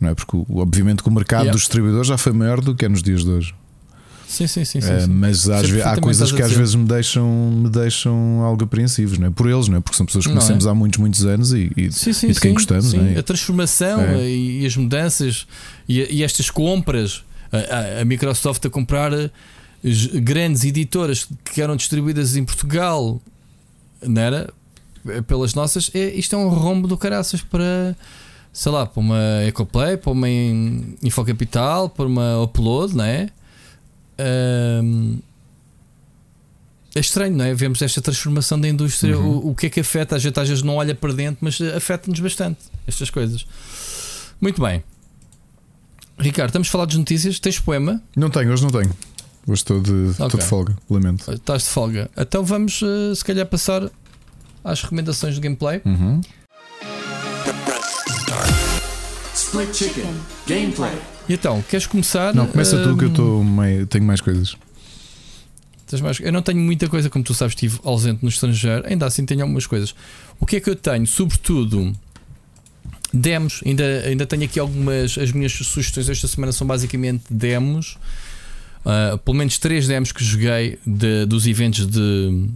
[0.00, 0.14] não é?
[0.14, 1.52] Porque, obviamente, que o mercado Yeah.
[1.52, 3.54] dos distribuidores já foi maior do que é nos dias de hoje.
[4.30, 5.06] Sim, sim, sim, sim, Eh, sim.
[5.08, 9.18] mas às Sei ve- há coisas que às vezes me deixam, me deixam algo apreensivos,
[9.18, 9.30] não é?
[9.30, 9.80] Por eles, não é?
[9.80, 10.40] Porque são pessoas que Não é?
[10.40, 13.18] conhecemos há muitos, muitos anos e, e- Sim, sim, e de quem gostamos, é?
[13.18, 14.28] A transformação É.
[14.30, 15.46] e, as mudanças
[15.88, 19.30] e, e estas compras, a, a- Microsoft a comprar eh,
[20.14, 23.20] grandes editoras que eram distribuídas em Portugal,
[24.06, 24.52] não era?
[25.08, 27.96] Eh, Pelas nossas, é, isto é um rombo do caraças para,
[28.52, 33.28] sei lá, para uma Ecoplay, para uma In- Infocapital, para uma Upload, não é?
[36.94, 37.54] É estranho, não é?
[37.54, 39.16] Vemos esta transformação da indústria.
[39.16, 39.28] Uhum.
[39.46, 40.16] O, o que é que afeta?
[40.16, 43.46] A gente às vezes não olha para dentro, mas afeta-nos bastante estas coisas.
[44.40, 44.82] Muito bem,
[46.18, 47.38] Ricardo, estamos a falar de notícias.
[47.38, 48.02] Tens poema?
[48.16, 48.90] Não tenho, hoje não tenho.
[49.46, 50.40] Hoje estou de, estou Ok.
[50.40, 51.32] de folga, lamento.
[51.32, 52.10] Estás de folga.
[52.16, 53.88] Então vamos, eh, se calhar, passar
[54.64, 55.80] às recomendações do gameplay.
[55.84, 56.20] Uhum.
[59.34, 60.14] Split Chicken.
[60.46, 60.92] Gameplay.
[61.32, 62.34] Então, queres começar?
[62.34, 64.56] Não, começa tu que eu estou meio, tenho mais coisas.
[65.86, 68.84] tens mais- Eu não tenho muita coisa, como tu sabes, estive ausente no estrangeiro.
[68.86, 69.94] Ainda assim, tenho algumas coisas.
[70.38, 71.06] O que é que eu tenho?
[71.06, 71.92] Sobretudo,
[73.12, 73.60] demos.
[73.66, 75.18] Ainda, ainda tenho aqui algumas.
[75.18, 77.96] As minhas sugestões esta semana são basicamente demos.
[78.84, 82.46] Ah, pelo menos três demos que joguei de- dos eventos de,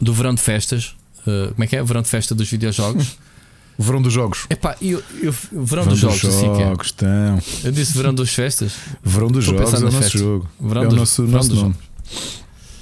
[0.00, 0.96] do verão de festas.
[1.26, 1.82] Ah, como é que é?
[1.82, 3.18] Verão de festa dos videojogos.
[3.78, 4.46] Verão dos jogos.
[4.48, 5.32] Epá, eu, eu,
[5.64, 6.66] verão, dos jogos, assim que é.
[6.66, 7.42] jogos, então.
[7.64, 8.72] Eu disse verão das festas.
[9.04, 10.48] Verão dos Estou jogos é o nosso jogo.
[10.60, 11.74] Verão é o dos- nosso, verão nosso nome.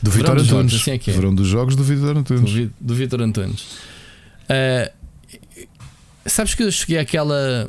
[0.03, 0.75] Do Verão Vitor jogos, Antunes.
[0.75, 0.99] assim é é.
[1.15, 2.71] Verão dos jogos do Vitor do, Antunes.
[2.81, 3.67] Do Vitor Antunes.
[4.49, 4.93] Ah,
[6.27, 7.69] sabes que eu cheguei àquela.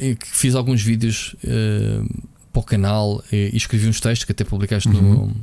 [0.00, 2.04] e que fiz alguns vídeos ah,
[2.52, 4.98] para o canal e, e escrevi uns textos que até publicaste no.
[5.00, 5.34] Uhum.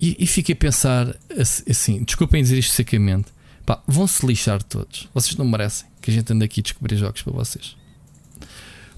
[0.00, 3.26] E, e fiquei a pensar ass- assim: desculpem dizer isto secamente,
[3.64, 5.08] pá, vão-se lixar todos.
[5.14, 7.76] Vocês não merecem que a gente ande aqui a descobrir jogos para vocês.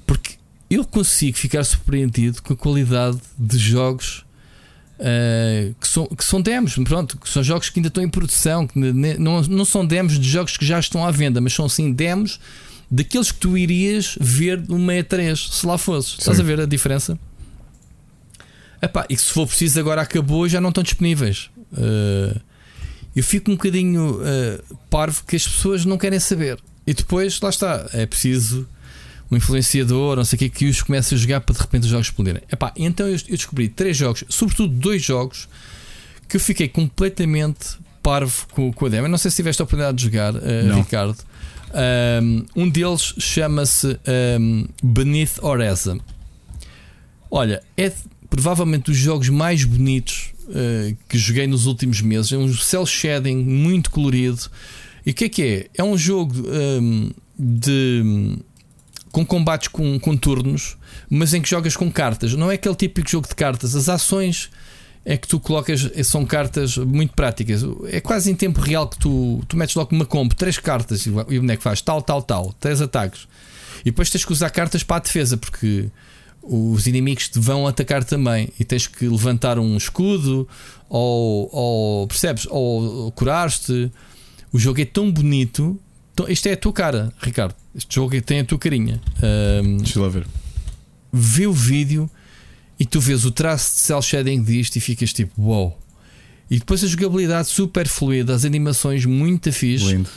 [0.06, 0.36] Porque
[0.68, 4.24] eu consigo ficar surpreendido com a qualidade de jogos
[4.98, 8.66] Uh, que, são, que são demos, pronto, que são jogos que ainda estão em produção,
[8.66, 11.92] que não, não são demos de jogos que já estão à venda, mas são sim
[11.92, 12.40] demos
[12.90, 16.16] daqueles que tu irias ver numa E3, se lá fosses.
[16.18, 16.42] Estás Sim.
[16.42, 17.18] a ver a diferença?
[18.80, 21.50] Epá, e que se for preciso agora acabou e já não estão disponíveis.
[21.72, 22.40] Uh,
[23.16, 26.58] eu fico um bocadinho uh, parvo que as pessoas não querem saber.
[26.86, 28.68] E depois, lá está, é preciso
[29.30, 31.88] um influenciador, não sei o que, que os comece a jogar para de repente os
[31.88, 32.42] jogos explodirem.
[32.52, 35.48] Epá, então eu, descobri três jogos, sobretudo dois jogos,
[36.28, 39.06] que eu fiquei completamente parvo com, com a demo.
[39.06, 40.76] Eu não sei se tiveste a oportunidade de jogar, Não.
[40.76, 41.16] Ricardo.
[42.22, 43.98] Um, um deles chama-se
[44.38, 45.98] um, Beneath Oreza.
[47.30, 47.92] Olha, é
[48.30, 52.32] provavelmente dos jogos mais bonitos eh, que joguei nos últimos meses.
[52.32, 54.42] É um cel shading muito colorido.
[55.04, 55.66] E o que é que é?
[55.74, 58.36] É um jogo um, de
[59.12, 60.76] com combates com, com turnos,
[61.08, 62.34] mas em que jogas com cartas.
[62.34, 63.74] Não é aquele típico jogo de cartas.
[63.74, 64.50] As ações
[65.04, 67.62] é que tu colocas, são cartas muito práticas.
[67.86, 71.10] É quase em tempo real que tu, tu metes logo uma combo, três cartas e
[71.10, 73.26] o boneco faz tal, tal, tal, três ataques.
[73.80, 75.88] E depois tens que usar cartas para a defesa, porque
[76.48, 80.48] os inimigos te vão atacar também e tens que levantar um escudo
[80.88, 82.46] ou, ou percebes?
[82.50, 83.90] Ou curar-te.
[84.52, 85.78] O jogo é tão bonito.
[86.14, 87.54] Tão, isto é a tua cara, Ricardo.
[87.74, 89.00] Este jogo tem a tua carinha.
[89.62, 90.26] Um, Deixa lá ver.
[91.12, 92.10] Vê o vídeo
[92.78, 95.76] e tu vês o traço de cel shading disto e ficas tipo, wow.
[96.50, 99.86] E depois a jogabilidade super fluida, as animações muito fixe.
[99.86, 100.08] Lindo.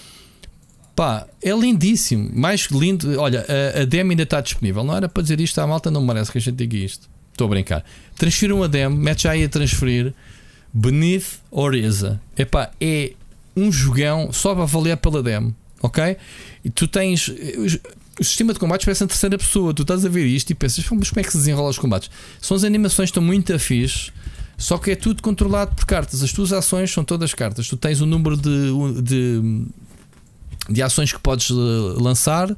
[0.95, 2.29] Pá, é lindíssimo.
[2.33, 3.19] Mais lindo.
[3.19, 4.83] Olha, a, a demo ainda está disponível.
[4.83, 7.09] Não era para dizer isto à malta, não merece que a gente diga isto.
[7.31, 7.85] Estou a brincar.
[8.15, 10.13] Transfiram a demo, mete já aí a transferir.
[10.73, 12.21] Beneath Oreza.
[12.37, 13.13] Epá, é
[13.55, 15.55] um jogão só para avaliar pela demo.
[15.81, 16.17] Ok?
[16.63, 17.29] E tu tens.
[18.19, 19.73] O sistema de combates parece a terceira pessoa.
[19.73, 22.11] Tu estás a ver isto e pensas, mas como é que se desenrola os combates?
[22.41, 24.11] São as animações estão muito afins.
[24.57, 26.21] Só que é tudo controlado por cartas.
[26.21, 27.69] As tuas ações são todas cartas.
[27.69, 29.65] Tu tens o um número de, de,
[30.69, 32.57] de, ações que podes lançar uh,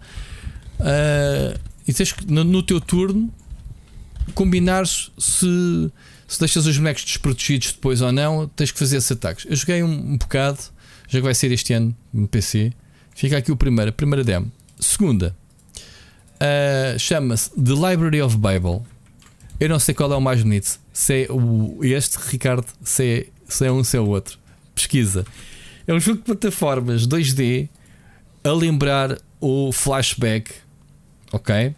[1.88, 3.34] e tens que, no, no teu turno,
[4.34, 5.92] combinares se,
[6.28, 8.48] se deixas os bonecos desprotegidos depois ou não.
[8.48, 9.46] Tens que fazer esses ataques.
[9.50, 10.60] Eu joguei um, um bocado,
[11.08, 12.74] já que vai ser este ano no PC.
[13.16, 14.52] Fica aqui o primeiro, a primeira demo.
[14.80, 15.36] Segunda,
[16.42, 18.82] Uh, Chama-se The Library of Bible.
[19.60, 20.80] Eu não sei qual é o mais bonito.
[20.92, 24.40] Se é o, este, Ricardo, se é, se é um, se é o outro.
[24.74, 25.24] Pesquisa.
[25.86, 27.70] É um jogo de plataformas 2D
[28.44, 30.52] a lembrar o flashback,
[31.32, 31.76] ok?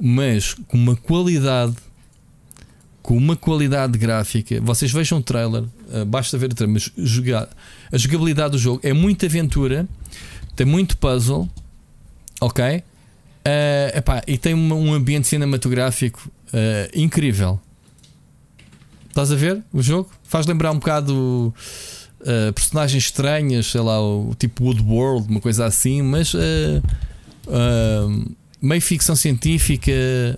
[0.00, 1.76] Mas com uma qualidade,
[3.02, 4.60] com uma qualidade gráfica.
[4.60, 7.48] Vocês vejam o trailer, uh, basta ver o trailer, mas jogar,
[7.90, 9.88] a jogabilidade do jogo é muita aventura,
[10.54, 11.48] tem muito puzzle,
[12.40, 12.78] ok?
[12.78, 17.60] Uh, epá, e tem uma, um ambiente cinematográfico uh, incrível.
[19.08, 20.10] Estás a ver o jogo?
[20.22, 21.52] Faz lembrar um bocado
[22.20, 26.32] uh, personagens estranhas, sei lá, o tipo Woodworld, uma coisa assim, mas
[28.60, 29.92] meio ficção científica,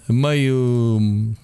[0.08, 1.34] meio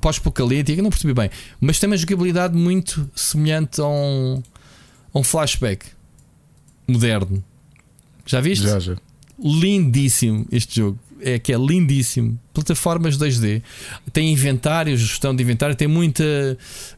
[0.00, 1.30] pós-apocalíptica, não percebi bem,
[1.60, 4.42] mas tem uma jogabilidade muito semelhante a um,
[5.12, 5.86] a um flashback
[6.88, 7.42] moderno.
[8.24, 8.64] Já viste?
[8.64, 8.96] Já, já
[9.38, 10.98] lindíssimo este jogo.
[11.20, 12.38] É que é lindíssimo.
[12.52, 13.62] Plataformas 2D.
[14.12, 16.24] Tem inventário, gestão de inventário, tem muita.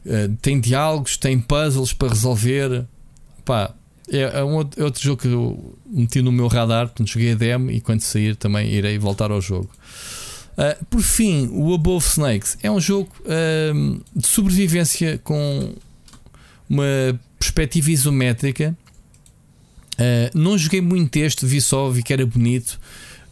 [0.05, 2.85] Uh, tem diálogos, tem puzzles para resolver.
[3.45, 3.73] Pá,
[4.11, 6.87] é, é um outro, é outro, jogo que eu meti no meu radar.
[6.87, 9.69] Portanto, joguei a demo e quando sair também irei voltar ao jogo.
[10.53, 15.73] Uh, por fim, o Above Snakes é um jogo uh, de sobrevivência com
[16.69, 18.75] uma perspectiva isométrica
[19.99, 22.79] Uh, não joguei muito este, vi só, vi que era bonito.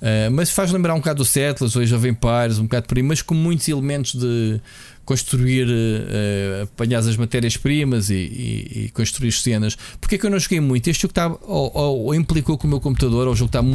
[0.01, 3.03] Uh, mas faz lembrar um bocado do Settlers ou Jovem Pares, um bocado por aí,
[3.03, 4.61] mas com muitos elementos de
[5.03, 9.77] construir, uh, apanhar as matérias-primas e, e, e, construir cenas.
[10.00, 10.88] Porque é que eu não joguei muito?
[10.88, 13.67] Este jogo estava, ou, ou, ou, implicou com o meu computador, ou o jogo estava,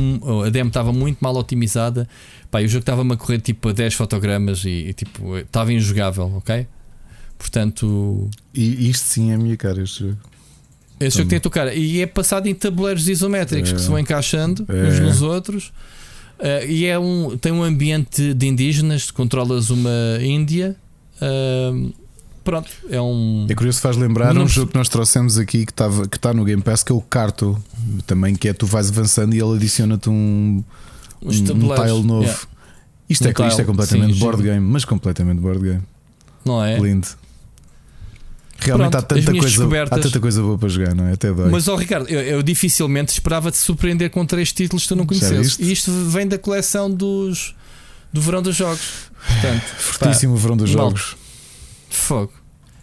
[0.47, 2.09] a demo estava muito mal otimizada,
[2.51, 5.73] pá, e o jogo estava-me a correr tipo a 10 fotogramas e, e tipo, estava
[5.73, 6.67] injogável, ok?
[7.36, 8.31] Portanto.
[8.55, 10.18] E isto sim é a minha cara, este jogo.
[11.01, 11.75] Esse jogo tem a tua cara.
[11.75, 13.75] E é passado em tabuleiros isométricos é.
[13.75, 14.89] que se vão encaixando é.
[14.89, 15.73] uns nos outros.
[16.42, 20.74] Uh, e é um, tem um ambiente de indígenas, controlas uma Índia.
[21.16, 21.94] Uh,
[22.42, 23.46] pronto, é um.
[23.48, 24.42] É curioso, faz lembrar Não...
[24.42, 26.94] um jogo que nós trouxemos aqui que está que tá no Game Pass, que é
[26.94, 27.56] o Carto.
[28.08, 30.64] Também que é tu vais avançando e ele adiciona-te um,
[31.22, 32.22] um, um tile novo.
[32.22, 32.40] Yeah.
[33.08, 35.82] Isto, um é, tile, isto é completamente sim, board game, mas completamente board game.
[36.44, 36.76] Não é?
[36.76, 37.06] Lindo.
[38.65, 41.12] Realmente Pronto, há, tanta coisa, há tanta coisa boa para jogar, não é?
[41.15, 41.50] Até dói.
[41.50, 45.05] Mas, ó oh, Ricardo, eu, eu dificilmente esperava-te surpreender com três títulos que tu não
[45.05, 45.58] conhecesses.
[45.58, 47.55] E isto vem da coleção dos
[48.12, 49.10] do verão dos jogos.
[49.26, 50.89] Portanto, Fortíssimo pá, verão dos mal.
[50.89, 51.16] jogos.
[51.89, 52.32] Fogo.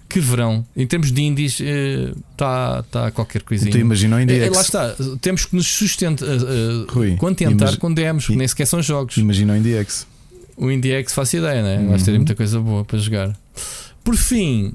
[0.09, 0.65] Que verão.
[0.75, 3.71] Em termos de indies, está eh, tá qualquer coisinha.
[3.71, 4.47] Tu imaginou o Indiex?
[4.47, 4.95] Eh, lá está.
[5.21, 9.17] Temos que nos sustentar, uh, contentar com demos, nem sequer são jogos.
[9.17, 10.07] Imagina o IndieX.
[10.57, 11.77] O IndieX faz ideia, né?
[11.77, 11.89] Uhum.
[11.89, 13.39] Vais ter muita coisa boa para jogar.
[14.03, 14.73] Por fim,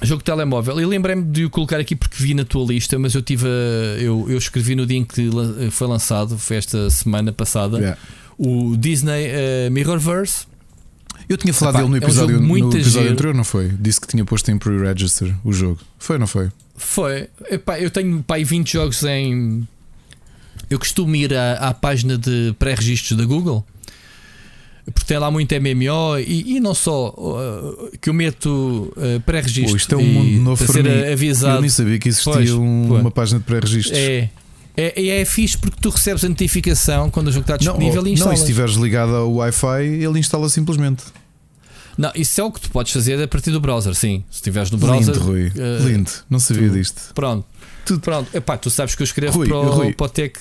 [0.00, 0.80] Jogo de telemóvel.
[0.80, 3.46] Eu lembrei-me de o colocar aqui porque vi na tua lista, mas eu tive.
[3.46, 5.30] A, eu, eu escrevi no dia em que
[5.70, 7.98] foi lançado, foi esta semana passada, yeah.
[8.36, 10.46] o Disney uh, Mirrorverse.
[11.28, 13.68] Eu tinha falado Epá, dele no episódio, é um no episódio anterior, não foi?
[13.78, 15.78] Disse que tinha posto em pre-register o jogo.
[15.98, 16.50] Foi ou não foi?
[16.76, 17.28] Foi.
[17.50, 19.66] Epá, eu tenho pá, 20 jogos em.
[20.70, 23.64] Eu costumo ir à, à página de pré-registros da Google
[24.92, 29.76] porque tem lá muito MMO e, e não só uh, que eu meto uh, pré-registro.
[29.76, 31.56] Isto é um mundo novo para, ser avisado.
[31.56, 33.96] Eu nem sabia que existia pois, um, uma página de pré-registros.
[33.96, 34.28] É.
[34.80, 38.12] É, é fixe porque tu recebes a notificação quando o jogo está disponível não, e
[38.12, 38.26] instalas.
[38.26, 41.02] Não, e se estiveres ligado ao Wi-Fi, ele instala simplesmente.
[41.98, 44.22] Não, isso é o que tu podes fazer a partir do browser, sim.
[44.30, 45.12] Se estiveres no browser.
[45.14, 45.52] Lindo, Rui.
[45.56, 46.10] eh, Lindo.
[46.30, 47.12] Não sabia tu- disto.
[47.12, 47.44] Pronto.
[47.84, 48.28] Tudo- Pronto.
[48.36, 49.92] Epá, tu sabes que eu escrevo Rui, para, o, Rui.
[49.94, 50.32] para o Tech.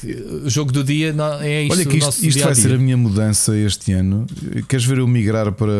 [0.45, 1.73] O jogo do dia não, é isto.
[1.73, 4.27] Olha que isto, isto vai ser a minha mudança este ano.
[4.67, 5.71] Queres ver eu migrar para.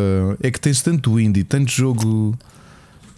[0.42, 2.36] É que tens tanto indie, tanto jogo.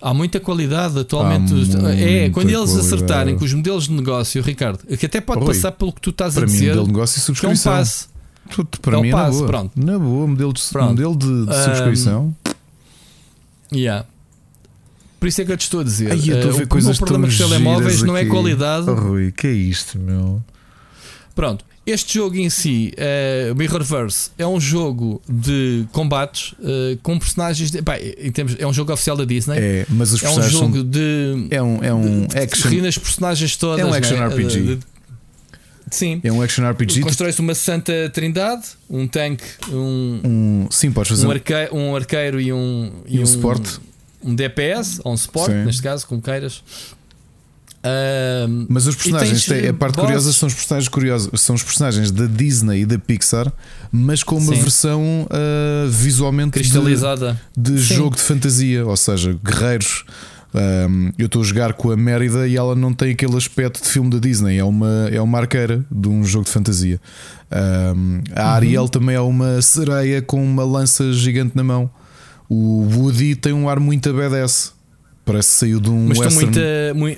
[0.02, 1.52] Há muita qualidade atualmente.
[1.52, 2.94] É, muita quando eles qualidade.
[2.94, 6.10] acertarem com os modelos de negócio, Ricardo, que até pode Rui, passar pelo que tu
[6.10, 6.68] estás a Para mim, dizer.
[6.68, 7.72] modelo de negócio e que é um subscrição.
[7.72, 8.10] passe.
[8.50, 9.46] Tudo para É um mim é na boa.
[9.46, 9.70] pronto.
[9.76, 10.88] Na boa, modelo de, Pronto.
[10.90, 12.34] modelo de, de subscrição.
[13.72, 14.06] Yeah.
[15.18, 16.10] Por isso é que eu te estou a dizer.
[16.10, 18.16] Ai, eu estou a eh, ver o coisas meu problema tão com os telemóveis não
[18.16, 18.88] é qualidade.
[18.88, 20.42] Oh, Rui, que é isto, meu?
[21.34, 27.70] Pronto, este jogo em si, eh, Mirrorverse, é um jogo de combates eh, com personagens.
[27.70, 29.58] De, pá, em termos, é um jogo oficial da Disney.
[29.58, 30.84] É, mas os É um jogo são.
[30.84, 31.46] de.
[31.50, 32.70] É um, é um de- action.
[32.70, 33.80] de nas personagens todas.
[33.80, 34.26] É um action né?
[34.26, 34.78] RPG.
[35.90, 36.20] Eh, de- sim.
[36.24, 37.00] É um action RPG.
[37.00, 41.96] Constrói-se uma santa trindade, um tanque, um, Um, sim, podes fazer um, um, arque- um
[41.96, 42.92] arqueiro e um.
[43.06, 43.78] e um suporte.
[44.22, 46.62] Um DPS, ou um suporte, neste caso, como queiras.
[48.68, 50.06] Mas os personagens, tens, a parte bosses.
[50.08, 53.50] curiosa são os personagens curiosos, são os personagens da Disney e da Pixar,
[53.90, 54.60] mas com uma Sim.
[54.60, 57.40] versão ah, visualmente de- cristalizada.
[57.56, 57.94] de, Sim.
[57.94, 60.04] jogo de fantasia, ou seja, guerreiros.
[60.52, 63.88] Ahm, eu estou a jogar com a Mérida e ela não tem aquele aspecto de
[63.88, 67.00] filme da Disney, é uma, é uma arqueira de um jogo de fantasia.
[67.50, 68.88] Ahm, a Ariel Uhum.
[68.88, 71.88] também é uma sereia com uma lança gigante na mão.
[72.48, 74.72] O Woody tem um ar muito a badass,
[75.24, 76.44] parece que saiu de um Mas western.
[76.46, 76.60] muita,
[76.96, 77.16] mui-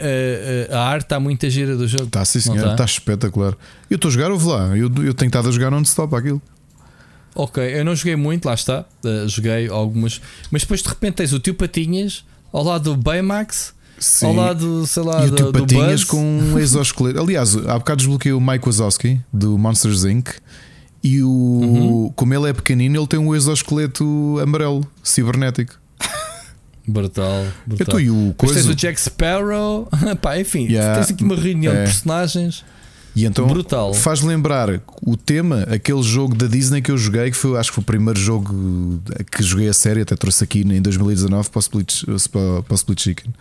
[0.70, 2.05] a, a- a arte está muita gira do jogo.
[2.05, 2.73] Está sim, Não senhor, tá?
[2.73, 3.57] está espetacular.
[3.89, 4.77] Eu estou a jogar, ouve lá.
[4.77, 6.43] Eu, eu tenho estado a jogar non-stop aquilo.
[7.35, 8.85] Ok, eu não joguei muito, lá está.
[9.07, 10.20] uh, joguei algumas.
[10.51, 14.27] Mas depois de repente tens o tio Patinhas ao lado do Baymax, Sim.
[14.27, 16.05] ao lado, sei lá, e do, do Patinhas Buzz.
[16.05, 17.21] com um exoesqueleto.
[17.21, 20.29] Aliás, há bocado desbloqueei o Mike Wazowski do Monsters Inc.
[21.05, 22.13] E o, Uhum.
[22.15, 25.75] como ele é pequenino, ele tem um exoesqueleto amarelo, cibernético.
[26.87, 27.27] Brutal.
[27.45, 27.85] Eu brutal.
[27.87, 28.71] estou e o Depois tens coisa.
[28.73, 29.89] o Jack Sparrow.
[30.21, 30.97] Pá, enfim, Yeah.
[30.97, 31.79] tens aqui uma reunião É.
[31.85, 32.65] de personagens.
[33.15, 33.92] E então Brutal.
[33.92, 37.74] faz lembrar o tema, aquele jogo da Disney que eu joguei, que foi, acho que
[37.74, 39.00] foi o primeiro jogo
[39.31, 43.00] que joguei a série, até trouxe aqui em 2019 para o Split, para o Split
[43.02, 43.32] Chicken.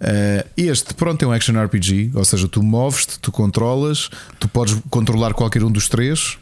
[0.00, 4.76] Eh, este, pronto, é um action RPG, ou seja, tu moves-te, tu controlas, tu podes
[4.90, 6.38] controlar qualquer um dos três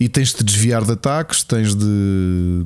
[0.00, 2.64] e tens de desviar de ataques, tens de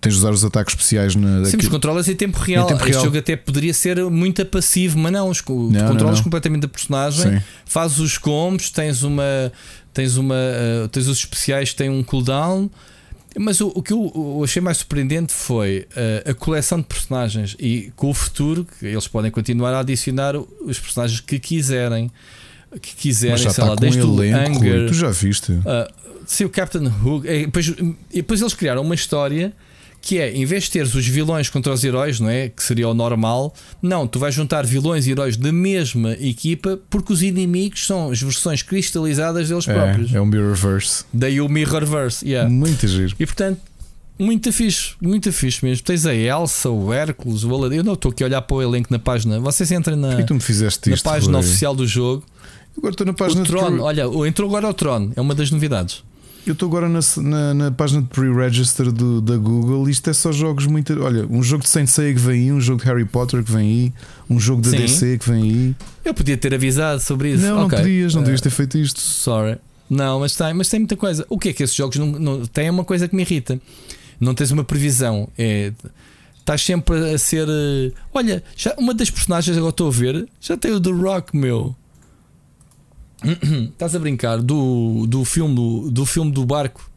[0.00, 2.66] tens de usar os ataques especiais na Sim, mas aquilo- controlas em tempo real.
[2.66, 3.04] tempo este real.
[3.04, 5.28] jogo até poderia ser muito passivo, mas não.
[5.28, 6.24] os- não, controlas não.
[6.24, 7.44] completamente a personagem, Sim.
[7.66, 9.52] fazes os combos, tens uma.
[9.92, 10.34] Tens uma.
[10.34, 12.70] uh, tens os especiais que têm um cooldown.
[13.38, 15.86] Mas o, o que eu, eu achei mais surpreendente foi
[16.26, 20.34] uh, a coleção de personagens e com o futuro que eles podem continuar a adicionar
[20.36, 22.10] os personagens que quiserem.
[22.80, 24.88] Que quiserem, Mas já sei está lá, com desde o Anger.
[24.88, 25.52] tu já viste?
[25.52, 25.64] Uh,
[26.28, 27.26] sim, o Captain Hook.
[27.26, 29.52] E depois, e depois eles criaram uma história
[30.00, 32.48] que é, em vez de teres os vilões contra os heróis, não é?
[32.48, 37.12] Que seria o normal, não, tu vais juntar vilões e heróis da mesma equipa porque
[37.12, 40.14] os inimigos são as versões cristalizadas deles próprios.
[40.14, 41.04] É, é um Mirrorverse.
[41.12, 42.24] Daí o Mirrorverse.
[42.24, 42.48] Yeah.
[42.48, 43.14] Muito giro.
[43.18, 43.60] E portanto,
[44.18, 45.84] muito fixe, muito fixe mesmo.
[45.84, 47.76] Tens a Elsa, o Hércules, o Aladdin.
[47.76, 49.38] Eu não estou aqui a olhar para o elenco na página.
[49.40, 51.04] Vocês entrem na, me fizeste na isto?
[51.04, 51.46] página Rui?
[51.46, 52.24] oficial do jogo.
[52.76, 55.50] Agora estou na página o de Tron, olha, entrou agora o Tron, é uma das
[55.50, 56.04] novidades.
[56.50, 59.88] Eu estou agora na, na, na página de pre-register da Google.
[59.88, 61.00] Isto é só jogos muito.
[61.02, 63.50] Olha, um jogo de Saint Seiya que vem aí, um jogo de Harry Potter que
[63.52, 63.92] vem aí,
[64.30, 64.76] um jogo da Sim.
[64.78, 65.76] DC que vem aí.
[66.04, 67.42] Eu podia ter avisado sobre isso.
[67.44, 67.76] Não, Ok.
[67.78, 69.00] não podias, não Eh, devias ter feito isto.
[69.00, 69.58] Sorry.
[69.90, 71.24] Não, mas tem, mas tem muita coisa.
[71.28, 73.60] O que é que esses jogos não, não têm uma coisa que me irrita?
[74.20, 75.28] Não tens uma previsão.
[75.38, 75.72] É,
[76.38, 77.46] estás sempre a ser.
[77.48, 81.36] eh, Olha, já, uma das personagens agora estou a ver já tem o The Rock,
[81.36, 81.74] meu.
[83.72, 86.88] Estás a brincar do, do filme do, do filme do barco.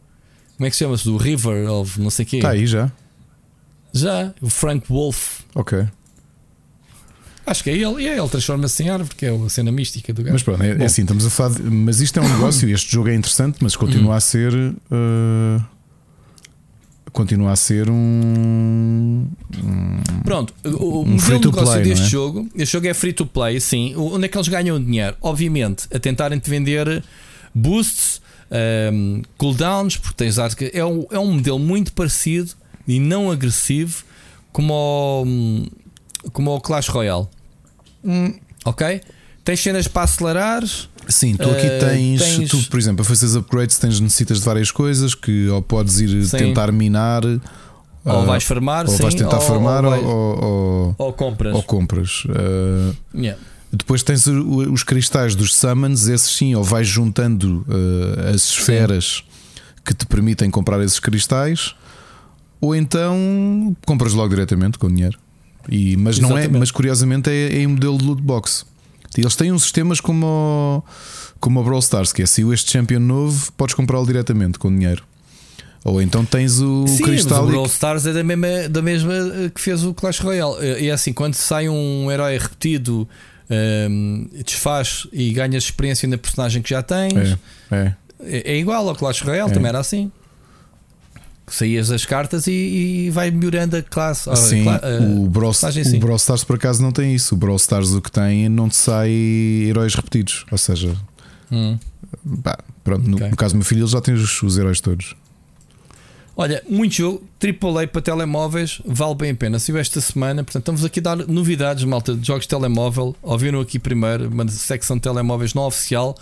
[0.58, 1.04] Como é que se chama-se?
[1.06, 2.36] Do River of não sei o quê.
[2.38, 2.92] Está Tá aí já.
[3.94, 5.42] Já, o Frank Wolf.
[5.56, 5.86] Ok.
[7.46, 8.04] Acho que é ele.
[8.04, 10.34] E é ele transforma-se em árvore, que é a cena mística do gajo.
[10.34, 11.56] Mas pronto, é, é assim, estamos a falar.
[11.56, 12.70] de- mas isto é um negócio.
[12.70, 14.54] Este jogo é interessante, mas continua a ser.
[14.54, 15.62] eh,
[17.12, 19.26] continua a ser um.
[19.64, 22.10] um- Pronto, o, Um modelo free de to negócio play, deste é?
[22.10, 23.96] jogo, este jogo é free to play, sim.
[23.96, 25.16] Onde é que eles ganham dinheiro?
[25.22, 27.04] Obviamente, a tentarem-te vender
[27.54, 28.22] boosts,
[28.94, 30.70] um, cooldowns, porque tens arte.
[30.74, 32.52] É um, é um modelo muito parecido
[32.88, 34.04] e não agressivo
[34.52, 37.28] como o, como o Clash Royale.
[38.04, 38.34] Hum.
[38.66, 39.02] Ok?
[39.44, 40.64] Tens cenas para acelerar.
[41.08, 44.46] Sim, tu aqui Eh, tens, tens- Tu, por exemplo, a fazer upgrades tens necessitas de
[44.46, 46.38] várias coisas que ou podes ir Sim.
[46.38, 47.40] tentar minar, ou
[48.06, 51.54] ah, vais farmar, ou sim, vais tentar ou, farmar ou, ou, ou- compras.
[51.56, 52.24] ou compras.
[52.30, 53.40] Ah, Yeah.
[53.74, 59.24] depois tens os cristais dos summons, esses sim, ou vais juntando ah, as esferas
[59.84, 61.74] que te permitem comprar esses cristais,
[62.62, 65.18] ou então compras logo diretamente com dinheiro.
[65.70, 68.66] E, mas não é, mas curiosamente é, é em modelo de loot box.
[69.18, 70.84] Eles têm uns sistemas como o,
[71.40, 75.04] como o Brawl Stars, que é se este champion novo, podes comprá-lo diretamente com dinheiro.
[75.84, 78.82] Ou então tens o Sim, mas cristal o e- Brawl Stars é da mesma, da
[78.82, 80.56] mesma eh, que fez o Clash Royale.
[80.80, 83.10] E é assim, quando sai um herói repetido,
[83.50, 87.38] ehm, desfaz e ganhas experiência na personagem que já tens.
[87.72, 87.96] É, é.
[88.24, 89.54] É, é igual ao Clash Royale, É.
[89.54, 90.12] também era assim.
[91.56, 94.30] Saías as cartas e, e vai melhorando a classe.
[94.36, 94.80] Sim, a
[95.20, 96.00] o, Brawl, o.
[96.00, 97.36] Brawl Stars por acaso não tem isso.
[97.36, 99.10] O Brawl Stars o que tem não te sai
[99.68, 100.46] heróis repetidos.
[100.52, 100.96] Ou seja,
[101.52, 101.78] Hum.
[102.42, 103.30] pá, pronto, no, Ok.
[103.30, 105.16] no caso do meu filho, ele já tem os, os heróis todos.
[106.36, 109.60] Olha, muito jogo, AAA para telemóveis, vale bem a pena.
[109.60, 113.16] Saiu esta semana, portanto, estamos aqui a dar novidades, malta, de jogos de telemóvel.
[113.22, 116.16] Ouviram aqui primeiro, uma secção de telemóveis não oficial.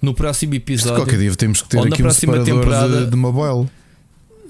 [0.00, 0.96] No próximo episódio.
[0.96, 3.68] qualquer dia temos que ter aqui um próxima separador temporada- de, de mobile.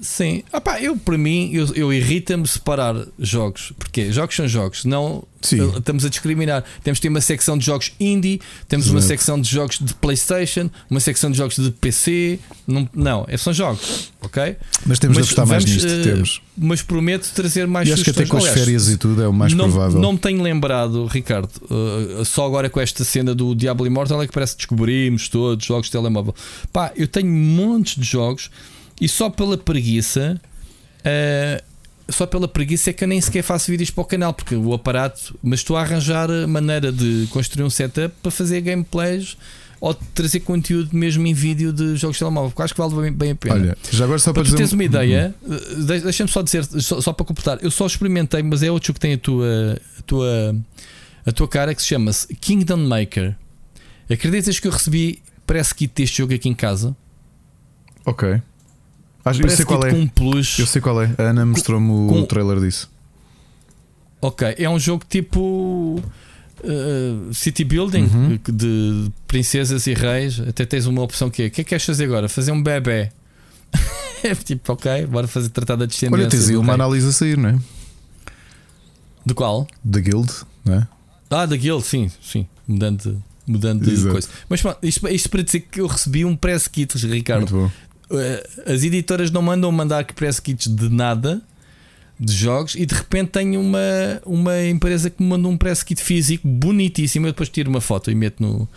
[0.01, 4.83] Sim, ah pá, eu para mim, eu, eu irrita-me separar jogos, porque jogos são jogos,
[4.83, 5.61] não Sim.
[5.61, 6.63] eh, estamos a discriminar.
[6.83, 10.71] Temos de ter uma secção de jogos indie, temos uma secção de jogos de PlayStation,
[10.89, 12.39] uma secção de jogos de PC.
[12.65, 14.55] Não, não é- são jogos, ok?
[14.87, 15.99] Mas temos de Mas apostar mais vamos, nisto.
[15.99, 16.41] eh, temos.
[16.57, 19.33] Mas prometo trazer mais E acho que até com as férias e tudo é o
[19.33, 20.01] mais não, provável.
[20.01, 24.25] Não me tenho lembrado, Ricardo, uh, só agora com esta cena do Diablo Immortal é
[24.25, 26.33] que parece que descobrimos todos jogos de telemóvel.
[26.73, 28.49] Pá, eu tenho montes de jogos
[29.01, 30.39] e só pela preguiça,
[30.99, 31.63] uh,
[32.11, 34.73] só pela preguiça é que eu nem sequer faço vídeos para o canal, porque o
[34.73, 39.35] aparato, mas estou a arranjar maneira de construir um setup para fazer gameplays
[39.79, 43.11] ou trazer conteúdo mesmo em vídeo de jogos de telemóvel, porque acho que vale bem,
[43.11, 43.55] bem a pena.
[43.55, 46.63] Olha, já agora só para, Para tu teres uma ideia, eh, de- deixa-me só dizer,
[46.65, 49.81] só, só para completar, eu só experimentei, mas é outro jogo que tem a tua,
[49.97, 50.55] a tua,
[51.25, 53.35] a tua cara que se chama-se Kingdom Maker.
[54.07, 56.95] Acreditas que eu recebi press kit deste jogo aqui em casa?
[58.05, 58.39] Ok.
[59.23, 59.97] Acho, eu sei qual kit é.
[59.97, 60.57] um plus.
[60.59, 61.13] Eu sei qual é.
[61.17, 62.89] A Ana mostrou-me o com- trailer disso.
[64.21, 65.99] Ok, é um jogo tipo
[66.63, 68.39] uh, City Building Uhum.
[68.51, 70.39] de princesas e reis.
[70.39, 72.27] Até tens uma opção que é: o que é que queres fazer agora?
[72.29, 73.11] Fazer um bebê.
[74.23, 76.19] é tipo, ok, bora fazer tratar da descendência.
[76.21, 77.59] Olha, tens aí uma análise a sair, não é?
[79.25, 79.67] De qual?
[79.83, 80.31] Da Guild,
[80.65, 80.87] não é?
[81.29, 82.47] Ah, da Guild, sim, sim.
[82.67, 83.17] Mudando de,
[83.51, 84.11] mudando de Exato.
[84.11, 84.27] coisa.
[84.49, 87.71] Mas pronto, isto, isto para dizer que eu recebi um press kit, Ricardo.
[88.13, 91.41] Eh, As editoras não mandam mandar press kits de nada
[92.19, 93.79] de jogos e de repente tenho uma,
[94.25, 97.25] uma empresa que me manda um press kit físico bonitíssimo.
[97.25, 98.69] Eu depois tiro uma foto e meto no.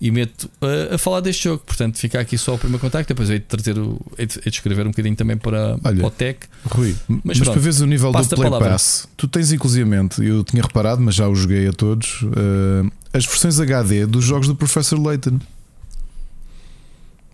[0.00, 3.08] E meto eh, a falar deste jogo, portanto fica aqui só o primeiro contacto.
[3.08, 5.96] Depois hei de trazer o, hei de, hei de escrever um bocadinho também para, Olha,
[5.96, 6.40] para o Tech.
[6.66, 8.50] Rui, mas, pronto, para veres o nível do a Play.
[8.50, 13.24] Pass, tu tens inclusivamente, eu tinha reparado, mas já o joguei a todos, eh, as
[13.24, 15.38] versões HD dos jogos do Professor Layton.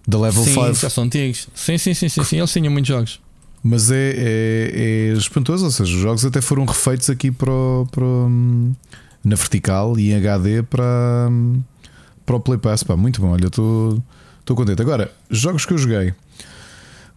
[0.06, 0.74] Da Level sim, 5.
[0.74, 1.48] já são antigos.
[1.54, 2.38] Sim, sim, sim, sim, sim.
[2.38, 3.20] Eles tinham muitos jogos.
[3.62, 7.50] Mas é, é, é espantoso, ou seja, os jogos até foram refeitos aqui para,
[7.90, 8.72] para o-
[9.22, 11.28] na vertical e em HD para,
[12.24, 12.82] para o Play Pass.
[12.82, 14.02] Pá, muito bom, olha, estou
[14.56, 14.80] contente.
[14.80, 16.14] Agora, jogos que eu joguei.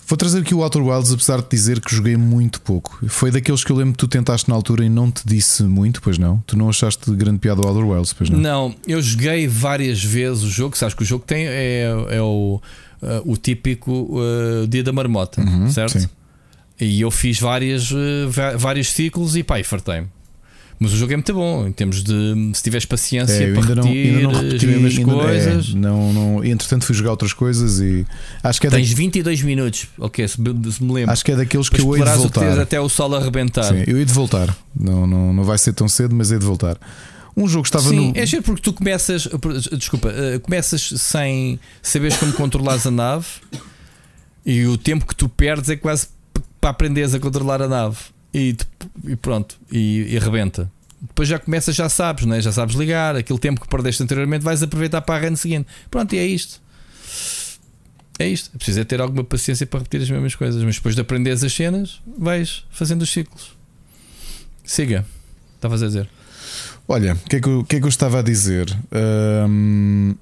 [0.05, 2.99] Vou trazer aqui o Outer Wilds, apesar de dizer que joguei muito pouco.
[3.07, 6.01] Foi daqueles que eu lembro que tu tentaste na altura e não te disse muito,
[6.01, 6.43] pois não?
[6.45, 8.39] Tu não achaste grande piada o Outer Wilds, pois não?
[8.39, 10.77] Não, eu joguei várias vezes o jogo.
[10.77, 12.61] Sabes que o jogo tem é, é o,
[13.01, 15.99] uh, o típico uh, dia da marmota, Uhum, certo?
[15.99, 16.09] sim.
[16.79, 17.95] E eu fiz várias, uh,
[18.57, 20.07] vários ciclos e pá, e fartei-me.
[20.83, 23.75] Mas o jogo é muito bom em termos de se tiveres paciência É, para ainda
[23.75, 25.73] não, repetir ainda não as repeti mesmas ainda- é, coisas.
[25.73, 28.05] não, não, entretanto fui jogar outras coisas e
[28.43, 31.11] acho que é, da- Tens 22 minutos, ok, se me, se me lembro.
[31.11, 32.59] acho que é daqueles que eu hei de o voltar.
[32.59, 33.63] até o sol arrebentar.
[33.63, 34.55] Sim, eu hei de voltar.
[34.77, 36.77] Não, não, não vai ser tão cedo, mas hei de voltar.
[37.35, 38.17] Um jogo que estava Sim, no.
[38.17, 39.27] é giro porque tu começas,
[39.77, 43.25] desculpa, eh, começas sem saberes como controlares a nave
[44.45, 46.07] e o tempo que tu perdes é quase
[46.59, 47.97] para aprenderes a controlar a nave
[48.33, 48.55] e,
[49.07, 50.71] e pronto, e, e arrebenta.
[51.01, 52.41] Depois já começas, já sabes, né?
[52.41, 55.67] já sabes ligar, aquele tempo que perdeste anteriormente vais aproveitar para a run seguinte.
[55.91, 56.61] Pronto, e é isto.
[58.17, 58.51] É isto.
[58.53, 61.43] É preciso é ter alguma paciência para repetir as mesmas coisas, mas depois de aprenderes
[61.43, 63.55] as cenas, vais fazendo os ciclos.
[64.63, 65.05] Siga,
[65.55, 66.09] estavas a dizer.
[66.87, 68.73] Olha, o que, é que, que é que eu estava a dizer?
[68.91, 70.15] Ahm,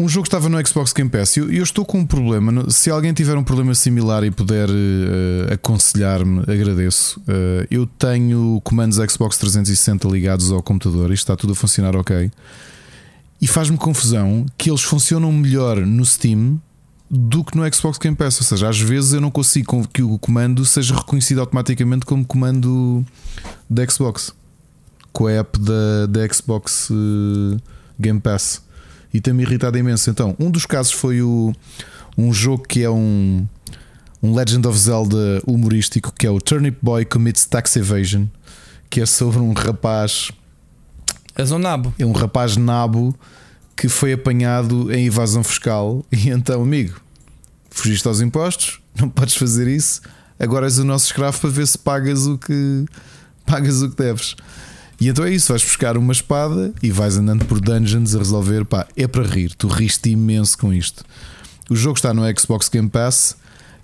[0.00, 1.36] Um jogo estava no Xbox Game Pass.
[1.36, 2.70] Eu, eu estou com um problema.
[2.70, 7.20] Se alguém tiver um problema similar e puder eh, aconselhar-me, agradeço.
[7.28, 12.30] Eh, eu tenho comandos Xbox 360 ligados ao computador e está tudo a funcionar ok.
[13.42, 16.58] E faz-me confusão que eles funcionam melhor no Steam
[17.10, 18.40] do que no Xbox Game Pass.
[18.40, 23.04] Ou seja, às vezes eu não consigo que o comando seja reconhecido automaticamente como comando
[23.68, 24.32] da Xbox
[25.12, 27.60] com a app da, da Xbox eh,
[27.98, 28.62] Game Pass
[29.12, 30.10] e tem-me irritado imenso.
[30.10, 31.52] Então, um dos casos foi o,
[32.16, 33.46] um jogo que é um,
[34.22, 38.26] um Legend of Zelda humorístico que é o Turnip Boy Commits Tax Evasion,
[38.88, 40.30] que é sobre um rapaz,
[41.36, 41.94] És um nabo.
[41.98, 43.14] é um rapaz nabo
[43.76, 47.00] que foi apanhado em evasão fiscal e então, amigo,
[47.70, 50.02] fugiste aos impostos, não podes fazer isso,
[50.38, 52.84] agora és o nosso escravo para ver se pagas o que
[53.46, 54.36] pagas o que deves.
[55.00, 58.66] E então é isso, vais buscar uma espada e vais andando por dungeons a resolver.
[58.66, 61.02] Pá, é para rir, tu riste imenso com isto.
[61.70, 63.34] O jogo está no Xbox Game Pass.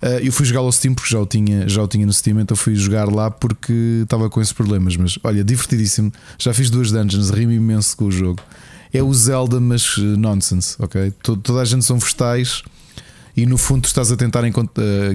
[0.02, 2.38] Uh, eu fui jogar ao Steam porque já o, tinha, já o tinha no Steam,
[2.38, 4.94] então fui jogar lá porque estava com esses problemas.
[4.98, 6.12] Mas olha, divertidíssimo.
[6.38, 8.42] Já fiz duas dungeons, rimo imenso com o jogo.
[8.92, 11.10] É o Zelda, mas uh, nonsense, ok?
[11.22, 12.62] Toda a gente são vegetais
[13.34, 14.52] e no fundo estás a tentar uh,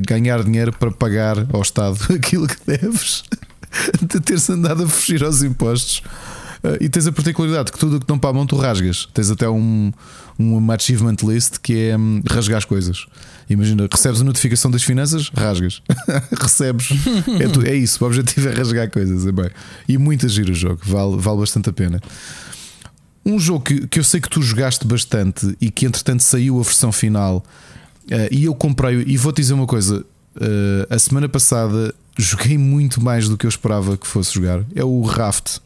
[0.08, 3.24] ganhar dinheiro para pagar ao Estado aquilo que deves
[4.02, 6.02] de ter-se andado a fugir aos impostos.
[6.64, 9.08] Uh, e tens a particularidade que tudo o que não mão tu rasgas.
[9.14, 9.92] Tens até um,
[10.38, 13.08] uma achievement list que é hum, rasgar as coisas.
[13.50, 15.82] Imagina, recebes a notificação das finanças, rasgas.
[16.40, 16.90] recebes.
[17.40, 19.26] É, tu- é isso, o objetivo é rasgar coisas.
[19.26, 19.50] É bem.
[19.88, 22.00] E muito agir o jogo, vale, vale bastante a pena.
[23.26, 26.64] Um jogo que, que eu sei que tu jogaste bastante e que entretanto saiu a
[26.64, 27.44] versão final
[28.10, 29.04] eh, e eu comprei.
[29.06, 30.04] E vou-te dizer uma coisa:
[30.40, 34.64] eh, a semana passada joguei muito mais do que eu esperava que fosse jogar.
[34.76, 35.58] É o Raft.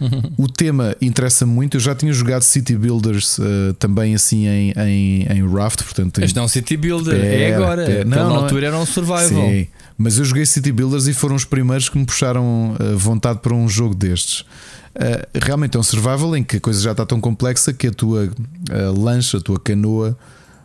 [0.38, 1.76] O tema interessa muito.
[1.76, 6.22] Eu já tinha jogado City Builders eh, também assim em, em, em Raft, portanto.
[6.22, 7.84] Este não é um City Builder, é Pera, agora.
[7.84, 8.04] pera.
[8.04, 8.42] Não, Não, na é.
[8.44, 9.26] altura era um survival.
[9.50, 13.40] Sim, mas eu joguei City Builders e foram os primeiros que me puxaram a vontade
[13.40, 14.40] para um jogo destes.
[14.94, 17.92] Uh, realmente é um survival em que a coisa já está tão complexa que a
[17.92, 20.16] tua uh, lancha, a tua canoa,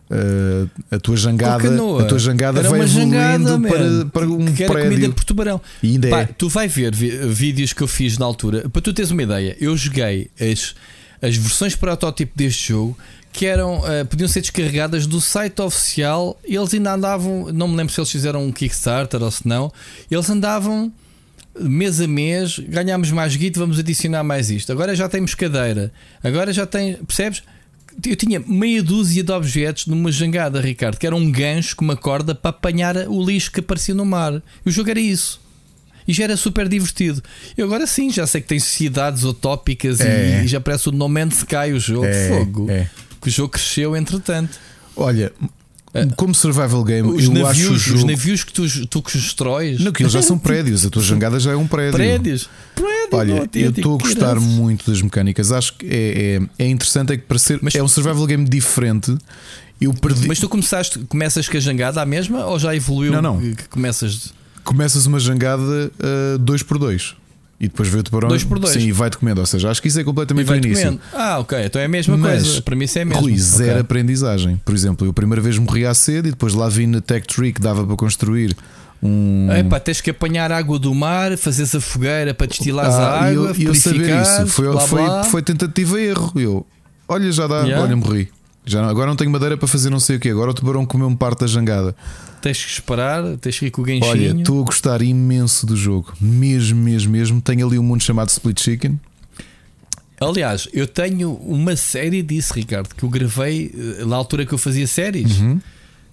[0.09, 1.69] uh, a tua jangada,
[2.01, 5.14] a tua jangada Era vai uma jangada, para, para um que era comida prédio.
[5.14, 5.61] por tubarão.
[5.82, 6.25] E ainda Pá, é.
[6.25, 8.69] Tu vai ver vídeos que eu fiz na altura.
[8.69, 10.75] Para tu teres uma ideia, eu joguei as,
[11.22, 12.98] as versões protótipo deste jogo
[13.32, 16.40] que eram eh, podiam ser descarregadas do site oficial.
[16.48, 19.73] E eles ainda andavam, não me lembro se eles fizeram um Kickstarter ou se não.
[20.09, 20.93] Eles andavam
[21.59, 24.72] mês a mês, ganhámos mais guito, vamos adicionar mais isto.
[24.72, 25.91] Agora já temos cadeira.
[26.23, 27.41] Agora já tem, percebes?
[28.05, 31.95] Eu tinha meia dúzia de objetos numa jangada, Ricardo, que era um gancho com uma
[31.95, 34.33] corda para apanhar o lixo que aparecia no mar.
[34.65, 35.41] E o jogo era isso.
[36.07, 37.23] E já era super divertido.
[37.57, 40.41] E agora sim, já sei que tem sociedades utópicas e- É.
[40.43, 42.05] e, já parece o No Man's Sky o jogo.
[42.05, 42.69] É, Fogo.
[42.69, 42.89] é.
[43.22, 44.59] Que o jogo cresceu entretanto.
[44.97, 45.31] Olha,
[46.15, 47.97] como survival game, Os eu acho o navios, jogo.
[47.99, 49.80] os navios que tu, tu constróis.
[49.80, 51.93] Não, que eles já são prédios, a tua jangada já é um prédio.
[51.93, 52.49] prédios.
[52.75, 55.51] Prédio, Olha, eu estou a gostar muito das mecânicas.
[55.51, 58.43] Acho que é, é, é interessante é que para ser Mas- é um survival game
[58.49, 59.15] diferente.
[59.80, 60.27] Eu perdi.
[60.27, 63.11] Mas tu começaste, começas com a jangada à mesma ou já evoluiu?
[63.11, 63.39] Não, não.
[63.39, 64.33] Que começas.
[64.63, 65.91] Começas uma jangada
[66.39, 67.15] 2x2
[67.64, 68.27] e depois vê o tubarão.
[68.30, 68.74] Dois por dois.
[68.74, 69.40] Sim, e vai-te comendo.
[69.42, 70.83] Ou seja, acho que isso é completamente o vai início.
[70.85, 71.01] comendo.
[71.14, 71.66] Ah, ok.
[71.66, 72.61] Então é a mesma Mas, coisa.
[72.61, 73.22] Para mim isso é mesmo.
[73.24, 73.82] Rui, zero Ok.
[73.82, 74.61] aprendizagem.
[74.66, 77.25] Por exemplo, eu a primeira vez morri à sede e depois lá vi na Tech
[77.27, 78.56] Tree que dava para construir
[79.01, 79.48] um.
[79.58, 83.33] Epá, tens que apanhar água do mar, fazeres a fogueira para destilares Ah, a e
[83.35, 84.48] água, eu, e eu saber purificares, isso.
[84.48, 85.24] Foi, blá, foi, blá.
[85.24, 86.32] foi tentativa e erro.
[86.35, 86.66] Eu,
[87.08, 87.82] olha, já dá, Yeah.
[87.83, 88.30] olha, morri.
[88.66, 90.30] Já não- agora não tenho madeira para fazer não sei o que.
[90.30, 91.95] Agora o tubarão comeu-me parte da jangada.
[92.42, 94.08] Tens que esperar, tens que ir com o ganchinho.
[94.09, 96.14] Olha, estou a gostar imenso do jogo.
[96.19, 97.42] Mesmo, mesmo, mesmo.
[97.42, 99.00] Tenho ali um mundo chamado Split Chicken.
[100.19, 104.58] Aliás, eu tenho uma série disso, Ricardo, que eu gravei eh, na altura que eu
[104.58, 105.40] fazia séries.
[105.40, 105.59] Uhum.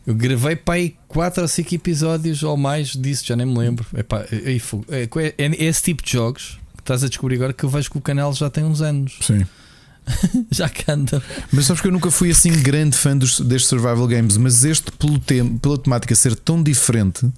[0.06, 3.86] Eu gravei para aí 4 ou 5 episódios ou mais disso, já nem me lembro.
[3.96, 7.62] Epá, é, é, é, é esse tipo de jogos que estás a descobrir agora que
[7.62, 9.18] eu vejo que o canal já tem uns anos.
[9.20, 9.44] Sim.
[10.50, 11.22] Já anda.
[11.52, 14.90] Mas sabes que eu nunca fui assim grande fã dos, destes survival games, mas este,
[14.92, 17.28] pelo tema, pela temática ser tão diferente,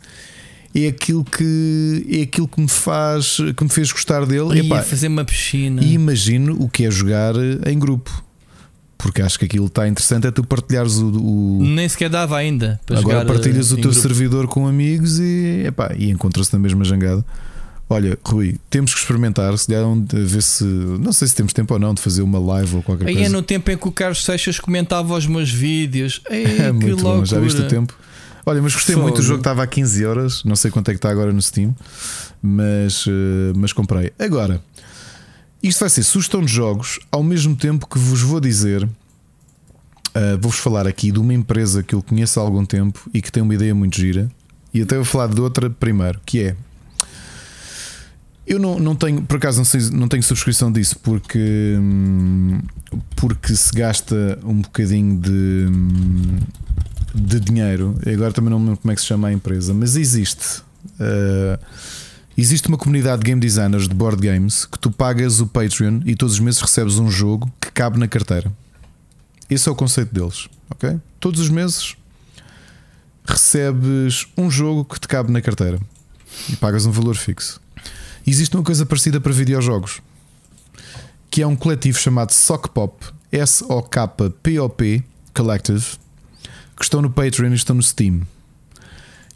[0.74, 4.54] é aquilo que é aquilo que me faz que me fez gostar dele.
[4.56, 5.82] Ia Epá, fazer uma piscina.
[5.82, 7.34] e imagino o que é jogar
[7.66, 8.24] em grupo.
[8.96, 12.80] Porque acho que aquilo está interessante é tu partilhares o, o- Nem sequer dava ainda.
[12.88, 14.00] Agora partilhas eh, o em teu grupo.
[14.00, 17.24] servidor com amigos e, epá, e encontram-se na mesma jangada.
[17.92, 20.64] Olha, Rui, temos que experimentar, se der um, de ver se.
[20.64, 23.18] Não sei se temos tempo ou não de fazer uma live ou qualquer Aí é
[23.18, 23.32] coisa.
[23.32, 26.22] no tempo em que o Carlos Seixas comentava os meus vídeos.
[26.30, 27.16] Ei, É que muito loucura.
[27.18, 27.94] bom, já viste o tempo?
[28.46, 29.22] Olha, mas gostei muito, o Fogo.
[29.28, 31.76] jogo estava a 15 euros, não sei quanto é que está agora no Steam,
[32.42, 34.12] mas, eh, mas comprei.
[34.18, 34.60] Agora,
[35.62, 38.88] isto vai ser sugestão de jogos, ao mesmo tempo que vos vou dizer,
[40.14, 43.30] eh, vou-vos falar aqui de uma empresa que eu conheço há algum tempo e que
[43.30, 44.28] tem uma ideia muito gira,
[44.74, 46.56] e até vou falar de outra primeiro, que é.
[48.52, 52.60] Eu não, não tenho, por acaso, não, sei, não tenho subscrição disso porque, hum,
[53.16, 56.38] porque se gasta um bocadinho de, hum,
[57.14, 57.98] de dinheiro.
[58.06, 60.60] Agora também não me lembro como é que se chama a empresa, mas existe.
[61.00, 61.58] Uh,
[62.36, 66.14] existe uma comunidade de game designers de board games que tu pagas o Patreon e
[66.14, 68.52] todos os meses recebes um jogo que cabe na carteira.
[69.48, 71.00] Esse é o conceito deles, ok?
[71.18, 71.96] Todos os meses
[73.24, 75.80] recebes um jogo que te cabe na carteira
[76.50, 77.61] e pagas um valor fixo.
[78.26, 80.00] Existe uma coisa parecida para videojogos,
[81.30, 85.02] que é um coletivo chamado Sockpop, S-O-K-P-O-P
[85.34, 85.84] Collective,
[86.76, 88.22] que estão no Patreon e estão no Steam.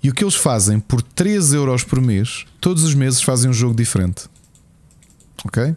[0.03, 3.53] E o que eles fazem por 3 euros por mês, todos os meses fazem um
[3.53, 4.25] jogo diferente.
[5.45, 5.75] Ok?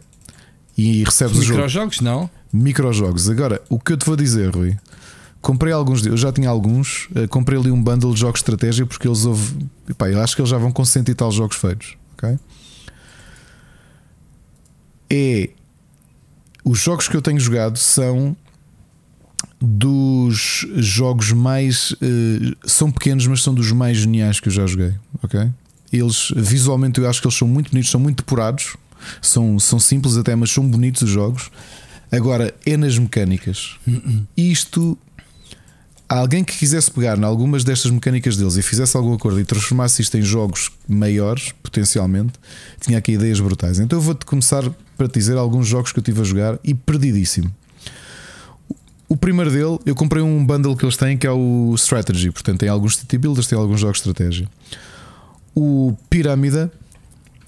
[0.76, 1.54] E recebes o jogo.
[1.54, 2.30] Microjogos, não?
[2.52, 3.28] Microjogos.
[3.28, 4.76] Agora, o que eu te vou dizer, Rui,
[5.40, 8.86] comprei alguns, eu já tinha alguns, eh, comprei ali um bundle de jogos de estratégia
[8.86, 11.56] porque eles houve, epá, eu acho que eles já vão com cento e tal jogos
[11.56, 12.38] feitos, ok?
[15.10, 15.50] É
[16.64, 18.36] os jogos que eu tenho jogado são
[19.60, 24.94] dos jogos mais eh, são pequenos, mas são dos mais geniais que eu já joguei,
[25.22, 25.50] ok?
[25.92, 28.76] Eles visualmente eu acho que eles são muito bonitos, são muito depurados,
[29.20, 31.50] são, são simples até, mas são bonitos os jogos.
[32.12, 33.76] Agora é nas mecânicas.
[34.36, 34.98] Isto
[36.08, 40.02] alguém que quisesse pegar em algumas destas mecânicas deles e fizesse algum acordo e transformasse
[40.02, 42.32] isto em jogos maiores, potencialmente,
[42.80, 43.78] tinha aqui ideias brutais.
[43.78, 44.64] Então eu vou-te começar
[45.00, 47.50] para te dizer alguns jogos que eu estive a jogar e perdidíssimo.
[49.08, 52.60] O primeiro dele, eu comprei um bundle que eles têm que é o Strategy, portanto
[52.60, 54.46] tem alguns city builders, tem alguns jogos de estratégia.
[55.54, 56.70] O Pirâmida,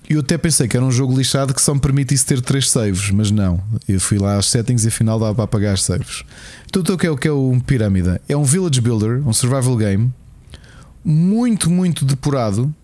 [0.09, 3.11] eu até pensei que era um jogo lixado que só me permitisse ter três saves,
[3.11, 3.63] mas não.
[3.87, 6.25] Eu fui lá às settings e afinal dava para apagar as saves.
[6.67, 8.19] Então o que é o que é um Pirâmida?
[8.27, 10.11] É um village builder, um survival game,
[11.05, 12.75] muito, muito depurado,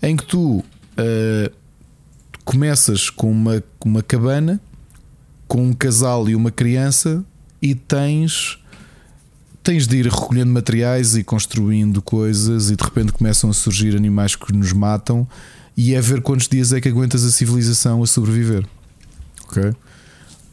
[0.00, 1.61] em que tu uh,
[2.44, 4.60] começas com uma, uma cabana,
[5.46, 7.24] com um casal e uma criança
[7.60, 8.58] e tens
[9.62, 14.34] tens de ir recolhendo materiais e construindo coisas e de repente começam a surgir animais
[14.34, 15.26] que nos matam
[15.76, 18.66] e é ver quantos dias é que aguentas a civilização a sobreviver.
[19.44, 19.72] Ok?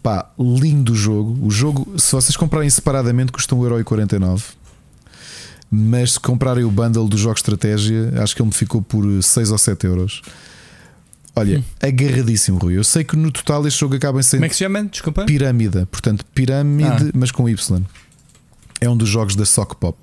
[0.01, 1.45] Pá, lindo jogo.
[1.45, 4.43] O jogo, se vocês comprarem separadamente, custa 1,49€.
[5.69, 9.51] Mas se comprarem o bundle do jogo estratégia, acho que ele me ficou por 6
[9.51, 10.21] ou 7 euros.
[11.35, 12.77] Olha, agarradíssimo, Rui.
[12.77, 14.83] Eu sei que no total este jogo acaba em ser Como é que se chama?
[14.85, 15.25] Desculpa.
[15.25, 17.11] pirâmide, portanto, pirâmide, Ah.
[17.13, 17.81] mas com Y.
[18.81, 19.97] É um dos jogos da Sock Pop.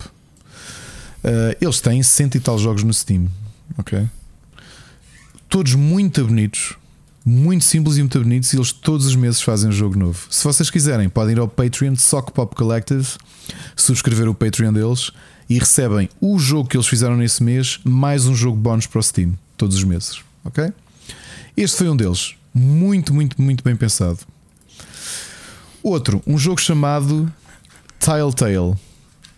[1.24, 3.28] Uh, eles têm cento e tal jogos no Steam,
[3.76, 4.06] ok?
[5.48, 6.74] Todos muito bonitos,
[7.24, 8.52] muito simples e muito bonitos.
[8.52, 10.26] E eles todos os meses fazem um jogo novo.
[10.30, 13.06] Se vocês quiserem, podem ir ao Patreon de Sock Pop Collective,
[13.74, 15.10] subscrever o Patreon deles
[15.48, 19.02] e recebem o jogo que eles fizeram nesse mês, mais um jogo bónus para o
[19.02, 20.72] Steam, todos os meses, ok?
[21.56, 24.18] Este foi um deles, muito, muito, muito bem pensado.
[25.82, 27.32] Outro, um jogo chamado
[27.98, 28.74] Telltale,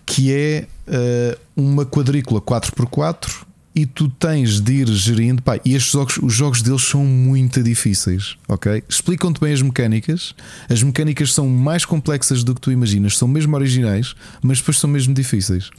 [0.05, 5.43] que é eh, uma quadrícula 4x4 e tu tens de ir gerindo.
[5.43, 8.83] Pá, e estes jogos, os jogos deles são muito difíceis, ok?
[8.89, 10.35] Explicam-te bem as mecânicas.
[10.69, 14.91] As mecânicas são mais complexas do que tu imaginas, são mesmo originais, mas depois são
[14.91, 15.71] mesmo difíceis.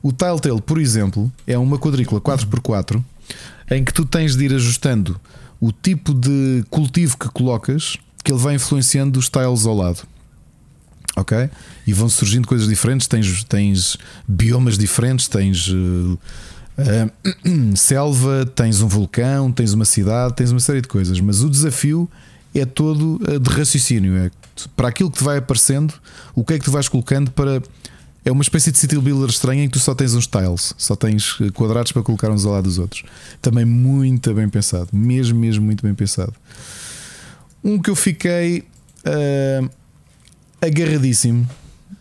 [0.00, 3.02] O Telltale, por exemplo, é uma quadrícula 4x4
[3.70, 5.20] em que tu tens de ir ajustando
[5.62, 10.02] o tipo de cultivo que colocas, que ele vai influenciando os tiles ao lado.
[11.14, 11.48] Ok?
[11.86, 13.06] E vão surgindo coisas diferentes.
[13.06, 16.18] Tens, tens biomas diferentes, tens uh,
[17.76, 21.20] selva, tens um vulcão, tens uma cidade, tens uma série de coisas.
[21.20, 22.10] Mas o desafio
[22.52, 24.16] é todo uh, de raciocínio.
[24.16, 24.30] É
[24.74, 25.94] para aquilo que te vai aparecendo,
[26.34, 27.62] o que é que tu vais colocando para.
[28.24, 30.94] É uma espécie de city builder estranha em que tu só tens uns tiles, só
[30.94, 33.02] tens eh, quadrados para colocar uns ao lado dos outros.
[33.40, 36.32] Também muito bem pensado, mesmo, mesmo muito bem pensado.
[37.64, 38.64] Um que eu fiquei
[39.06, 39.70] uh,
[40.60, 41.48] agarradíssimo.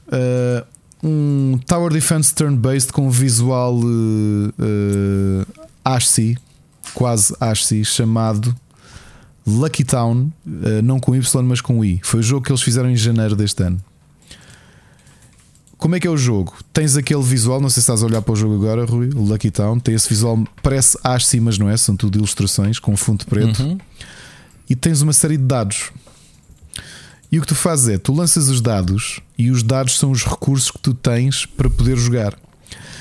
[0.07, 0.65] Uh,
[1.03, 6.37] um Tower Defense turn-based com visual uh, uh, ASCII,
[6.93, 8.55] quase ASCII, chamado
[9.45, 11.99] Lucky Town, uh, não com Y, mas com I.
[12.03, 13.81] Foi o jogo que eles fizeram em janeiro deste ano.
[15.81, 16.53] Como é que é o jogo?
[16.71, 19.23] Tens aquele visual, não sei se estás a olhar para o jogo agora, Rui, o
[19.23, 23.25] Lucky Town, tem esse visual, parece ASCII, mas não é, são tudo ilustrações com fundo
[23.25, 23.63] preto.
[23.63, 23.79] Uhum.
[24.69, 25.91] E tens uma série de dados.
[27.31, 30.23] E o que tu fazes é, tu lanças os dados e os dados são os
[30.23, 32.37] recursos que tu tens para poder jogar.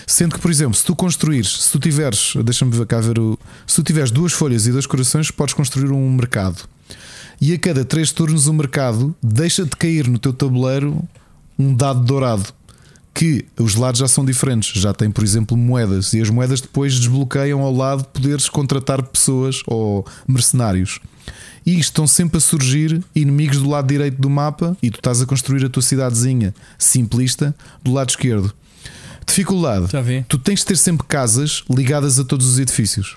[0.07, 3.39] Sendo que, por exemplo, se tu construires, se tu tiveres, deixa-me ver cá ver o.
[3.67, 6.67] Se tu tiveres duas folhas e dois corações, podes construir um mercado.
[7.39, 11.07] E a cada três turnos o mercado deixa de cair no teu tabuleiro
[11.59, 12.55] um dado dourado.
[13.13, 16.99] Que os lados já são diferentes, já tem, por exemplo, moedas, e as moedas depois
[16.99, 21.01] desbloqueiam ao lado poderes contratar pessoas ou mercenários.
[21.67, 25.27] E estão sempre a surgir inimigos do lado direito do mapa e tu estás a
[25.27, 28.55] construir a tua cidadezinha simplista do lado esquerdo.
[29.27, 29.89] Dificuldade:
[30.29, 33.17] tu tens de ter sempre casas ligadas a todos os edifícios.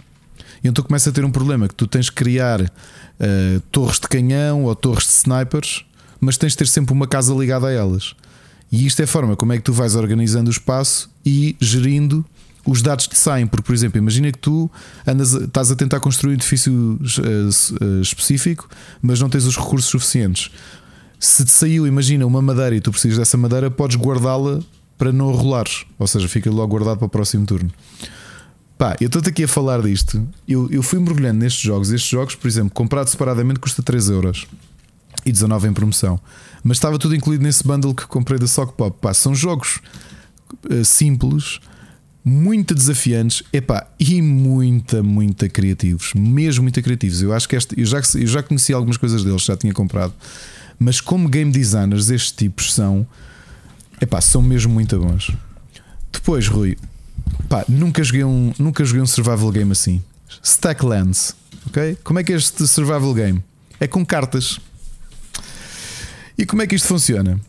[0.64, 4.08] E então começa a ter um problema que tu tens que criar uh, torres de
[4.08, 5.86] canhão ou torres de snipers,
[6.20, 8.16] mas tens de ter sempre uma casa ligada a elas.
[8.74, 12.26] E isto é a forma como é que tu vais organizando o espaço e gerindo
[12.66, 13.46] os dados que saem.
[13.46, 14.70] Porque, por exemplo, imagina que tu
[15.06, 18.68] andas, estás a tentar construir um edifício eh, eh, específico,
[19.00, 20.50] mas não tens os recursos suficientes.
[21.20, 24.60] Se te saiu, imagina, uma madeira e tu precisas dessa madeira, podes guardá-la
[24.98, 25.86] para não rolares.
[26.00, 27.72] Ou seja, fica logo guardado para o próximo turno.
[28.76, 30.28] Pá, eu estou-te aqui a falar disto.
[30.48, 31.92] Eu, eu fui mergulhando nestes jogos.
[31.92, 34.48] Estes jogos, por exemplo, comprado separadamente custa 3 euros
[35.24, 36.20] e 19 em promoção.
[36.64, 38.98] Mas estava tudo incluído nesse bundle que comprei da Sock Pop.
[39.02, 39.82] Pá, são jogos
[40.70, 41.60] eh, simples,
[42.24, 46.14] muito desafiantes epá, e muita, muita criativos.
[46.14, 47.22] Mesmo muito criativos.
[47.22, 50.14] Eu acho que este, eu, já, eu já conheci algumas coisas deles, já tinha comprado.
[50.80, 53.06] Mas como game designers, estes tipos são,
[54.02, 55.32] epá, são mesmo muito bons.
[56.12, 56.78] Depois, Rui,
[57.50, 60.02] pá, nunca joguei um, nunca joguei um survival game assim.
[60.42, 61.36] Stacklands,
[61.68, 61.98] ok?
[62.04, 63.44] Como é que é este survival game?
[63.80, 64.60] É com cartas.
[66.38, 67.40] E como é que isto funciona?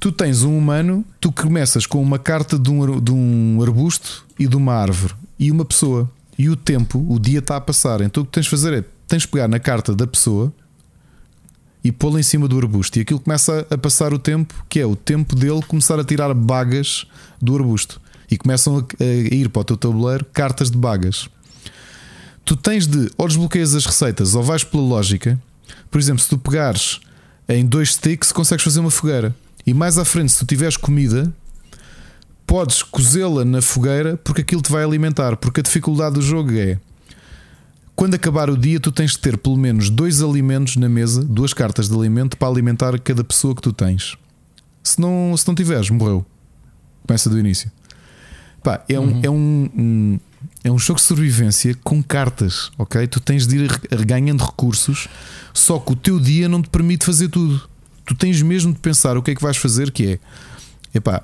[0.00, 4.48] Tu tens um humano, tu começas com uma carta de um, de um arbusto e
[4.48, 6.10] de uma árvore e uma pessoa.
[6.36, 8.00] E o tempo, o dia está a passar.
[8.00, 10.52] Então o que tens de fazer é tens de pegar na carta da pessoa
[11.84, 12.98] e pô-la em cima do arbusto.
[12.98, 16.32] E aquilo começa a passar o tempo, que é o tempo dele começar a tirar
[16.34, 17.06] bagas
[17.40, 18.00] do arbusto.
[18.30, 21.28] E começam a, a ir para o teu tabuleiro cartas de bagas.
[22.44, 25.40] Tu tens de ou desbloqueias as receitas ou vais pela lógica.
[25.90, 27.00] Por exemplo, se tu pegares
[27.48, 29.34] em dois sticks, consegues fazer uma fogueira.
[29.66, 31.32] E mais à frente, se tu tiveres comida,
[32.46, 35.36] podes cozê-la na fogueira porque aquilo te vai alimentar.
[35.36, 36.78] Porque a dificuldade do jogo é
[37.94, 41.52] quando acabar o dia, tu tens de ter pelo menos dois alimentos na mesa, duas
[41.52, 44.16] cartas de alimento para alimentar cada pessoa que tu tens.
[44.82, 46.24] Se não, se não tiveres, morreu.
[47.06, 47.70] Começa do início.
[48.62, 50.20] Pá, é, um, é um, um-
[50.64, 53.06] é um jogo de sobrevivência com cartas, ok?
[53.06, 55.08] Tu tens de ir ganhando recursos,
[55.52, 57.68] só que o teu dia não te permite fazer tudo.
[58.04, 60.18] Tu tens mesmo de pensar o que é que vais fazer, que é
[60.94, 61.22] epá,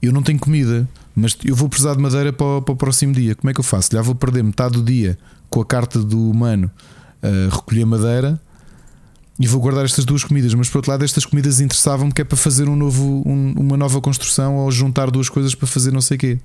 [0.00, 3.34] eu não tenho comida, mas eu vou precisar de madeira para, para o próximo dia.
[3.34, 3.90] Como é que eu faço?
[3.92, 5.18] Já vou perder metade do dia
[5.48, 6.70] com a carta do humano
[7.22, 8.40] a recolher madeira
[9.40, 10.52] e vou guardar estas duas comidas.
[10.52, 13.76] Mas por outro lado, estas comidas interessavam-me que é para fazer um novo, um- uma
[13.76, 16.38] nova construção ou juntar duas coisas para fazer não sei o quê.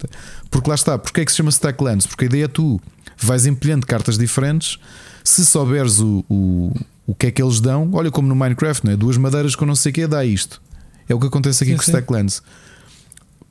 [0.49, 2.07] Porque lá está, porque é que se chama Stacklands?
[2.07, 2.79] Porque a ideia é tu
[3.17, 4.79] vais empilhando cartas diferentes.
[5.25, 6.73] Se souberes o, o,
[7.05, 8.95] o que é que eles dão, olha como no Minecraft, não é?
[8.95, 10.61] duas madeiras com não sei o quê, dá isto.
[11.09, 11.91] É o que acontece aqui Sim, com sim.
[11.91, 12.41] Stacklands.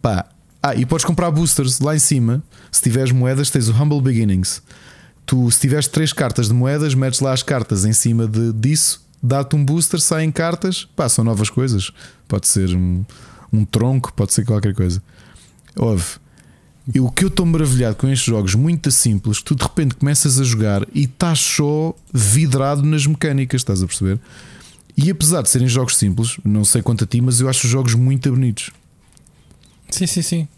[0.00, 0.26] Pá.
[0.62, 2.42] Ah, e podes comprar boosters lá em cima.
[2.72, 4.62] Se tiveres moedas, tens o Humble Beginnings.
[5.26, 9.03] Tu, se tiveres três cartas de moedas, metes lá as cartas em cima de, disso,
[9.24, 11.90] dá-te um booster, saem cartas, pá, são novas coisas.
[12.28, 13.02] Pode ser um,
[13.50, 15.02] um tronco, pode ser qualquer coisa.
[15.74, 16.04] Ouve.
[16.92, 20.38] E o que eu estou maravilhado com estes jogos muito simples, tu de repente começas
[20.38, 24.20] a jogar e estás só vidrado nas mecânicas, estás a perceber?
[24.94, 27.70] E apesar de serem jogos simples, não sei quanto a ti, mas eu acho os
[27.70, 28.70] jogos muito bonitos.
[29.88, 30.48] Sim, sim, sim.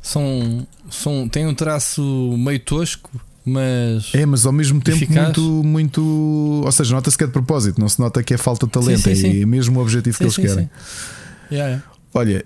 [0.00, 2.02] São, são, tem um traço
[2.38, 3.10] meio tosco,
[3.48, 4.10] mas.
[4.14, 5.24] É, mas ao mesmo tempo Eficaz.
[5.36, 6.02] muito, muito.
[6.64, 8.98] Ou seja, nota-se que é de propósito, não se nota que é falta de talento,
[9.02, 9.44] Sim, sim, é sim.
[9.46, 10.70] mesmo o objetivo que Sim, eles sim, querem.
[11.50, 11.84] Yeah, yeah.
[12.14, 12.44] Olha,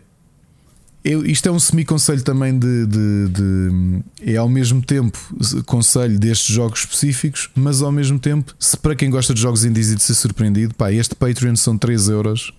[1.04, 5.18] eu- isto é um semi-conselho também de, de- de- É ao mesmo tempo
[5.66, 9.90] conselho destes jogos específicos, mas ao mesmo tempo, se para quem gosta de jogos indies
[9.90, 12.52] e de ser surpreendido, pá, este Patreon são 3 euros.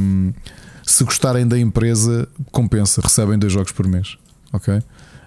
[0.00, 0.32] hum,
[0.88, 4.16] se gostarem da empresa, compensa, recebem dois jogos por mês.
[4.52, 4.80] Ok?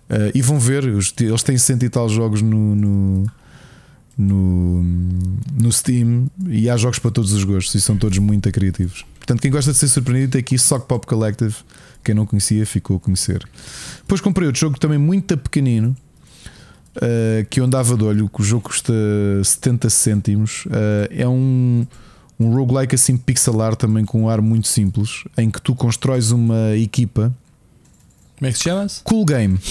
[0.10, 3.32] Uh, e vão ver, eles têm 100 e tal jogos no, no,
[4.18, 4.84] no,
[5.54, 9.06] no Steam e há jogos para todos os gostos e são todos muito criativos.
[9.30, 11.56] Portanto, quem gosta de ser surpreendido tem aqui Sock Pop Collective.
[12.04, 13.48] Quem não conhecia ficou a conhecer.
[14.00, 15.96] Depois comprei outro jogo também muito pequenino
[16.98, 18.28] uh, que eu andava de olho.
[18.28, 18.92] Que o jogo custa
[19.44, 20.66] 70 cêntimos.
[20.66, 21.86] Uh, é um,
[22.40, 26.76] um roguelike assim pixelar também com um ar muito simples em que tu constróis uma
[26.76, 27.32] equipa.
[28.40, 29.02] Como é que se chama-se?
[29.04, 29.60] Cool game.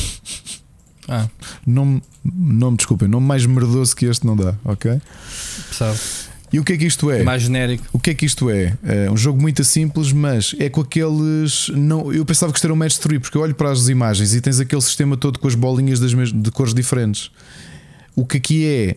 [1.11, 1.27] Ah,
[1.67, 5.01] Nome, nome, desculpem, nome mais merdoso que este não dá, ok?
[5.73, 5.99] sabe.
[6.53, 7.23] E o que é que isto é?
[7.23, 7.83] Mais genérico.
[7.95, 8.77] O que é que isto é?
[8.83, 11.71] É um jogo muito simples, mas é com aqueles.
[11.75, 14.35] Não, eu pensava que isto era um match 3, porque eu olho para as imagens
[14.35, 17.31] e tens aquele sistema todo com as bolinhas das mes- de cores diferentes.
[18.15, 18.97] O que aqui é.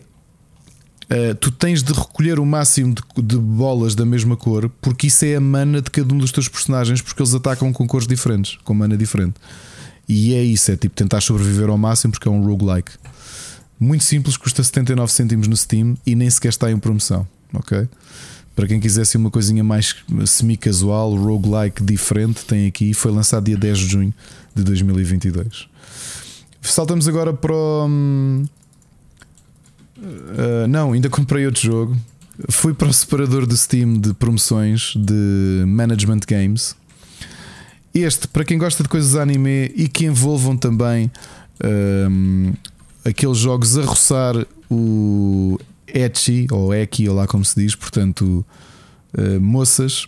[1.14, 5.26] Eh, tu tens de recolher o máximo de, de bolas da mesma cor, porque isso
[5.26, 8.58] é a mana de cada um dos teus personagens, porque eles atacam com cores diferentes,
[8.64, 9.34] com mana diferente.
[10.08, 12.92] E é isso, é tipo tentar sobreviver ao máximo, porque é um roguelike.
[13.78, 17.26] Muito simples, custa 79 cêntimos no Steam e nem sequer está em promoção.
[17.52, 17.86] Ok?
[18.56, 22.94] Para quem quisesse uma coisinha mais semi-casual, roguelike diferente, tem aqui.
[22.94, 24.14] Foi lançado dia 10 de junho
[24.54, 25.68] de 2022.
[26.62, 28.44] Saltamos agora para o.
[30.02, 31.96] ah, não, ainda comprei outro jogo.
[32.48, 36.74] Fui para o separador do Steam de promoções de Management Games.
[37.94, 41.10] Este, para quem gosta de coisas anime e que envolvam também
[42.10, 42.52] hum,
[43.04, 44.34] aqueles jogos a roçar
[44.70, 48.44] o Echi ou Eki, ou lá como se diz, portanto,
[49.14, 50.06] uh, moças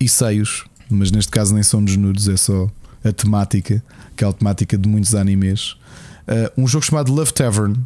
[0.00, 2.70] e seios, mas neste caso nem são desnudos, é só
[3.04, 3.82] a temática,
[4.16, 5.72] que é a temática de muitos animes.
[6.26, 7.76] Uh, um jogo chamado Love Tavern,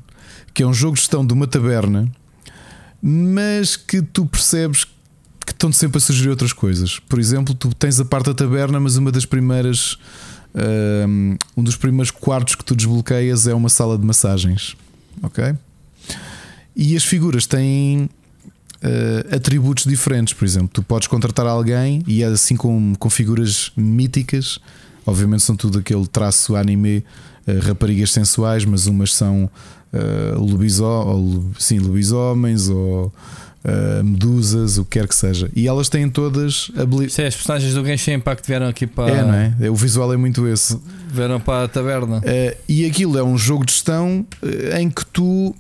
[0.56, 2.10] que é um jogo de gestão de uma taberna,
[3.02, 4.86] mas que tu percebes
[5.44, 6.98] que estão sempre a sugerir outras coisas.
[6.98, 9.98] Por exemplo, tu tens a parte da taberna, mas uma das primeiras.
[11.54, 14.74] Um dos primeiros quartos que tu desbloqueias é uma sala de massagens.
[15.22, 15.54] Ok?
[16.74, 18.08] E as figuras têm
[18.76, 20.32] uh, atributos diferentes.
[20.32, 24.58] Por exemplo, tu podes contratar alguém e é assim com, com figuras míticas.
[25.04, 27.04] Obviamente são tudo aquele traço anime,
[27.62, 29.48] raparigas sensuais, mas umas são
[29.92, 31.20] uh, lobisó,
[31.58, 33.06] sim, lobisomens ou
[33.64, 35.50] uh, medusas, o que quer que seja.
[35.54, 37.18] E elas têm todas habilidades.
[37.18, 39.10] É, as personagens do Genshin Impact vieram aqui para.
[39.10, 39.56] É, não é?
[39.60, 39.70] é?
[39.70, 40.78] O visual é muito esse.
[41.08, 42.18] Vieram para a taberna.
[42.18, 44.26] Uh, e aquilo é um jogo de gestão
[44.78, 45.54] em que tu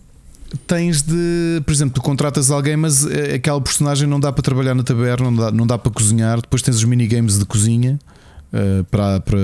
[0.66, 4.82] tens de, por exemplo, tu contratas alguém, mas aquela personagem não dá para trabalhar na
[4.82, 6.40] taberna, não dá, não dá para cozinhar.
[6.40, 7.98] Depois tens os minigames de cozinha
[8.52, 9.38] uh, para, para,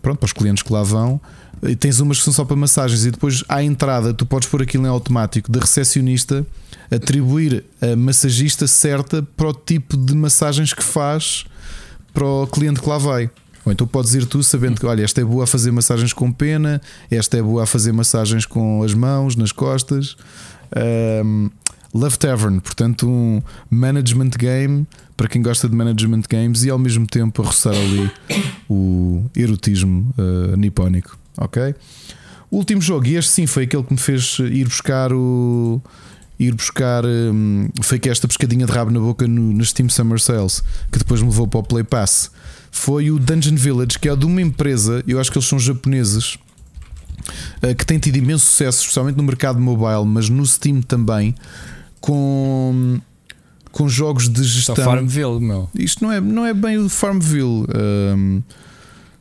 [0.00, 1.20] pronto, para os clientes que lá vão.
[1.62, 4.62] E tens umas que são só para massagens, e depois à entrada tu podes pôr
[4.62, 6.44] aquilo em automático de recepcionista
[6.90, 11.44] atribuir a massagista certa para o tipo de massagens que faz
[12.12, 13.30] para o cliente que lá vai.
[13.64, 16.32] Ou então podes ir tu sabendo que, olha, esta é boa a fazer massagens com
[16.32, 16.80] pena,
[17.10, 20.16] esta é boa a fazer massagens com as mãos, nas costas.
[21.24, 21.48] Um,
[21.94, 24.86] Love Tavern, portanto, um management game
[25.22, 28.10] para quem gosta de management games e ao mesmo tempo a roçar ali
[28.68, 31.16] o erotismo uh, nipónico.
[31.38, 31.76] Ok?
[32.50, 35.80] O último jogo, e este sim foi aquele que me fez ir buscar o
[36.40, 37.04] ir buscar.
[37.06, 40.60] Um, foi que esta pescadinha de rabo na boca no, no Steam Summer Sales,
[40.90, 42.28] que depois me levou para o Play Pass.
[42.72, 46.34] Foi o Dungeon Village, que é de uma empresa, eu acho que eles são japoneses,
[47.62, 51.32] uh, que tem tido imenso sucesso, especialmente no mercado mobile, mas no Steam também,
[52.00, 53.00] com.
[53.72, 54.76] Com jogos de gestão.
[54.76, 55.68] Só Farmville, meu.
[55.74, 57.66] Isto não é, não é bem o Farmville.
[57.74, 58.42] Um,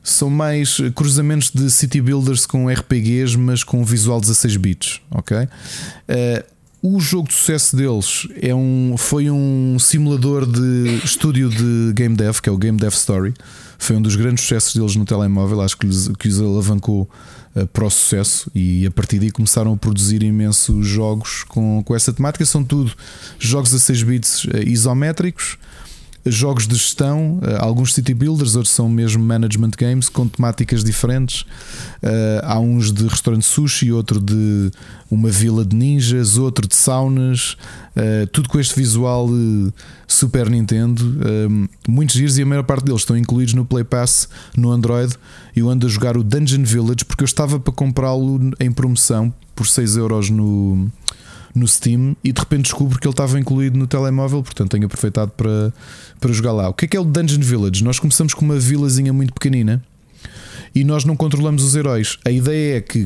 [0.03, 5.38] são mais cruzamentos de city builders com RPGs, mas com visual 16 bits, ok?
[5.38, 6.51] Uh,
[6.83, 12.39] o jogo de sucesso deles é um, foi um simulador de estúdio de game dev,
[12.39, 13.35] que é o Game Dev Story.
[13.77, 17.07] Foi um dos grandes sucessos deles no telemóvel, acho que, lhes, que os alavancou
[17.73, 18.51] para o sucesso.
[18.53, 22.45] E a partir daí começaram a produzir imensos jogos com, com essa temática.
[22.45, 22.91] São tudo
[23.39, 25.57] jogos a 6 bits uh, isométricos
[26.25, 31.45] jogos de gestão, eh, alguns city builders, outros são mesmo management games com temáticas diferentes.
[32.01, 34.72] Eh, há uns de restaurante sushi, outro de
[35.09, 37.58] uma vila de ninjas, outro de saunas,
[37.95, 39.30] eh, tudo com este visual
[40.08, 41.01] Super Nintendo.
[41.88, 45.16] muitos giros e a maior parte deles estão incluídos no Play Pass no Android.
[45.56, 49.66] Eu ando a jogar o Dungeon Village porque eu estava para comprá-lo em promoção por
[49.66, 50.90] 6€ euros no
[51.53, 55.31] no Steam e de repente descubro que ele estava incluído no telemóvel, portanto tenho aproveitado
[55.31, 55.73] para,
[56.19, 56.69] para jogar lá.
[56.69, 57.83] O que é que é o Dungeon Village?
[57.83, 59.83] Nós começamos com uma vilazinha muito pequenina
[60.73, 62.17] e nós não controlamos os heróis.
[62.25, 63.05] A ideia é que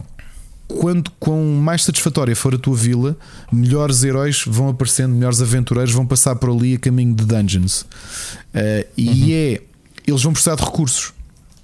[0.68, 3.18] quando com mais satisfatória for a tua vila,
[3.52, 7.82] melhores heróis vão aparecendo, melhores aventureiros vão passar por ali a caminho de dungeons.
[7.82, 9.28] Uh, e uhum.
[9.30, 9.62] é
[10.08, 11.14] eles vão precisar de recursos.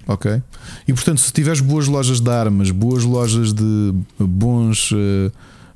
[0.06, 0.42] Ok?
[0.86, 5.32] E portanto, se tiveres boas lojas de armas, boas lojas de bons uh,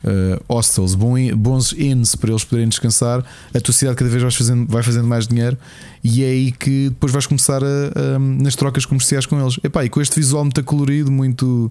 [0.07, 4.67] uh, hostels, bons inns para eles poderem descansar, a tua cidade cada vez vai fazendo,
[4.67, 5.59] vai fazendo mais dinheiro
[6.03, 9.59] e é aí que depois vais começar a, a, nas trocas comerciais com eles.
[9.63, 11.71] Epá, e com este visual muito colorido, muito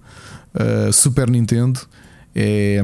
[0.53, 1.79] uh, Super Nintendo,
[2.35, 2.81] é,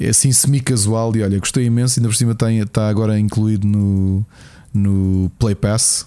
[0.00, 1.14] é assim semi-casual.
[1.14, 2.00] E olha, gostei imenso.
[2.00, 4.26] Ainda por cima está, está agora incluído no,
[4.74, 6.06] no Play Pass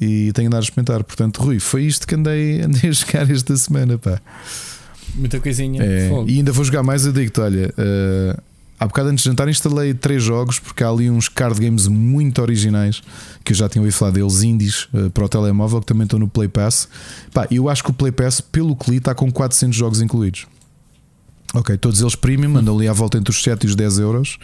[0.00, 1.04] e tenho andado a experimentar.
[1.04, 3.98] Portanto, Rui, foi isto que andei, andei a jogar esta semana.
[3.98, 4.20] Pá.
[5.14, 5.82] Muita coisinha.
[5.82, 7.04] É, e ainda vou jogar mais.
[7.04, 8.42] Eu digo-te: olha, uh,
[8.78, 12.40] há bocado antes de jantar instalei três jogos porque há ali uns card games muito
[12.40, 13.02] originais
[13.44, 16.18] que eu já tinha ouvido falar deles, indies, uh, para o telemóvel, que também estão
[16.18, 16.88] no Play Pass.
[17.32, 20.46] Pá, eu acho que o Play Pass, pelo que li, está com 400 jogos incluídos.
[21.52, 24.38] Ok, todos eles premium, andam ali à volta entre os 7 e os 10 euros.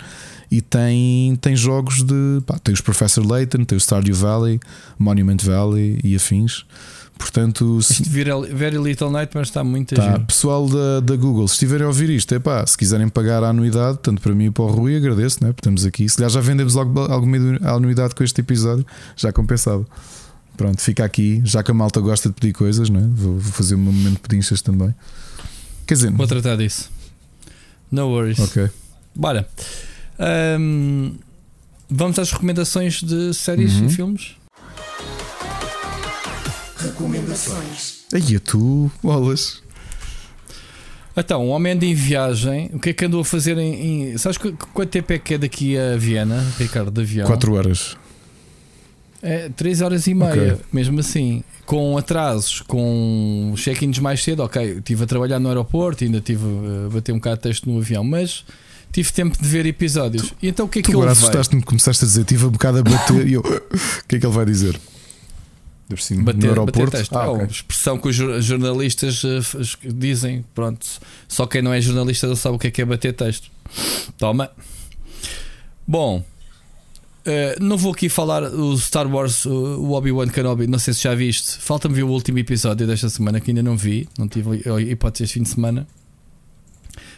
[0.51, 2.41] E tem, tem jogos de.
[2.47, 4.61] Pá, tem os Professor Layton, tem o Stardew Valley,
[4.99, 6.65] Monument Valley e afins.
[7.19, 11.89] Portanto, se, Very Little Nightmares está muito tá, Pessoal da, da Google, se estiverem a
[11.89, 14.67] ouvir isto, é pá, se quiserem pagar a anuidade, tanto para mim e para o
[14.69, 15.49] Rui, agradeço, né?
[15.49, 16.09] Porque estamos aqui.
[16.09, 18.87] Se já vendemos logo alguma anuidade com este episódio,
[19.17, 19.87] já compensava.
[20.57, 21.43] Pronto, fica aqui.
[21.45, 23.07] Já que a malta gosta de pedir coisas, né?
[23.13, 24.95] vou, vou fazer um momento de pedinchas também.
[25.87, 26.91] Quer dizer, vou tratar disso.
[27.91, 28.39] No worries.
[28.39, 28.69] Ok.
[29.15, 29.49] Bora.
[30.59, 31.15] Um,
[31.89, 33.87] vamos às recomendações de séries uhum.
[33.87, 34.37] e filmes.
[36.79, 38.05] Recomendações.
[38.13, 39.63] Aí é tu, bolas.
[41.17, 42.71] Então, um homem anda em viagem.
[42.75, 44.13] O que é que andou a fazer em.
[44.13, 47.27] em- sabes qu- quanto tempo é que é daqui a Viena, Ricardo, de avião?
[47.27, 47.97] 4 horas.
[49.23, 50.57] É 3 horas e meia, Ok.
[50.73, 51.43] mesmo assim.
[51.65, 54.41] Com atrasos, com check-ins mais cedo.
[54.43, 56.45] Ok, estive a trabalhar no aeroporto, ainda estive
[56.87, 58.45] a bater um bocado de texto no avião, mas
[58.93, 60.33] tive tempo de ver episódios.
[60.41, 61.11] e então o que é Tu que ele veio?
[61.11, 63.41] assustaste-me, começaste a dizer, tive um bocado a bater e eu.
[64.05, 64.79] O que é que ele vai dizer?
[65.89, 66.97] Deve ser no Bater, bater aeroporto.
[66.97, 67.17] texto.
[67.17, 67.35] Ah, é ok.
[67.43, 69.41] uma expressão que os jor- jornalistas eh,
[69.95, 70.45] dizem.
[70.55, 70.85] Pronto,
[71.29, 73.49] só quem não é jornalista não sabe o que é que é bater texto.
[74.19, 74.51] Toma.
[75.87, 76.25] Bom,
[77.25, 80.67] eh, não vou aqui falar o Star Wars, o Obi-Wan Kenobi.
[80.67, 81.59] Não sei se já viste.
[81.59, 84.09] Falta-me ver o último episódio desta semana que ainda não vi.
[84.19, 84.57] Não tive
[84.91, 85.87] hipótese este fim de semana.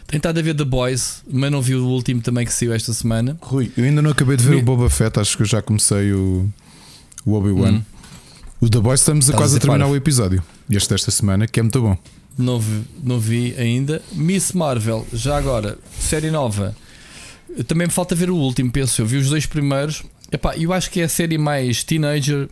[0.05, 2.93] Tenho estado a ver The Boys, mas não vi o último também que saiu esta
[2.93, 3.37] semana.
[3.41, 5.61] Rui, eu ainda não acabei de ver Me- o Boba Fett, acho que eu já
[5.61, 6.49] comecei o,
[7.25, 7.73] o Obi-Wan.
[7.73, 7.83] Hum.
[8.61, 10.43] O The Boys estamos a quase a terminar o episódio.
[10.69, 11.97] Este desta semana, que é muito bom.
[12.37, 14.01] Não vi, não vi ainda.
[14.11, 16.75] Miss Marvel, já agora, série nova.
[17.67, 19.05] Também me falta ver o último, penso eu.
[19.05, 20.03] Vi os dois primeiros.
[20.29, 22.49] Epá, eu acho que é a série mais teenager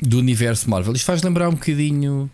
[0.00, 0.94] do universo Marvel.
[0.94, 2.28] Isto faz lembrar um bocadinho.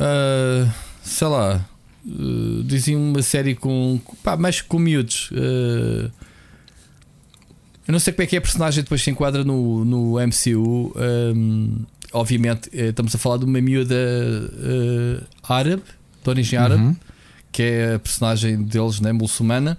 [0.00, 1.68] ah, sei lá.
[2.06, 4.00] ah, dizem uma série com.
[4.24, 5.30] Pá, mais com miúdos.
[5.34, 6.10] ah,
[7.86, 10.92] eu não sei como é que é a personagem depois se enquadra no, no MCU.
[10.96, 15.82] ahm, obviamente, eh, estamos a falar de uma miúda eh, árabe,
[16.22, 16.96] de origem árabe, Uhum.
[17.50, 19.76] que é a personagem deles, né, muçulmana,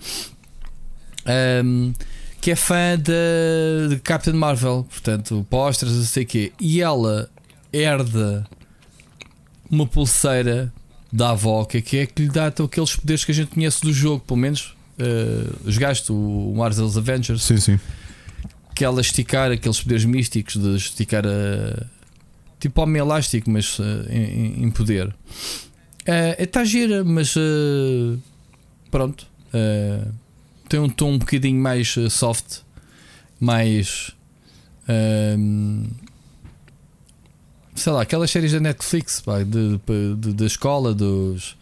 [1.25, 1.93] ahm,
[2.41, 6.51] que é fã de, de Captain Marvel, portanto, posters, não sei o quê.
[6.59, 7.29] E ela
[7.71, 8.45] herda
[9.71, 10.71] uma pulseira
[11.11, 13.51] da avó, que é que é que lhe dá então, aqueles poderes que a gente
[13.51, 14.75] conhece do jogo, pelo menos.
[14.99, 17.79] Eh, jogaste o Marvel's Avengers Sim, sim.
[18.75, 21.85] que ela esticar aqueles poderes místicos de esticar a
[22.59, 25.13] tipo homem elástico, mas eh, em, em poder.
[26.37, 28.17] Está gira, mas eh,
[28.91, 29.25] pronto.
[29.53, 30.05] eh,
[30.69, 32.59] tem um tom um bocadinho mais eh, soft,
[33.39, 34.11] mais
[34.87, 35.83] ehm,
[37.75, 39.45] sei lá, aquelas séries da Netflix pá, de,
[39.77, 41.55] de- de- da escola dos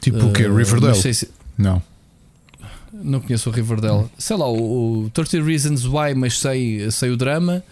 [0.00, 0.44] Tipo o quê?
[0.44, 0.92] eh, Riverdale?
[0.94, 1.82] não sei se- Não.
[3.02, 4.06] Não conheço o Riverdale.
[4.18, 7.62] Sei lá, o, o 30 Reasons Why, mas sei, sei o drama.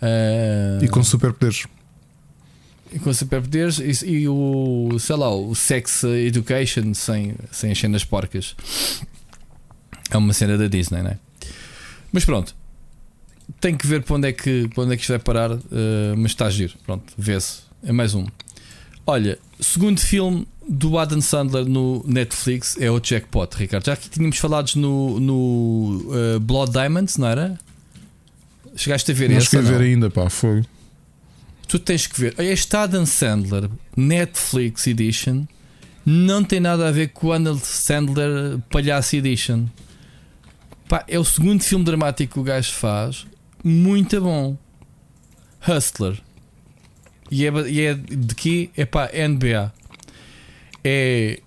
[0.00, 1.66] eh, E com superpoderes.
[2.92, 8.04] e com superpoderes e, e o, sei lá, o Sex Education sem, sem as cenas
[8.04, 8.54] porcas.
[10.10, 11.18] É uma cena da Disney, não é?
[12.12, 12.54] Mas pronto,
[13.60, 16.14] tem que ver para onde é que, para onde é que isto vai parar, eh,
[16.16, 16.74] mas está a giro.
[16.84, 17.60] Pronto, vê-se.
[17.82, 18.26] É mais um.
[19.06, 23.86] Olha, segundo filme do Adam Sandler no Netflix é o Jackpot, Ricardo.
[23.86, 27.58] Já que tínhamos falados no, no eh, Blood Diamonds, não era?
[28.76, 30.64] Chegaste a ver Não cheguei ver ainda, pá, foi.
[31.68, 32.34] Tu tens que ver.
[32.38, 35.44] Este Adam Sandler Netflix Edition
[36.04, 39.66] não tem nada a ver com o Adam Sandler Palhaço Edition.
[40.88, 43.26] Pá, é o segundo filme dramático que o gajo faz.
[43.62, 44.56] Muito bom.
[45.66, 46.18] Hustler.
[47.30, 48.70] E é, e é de quê?
[48.76, 49.72] É pá, NBA.
[50.84, 51.40] É,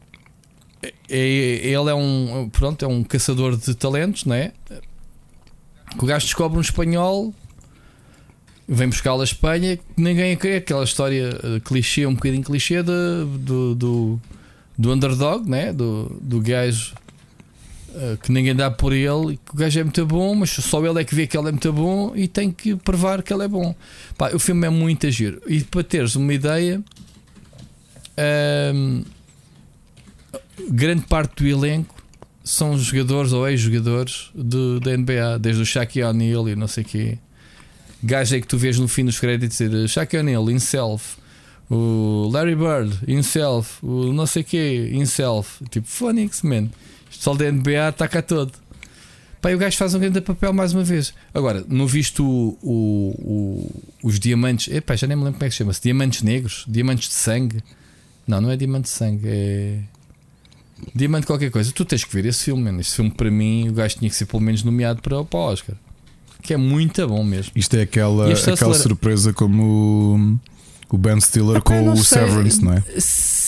[0.81, 4.51] é, é- ele é um, pronto, é um caçador de talentos, não é?
[5.97, 7.33] O gajo descobre um espanhol
[8.67, 10.57] vem buscá-la à Espanha, ninguém a quer.
[10.57, 14.21] Aquela história eh, clichê, um bocadinho clichê de- do, do,
[14.77, 15.71] do underdog, né?
[15.71, 16.95] do, do gajo
[17.93, 20.99] eh, que ninguém dá por ele, que o gajo é muito bom, mas só ele
[20.99, 23.47] é que vê que ele é muito bom e tem que provar que ele é
[23.47, 23.75] bom.
[24.17, 25.39] Pá, o filme é muito giro.
[25.47, 26.83] E para teres uma ideia,
[28.17, 29.03] ahm,
[30.69, 31.95] grande parte do elenco
[32.43, 36.87] são jogadores ou ex-jogadores do- da NBA, desde o Shaquille O'Neal e não sei o
[36.87, 37.17] quê
[38.03, 41.17] gajo é que tu vês no fim dos créditos dizer Shaquille O'Neal, Inself,
[41.71, 46.69] o Larry Bird, Inself, o não sei quê, Inself, tipo Phonics, man.
[47.25, 48.51] O da NBA está cá todo.
[49.43, 51.13] E o gajo faz um grande papel mais uma vez.
[51.33, 55.49] Agora, não viste o, o- o- os diamantes, epá, já nem me lembro como é
[55.49, 57.63] que chama-se, diamantes negros, diamantes de sangue.
[58.27, 59.79] Não, não é diamante de sangue, é.
[60.93, 61.71] Diamante qualquer coisa.
[61.71, 62.79] Tu tens que ver esse filme, man.
[62.79, 65.43] Esse filme para mim, o gajo tinha que ser pelo menos nomeado para, para o
[65.43, 65.75] Oscar.
[66.41, 67.51] Que é muito bom mesmo.
[67.55, 70.39] Isto é aquela, aquela Hustler- surpresa como
[70.91, 72.21] o, o Ben Stiller Epá, com o sei.
[72.21, 72.83] Severance, não é?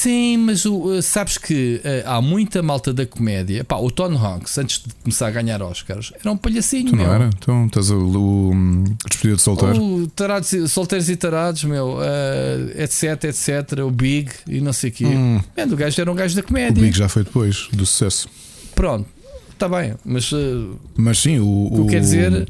[0.08, 3.62] Sim, mas o, uh, sabes que uh, há muita malta da comédia.
[3.66, 6.86] Pá, o Tom Hanks, antes de começar a ganhar Oscars, era um palhacinho.
[6.92, 7.14] Tu não meu.
[7.14, 7.30] era?
[7.38, 9.84] Então estás o, o, um, despedido de solteiro.
[9.84, 13.80] O tarados, solteiros e tarados, meu, uh, etc, etc.
[13.86, 15.06] O Big e não sei o quê.
[15.08, 16.82] Hum, Man, o gajo era um gajo da o comédia.
[16.82, 18.30] Big já foi depois do sucesso.
[18.74, 19.06] Pronto,
[19.52, 21.68] está bem, mas uh, Mas sim, o.
[21.70, 22.48] o que quer dizer,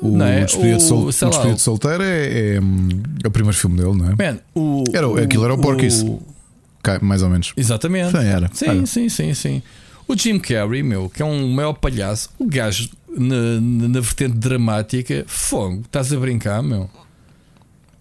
[0.00, 0.44] O não é?
[0.44, 2.88] Despedida de, Sol, O- o Despedida de Solteiro é, é, hum,
[3.22, 4.32] é o primeiro filme dele, não é?
[4.32, 6.04] Man, o, Era o- aquilo era o Porky's.
[7.00, 7.52] Mais ou menos.
[7.56, 8.10] Exatamente.
[8.10, 8.50] Sim, era.
[8.52, 8.86] Sim, Era.
[8.86, 9.62] sim, sim, sim.
[10.06, 15.24] O Jim Carrey, meu, que é um maior palhaço, o gajo na, na, vertente dramática,
[15.26, 16.82] fogo, estás a brincar, meu.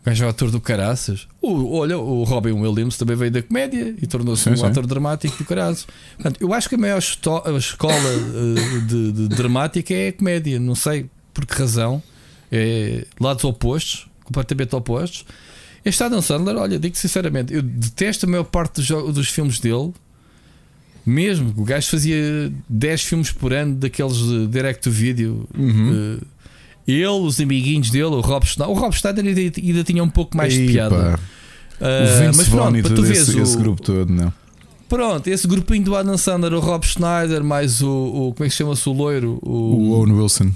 [0.02, 1.28] O gajo é o ator do caraças.
[1.40, 4.66] O, olha, o Robin Williams também veio da comédia e tornou-se um sim.
[4.66, 5.86] ator dramático do caraças.
[6.16, 10.60] Portanto, eu acho que a maior a escola eh, de, de dramática é a comédia.
[10.60, 12.02] Não sei por que razão.
[12.52, 15.24] É lados opostos, completamente opostos.
[15.84, 19.92] Este Adam Sandler, olha, digo sinceramente, eu detesto a maior parte dos, dos filmes dele.
[21.06, 25.48] Mesmo, o gajo fazia 10 filmes por ano daqueles de direct to video.
[25.58, 26.20] Uhum.
[26.20, 26.24] Eh,
[26.88, 28.76] ele, os amiguinhos dele, o Rob Schneider.
[28.76, 31.20] O Rob Schneider ainda, ainda tinha um pouco mais de piada.
[31.80, 34.32] Vince mas pronto, para tu veres esse, o, esse grupo todo, não.
[34.88, 38.56] Pronto, esse grupinho do Adam Sandler, o Rob Schneider, mais o, o como é que
[38.56, 39.40] chama-se o loiro?
[39.42, 40.52] O O, Owen Wilson.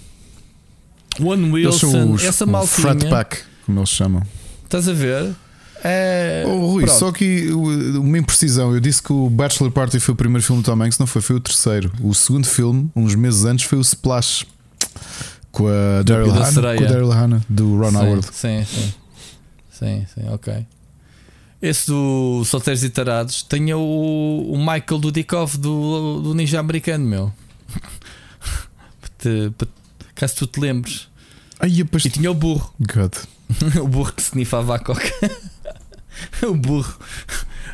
[1.20, 2.82] o Owen Wilson, essa maltinha.
[2.82, 4.22] Frat Pack, como eles chamam.
[4.66, 5.34] Estás a ver?
[5.84, 6.98] É, Oh, Rui, pronto.
[7.00, 8.74] só que uma imprecisão.
[8.74, 11.22] Eu disse que o Bachelor Party foi o primeiro filme do Tom Hanks, não foi,
[11.22, 11.92] foi o terceiro.
[12.02, 14.46] O segundo filme, uns meses antes, foi o Splash
[15.52, 18.28] com a Daryl da Hannah, com a Daryl Hannah do Ron sim, Howard.
[18.32, 18.94] Sim, sim.
[19.72, 20.66] Sim, sim, ok.
[21.62, 27.34] Esse do Solteiros e Tarados tinha o, o Michael Dudikoff do, do Ninja Americano, meu.
[29.02, 29.68] Para te- para-
[30.16, 31.08] Caso tu te lembres.
[31.60, 31.70] Ai.
[31.70, 32.74] E tinha o burro.
[32.80, 33.14] God.
[33.82, 35.12] o burro que snifava a coca.
[36.48, 36.96] o burro.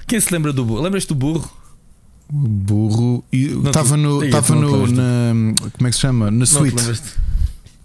[0.08, 0.82] Quem se lembra do burro?
[0.82, 1.50] Lembras-te do burro?
[2.32, 3.24] O burro.
[3.32, 4.24] Estava no.
[4.24, 4.88] Estava no.
[4.88, 5.33] Na,
[5.77, 6.25] como é que se chama?
[6.25, 6.75] Na Não te suite.
[6.75, 7.19] lembras-te?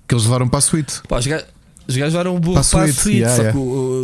[0.07, 1.03] Que eles levaram para a suite.
[1.09, 1.47] Pá, os gajos
[1.89, 3.59] os gajos levaram o burro Para para a suíte, yeah, só yeah.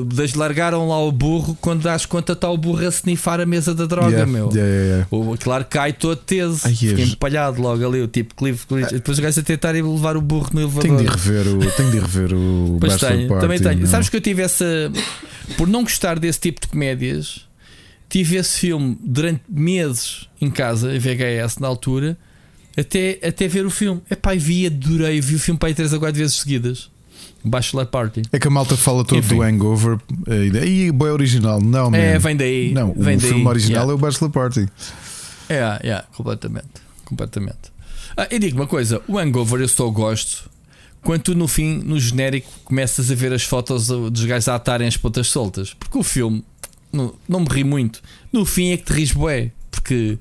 [0.09, 3.47] que desde largaram lá o burro, quando dás conta está o burro a snifar a
[3.47, 4.51] mesa da droga, Yeah, meu.
[5.11, 8.93] O, claro, cai todo teso, Ai, és- empalhado logo ali, o tipo Cliff Cliff.
[8.93, 10.83] Depois os gajos a tentarem levar o burro no elevador.
[10.83, 11.59] Tenho de rever o.
[11.73, 13.41] Tenho de rever o Pois tenho, Party.
[13.41, 13.81] também tenho.
[13.81, 13.87] não.
[13.87, 14.65] Sabes que eu tive essa.
[15.57, 17.47] Por não gostar desse tipo de comédias,
[18.09, 22.17] tive esse filme durante meses em casa, em VHS, na altura,
[22.79, 24.01] até, até ver o filme.
[24.09, 26.92] Epá, vi, adorei, vi o filme para aí 3 a 4 vezes seguidas.
[27.45, 28.23] Bachelor Party.
[28.33, 29.37] É que a malta fala todo Enfim.
[29.37, 29.99] do hangover.
[30.65, 31.61] E boy original.
[31.61, 32.73] Não, É, vem daí.
[32.73, 33.31] Não, vem o daí.
[33.31, 33.93] filme original yeah.
[33.93, 34.69] é o Bachelor Party.
[35.49, 36.69] É, é, completamente.
[37.05, 37.73] Completamente.
[38.17, 40.51] Ah, e digo uma coisa: o hangover eu só gosto
[41.03, 44.87] quando tu no fim, no genérico, começas a ver as fotos dos gajos a atarem
[44.87, 45.75] as pontas soltas.
[45.75, 46.45] Porque o filme
[46.93, 48.01] não, não me ri muito.
[48.33, 49.51] No fim é que te ris bué.
[49.71, 50.17] Porque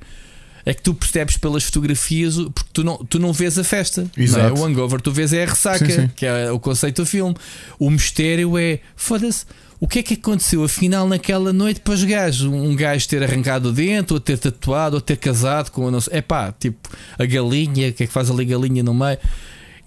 [0.65, 4.01] é que tu percebes pelas fotografias, porque tu não, tu não vês a festa.
[4.01, 4.23] Não é?
[4.23, 4.59] Exato.
[4.61, 6.09] O hangover, tu vês é a ressaca, Sim, sim.
[6.15, 7.35] que é o conceito do filme.
[7.79, 9.45] O mistério é foda-se.
[9.79, 12.45] O que é que aconteceu afinal naquela noite para os gajos?
[12.45, 15.89] Um gajo ter arrancado o dente, ou ter tatuado, ou ter casado com.
[16.11, 19.17] É pá, tipo a galinha, o que é que faz ali a galinha no meio?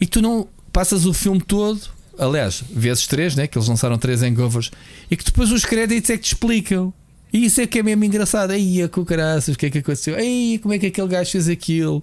[0.01, 1.81] E tu não passas o filme todo,
[2.19, 3.47] aliás, vezes três, né?
[3.47, 4.73] Que eles lançaram três hangovers,
[5.09, 6.93] e que depois os créditos é que te explicam.
[7.35, 8.53] E isso é que é mesmo engraçado.
[8.53, 10.15] Aí, com caraças, o que é que aconteceu?
[10.15, 12.03] Aí, como é que aquele gajo fez aquilo?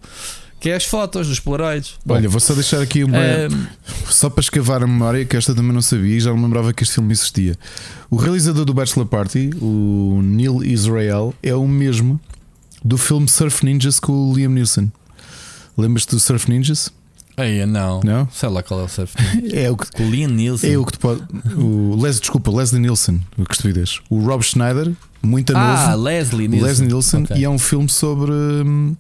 [0.60, 1.94] Que é as fotos dos Polaroids.
[2.06, 3.18] Bom, Olha, vou só deixar aqui uma.
[3.18, 3.66] ahm,
[4.10, 6.72] Só para escavar a memória, que esta também não sabia e já não me lembrava
[6.74, 7.56] que este filme existia.
[8.12, 12.20] O realizador do Bachelor Party, o Neil Israel, é o mesmo
[12.84, 14.90] do filme Surf Ninjas com o Liam Neeson.
[15.78, 16.92] Lembras-te do Surf Ninjas?
[17.38, 18.02] aí, não.
[18.04, 18.28] Não?
[18.32, 19.16] Sei lá qual é o surf.
[19.52, 19.90] É o que.
[19.92, 20.74] Com o Liam Nielsen.
[20.74, 21.24] É o que te pode.
[21.58, 24.00] O Les, desculpa, Leslie Nielsen, que estupidez.
[24.12, 26.04] O Rob Schneider, muito ah, novo.
[26.04, 26.68] Leslie Nielsen.
[26.68, 27.38] Leslie Nielsen, Ok.
[27.38, 28.32] e é um filme sobre.
[28.32, 28.96] hum,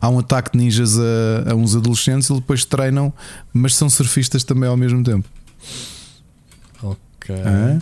[0.00, 3.12] há um ataque de ninjas a, a uns adolescentes e depois treinam,
[3.52, 5.28] mas são surfistas também ao mesmo tempo.
[6.82, 7.34] Ok.
[7.44, 7.78] Ah,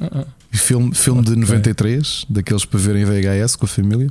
[0.00, 0.24] ah.
[0.52, 1.42] E Filme, filme de Ok.
[1.42, 4.10] 93, daqueles para verem VHS com a família.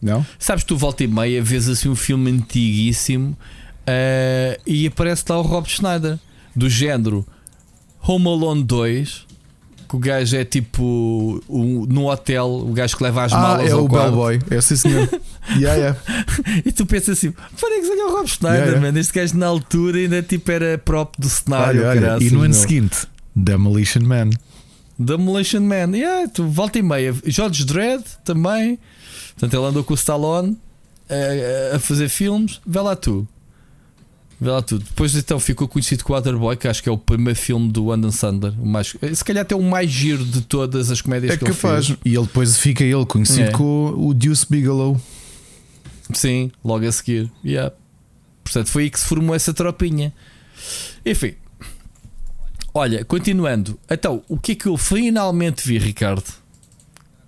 [0.00, 0.24] Não?
[0.38, 3.36] Sabes, tu volta e meia vês assim um filme antiguíssimo
[3.86, 6.18] eh, e aparece lá o Rob Schneider,
[6.54, 7.26] do género
[8.02, 9.26] Home Alone 2,
[9.88, 13.68] que o gajo é tipo o- no hotel, o gajo que leva as Ah, malas
[13.68, 14.04] é ao o quarto.
[14.10, 14.38] Bellboy.
[14.50, 15.08] É sim, senhor.
[15.56, 15.98] yeah, yeah.
[16.64, 18.92] E tu pensas assim, para que é o Rob Schneider, Yeah, yeah.
[18.92, 18.98] man?
[19.00, 21.86] Este gajo na altura ainda tipo era próprio do cenário.
[21.86, 22.22] Olha, olha.
[22.24, 24.30] E no ano seguinte, Demolition Man.
[24.98, 27.14] Demolition Man, yeah, tu volta e meia.
[27.24, 28.78] George Dredd também.
[29.38, 30.58] Portanto, ele andou com o Stallone
[31.08, 32.60] eh, a fazer filmes.
[32.66, 33.26] Vê lá tu.
[34.40, 34.78] Vê lá tu.
[34.78, 37.90] Depois então ficou conhecido com o Waterboy, que acho que é o primeiro filme do
[37.92, 38.52] Adam Sandler.
[38.60, 41.44] O mais, eh, se calhar até o mais giro de todas as comédias É que
[41.44, 41.86] ele capaz.
[41.86, 41.98] fez.
[42.04, 43.50] E ele depois fica ele conhecido É.
[43.50, 45.00] com o Deuce Bigelow.
[46.14, 47.30] Sim, logo a seguir.
[47.44, 47.74] Yeah.
[48.44, 50.14] Portanto, foi aí que se formou essa tropinha.
[51.04, 51.34] Enfim.
[52.72, 53.78] Olha, continuando.
[53.90, 56.24] Então, o que é que eu finalmente vi, Ricardo?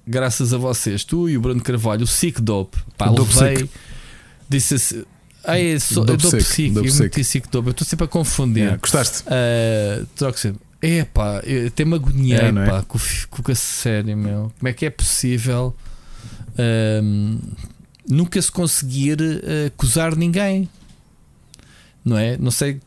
[0.06, 2.78] Graças a vocês, tu e o Bruno Carvalho, o Sick Dope.
[2.96, 3.68] Pá, O Dope levei.
[4.48, 5.04] Disse assim,
[5.44, 6.42] Ah, é só, Dope Sick,
[7.24, 7.48] Sick.
[7.50, 8.62] Dope Eu estou sempre a confundir.
[8.64, 9.24] Yeah, Gostaste?
[9.24, 10.60] Uh, troco sempre.
[10.82, 12.52] É pá, até me agoniei É, é?
[12.66, 14.52] pá, com, o fi- com a série, meu.
[14.58, 15.74] Como é que é possível
[16.58, 17.38] ahm,
[18.08, 20.68] nunca se conseguir uh, acusar ninguém?
[22.04, 22.36] Não é?
[22.38, 22.80] Não sei.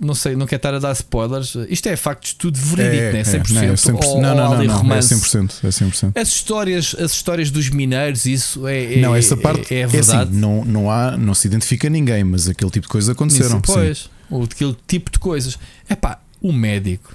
[0.00, 1.56] Não sei, não quero estar a dar spoilers.
[1.68, 3.22] Isto é factos tudo verídico, não é?
[3.22, 3.50] 100%.
[3.50, 4.04] não, é 100%.
[4.04, 5.14] ou, não, ou não, ali não, não, é romance.
[5.14, 5.52] 100%.
[5.64, 6.20] É 100%.
[6.20, 9.84] As histórias, as histórias dos mineiros, isso é, é não, essa parte é, é, é
[9.84, 10.30] assim, verdade.
[10.32, 13.60] não, não, há, não se identifica ninguém, mas aquele tipo de coisas aconteceram.
[13.62, 13.72] Isso, sim.
[13.72, 15.58] pois, ou aquele tipo de coisas.
[15.88, 17.14] É pá, o médico,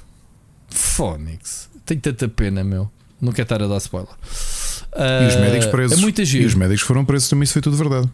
[0.70, 2.90] Fónix, tenho tanta pena, meu.
[3.22, 4.12] Não quero estar a dar spoiler.
[4.12, 5.98] E os Ah, médicos presos.
[5.98, 8.10] É muita e os médicos foram presos também, isso foi tudo verdade.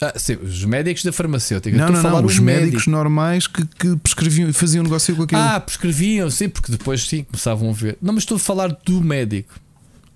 [0.00, 1.76] Ah, sim, os médicos da farmacêutica.
[1.76, 2.24] não, não, não.
[2.24, 2.44] Os médico.
[2.64, 5.40] médicos normais que, que prescreviam, faziam negócio com aquilo.
[5.40, 7.96] Ah, prescreviam, sim, porque depois sim começavam a ver.
[8.02, 9.54] Não, mas estou a falar do médico.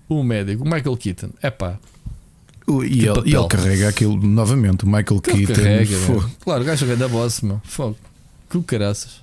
[0.09, 1.31] O médico, o Michael Keaton.
[1.41, 1.79] É pá,
[2.69, 4.85] e, ele, e ele carrega aquilo novamente.
[4.85, 5.55] O Michael ele Keaton.
[5.63, 5.97] carrega.
[5.99, 6.21] fogo.
[6.21, 6.31] meu.
[6.41, 7.61] Claro, o gajo é da boss, meu.
[7.65, 7.97] Fogo.
[8.49, 9.21] Que caraças.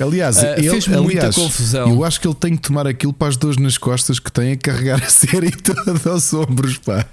[0.00, 1.90] Aliás, Ah, ele, muita aliás confusão.
[1.90, 4.52] eu acho que ele tem que tomar aquilo para as dores nas costas que tem
[4.52, 7.04] a carregar a série toda aos ombros, pá.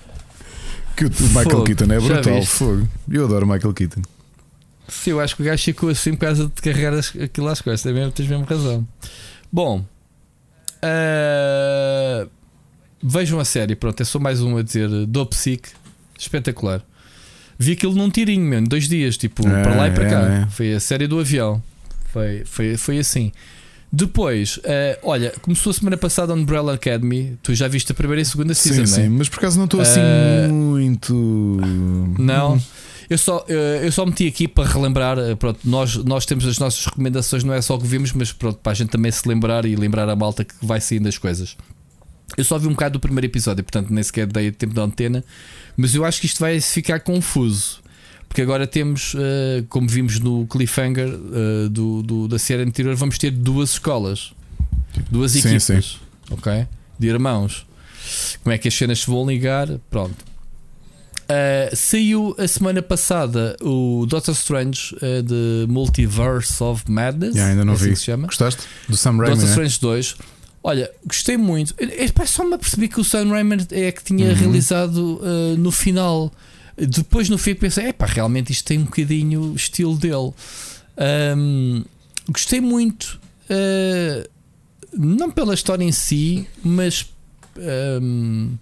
[0.97, 2.43] Que o, Michael Fogo, Keaton é brutal.
[2.43, 2.87] Fogo.
[3.09, 4.01] Eu adoro Michael Keaton.
[4.87, 7.61] Sim, eu acho que o gajo ficou assim por causa de carregar as- aquilo às
[7.61, 7.85] costas.
[7.91, 8.87] É mesmo, tens mesmo razão.
[9.51, 9.85] Bom,
[10.81, 12.27] ah,
[13.03, 13.75] vejam a série.
[13.75, 15.69] Pronto, é só mais um a dizer Dope Sick.
[16.17, 16.81] Espetacular.
[17.59, 20.21] Vi aquilo num tirinho, mesmo, dois dias, tipo, É, para lá e para é, cá.
[20.21, 20.47] é.
[20.49, 21.61] Foi a série do avião.
[22.11, 23.31] Foi, foi, foi assim.
[23.91, 27.37] Depois, ah, olha, começou a semana passada a Umbrella Academy.
[27.41, 29.03] Tu já viste a primeira e a segunda season, sim, é?
[29.05, 31.13] sim, mas por acaso não estou assim Ah, muito.
[32.19, 32.61] Não.
[33.09, 35.17] Eu só, eh, eu só meti aqui para relembrar.
[35.37, 38.59] Pronto, nós, nós temos as nossas recomendações, não é só o que vimos, mas pronto,
[38.59, 41.55] para a gente também se lembrar e lembrar a malta que vai saindo as coisas.
[42.35, 45.23] Eu só vi um bocado do primeiro episódio, portanto nem sequer dei tempo da antena,
[45.77, 47.79] mas eu acho que isto vai ficar confuso.
[48.27, 53.17] Porque agora temos, eh, como vimos no cliffhanger eh, do, do- da série anterior, vamos
[53.17, 54.31] ter duas escolas,
[55.09, 55.97] duas Sim, equipas,
[56.29, 56.67] ok?
[56.99, 57.65] De irmãos.
[58.43, 59.67] Como é que as cenas se vão ligar?
[59.89, 60.15] Pronto.
[61.29, 67.35] Uh, saiu a semana passada o Doctor Strange uh, de Multiverse of Madness.
[67.35, 67.95] Yeah, ainda não é assim vi.
[67.97, 68.27] se chama.
[68.27, 68.61] Gostaste?
[68.87, 69.49] Do Sam Raimi, Doctor né?
[69.49, 70.15] Strange 2.
[70.63, 71.73] Olha, gostei muito.
[71.77, 74.35] É, pá, só me apercebi que o Sam Raimi é que tinha Uhum.
[74.35, 76.31] realizado uh, no final.
[76.77, 80.31] Depois no fim pensei, é pá, realmente isto tem um bocadinho estilo dele.
[81.35, 81.83] Um,
[82.29, 83.19] gostei muito.
[83.49, 84.29] uh,
[84.93, 87.11] não pela história em si, mas
[88.01, 88.55] um,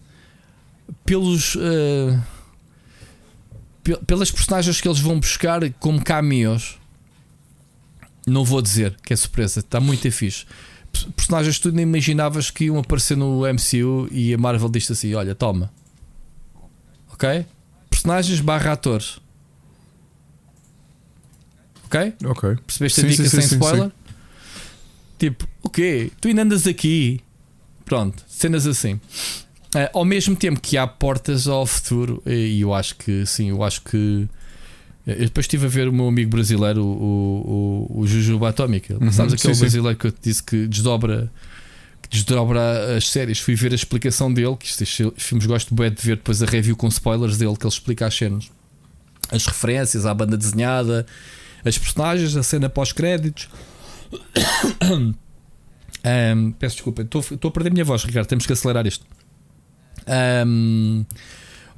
[1.05, 1.55] pelos.
[1.55, 2.21] uh,
[3.83, 6.77] pe- pelas personagens que eles vão buscar como cameos.
[8.27, 10.45] Não vou dizer que é surpresa, está muito fixe.
[11.15, 15.13] Personagens que tu nem imaginavas que iam aparecer no MCU e a Marvel diz assim:
[15.13, 15.71] Olha, toma,
[17.13, 17.45] ok?
[18.05, 19.17] Personagens barra atores,
[21.85, 22.13] ok?
[22.25, 22.55] Ok.
[22.67, 23.91] Percebeste Sim, a dica sim, sem sim, sim, spoiler?
[25.17, 26.11] Tipo, o quê?
[26.21, 27.19] Tu ainda andas aqui?
[27.83, 28.99] Pronto, cenas assim.
[29.73, 33.63] Ah, ao mesmo tempo que há portas ao futuro, e eu acho que sim, eu
[33.63, 34.27] acho que.
[35.07, 38.97] Eu depois estive a ver o meu amigo brasileiro, o, o, o Jujuba Atómica.
[39.01, 39.59] Uhum, Sabes aquele sim, sim.
[39.61, 41.31] brasileiro que eu te disse que desdobra,
[42.05, 43.39] que desdobra as séries?
[43.39, 46.75] Fui ver a explicação dele, que estes filmes gosto bem de ver depois a review
[46.75, 48.49] com spoilers dele, que ele explica as cenas,
[49.31, 51.05] as referências à banda desenhada,
[51.63, 53.49] as personagens, a cena pós-créditos.
[56.07, 58.27] Ahm, peço desculpa, estou a perder a minha voz, Ricardo.
[58.27, 59.03] Temos que acelerar isto.
[60.05, 61.03] Ahm,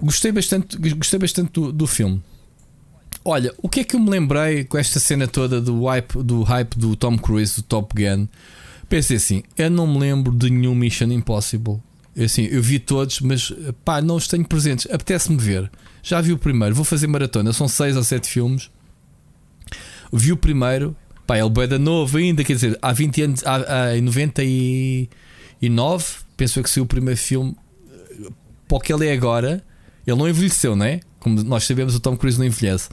[0.01, 2.21] gostei bastante, gostei bastante do, do filme.
[3.23, 6.43] Olha, o que é que eu me lembrei com esta cena toda do hype do,
[6.43, 8.27] hype do Tom Cruise, do Top Gun?
[8.89, 11.79] Pensei assim, eu não me lembro de nenhum Mission Impossible.
[12.17, 13.53] Assim, eu vi todos, mas
[13.85, 14.87] pá, não os tenho presentes.
[14.91, 15.69] Apetece-me ver.
[16.01, 17.53] Já vi o primeiro, vou fazer maratona.
[17.53, 18.71] São seis ou sete filmes.
[20.11, 20.95] Vi o primeiro,
[21.27, 26.05] pá, ele é da novo ainda, quer dizer, há 20 anos, há, há, em 99,
[26.37, 27.55] penso que saiu o primeiro filme.
[28.67, 29.63] Para o que ele é agora,
[30.05, 31.01] ele não envelheceu, não é?
[31.19, 32.89] Como nós sabemos, o Tom Cruise não envelhece.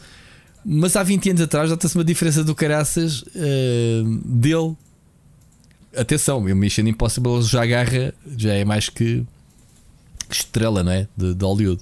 [0.65, 4.77] Mas há 20 anos atrás já tem-se uma diferença do caraças eh, dele.
[5.97, 9.25] Atenção, o Mission Impossible já agarra, já é mais que,
[10.31, 11.09] estrela, não é?
[11.17, 11.81] De, de Hollywood.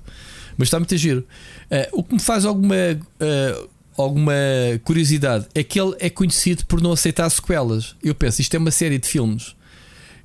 [0.57, 1.26] Mas está muito a giro.
[1.70, 3.66] Eh, o que me faz alguma, eh,
[3.97, 4.34] alguma
[4.84, 7.97] curiosidade é que ele é conhecido por não aceitar sequelas.
[8.02, 9.57] Eu penso, isto é uma série de filmes.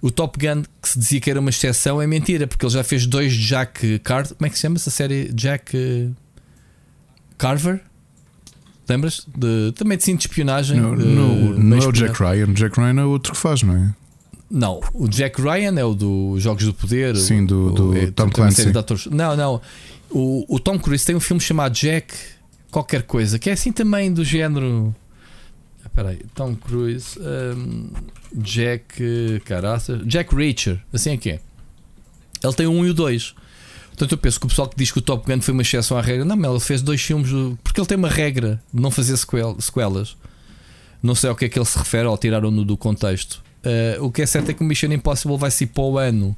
[0.01, 2.83] O Top Gun, que se dizia que era uma exceção, é mentira, porque ele já
[2.83, 4.35] fez dois Jack Carter.
[4.35, 5.31] Como é que se chama essa série?
[5.33, 6.09] Jack eh,
[7.37, 7.81] Carver?
[8.89, 9.27] Lembras?
[9.35, 10.79] De, também de sim de espionagem.
[10.79, 11.91] Não, de- não, meio não é o.
[11.91, 12.53] Jack Ryan.
[12.53, 13.93] Jack Ryan é outro que faz, não é?
[14.49, 17.15] Não, o Jack Ryan é o do Jogos do Poder.
[17.17, 18.71] Sim, do- o- do é, Tom Clancy.
[18.71, 19.09] de.
[19.11, 19.61] Não, não.
[20.09, 22.13] O, o Tom Cruise tem um filme chamado Jack
[22.71, 24.95] qualquer coisa, que é assim também do género.
[25.83, 27.89] Ah, Espera aí, Tom Cruise, hum,
[28.35, 31.39] Jack, caraças, Jack Reacher, assim é que é.
[32.43, 33.33] Ele tem o um e o dois.
[33.97, 35.97] Portanto, eu penso que o pessoal que diz que o Top Gun foi uma exceção
[35.97, 37.31] à regra, não, mas ele fez dois filmes,
[37.63, 40.15] porque ele tem uma regra de não fazer sequel- sequelas.
[41.01, 43.41] Não sei ao que é que ele se refere, ou tiraram-no do contexto.
[43.63, 46.37] Eh, o que é certo é que o Mission Impossible vai ser para o ano.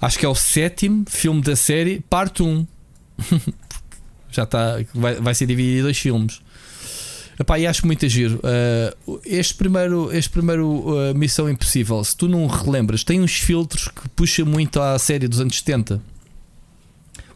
[0.00, 2.64] Acho que é o sétimo filme da série, parte 1.
[4.30, 6.40] Já está, vai, vai ser dividido em dois filmes.
[7.38, 8.40] Epá, e acho muito giro.
[9.06, 13.88] Uh, este primeiro, este primeiro uh, Missão Impossível, se tu não relembras, tem uns filtros
[13.88, 16.00] que puxa muito à série dos anos 70.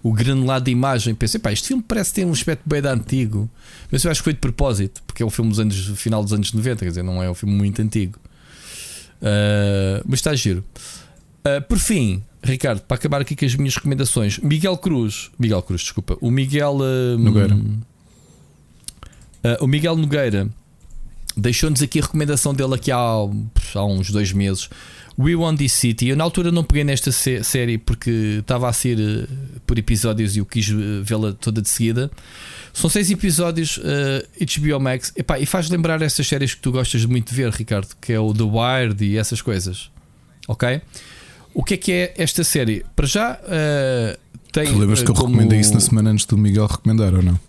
[0.07, 1.17] O granulado de imagem.
[1.17, 3.51] Pensei, pá, este filme parece ter um aspecto bem da antigo.
[3.91, 6.33] Mas eu acho que foi de propósito, porque é um filme dos anos, final dos
[6.33, 8.17] anos 90, quer dizer, não é um filme muito antigo.
[9.20, 10.65] Uh, mas está giro.
[11.44, 15.81] Uh, por fim, Ricardo, para acabar aqui com as minhas recomendações, Miguel Cruz, Miguel Cruz,
[15.81, 17.59] desculpa, o Miguel uh, Nogueira.
[19.60, 20.49] o Miguel Nogueira
[21.36, 24.70] deixou-nos aqui a recomendação dele aqui há, há uns dois meses.
[25.19, 26.09] We Want This City.
[26.09, 29.28] Eu na altura não peguei nesta sé- série porque estava a ser uh,
[29.67, 32.11] por episódios e eu quis uh, vê-la toda de seguida.
[32.75, 33.83] São seis episódios, uh,
[34.61, 37.89] HBO Max, Epá, e faz lembrar essas séries que tu gostas muito de ver, Ricardo,
[38.01, 39.91] que é o The Wired e essas coisas.
[40.47, 40.83] Ok?
[41.55, 42.85] O que é que é esta série?
[42.95, 44.19] Para já uh,
[44.53, 44.67] tem.
[44.67, 47.41] Tu lembras que eu como- recomendei isso na semana antes do Miguel recomendar ou não?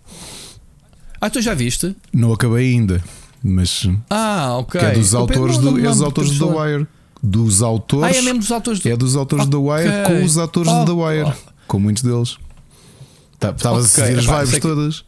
[1.20, 1.94] Ah, tu já viste?
[2.12, 3.04] Não acabei ainda,
[3.42, 4.80] mas Ah, ok.
[4.80, 6.54] que é dos Eu autores não- do, não é dos autores do The.
[6.58, 6.86] Wire.
[7.22, 8.16] Dos Ah, autores.
[8.16, 8.88] é mesmo dos autores do.
[8.88, 11.24] é dos autores do The Wire com os atores do The Wire.
[11.36, 11.52] Oh.
[11.66, 12.36] Com muitos deles.
[13.40, 15.04] Tá- Estavas Ok, a seguir as epá, vibes que- todas.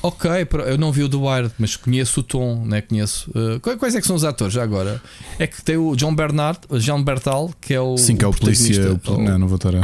[0.00, 0.30] Ok,
[0.66, 2.80] eu não vi o The Wire, mas conheço o tom, né?
[2.80, 3.28] Conheço.
[3.30, 5.02] Uh, quais- é que são os atores já agora?
[5.38, 7.96] É que tem o John Bernard, o Jean Bertal, que é o.
[7.96, 9.00] Sim, que é o polícia.
[9.08, 9.80] o- Não, não vou estar a.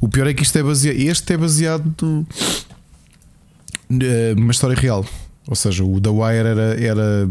[0.00, 0.96] O pior é que isto é baseado.
[0.96, 1.94] Este é baseado
[3.90, 5.04] no- numa história real.
[5.46, 7.28] Ou seja, o The Wire era, era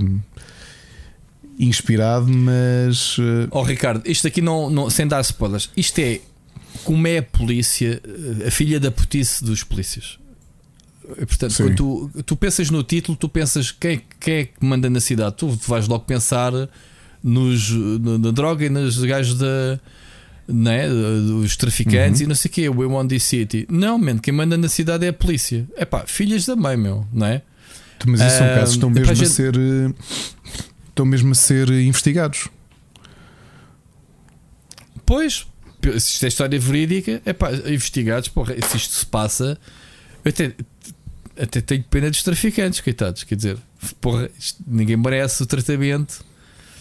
[1.57, 3.17] inspirado, mas.
[3.19, 6.19] eh, Oh, Ricardo, isto aqui não, não, sem dar spoilers, isto é
[6.83, 10.19] como é a polícia, uh, a filha da putice dos polícias.
[11.17, 11.63] E, Portanto, Sim.
[11.63, 15.35] quando tu, tu pensas no título, tu pensas quem, quem é que manda na cidade.
[15.37, 16.51] Tu, vais logo pensar
[17.23, 19.79] nos, na, na droga e nos gajos da.
[20.49, 22.25] Né, dos traficantes Uhum.
[22.25, 23.67] e não sei o quê, We Want This City.
[23.69, 25.67] Não, man, quem manda na cidade é a polícia.
[25.75, 27.41] É pá, filhas da mãe, meu, não é?
[28.05, 29.53] Mas isso são Ah, casos que estão mesmo a gente- ser.
[30.97, 32.47] Estão mesmo a ser investigados.
[35.05, 35.45] Pois,
[35.99, 39.59] se isto é história verídica, é pá, investigados, porra, se isto se passa,
[40.25, 40.53] eu até,
[41.39, 43.57] até tenho pena dos traficantes, coitados, quer dizer,
[44.01, 46.25] porra, isto- ninguém merece o tratamento.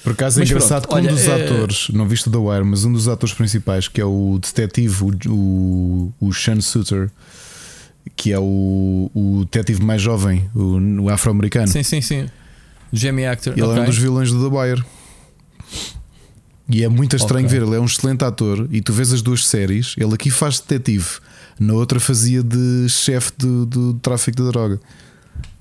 [0.03, 2.33] Por acaso é Mas engraçado pronto, que um olha, dos eh, atores, não viste o
[2.33, 6.63] The Wire, mas um dos atores principais, que é o detetive, o, o, o Sean
[6.63, 7.11] Suter,
[8.17, 11.69] que é o, o detetive mais jovem, o, o afro-americano.
[11.69, 12.31] Sim, sim, sim.
[12.93, 13.83] Jamie Actor, Ele é ok.
[13.83, 14.85] um dos vilões do The Wire.
[16.69, 17.59] E é muito estranho Ok.
[17.59, 20.59] ver, ele é um excelente ator e tu vês as duas séries, ele aqui faz
[20.59, 21.07] detetive,
[21.61, 24.81] na outra fazia de chefe do, do tráfico de droga.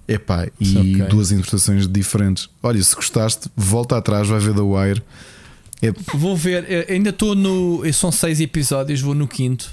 [0.07, 1.07] Epá, e Ok.
[1.09, 2.49] duas interpretações diferentes.
[2.61, 5.03] Olha, se gostaste, volta atrás, vai ver The Wire.
[5.81, 7.81] É, Vou ver, eh, ainda estou no.
[7.93, 9.69] São seis episódios, vou no quinto.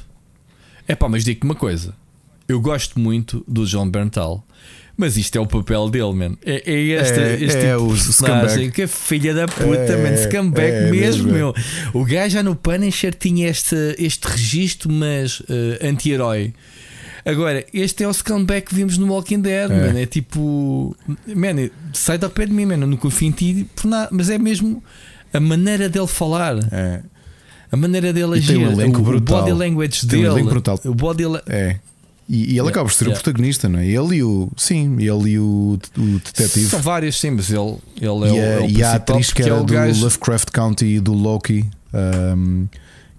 [0.89, 1.95] É pá, mas digo-te uma coisa.
[2.49, 4.45] Eu gosto muito do John Berntal.
[4.97, 6.37] Mas isto é o papel dele, man.
[6.45, 9.65] É, é este, É, este é tipo o de personagem que é filha da puta,
[9.93, 10.17] É, man.
[10.17, 11.33] Scumbag é mesmo, mesmo, é.
[11.33, 11.55] meu.
[11.95, 16.53] O gajo já no Punisher tinha este, este registro, mas eh, anti-herói.
[17.25, 19.93] Agora, este é o scumbag que vimos no Walking Dead, É.
[19.93, 19.99] man.
[19.99, 20.95] É tipo,
[21.35, 22.75] man, sai da pé de mim, man.
[22.81, 24.09] Eu não confio em ti por nada.
[24.13, 24.83] Mas é mesmo
[25.33, 26.57] a maneira dele falar.
[26.71, 27.01] é,
[27.71, 29.41] A maneira dele E agir, um o, brutal.
[29.41, 30.79] body language um dele, elenco brutal.
[30.85, 31.77] o body la- é.
[32.29, 33.23] E, e ele Yeah, acaba por ser o yeah.
[33.23, 33.87] protagonista, não é?
[33.87, 34.49] Ele e o.
[34.57, 36.67] Sim, ele e o, o detetive.
[36.69, 39.33] São vários, sim, mas ele, ele é, e, o, a, é o e a atriz
[39.33, 40.03] que era é o do gajo.
[40.03, 41.69] Lovecraft County e do Loki,
[42.37, 42.67] um,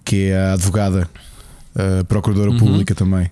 [0.04, 1.08] que é a advogada,
[2.00, 2.58] a procuradora Uhum.
[2.58, 3.30] pública também.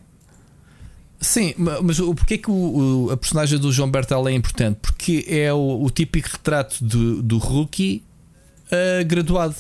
[1.20, 4.32] Sim, ma- mas o, porque é que o, o- a personagem do João Bertal é
[4.32, 4.78] importante?
[4.82, 8.02] Porque é o, o típico retrato do, do rookie
[8.70, 9.54] ah, graduado.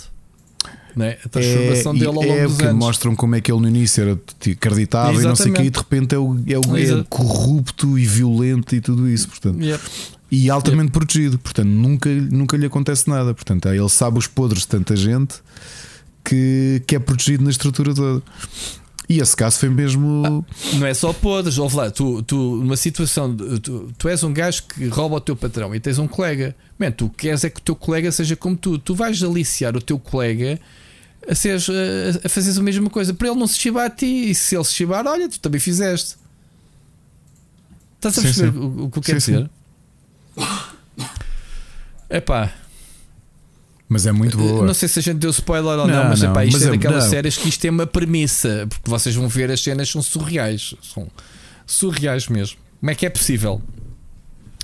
[0.94, 1.18] Não é?
[1.24, 2.84] A transformação é, dele ao longo é dos anos.
[2.84, 4.20] mostram como é que ele no início era
[4.52, 7.98] acreditável e não sei o que, e de repente é, o, é, o, é corrupto
[7.98, 9.28] e violento e tudo isso.
[9.28, 9.82] Portanto, Yep.
[10.30, 13.32] e altamente protegido, portanto nunca, nunca lhe acontece nada.
[13.34, 15.36] Portanto, ele sabe os podres de tanta gente
[16.24, 18.22] que, que é protegido na estrutura toda.
[19.08, 20.44] E esse caso foi mesmo.
[20.74, 24.62] Não é só podres, ouve lá, tu, tu numa situação, tu, tu és um gajo
[24.62, 27.62] que rouba o teu patrão e tens um colega, man, tu queres é que o
[27.62, 30.58] teu colega seja como tu, tu vais aliciar o teu colega
[31.28, 33.12] a, seres, a, a fazeres a mesma coisa.
[33.14, 34.30] Para ele não se chibar a ti.
[34.30, 36.16] E se ele se chibar, olha, tu também fizeste.
[37.96, 38.58] Estás a Sim, perceber sim.
[38.58, 39.48] o, o que eu quero Sim, sim.
[40.36, 40.48] dizer?
[42.10, 42.52] Epá,
[43.88, 44.66] Mas é muito boa.
[44.66, 46.62] não sei se a gente deu spoiler ou não, Não, mas não, epá, isto mas
[46.62, 47.10] é é- daquelas não.
[47.10, 48.66] séries que isto é uma premissa.
[48.68, 50.74] Porque vocês vão ver as cenas são surreais.
[50.82, 51.08] São
[51.66, 52.58] surreais mesmo.
[52.80, 53.62] Como é que é possível?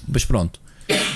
[0.06, 0.60] Mas pronto.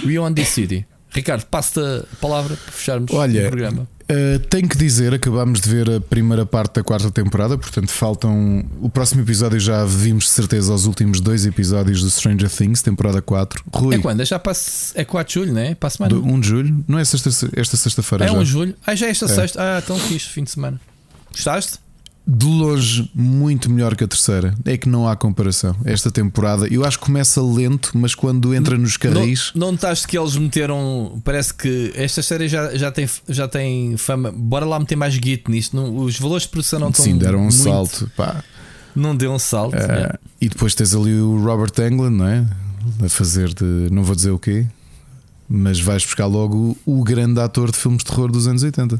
[0.06, 0.86] We on this city.
[1.10, 3.88] Ricardo, passo-te a palavra para fecharmos Olha, o programa.
[4.10, 8.64] Uh, tenho que dizer, acabámos de ver a primeira parte da quarta temporada, portanto faltam.
[8.80, 13.22] O próximo episódio já vimos de certeza os últimos dois episódios do Stranger Things, temporada
[13.22, 13.62] 4.
[13.72, 14.20] Rui, É quando?
[14.20, 15.74] É Já passa, é 4 de julho, não é?
[15.74, 16.14] Para a semana.
[16.14, 17.16] do 1 de julho, não é esta,
[17.56, 18.34] esta sexta-feira é já.
[18.34, 18.74] 1 de julho.
[18.86, 19.28] Ah, já é esta É.
[19.28, 19.78] sexta.
[19.78, 20.80] Ah, tão fixe, fim de semana.
[21.30, 21.78] Gostaste?
[22.24, 24.54] De longe, muito melhor que a terceira.
[24.64, 25.74] É que não há comparação.
[25.84, 29.50] Esta temporada, eu acho que começa lento, mas quando entra nos carris.
[29.54, 31.20] Não, não notaste que eles meteram.
[31.24, 34.30] Parece que esta série já, já, tem, já tem fama.
[34.30, 35.74] Bora lá meter mais git nisto.
[35.74, 37.04] Não, os valores de produção não estão.
[37.04, 38.10] Sim, deram um muito- salto.
[38.16, 38.42] Pá.
[38.94, 39.74] Não deu um salto.
[39.74, 40.18] Uh, é.
[40.40, 42.46] E depois tens ali o Robert Englund, não é?
[43.04, 43.64] A fazer de.
[43.90, 44.66] Não vou dizer o quê,
[45.48, 48.98] mas vais buscar logo o grande ator de filmes de terror dos anos 80.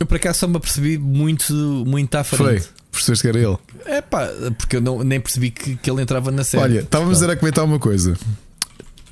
[0.00, 1.52] Eu por acaso só me apercebi muito,
[1.86, 2.38] muito à Foi.
[2.38, 2.68] frente.
[2.90, 3.58] Percebeste que era ele?
[3.86, 6.62] É pá, porque eu não, nem percebi que, que ele entrava na série.
[6.62, 8.16] Olha, estávamos a comentar uma coisa.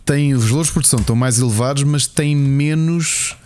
[0.05, 3.37] Tem, os valores de produção estão mais elevados, mas tem menos.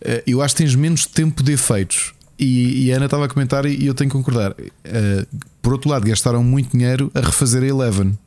[0.00, 2.12] eh, Eu acho que tens menos tempo de efeitos.
[2.38, 4.54] E, e a Ana estava a comentar e eu tenho que concordar.
[4.84, 5.26] Eh,
[5.62, 8.18] Por outro lado, gastaram muito dinheiro a refazer a Eleven.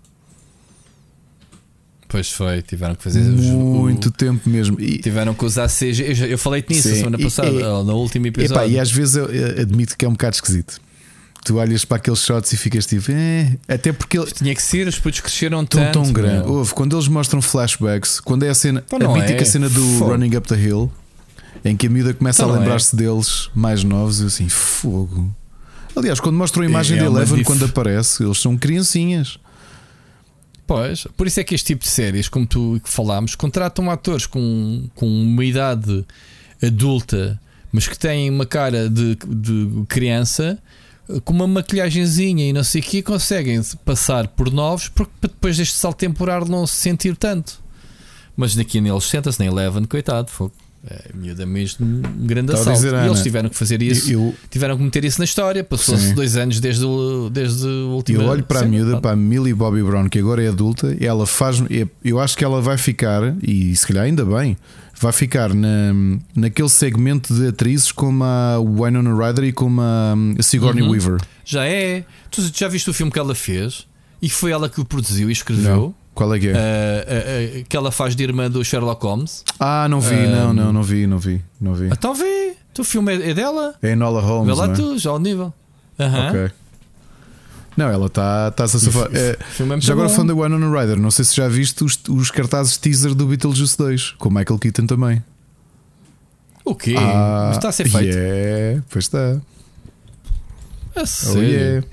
[2.10, 4.80] Pois foi, tiveram que fazer os- o- Muito tempo mesmo.
[4.80, 6.04] E, Tiveram que usar CG.
[6.24, 8.72] Eu, eu falei-te nisso Sim, semana e- passada, e- ou no último epá, episódio.
[8.72, 10.80] e às vezes eu, eu admito que é um bocado esquisito.
[11.44, 14.88] Tu olhas para aqueles shots e ficas tipo, eh, até porque ele, Tinha que ser,
[14.88, 15.94] os putos cresceram tão tanto.
[16.04, 16.46] tão grande.
[16.46, 16.56] meu.
[16.58, 19.46] Houve, quando eles mostram flashbacks, quando é a cena, Então a mítica é.
[19.46, 20.12] cena do Fogo.
[20.12, 20.92] Running Up the Hill,
[21.64, 22.60] em que a miúda começa Então a é.
[22.60, 25.30] lembrar-se deles mais novos, eu assim, fogo.
[25.96, 29.38] Aliás, quando mostram a imagem É de uma Eleven, quando aparece, eles são criancinhas.
[30.68, 34.84] Pois, por isso é que este tipo de séries, como tu falámos, contratam atores com,
[34.94, 36.06] com uma idade
[36.62, 37.40] adulta,
[37.72, 40.62] mas que têm uma cara de, de criança,
[41.24, 45.78] com uma maquilhagenzinha e não sei o que, conseguem passar por novos porque depois deste
[45.78, 47.64] salto temporal não se sentir tanto.
[48.36, 50.54] Mas daqui neles senta-se na Eleven, coitado, fogo.
[50.90, 52.96] É miúda mesmo um grande Estava a assalto.
[52.96, 55.64] dizer, e eles tiveram que fazer isso, Eu, tiveram que meter isso na história.
[55.64, 58.22] Passou-se dois anos desde o, desde o último.
[58.22, 61.26] eu olho para a miúda, para a Millie Bobby Brown, que agora é adulta, ela
[61.28, 61.62] faz.
[62.04, 64.56] Eu acho que ela vai ficar, e se calhar ainda bem,
[65.00, 65.94] vai ficar na,
[66.36, 70.92] naquele segmento de atrizes como a Winona Ryder e como a Sigourney Uhum.
[70.92, 71.20] Weaver.
[71.44, 72.06] Já é.
[72.32, 73.86] Tu já viste o filme que ela fez?
[74.22, 75.76] E foi ela que o produziu e escreveu?
[75.76, 75.96] Não.
[76.18, 76.54] Qual é que é?
[76.54, 79.44] Ah, ah, ah, que ela faz de irmã do Sherlock Holmes.
[79.60, 81.86] Ah, não vi, não, não, não vi, não vi, não vi.
[81.92, 82.56] Então vê.
[82.74, 83.76] Tu, o filme é, é dela?
[83.84, 84.58] É Enola Vê Holmes.
[84.58, 84.76] lá não é?
[84.76, 85.54] tu, já ao nível.
[86.00, 86.30] Aham.
[86.30, 86.52] Ok.
[87.78, 89.10] Não, ela está tá a safar.
[89.14, 89.38] É,
[89.80, 90.16] já agora bom.
[90.16, 93.78] fã da Winona Ryder, não sei se já viste os, os cartazes teaser do Beetlejuice
[93.78, 95.24] 2, com o Michael Keaton também.
[96.66, 96.96] O quê?
[96.98, 98.16] Ah, está a ser feito.
[98.18, 99.40] Yeah, pois está.
[100.96, 101.44] A Oh, sério?
[101.44, 101.88] yeah.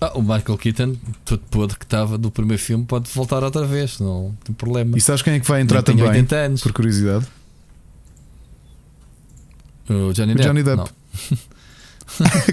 [0.00, 0.96] Ah, o Michael Keaton,
[1.26, 4.96] todo podre que estava do primeiro filme, pode voltar outra vez, não tem problema.
[4.96, 6.04] E sabes quem é que vai entrar também?
[6.04, 6.62] 80 anos.
[6.62, 7.26] Por curiosidade.
[9.88, 10.48] O Johnny O Depp.
[10.48, 10.90] Johnny Depp.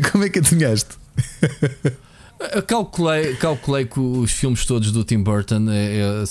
[0.11, 0.89] Como é que adivinhaste?
[2.53, 6.23] Eu calculei, calculei que os filmes todos do Tim Burton é- é-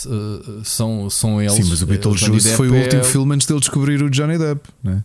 [0.64, 1.54] são, são eles.
[1.54, 4.38] Sim, mas o Johnny Beetlejuice foi o é- último filme antes dele descobrir o Johnny
[4.38, 5.02] Depp, né?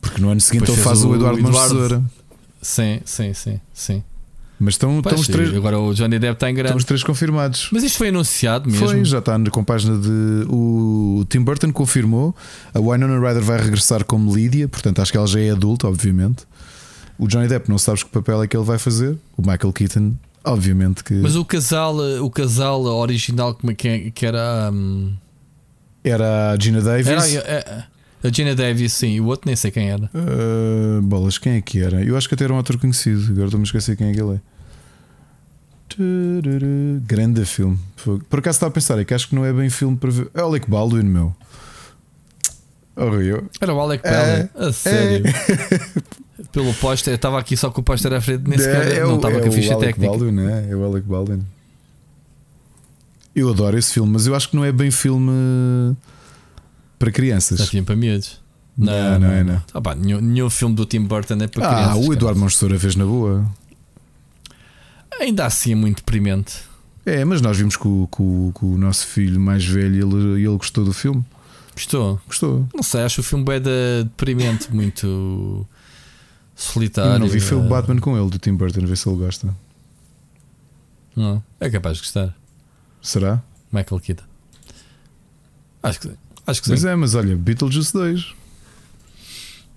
[0.00, 2.10] Porque no ano seguinte Depois ele faz o o Eduardo Eduardo.
[2.62, 4.04] Sim, sim, sim, sim.
[4.62, 6.76] Mas estão, Pois, estão, os três, Agora o Johnny Depp está em estão grande.
[6.78, 7.70] os três confirmados.
[7.72, 8.86] Mas isto foi anunciado mesmo.
[8.86, 10.44] Foi, já está com página de.
[10.48, 12.36] O Tim Burton confirmou.
[12.74, 16.44] A Winona Ryder vai regressar como Lídia, portanto acho que ela já é adulta, obviamente.
[17.18, 19.16] O Johnny Depp não sabes que papel é que ele vai fazer.
[19.34, 20.12] O Michael Keaton,
[20.44, 24.70] obviamente que Mas o casal, o casal original, como é que, é- era.
[24.70, 25.12] hum,
[26.04, 27.06] era a Gina Davis.
[27.08, 27.20] era
[27.80, 27.84] a,
[28.22, 30.10] a- Gina Davis, sim, e o outro nem sei quem era.
[30.14, 32.02] Uh, bolas, quem é que era?
[32.04, 34.20] Eu acho que até era um ator conhecido, agora estou-me a esquecer quem é que
[34.20, 34.40] ele é.
[35.88, 37.78] Tururu, Grande filme.
[38.28, 40.30] Por acaso estava a pensar, é que acho que não é bem filme para ver.
[40.34, 41.34] É Alec Baldwin, meu.
[42.96, 43.44] Horrível.
[43.60, 44.10] Era o Alec É,
[44.44, 44.68] Baldwin.
[44.68, 45.24] a sério.
[46.52, 49.16] Pelo póster, estava aqui só com o póster à frente, nem sequer É, é não
[49.16, 50.10] estava é com a o ficha Alec técnica.
[50.18, 50.70] Baldwin, é?
[50.70, 51.42] é o Alec Baldwin.
[53.34, 55.30] Eu adoro esse filme, mas eu acho que não é bem filme
[57.00, 57.58] para crianças.
[57.58, 58.40] Já tinha para miúdos.
[58.78, 59.62] Não, não é, não.
[59.74, 61.96] Ah, pá, nenhum, nenhum filme do Tim Burton é para Ah, crianças.
[61.96, 62.12] o cara.
[62.14, 63.44] Eduardo Monsteira fez na boa.
[65.20, 66.60] Ainda assim é muito deprimente.
[67.04, 70.84] É, mas nós vimos com, com- com o nosso filho mais velho ele, ele gostou
[70.84, 71.24] do filme.
[71.74, 72.20] Gostou?
[72.26, 72.68] Gostou.
[72.74, 75.66] Não sei, acho o filme bem deprimente, muito
[76.54, 77.14] solitário.
[77.14, 79.16] Eu não vi, foi o eh, Batman com ele, do Tim Burton, ver se ele
[79.18, 79.54] gosta.
[81.16, 82.34] Não, é capaz de gostar.
[83.02, 83.42] Será?
[83.72, 84.24] Michael Keaton.
[85.82, 86.14] Acho que sim.
[86.50, 86.72] Acho que sim.
[86.72, 88.34] Pois é, mas olha, Beetlejuice 2.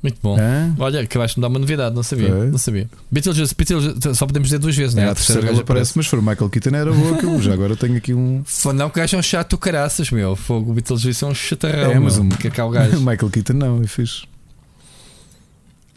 [0.02, 0.38] Muito bom.
[0.38, 0.76] Hã?
[0.80, 2.28] Olha, acabaste de me dar uma novidade, não sabia.
[2.30, 2.48] Foi.
[2.52, 2.90] Não sabia.
[3.10, 5.04] Beetlejuice, Beetlejuice, só podemos dizer duas vezes, né?
[5.06, 7.54] É, a terceira vez aparece, mas for o Michael Keaton era boa, que eu já
[7.54, 8.44] agora tenho aqui um.
[8.46, 10.36] Foi- Não, que gajo é um chato caraças, meu.
[10.36, 11.92] Fogo, o Beetlejuice é um chatarrão.
[11.92, 12.26] É, mas meu.
[12.26, 12.98] um- Que é cá o gajo.
[13.06, 14.24] Michael Keaton não, é fixe.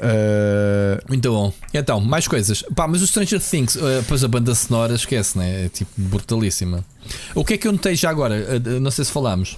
[0.00, 1.52] Ah, Muito bom.
[1.72, 2.62] Então, mais coisas.
[2.74, 5.64] Pá, mas o Stranger Things, eh, pois a banda sonora esquece, né?
[5.64, 6.84] É tipo brutalíssima.
[7.34, 8.36] O que é que eu notei já agora?
[8.36, 9.56] Eh, Não sei se falámos.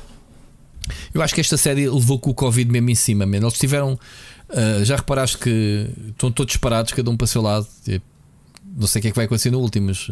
[1.14, 3.46] Eu acho que esta série levou com o Covid mesmo em cima, mesmo.
[3.46, 3.98] Eles tiveram.
[4.50, 7.66] eh, já reparaste que estão todos parados, cada um para o seu lado.
[8.76, 10.08] Não sei o que é que vai acontecer no último, mas.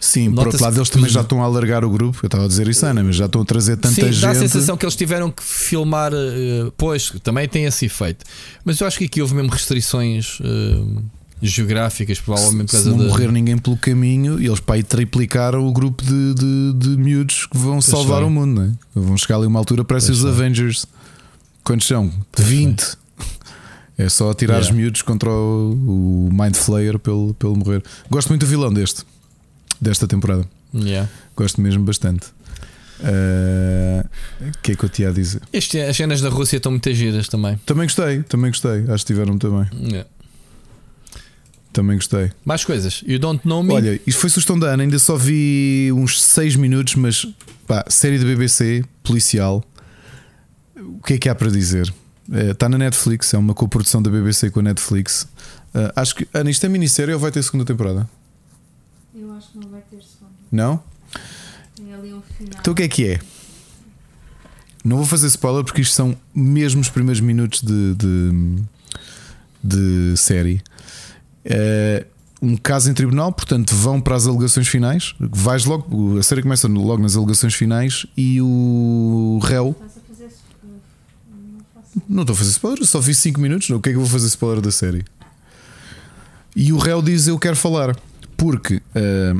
[0.00, 2.20] sim, por outro lado, eles também já estão a alargar o grupo.
[2.22, 4.20] Eu estava a dizer isso, Ana, mas já estão a trazer tanta Sim, gente.
[4.22, 6.12] dá a sensação que eles tiveram que filmar.
[6.14, 8.24] eh, pois, também tem esse efeito.
[8.64, 11.02] Mas eu acho que aqui houve mesmo restrições eh,
[11.42, 13.04] geográficas, provavelmente por se causa não da.
[13.10, 17.58] morrer ninguém pelo caminho, eles para aí triplicaram o grupo de, de, de miúdos que
[17.58, 18.26] vão salvar foi.
[18.26, 18.70] o mundo, não é?
[18.94, 20.30] Vão chegar ali uma altura, parece Pois os foi.
[20.30, 20.86] Avengers.
[21.64, 22.12] Quantos são?
[22.38, 22.96] 20.
[23.98, 24.80] É só tirar os Yeah.
[24.82, 27.82] miúdos contra o, o Mind Flayer pelo, pelo morrer.
[28.10, 29.02] Gosto muito do vilão deste,
[29.80, 30.44] desta temporada.
[30.74, 31.08] Yeah.
[31.36, 32.26] Gosto mesmo bastante.
[33.04, 34.04] Ah,
[34.40, 35.42] O que é que eu te ia dizer?
[35.52, 37.56] Este, as cenas da Rússia estão muito giras também.
[37.66, 38.84] Também gostei, também gostei.
[38.88, 39.68] Acho que tiveram também.
[39.82, 40.08] Yeah.
[41.72, 42.30] Também gostei.
[42.44, 43.02] Mais coisas.
[43.06, 43.72] You don't know me.
[43.72, 47.26] Olha, isto foi sugestão da Ana, ainda só vi uns 6 minutos, mas
[47.66, 49.64] pá, série da BBC, policial.
[50.76, 51.92] O que é que há para dizer?
[52.30, 55.26] Está na Netflix, é uma coprodução da BBC com a Netflix.
[55.74, 58.08] Eh, acho que Ana, isto é minissérie ou vai ter segunda temporada?
[59.14, 60.30] Eu acho que não vai ter sono.
[60.50, 60.82] Não?
[61.76, 62.58] Tem ali um final.
[62.60, 63.20] Então o que é que é?
[64.84, 68.62] Não vou fazer spoiler porque isto são mesmo os primeiros minutos de, de,
[69.62, 70.62] de série.
[71.44, 72.06] É
[72.40, 75.14] um caso em tribunal, portanto, vão para as alegações finais.
[75.20, 79.76] Vais logo, a série começa logo nas alegações finais e o réu.
[82.08, 83.68] Não estou a fazer spoiler, só vi 5 minutos.
[83.68, 85.04] não, O que é que eu vou fazer spoiler da série?
[86.56, 87.96] E o réu diz: Eu quero falar,
[88.36, 89.34] porque eh,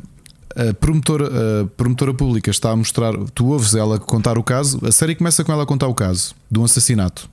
[0.71, 1.27] a, promotora,
[1.63, 3.15] a promotora pública está a mostrar.
[3.35, 6.35] Tu ouves ela contar o caso, a série começa com ela a contar o caso
[6.51, 7.29] de um assassinato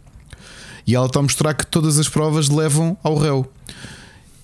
[0.89, 3.48] e ela está a mostrar que todas as provas levam ao réu.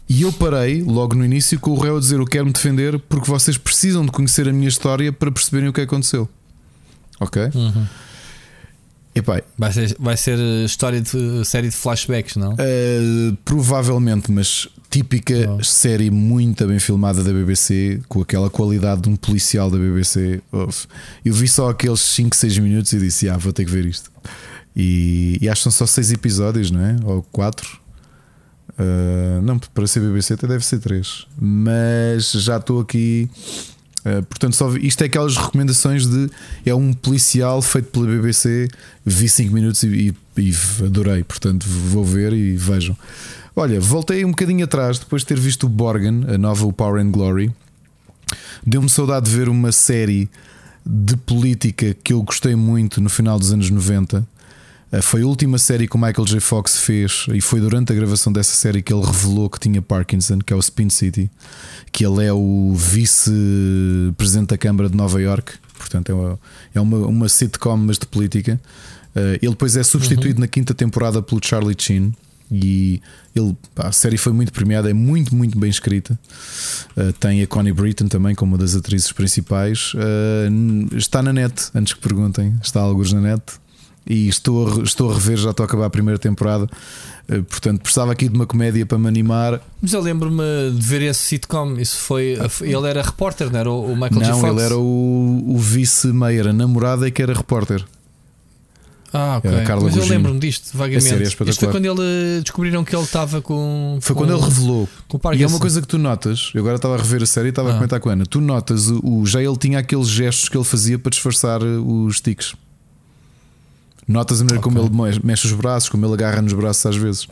[0.07, 2.99] E eu parei logo no início com o réu a dizer: Eu quero me defender
[2.99, 6.29] porque vocês precisam de conhecer a minha história para perceberem o que aconteceu.
[7.19, 7.41] Ok?
[7.55, 7.85] Uhum.
[9.15, 12.51] Epá, Vai ser, vai ser eh, história de série de flashbacks, não?
[12.53, 15.63] Uh, provavelmente, mas típica Oh.
[15.63, 20.41] série muito bem filmada da BBC, com aquela qualidade de um policial da BBC.
[20.51, 20.85] Uf.
[21.23, 24.11] Eu vi só aqueles 5, 6 minutos e disse: Ah, vou ter que ver isto.
[24.75, 26.97] E, e acho que são só 6 episódios, não é?
[27.05, 27.79] Ou 4.
[29.43, 31.25] Não, para ser BBC até deve ser 3.
[31.39, 33.29] Mas já estou aqui.
[34.05, 36.29] Uh, portanto, só isto é aquelas recomendações de
[36.65, 38.67] é um policial feito pela BBC.
[39.05, 39.87] Vi 5 minutos e,
[40.37, 40.53] e- e
[40.85, 41.23] adorei.
[41.23, 42.95] Portanto, vou ver e vejam.
[43.55, 47.01] Olha, voltei um bocadinho atrás depois de ter visto o Borgen, a nova o Power
[47.01, 47.51] and Glory.
[48.65, 50.29] Deu-me saudade de ver uma série
[50.85, 54.27] de política que eu gostei muito no final dos anos 90.
[54.91, 56.39] Uh, Foi a última série que o Michael J.
[56.39, 60.39] Fox fez e foi durante a gravação dessa série que ele revelou que tinha Parkinson,
[60.39, 61.29] que é o Spin City,
[61.91, 65.53] que ele é o vice-presidente da Câmara de Nova York.
[65.77, 66.39] Portanto, é uma,
[66.75, 68.59] é uma, uma sitcom, mas de política.
[69.15, 72.13] Uh, ele depois é substituído na quinta temporada pelo Charlie Sheen.
[72.51, 73.01] E
[73.35, 76.17] ele, a série foi muito premiada, é muito, muito bem escrita.
[76.95, 79.93] Uh, tem a Connie Britton também como uma das atrizes principais.
[79.95, 83.41] Uh, está na net, antes que perguntem, está alguns na net.
[84.07, 86.69] E estou a, estou a rever, já estou a acabar a primeira temporada.
[87.27, 89.59] Uh, portanto, precisava aqui de uma comédia para me animar.
[89.81, 91.73] Mas eu lembro-me de ver esse sitcom.
[91.79, 92.37] Isso foi.
[92.61, 93.71] Ele era repórter, não era?
[93.71, 94.11] O Michael.
[94.21, 94.53] Não, Fox?
[94.53, 97.83] ele era o, o vice-meia, a namorada e que era repórter.
[99.17, 99.49] Ah, ok.
[99.49, 100.05] A Mas eu Gugino.
[100.07, 101.13] lembro-me disto, vagamente.
[101.13, 103.97] A é Isto foi quando ele descobriram que ele estava com.
[104.01, 104.89] Foi com- quando ele revelou.
[105.37, 107.49] E é uma coisa que tu notas, eu agora estava a rever a série e
[107.49, 107.75] estava a Ah.
[107.75, 108.25] comentar com a Ana.
[108.25, 112.19] Tu notas, o, já ele tinha aqueles gestos que ele fazia para disfarçar uh, os
[112.19, 112.55] tiques.
[114.07, 114.89] Notas a maneira como Ok.
[114.89, 117.27] ele me- mexe os braços, como ele agarra nos braços às vezes.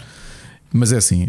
[0.71, 1.27] Mas é assim,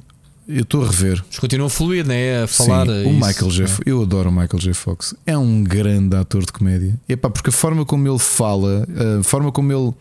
[0.49, 1.23] eu estou a rever.
[1.29, 2.43] Mas continua fluido, né?
[2.45, 2.87] A falar.
[2.87, 3.13] Sim, é o.
[3.13, 3.67] Michael J.
[3.69, 4.73] Fo- Eu adoro o Michael J.
[4.75, 5.15] Fox.
[5.27, 6.99] É um grande ator de comédia.
[7.09, 8.87] Epá, porque a forma como ele fala,
[9.21, 9.93] a forma como ele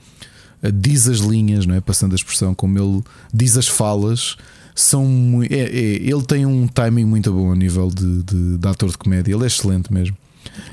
[0.61, 1.81] eh, diz as linhas, não é?
[1.81, 4.37] Passando a expressão, como ele diz as falas,
[4.73, 5.69] são é- é-
[6.01, 9.33] ele tem um timing muito bom a nível de, de, de ator de comédia.
[9.35, 10.15] Ele é excelente mesmo.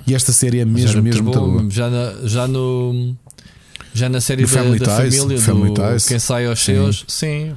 [0.07, 1.67] E esta série é mesmo, mesmo boa.
[1.71, 3.17] Já, na- já no.
[3.93, 6.07] Já na série da, Family da Ties, família, Family do Ties.
[6.07, 6.75] quem sai aos Sim.
[6.75, 7.53] seus, sim.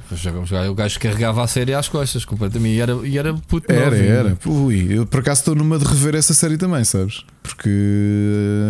[0.50, 3.90] Lá, o gajo carregava a série às costas completamente e era, e era puto Era,
[3.90, 3.96] novo.
[4.02, 4.38] era.
[4.46, 7.22] Ui, eu por acaso estou numa de rever essa série também, sabes?
[7.42, 7.68] Porque.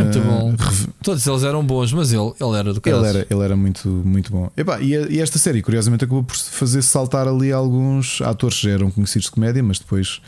[0.01, 0.51] É muito bom.
[0.59, 2.97] rev- Todos eles eram bons, mas ele, ele era do caso.
[2.99, 4.51] Ele era, ele era muito, muito bom.
[4.57, 8.73] Epá, e, e esta série, curiosamente, acabou por fazer saltar ali alguns atores que já
[8.75, 10.21] eram conhecidos de comédia, mas depois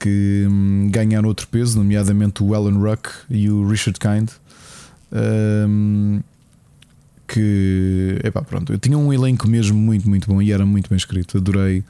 [0.00, 4.30] que hum, ganharam outro peso, nomeadamente o Alan Ruck e o Richard Kind.
[5.12, 6.20] hum,
[7.26, 10.96] que, epá, pronto, eu tinha um elenco mesmo muito, muito bom e era muito bem
[10.96, 11.38] escrito.
[11.38, 11.82] Adorei,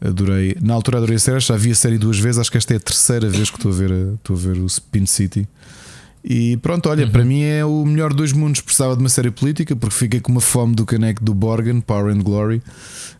[0.00, 0.56] adorei.
[0.60, 2.76] Na altura adorei a série, já vi a série duas vezes, acho que esta é
[2.76, 5.48] a terceira vez que estou a ver, a- estou a ver o Spin City.
[6.28, 7.12] E pronto, olha, Uhum.
[7.12, 8.60] para mim é o melhor dos mundos.
[8.60, 12.12] Precisava de uma série política porque fiquei com uma fome do caneco do Borgen, Power
[12.12, 12.60] and Glory.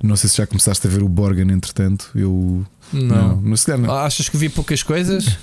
[0.02, 2.10] Não sei se já começaste a ver o Borgen, entretanto.
[2.16, 3.40] Eu Não.
[3.40, 3.94] não, se calhar não.
[3.94, 5.38] Ah, Achas que vi poucas coisas?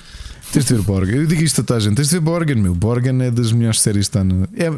[0.52, 1.16] Tens de ver o Borgen.
[1.16, 2.76] Eu digo isto a toda a gente: tens de ver Borgen, meu.
[2.76, 4.44] Borgen é das melhores séries que está no.
[4.58, 4.70] É,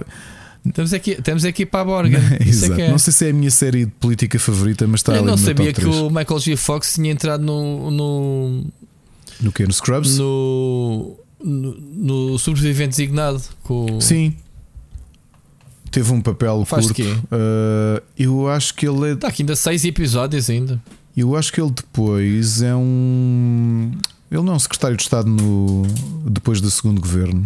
[0.73, 2.19] Temos aqui, temos aqui para a Borga.
[2.39, 2.75] É Exato.
[2.75, 2.89] que é.
[2.89, 5.37] Não sei se é a minha série de política favorita, mas está Eu ali não
[5.37, 5.95] sabia que 3.
[5.95, 6.55] o Michael G.
[6.57, 8.65] Fox tinha entrado no, no,
[9.41, 9.63] No que?
[9.63, 10.17] No Scrubs?
[10.17, 13.41] no, no, no sobrevivente designado.
[13.63, 14.01] Com...
[14.01, 14.35] Sim.
[15.91, 17.01] Teve um papel Faz curto.
[17.03, 20.81] Uh, eu acho que ele é Está aqui ainda seis episódios ainda.
[21.15, 23.91] Eu acho que ele depois é um.
[24.29, 25.83] Ele não é um secretário de Estado no...
[26.25, 27.45] depois do segundo governo.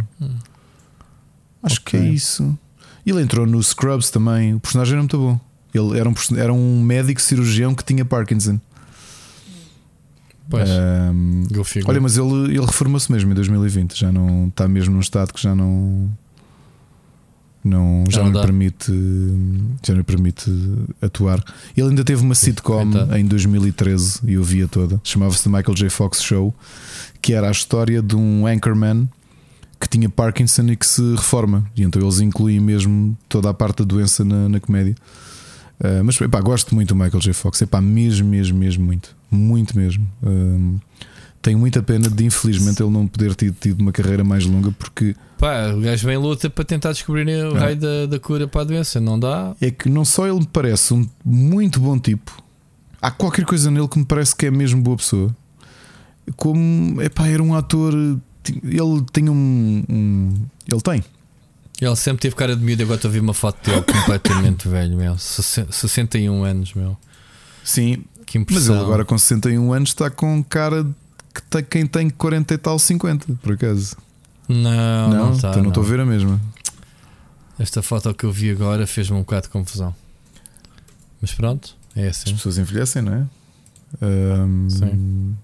[1.61, 2.57] Acho que é isso.
[3.09, 4.53] Ele entrou no Scrubs também.
[4.53, 5.39] O personagem era muito bom.
[5.73, 8.59] Ele era um, era um médico cirurgião que tinha Parkinson.
[10.49, 10.67] Pois,
[11.63, 11.91] figure.
[11.91, 13.95] olha, mas ele, ele reformou-se mesmo em 2020.
[13.95, 16.09] Já não está mesmo num estado que já não.
[17.63, 18.91] Não, já Já não, permite
[19.85, 20.49] já não permite
[21.01, 21.43] atuar.
[21.75, 24.99] Ele ainda teve uma sitcom em 2013 e eu via toda.
[25.03, 25.89] Chamava-se The Michael J.
[25.89, 26.55] Fox Show,
[27.21, 29.09] que era a história de um anchorman
[29.80, 31.66] que tinha Parkinson e que se reforma.
[31.75, 34.95] E então eles incluem mesmo toda a parte da doença na, na comédia.
[35.80, 37.32] Uh, mas epá, gosto muito do Michael J.
[37.33, 40.06] Fox, epá, mesmo, mesmo, mesmo muito, muito mesmo.
[40.22, 40.77] Um,
[41.41, 45.16] tenho muita pena de infelizmente ele não poder ter tido uma carreira mais longa porque
[45.38, 47.59] Pá, o gajo vem em luta para tentar descobrir o É.
[47.59, 48.99] raio da, da cura para a doença.
[48.99, 49.56] Não dá.
[49.61, 52.43] é que não só ele me parece um muito bom tipo,
[53.01, 55.33] há qualquer coisa nele que me parece que é mesmo boa pessoa.
[56.35, 57.93] Como epá, era um ator,
[58.63, 60.33] ele tem um, um-
[60.67, 61.03] ele tem.
[61.81, 62.83] Ele sempre teve cara de miúdo.
[62.83, 65.17] Agora estou a ver uma foto dele completamente velho, meu.
[65.17, 66.97] Sesse- 61 anos, meu.
[67.63, 68.75] Sim, Que mas impressão.
[68.75, 70.83] ele agora com 61 anos está com cara
[71.33, 73.95] que tem, quem tem 40 e tal, 50, por acaso.
[74.47, 75.51] Não, não, está.
[75.51, 76.41] então não estou a ver a mesma.
[77.59, 79.93] Esta foto que eu vi agora fez-me um bocado de confusão.
[81.21, 82.33] Mas pronto, é As assim.
[82.35, 83.25] pessoas envelhecem, não é?
[84.01, 85.35] Ahm, Sim.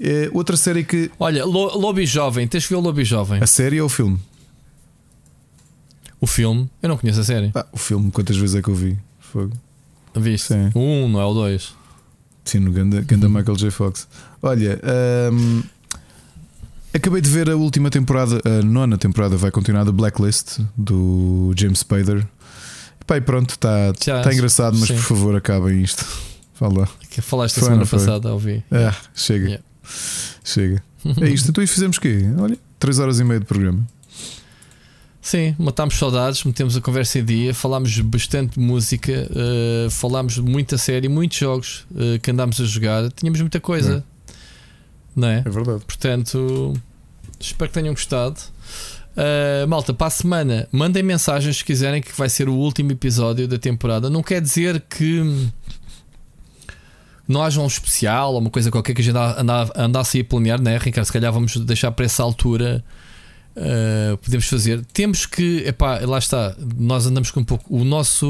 [0.00, 1.10] É outra série que.
[1.18, 3.42] Olha, Lo- Lobby Jovem, tens que ver o Lobby Jovem.
[3.42, 4.18] A série ou o filme?
[6.20, 7.50] O filme, eu não conheço a série.
[7.54, 8.98] Ah, o filme, quantas vezes é que eu vi?
[9.20, 9.52] Fogo.
[10.16, 10.48] Viste?
[10.48, 10.70] Sim.
[10.74, 11.74] O 1, não é o 2.
[12.44, 13.70] Sim, no ganda, ganda Michael J.
[13.70, 14.08] Fox.
[14.42, 15.60] Olha, ahm,
[16.92, 21.80] acabei de ver a última temporada, a nona temporada vai continuar da Blacklist do James
[21.80, 22.26] Spader.
[23.10, 24.94] E pronto, está tá engraçado, mas sim.
[24.96, 26.04] por favor acabem isto.
[26.54, 26.88] Fala.
[27.08, 27.98] Que falaste a semana foi?
[27.98, 28.62] passada, ouvi.
[28.72, 29.64] Ah, chega, Yeah.
[30.44, 30.82] Chega.
[31.20, 31.50] É isto.
[31.50, 32.22] Então e fizemos o quê?
[32.38, 33.86] Olha, 3 horas e meia de programa.
[35.20, 40.78] Sim, matámos saudades, metemos a conversa em dia, falámos bastante de música, eh, falámos muita
[40.78, 44.02] série, muitos jogos eh, que andámos a jogar, tínhamos muita coisa,
[45.14, 45.42] não é?
[45.44, 45.84] É verdade.
[45.84, 46.72] Portanto,
[47.38, 48.40] espero que tenham gostado.
[49.18, 53.48] Uh, malta, para a semana, mandem mensagens se quiserem, que vai ser o último episódio
[53.48, 54.08] da temporada.
[54.08, 55.48] Não quer dizer que
[57.28, 60.24] não haja um especial ou uma coisa qualquer que a gente anda- anda- andasse a
[60.24, 61.04] planear, né, Ricardo?
[61.06, 62.82] Se calhar vamos deixar para essa altura.
[63.56, 64.84] uh, podemos fazer.
[64.92, 66.54] Temos que, epá, lá está.
[66.78, 67.64] Nós andamos com um pouco.
[67.68, 68.26] O nosso,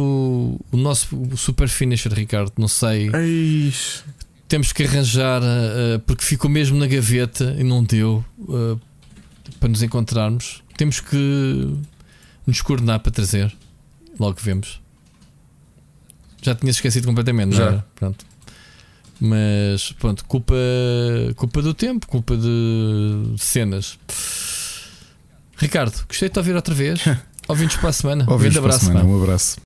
[0.73, 4.02] o nosso super finisher, Ricardo, não sei Eis.
[4.49, 8.81] temos que arranjar uh, porque ficou mesmo na gaveta e não deu uh,
[9.60, 10.62] para nos encontrarmos.
[10.78, 11.77] Temos que
[12.47, 13.55] nos coordenar para trazer.
[14.18, 14.81] Logo vemos.
[16.41, 17.65] Já tinha esquecido completamente, não Já.
[17.67, 17.86] era?
[17.97, 18.25] Pronto.
[19.21, 20.55] Mas pronto, culpa,
[21.37, 23.99] culpa do tempo, culpa de cenas.
[25.57, 27.01] Ricardo, gostei de te ouvir outra vez.
[27.49, 28.27] Ouvintes para a semana.
[28.29, 28.85] Ouvintes um abraço.
[28.85, 29.05] Semana.
[29.05, 29.57] Um abraço.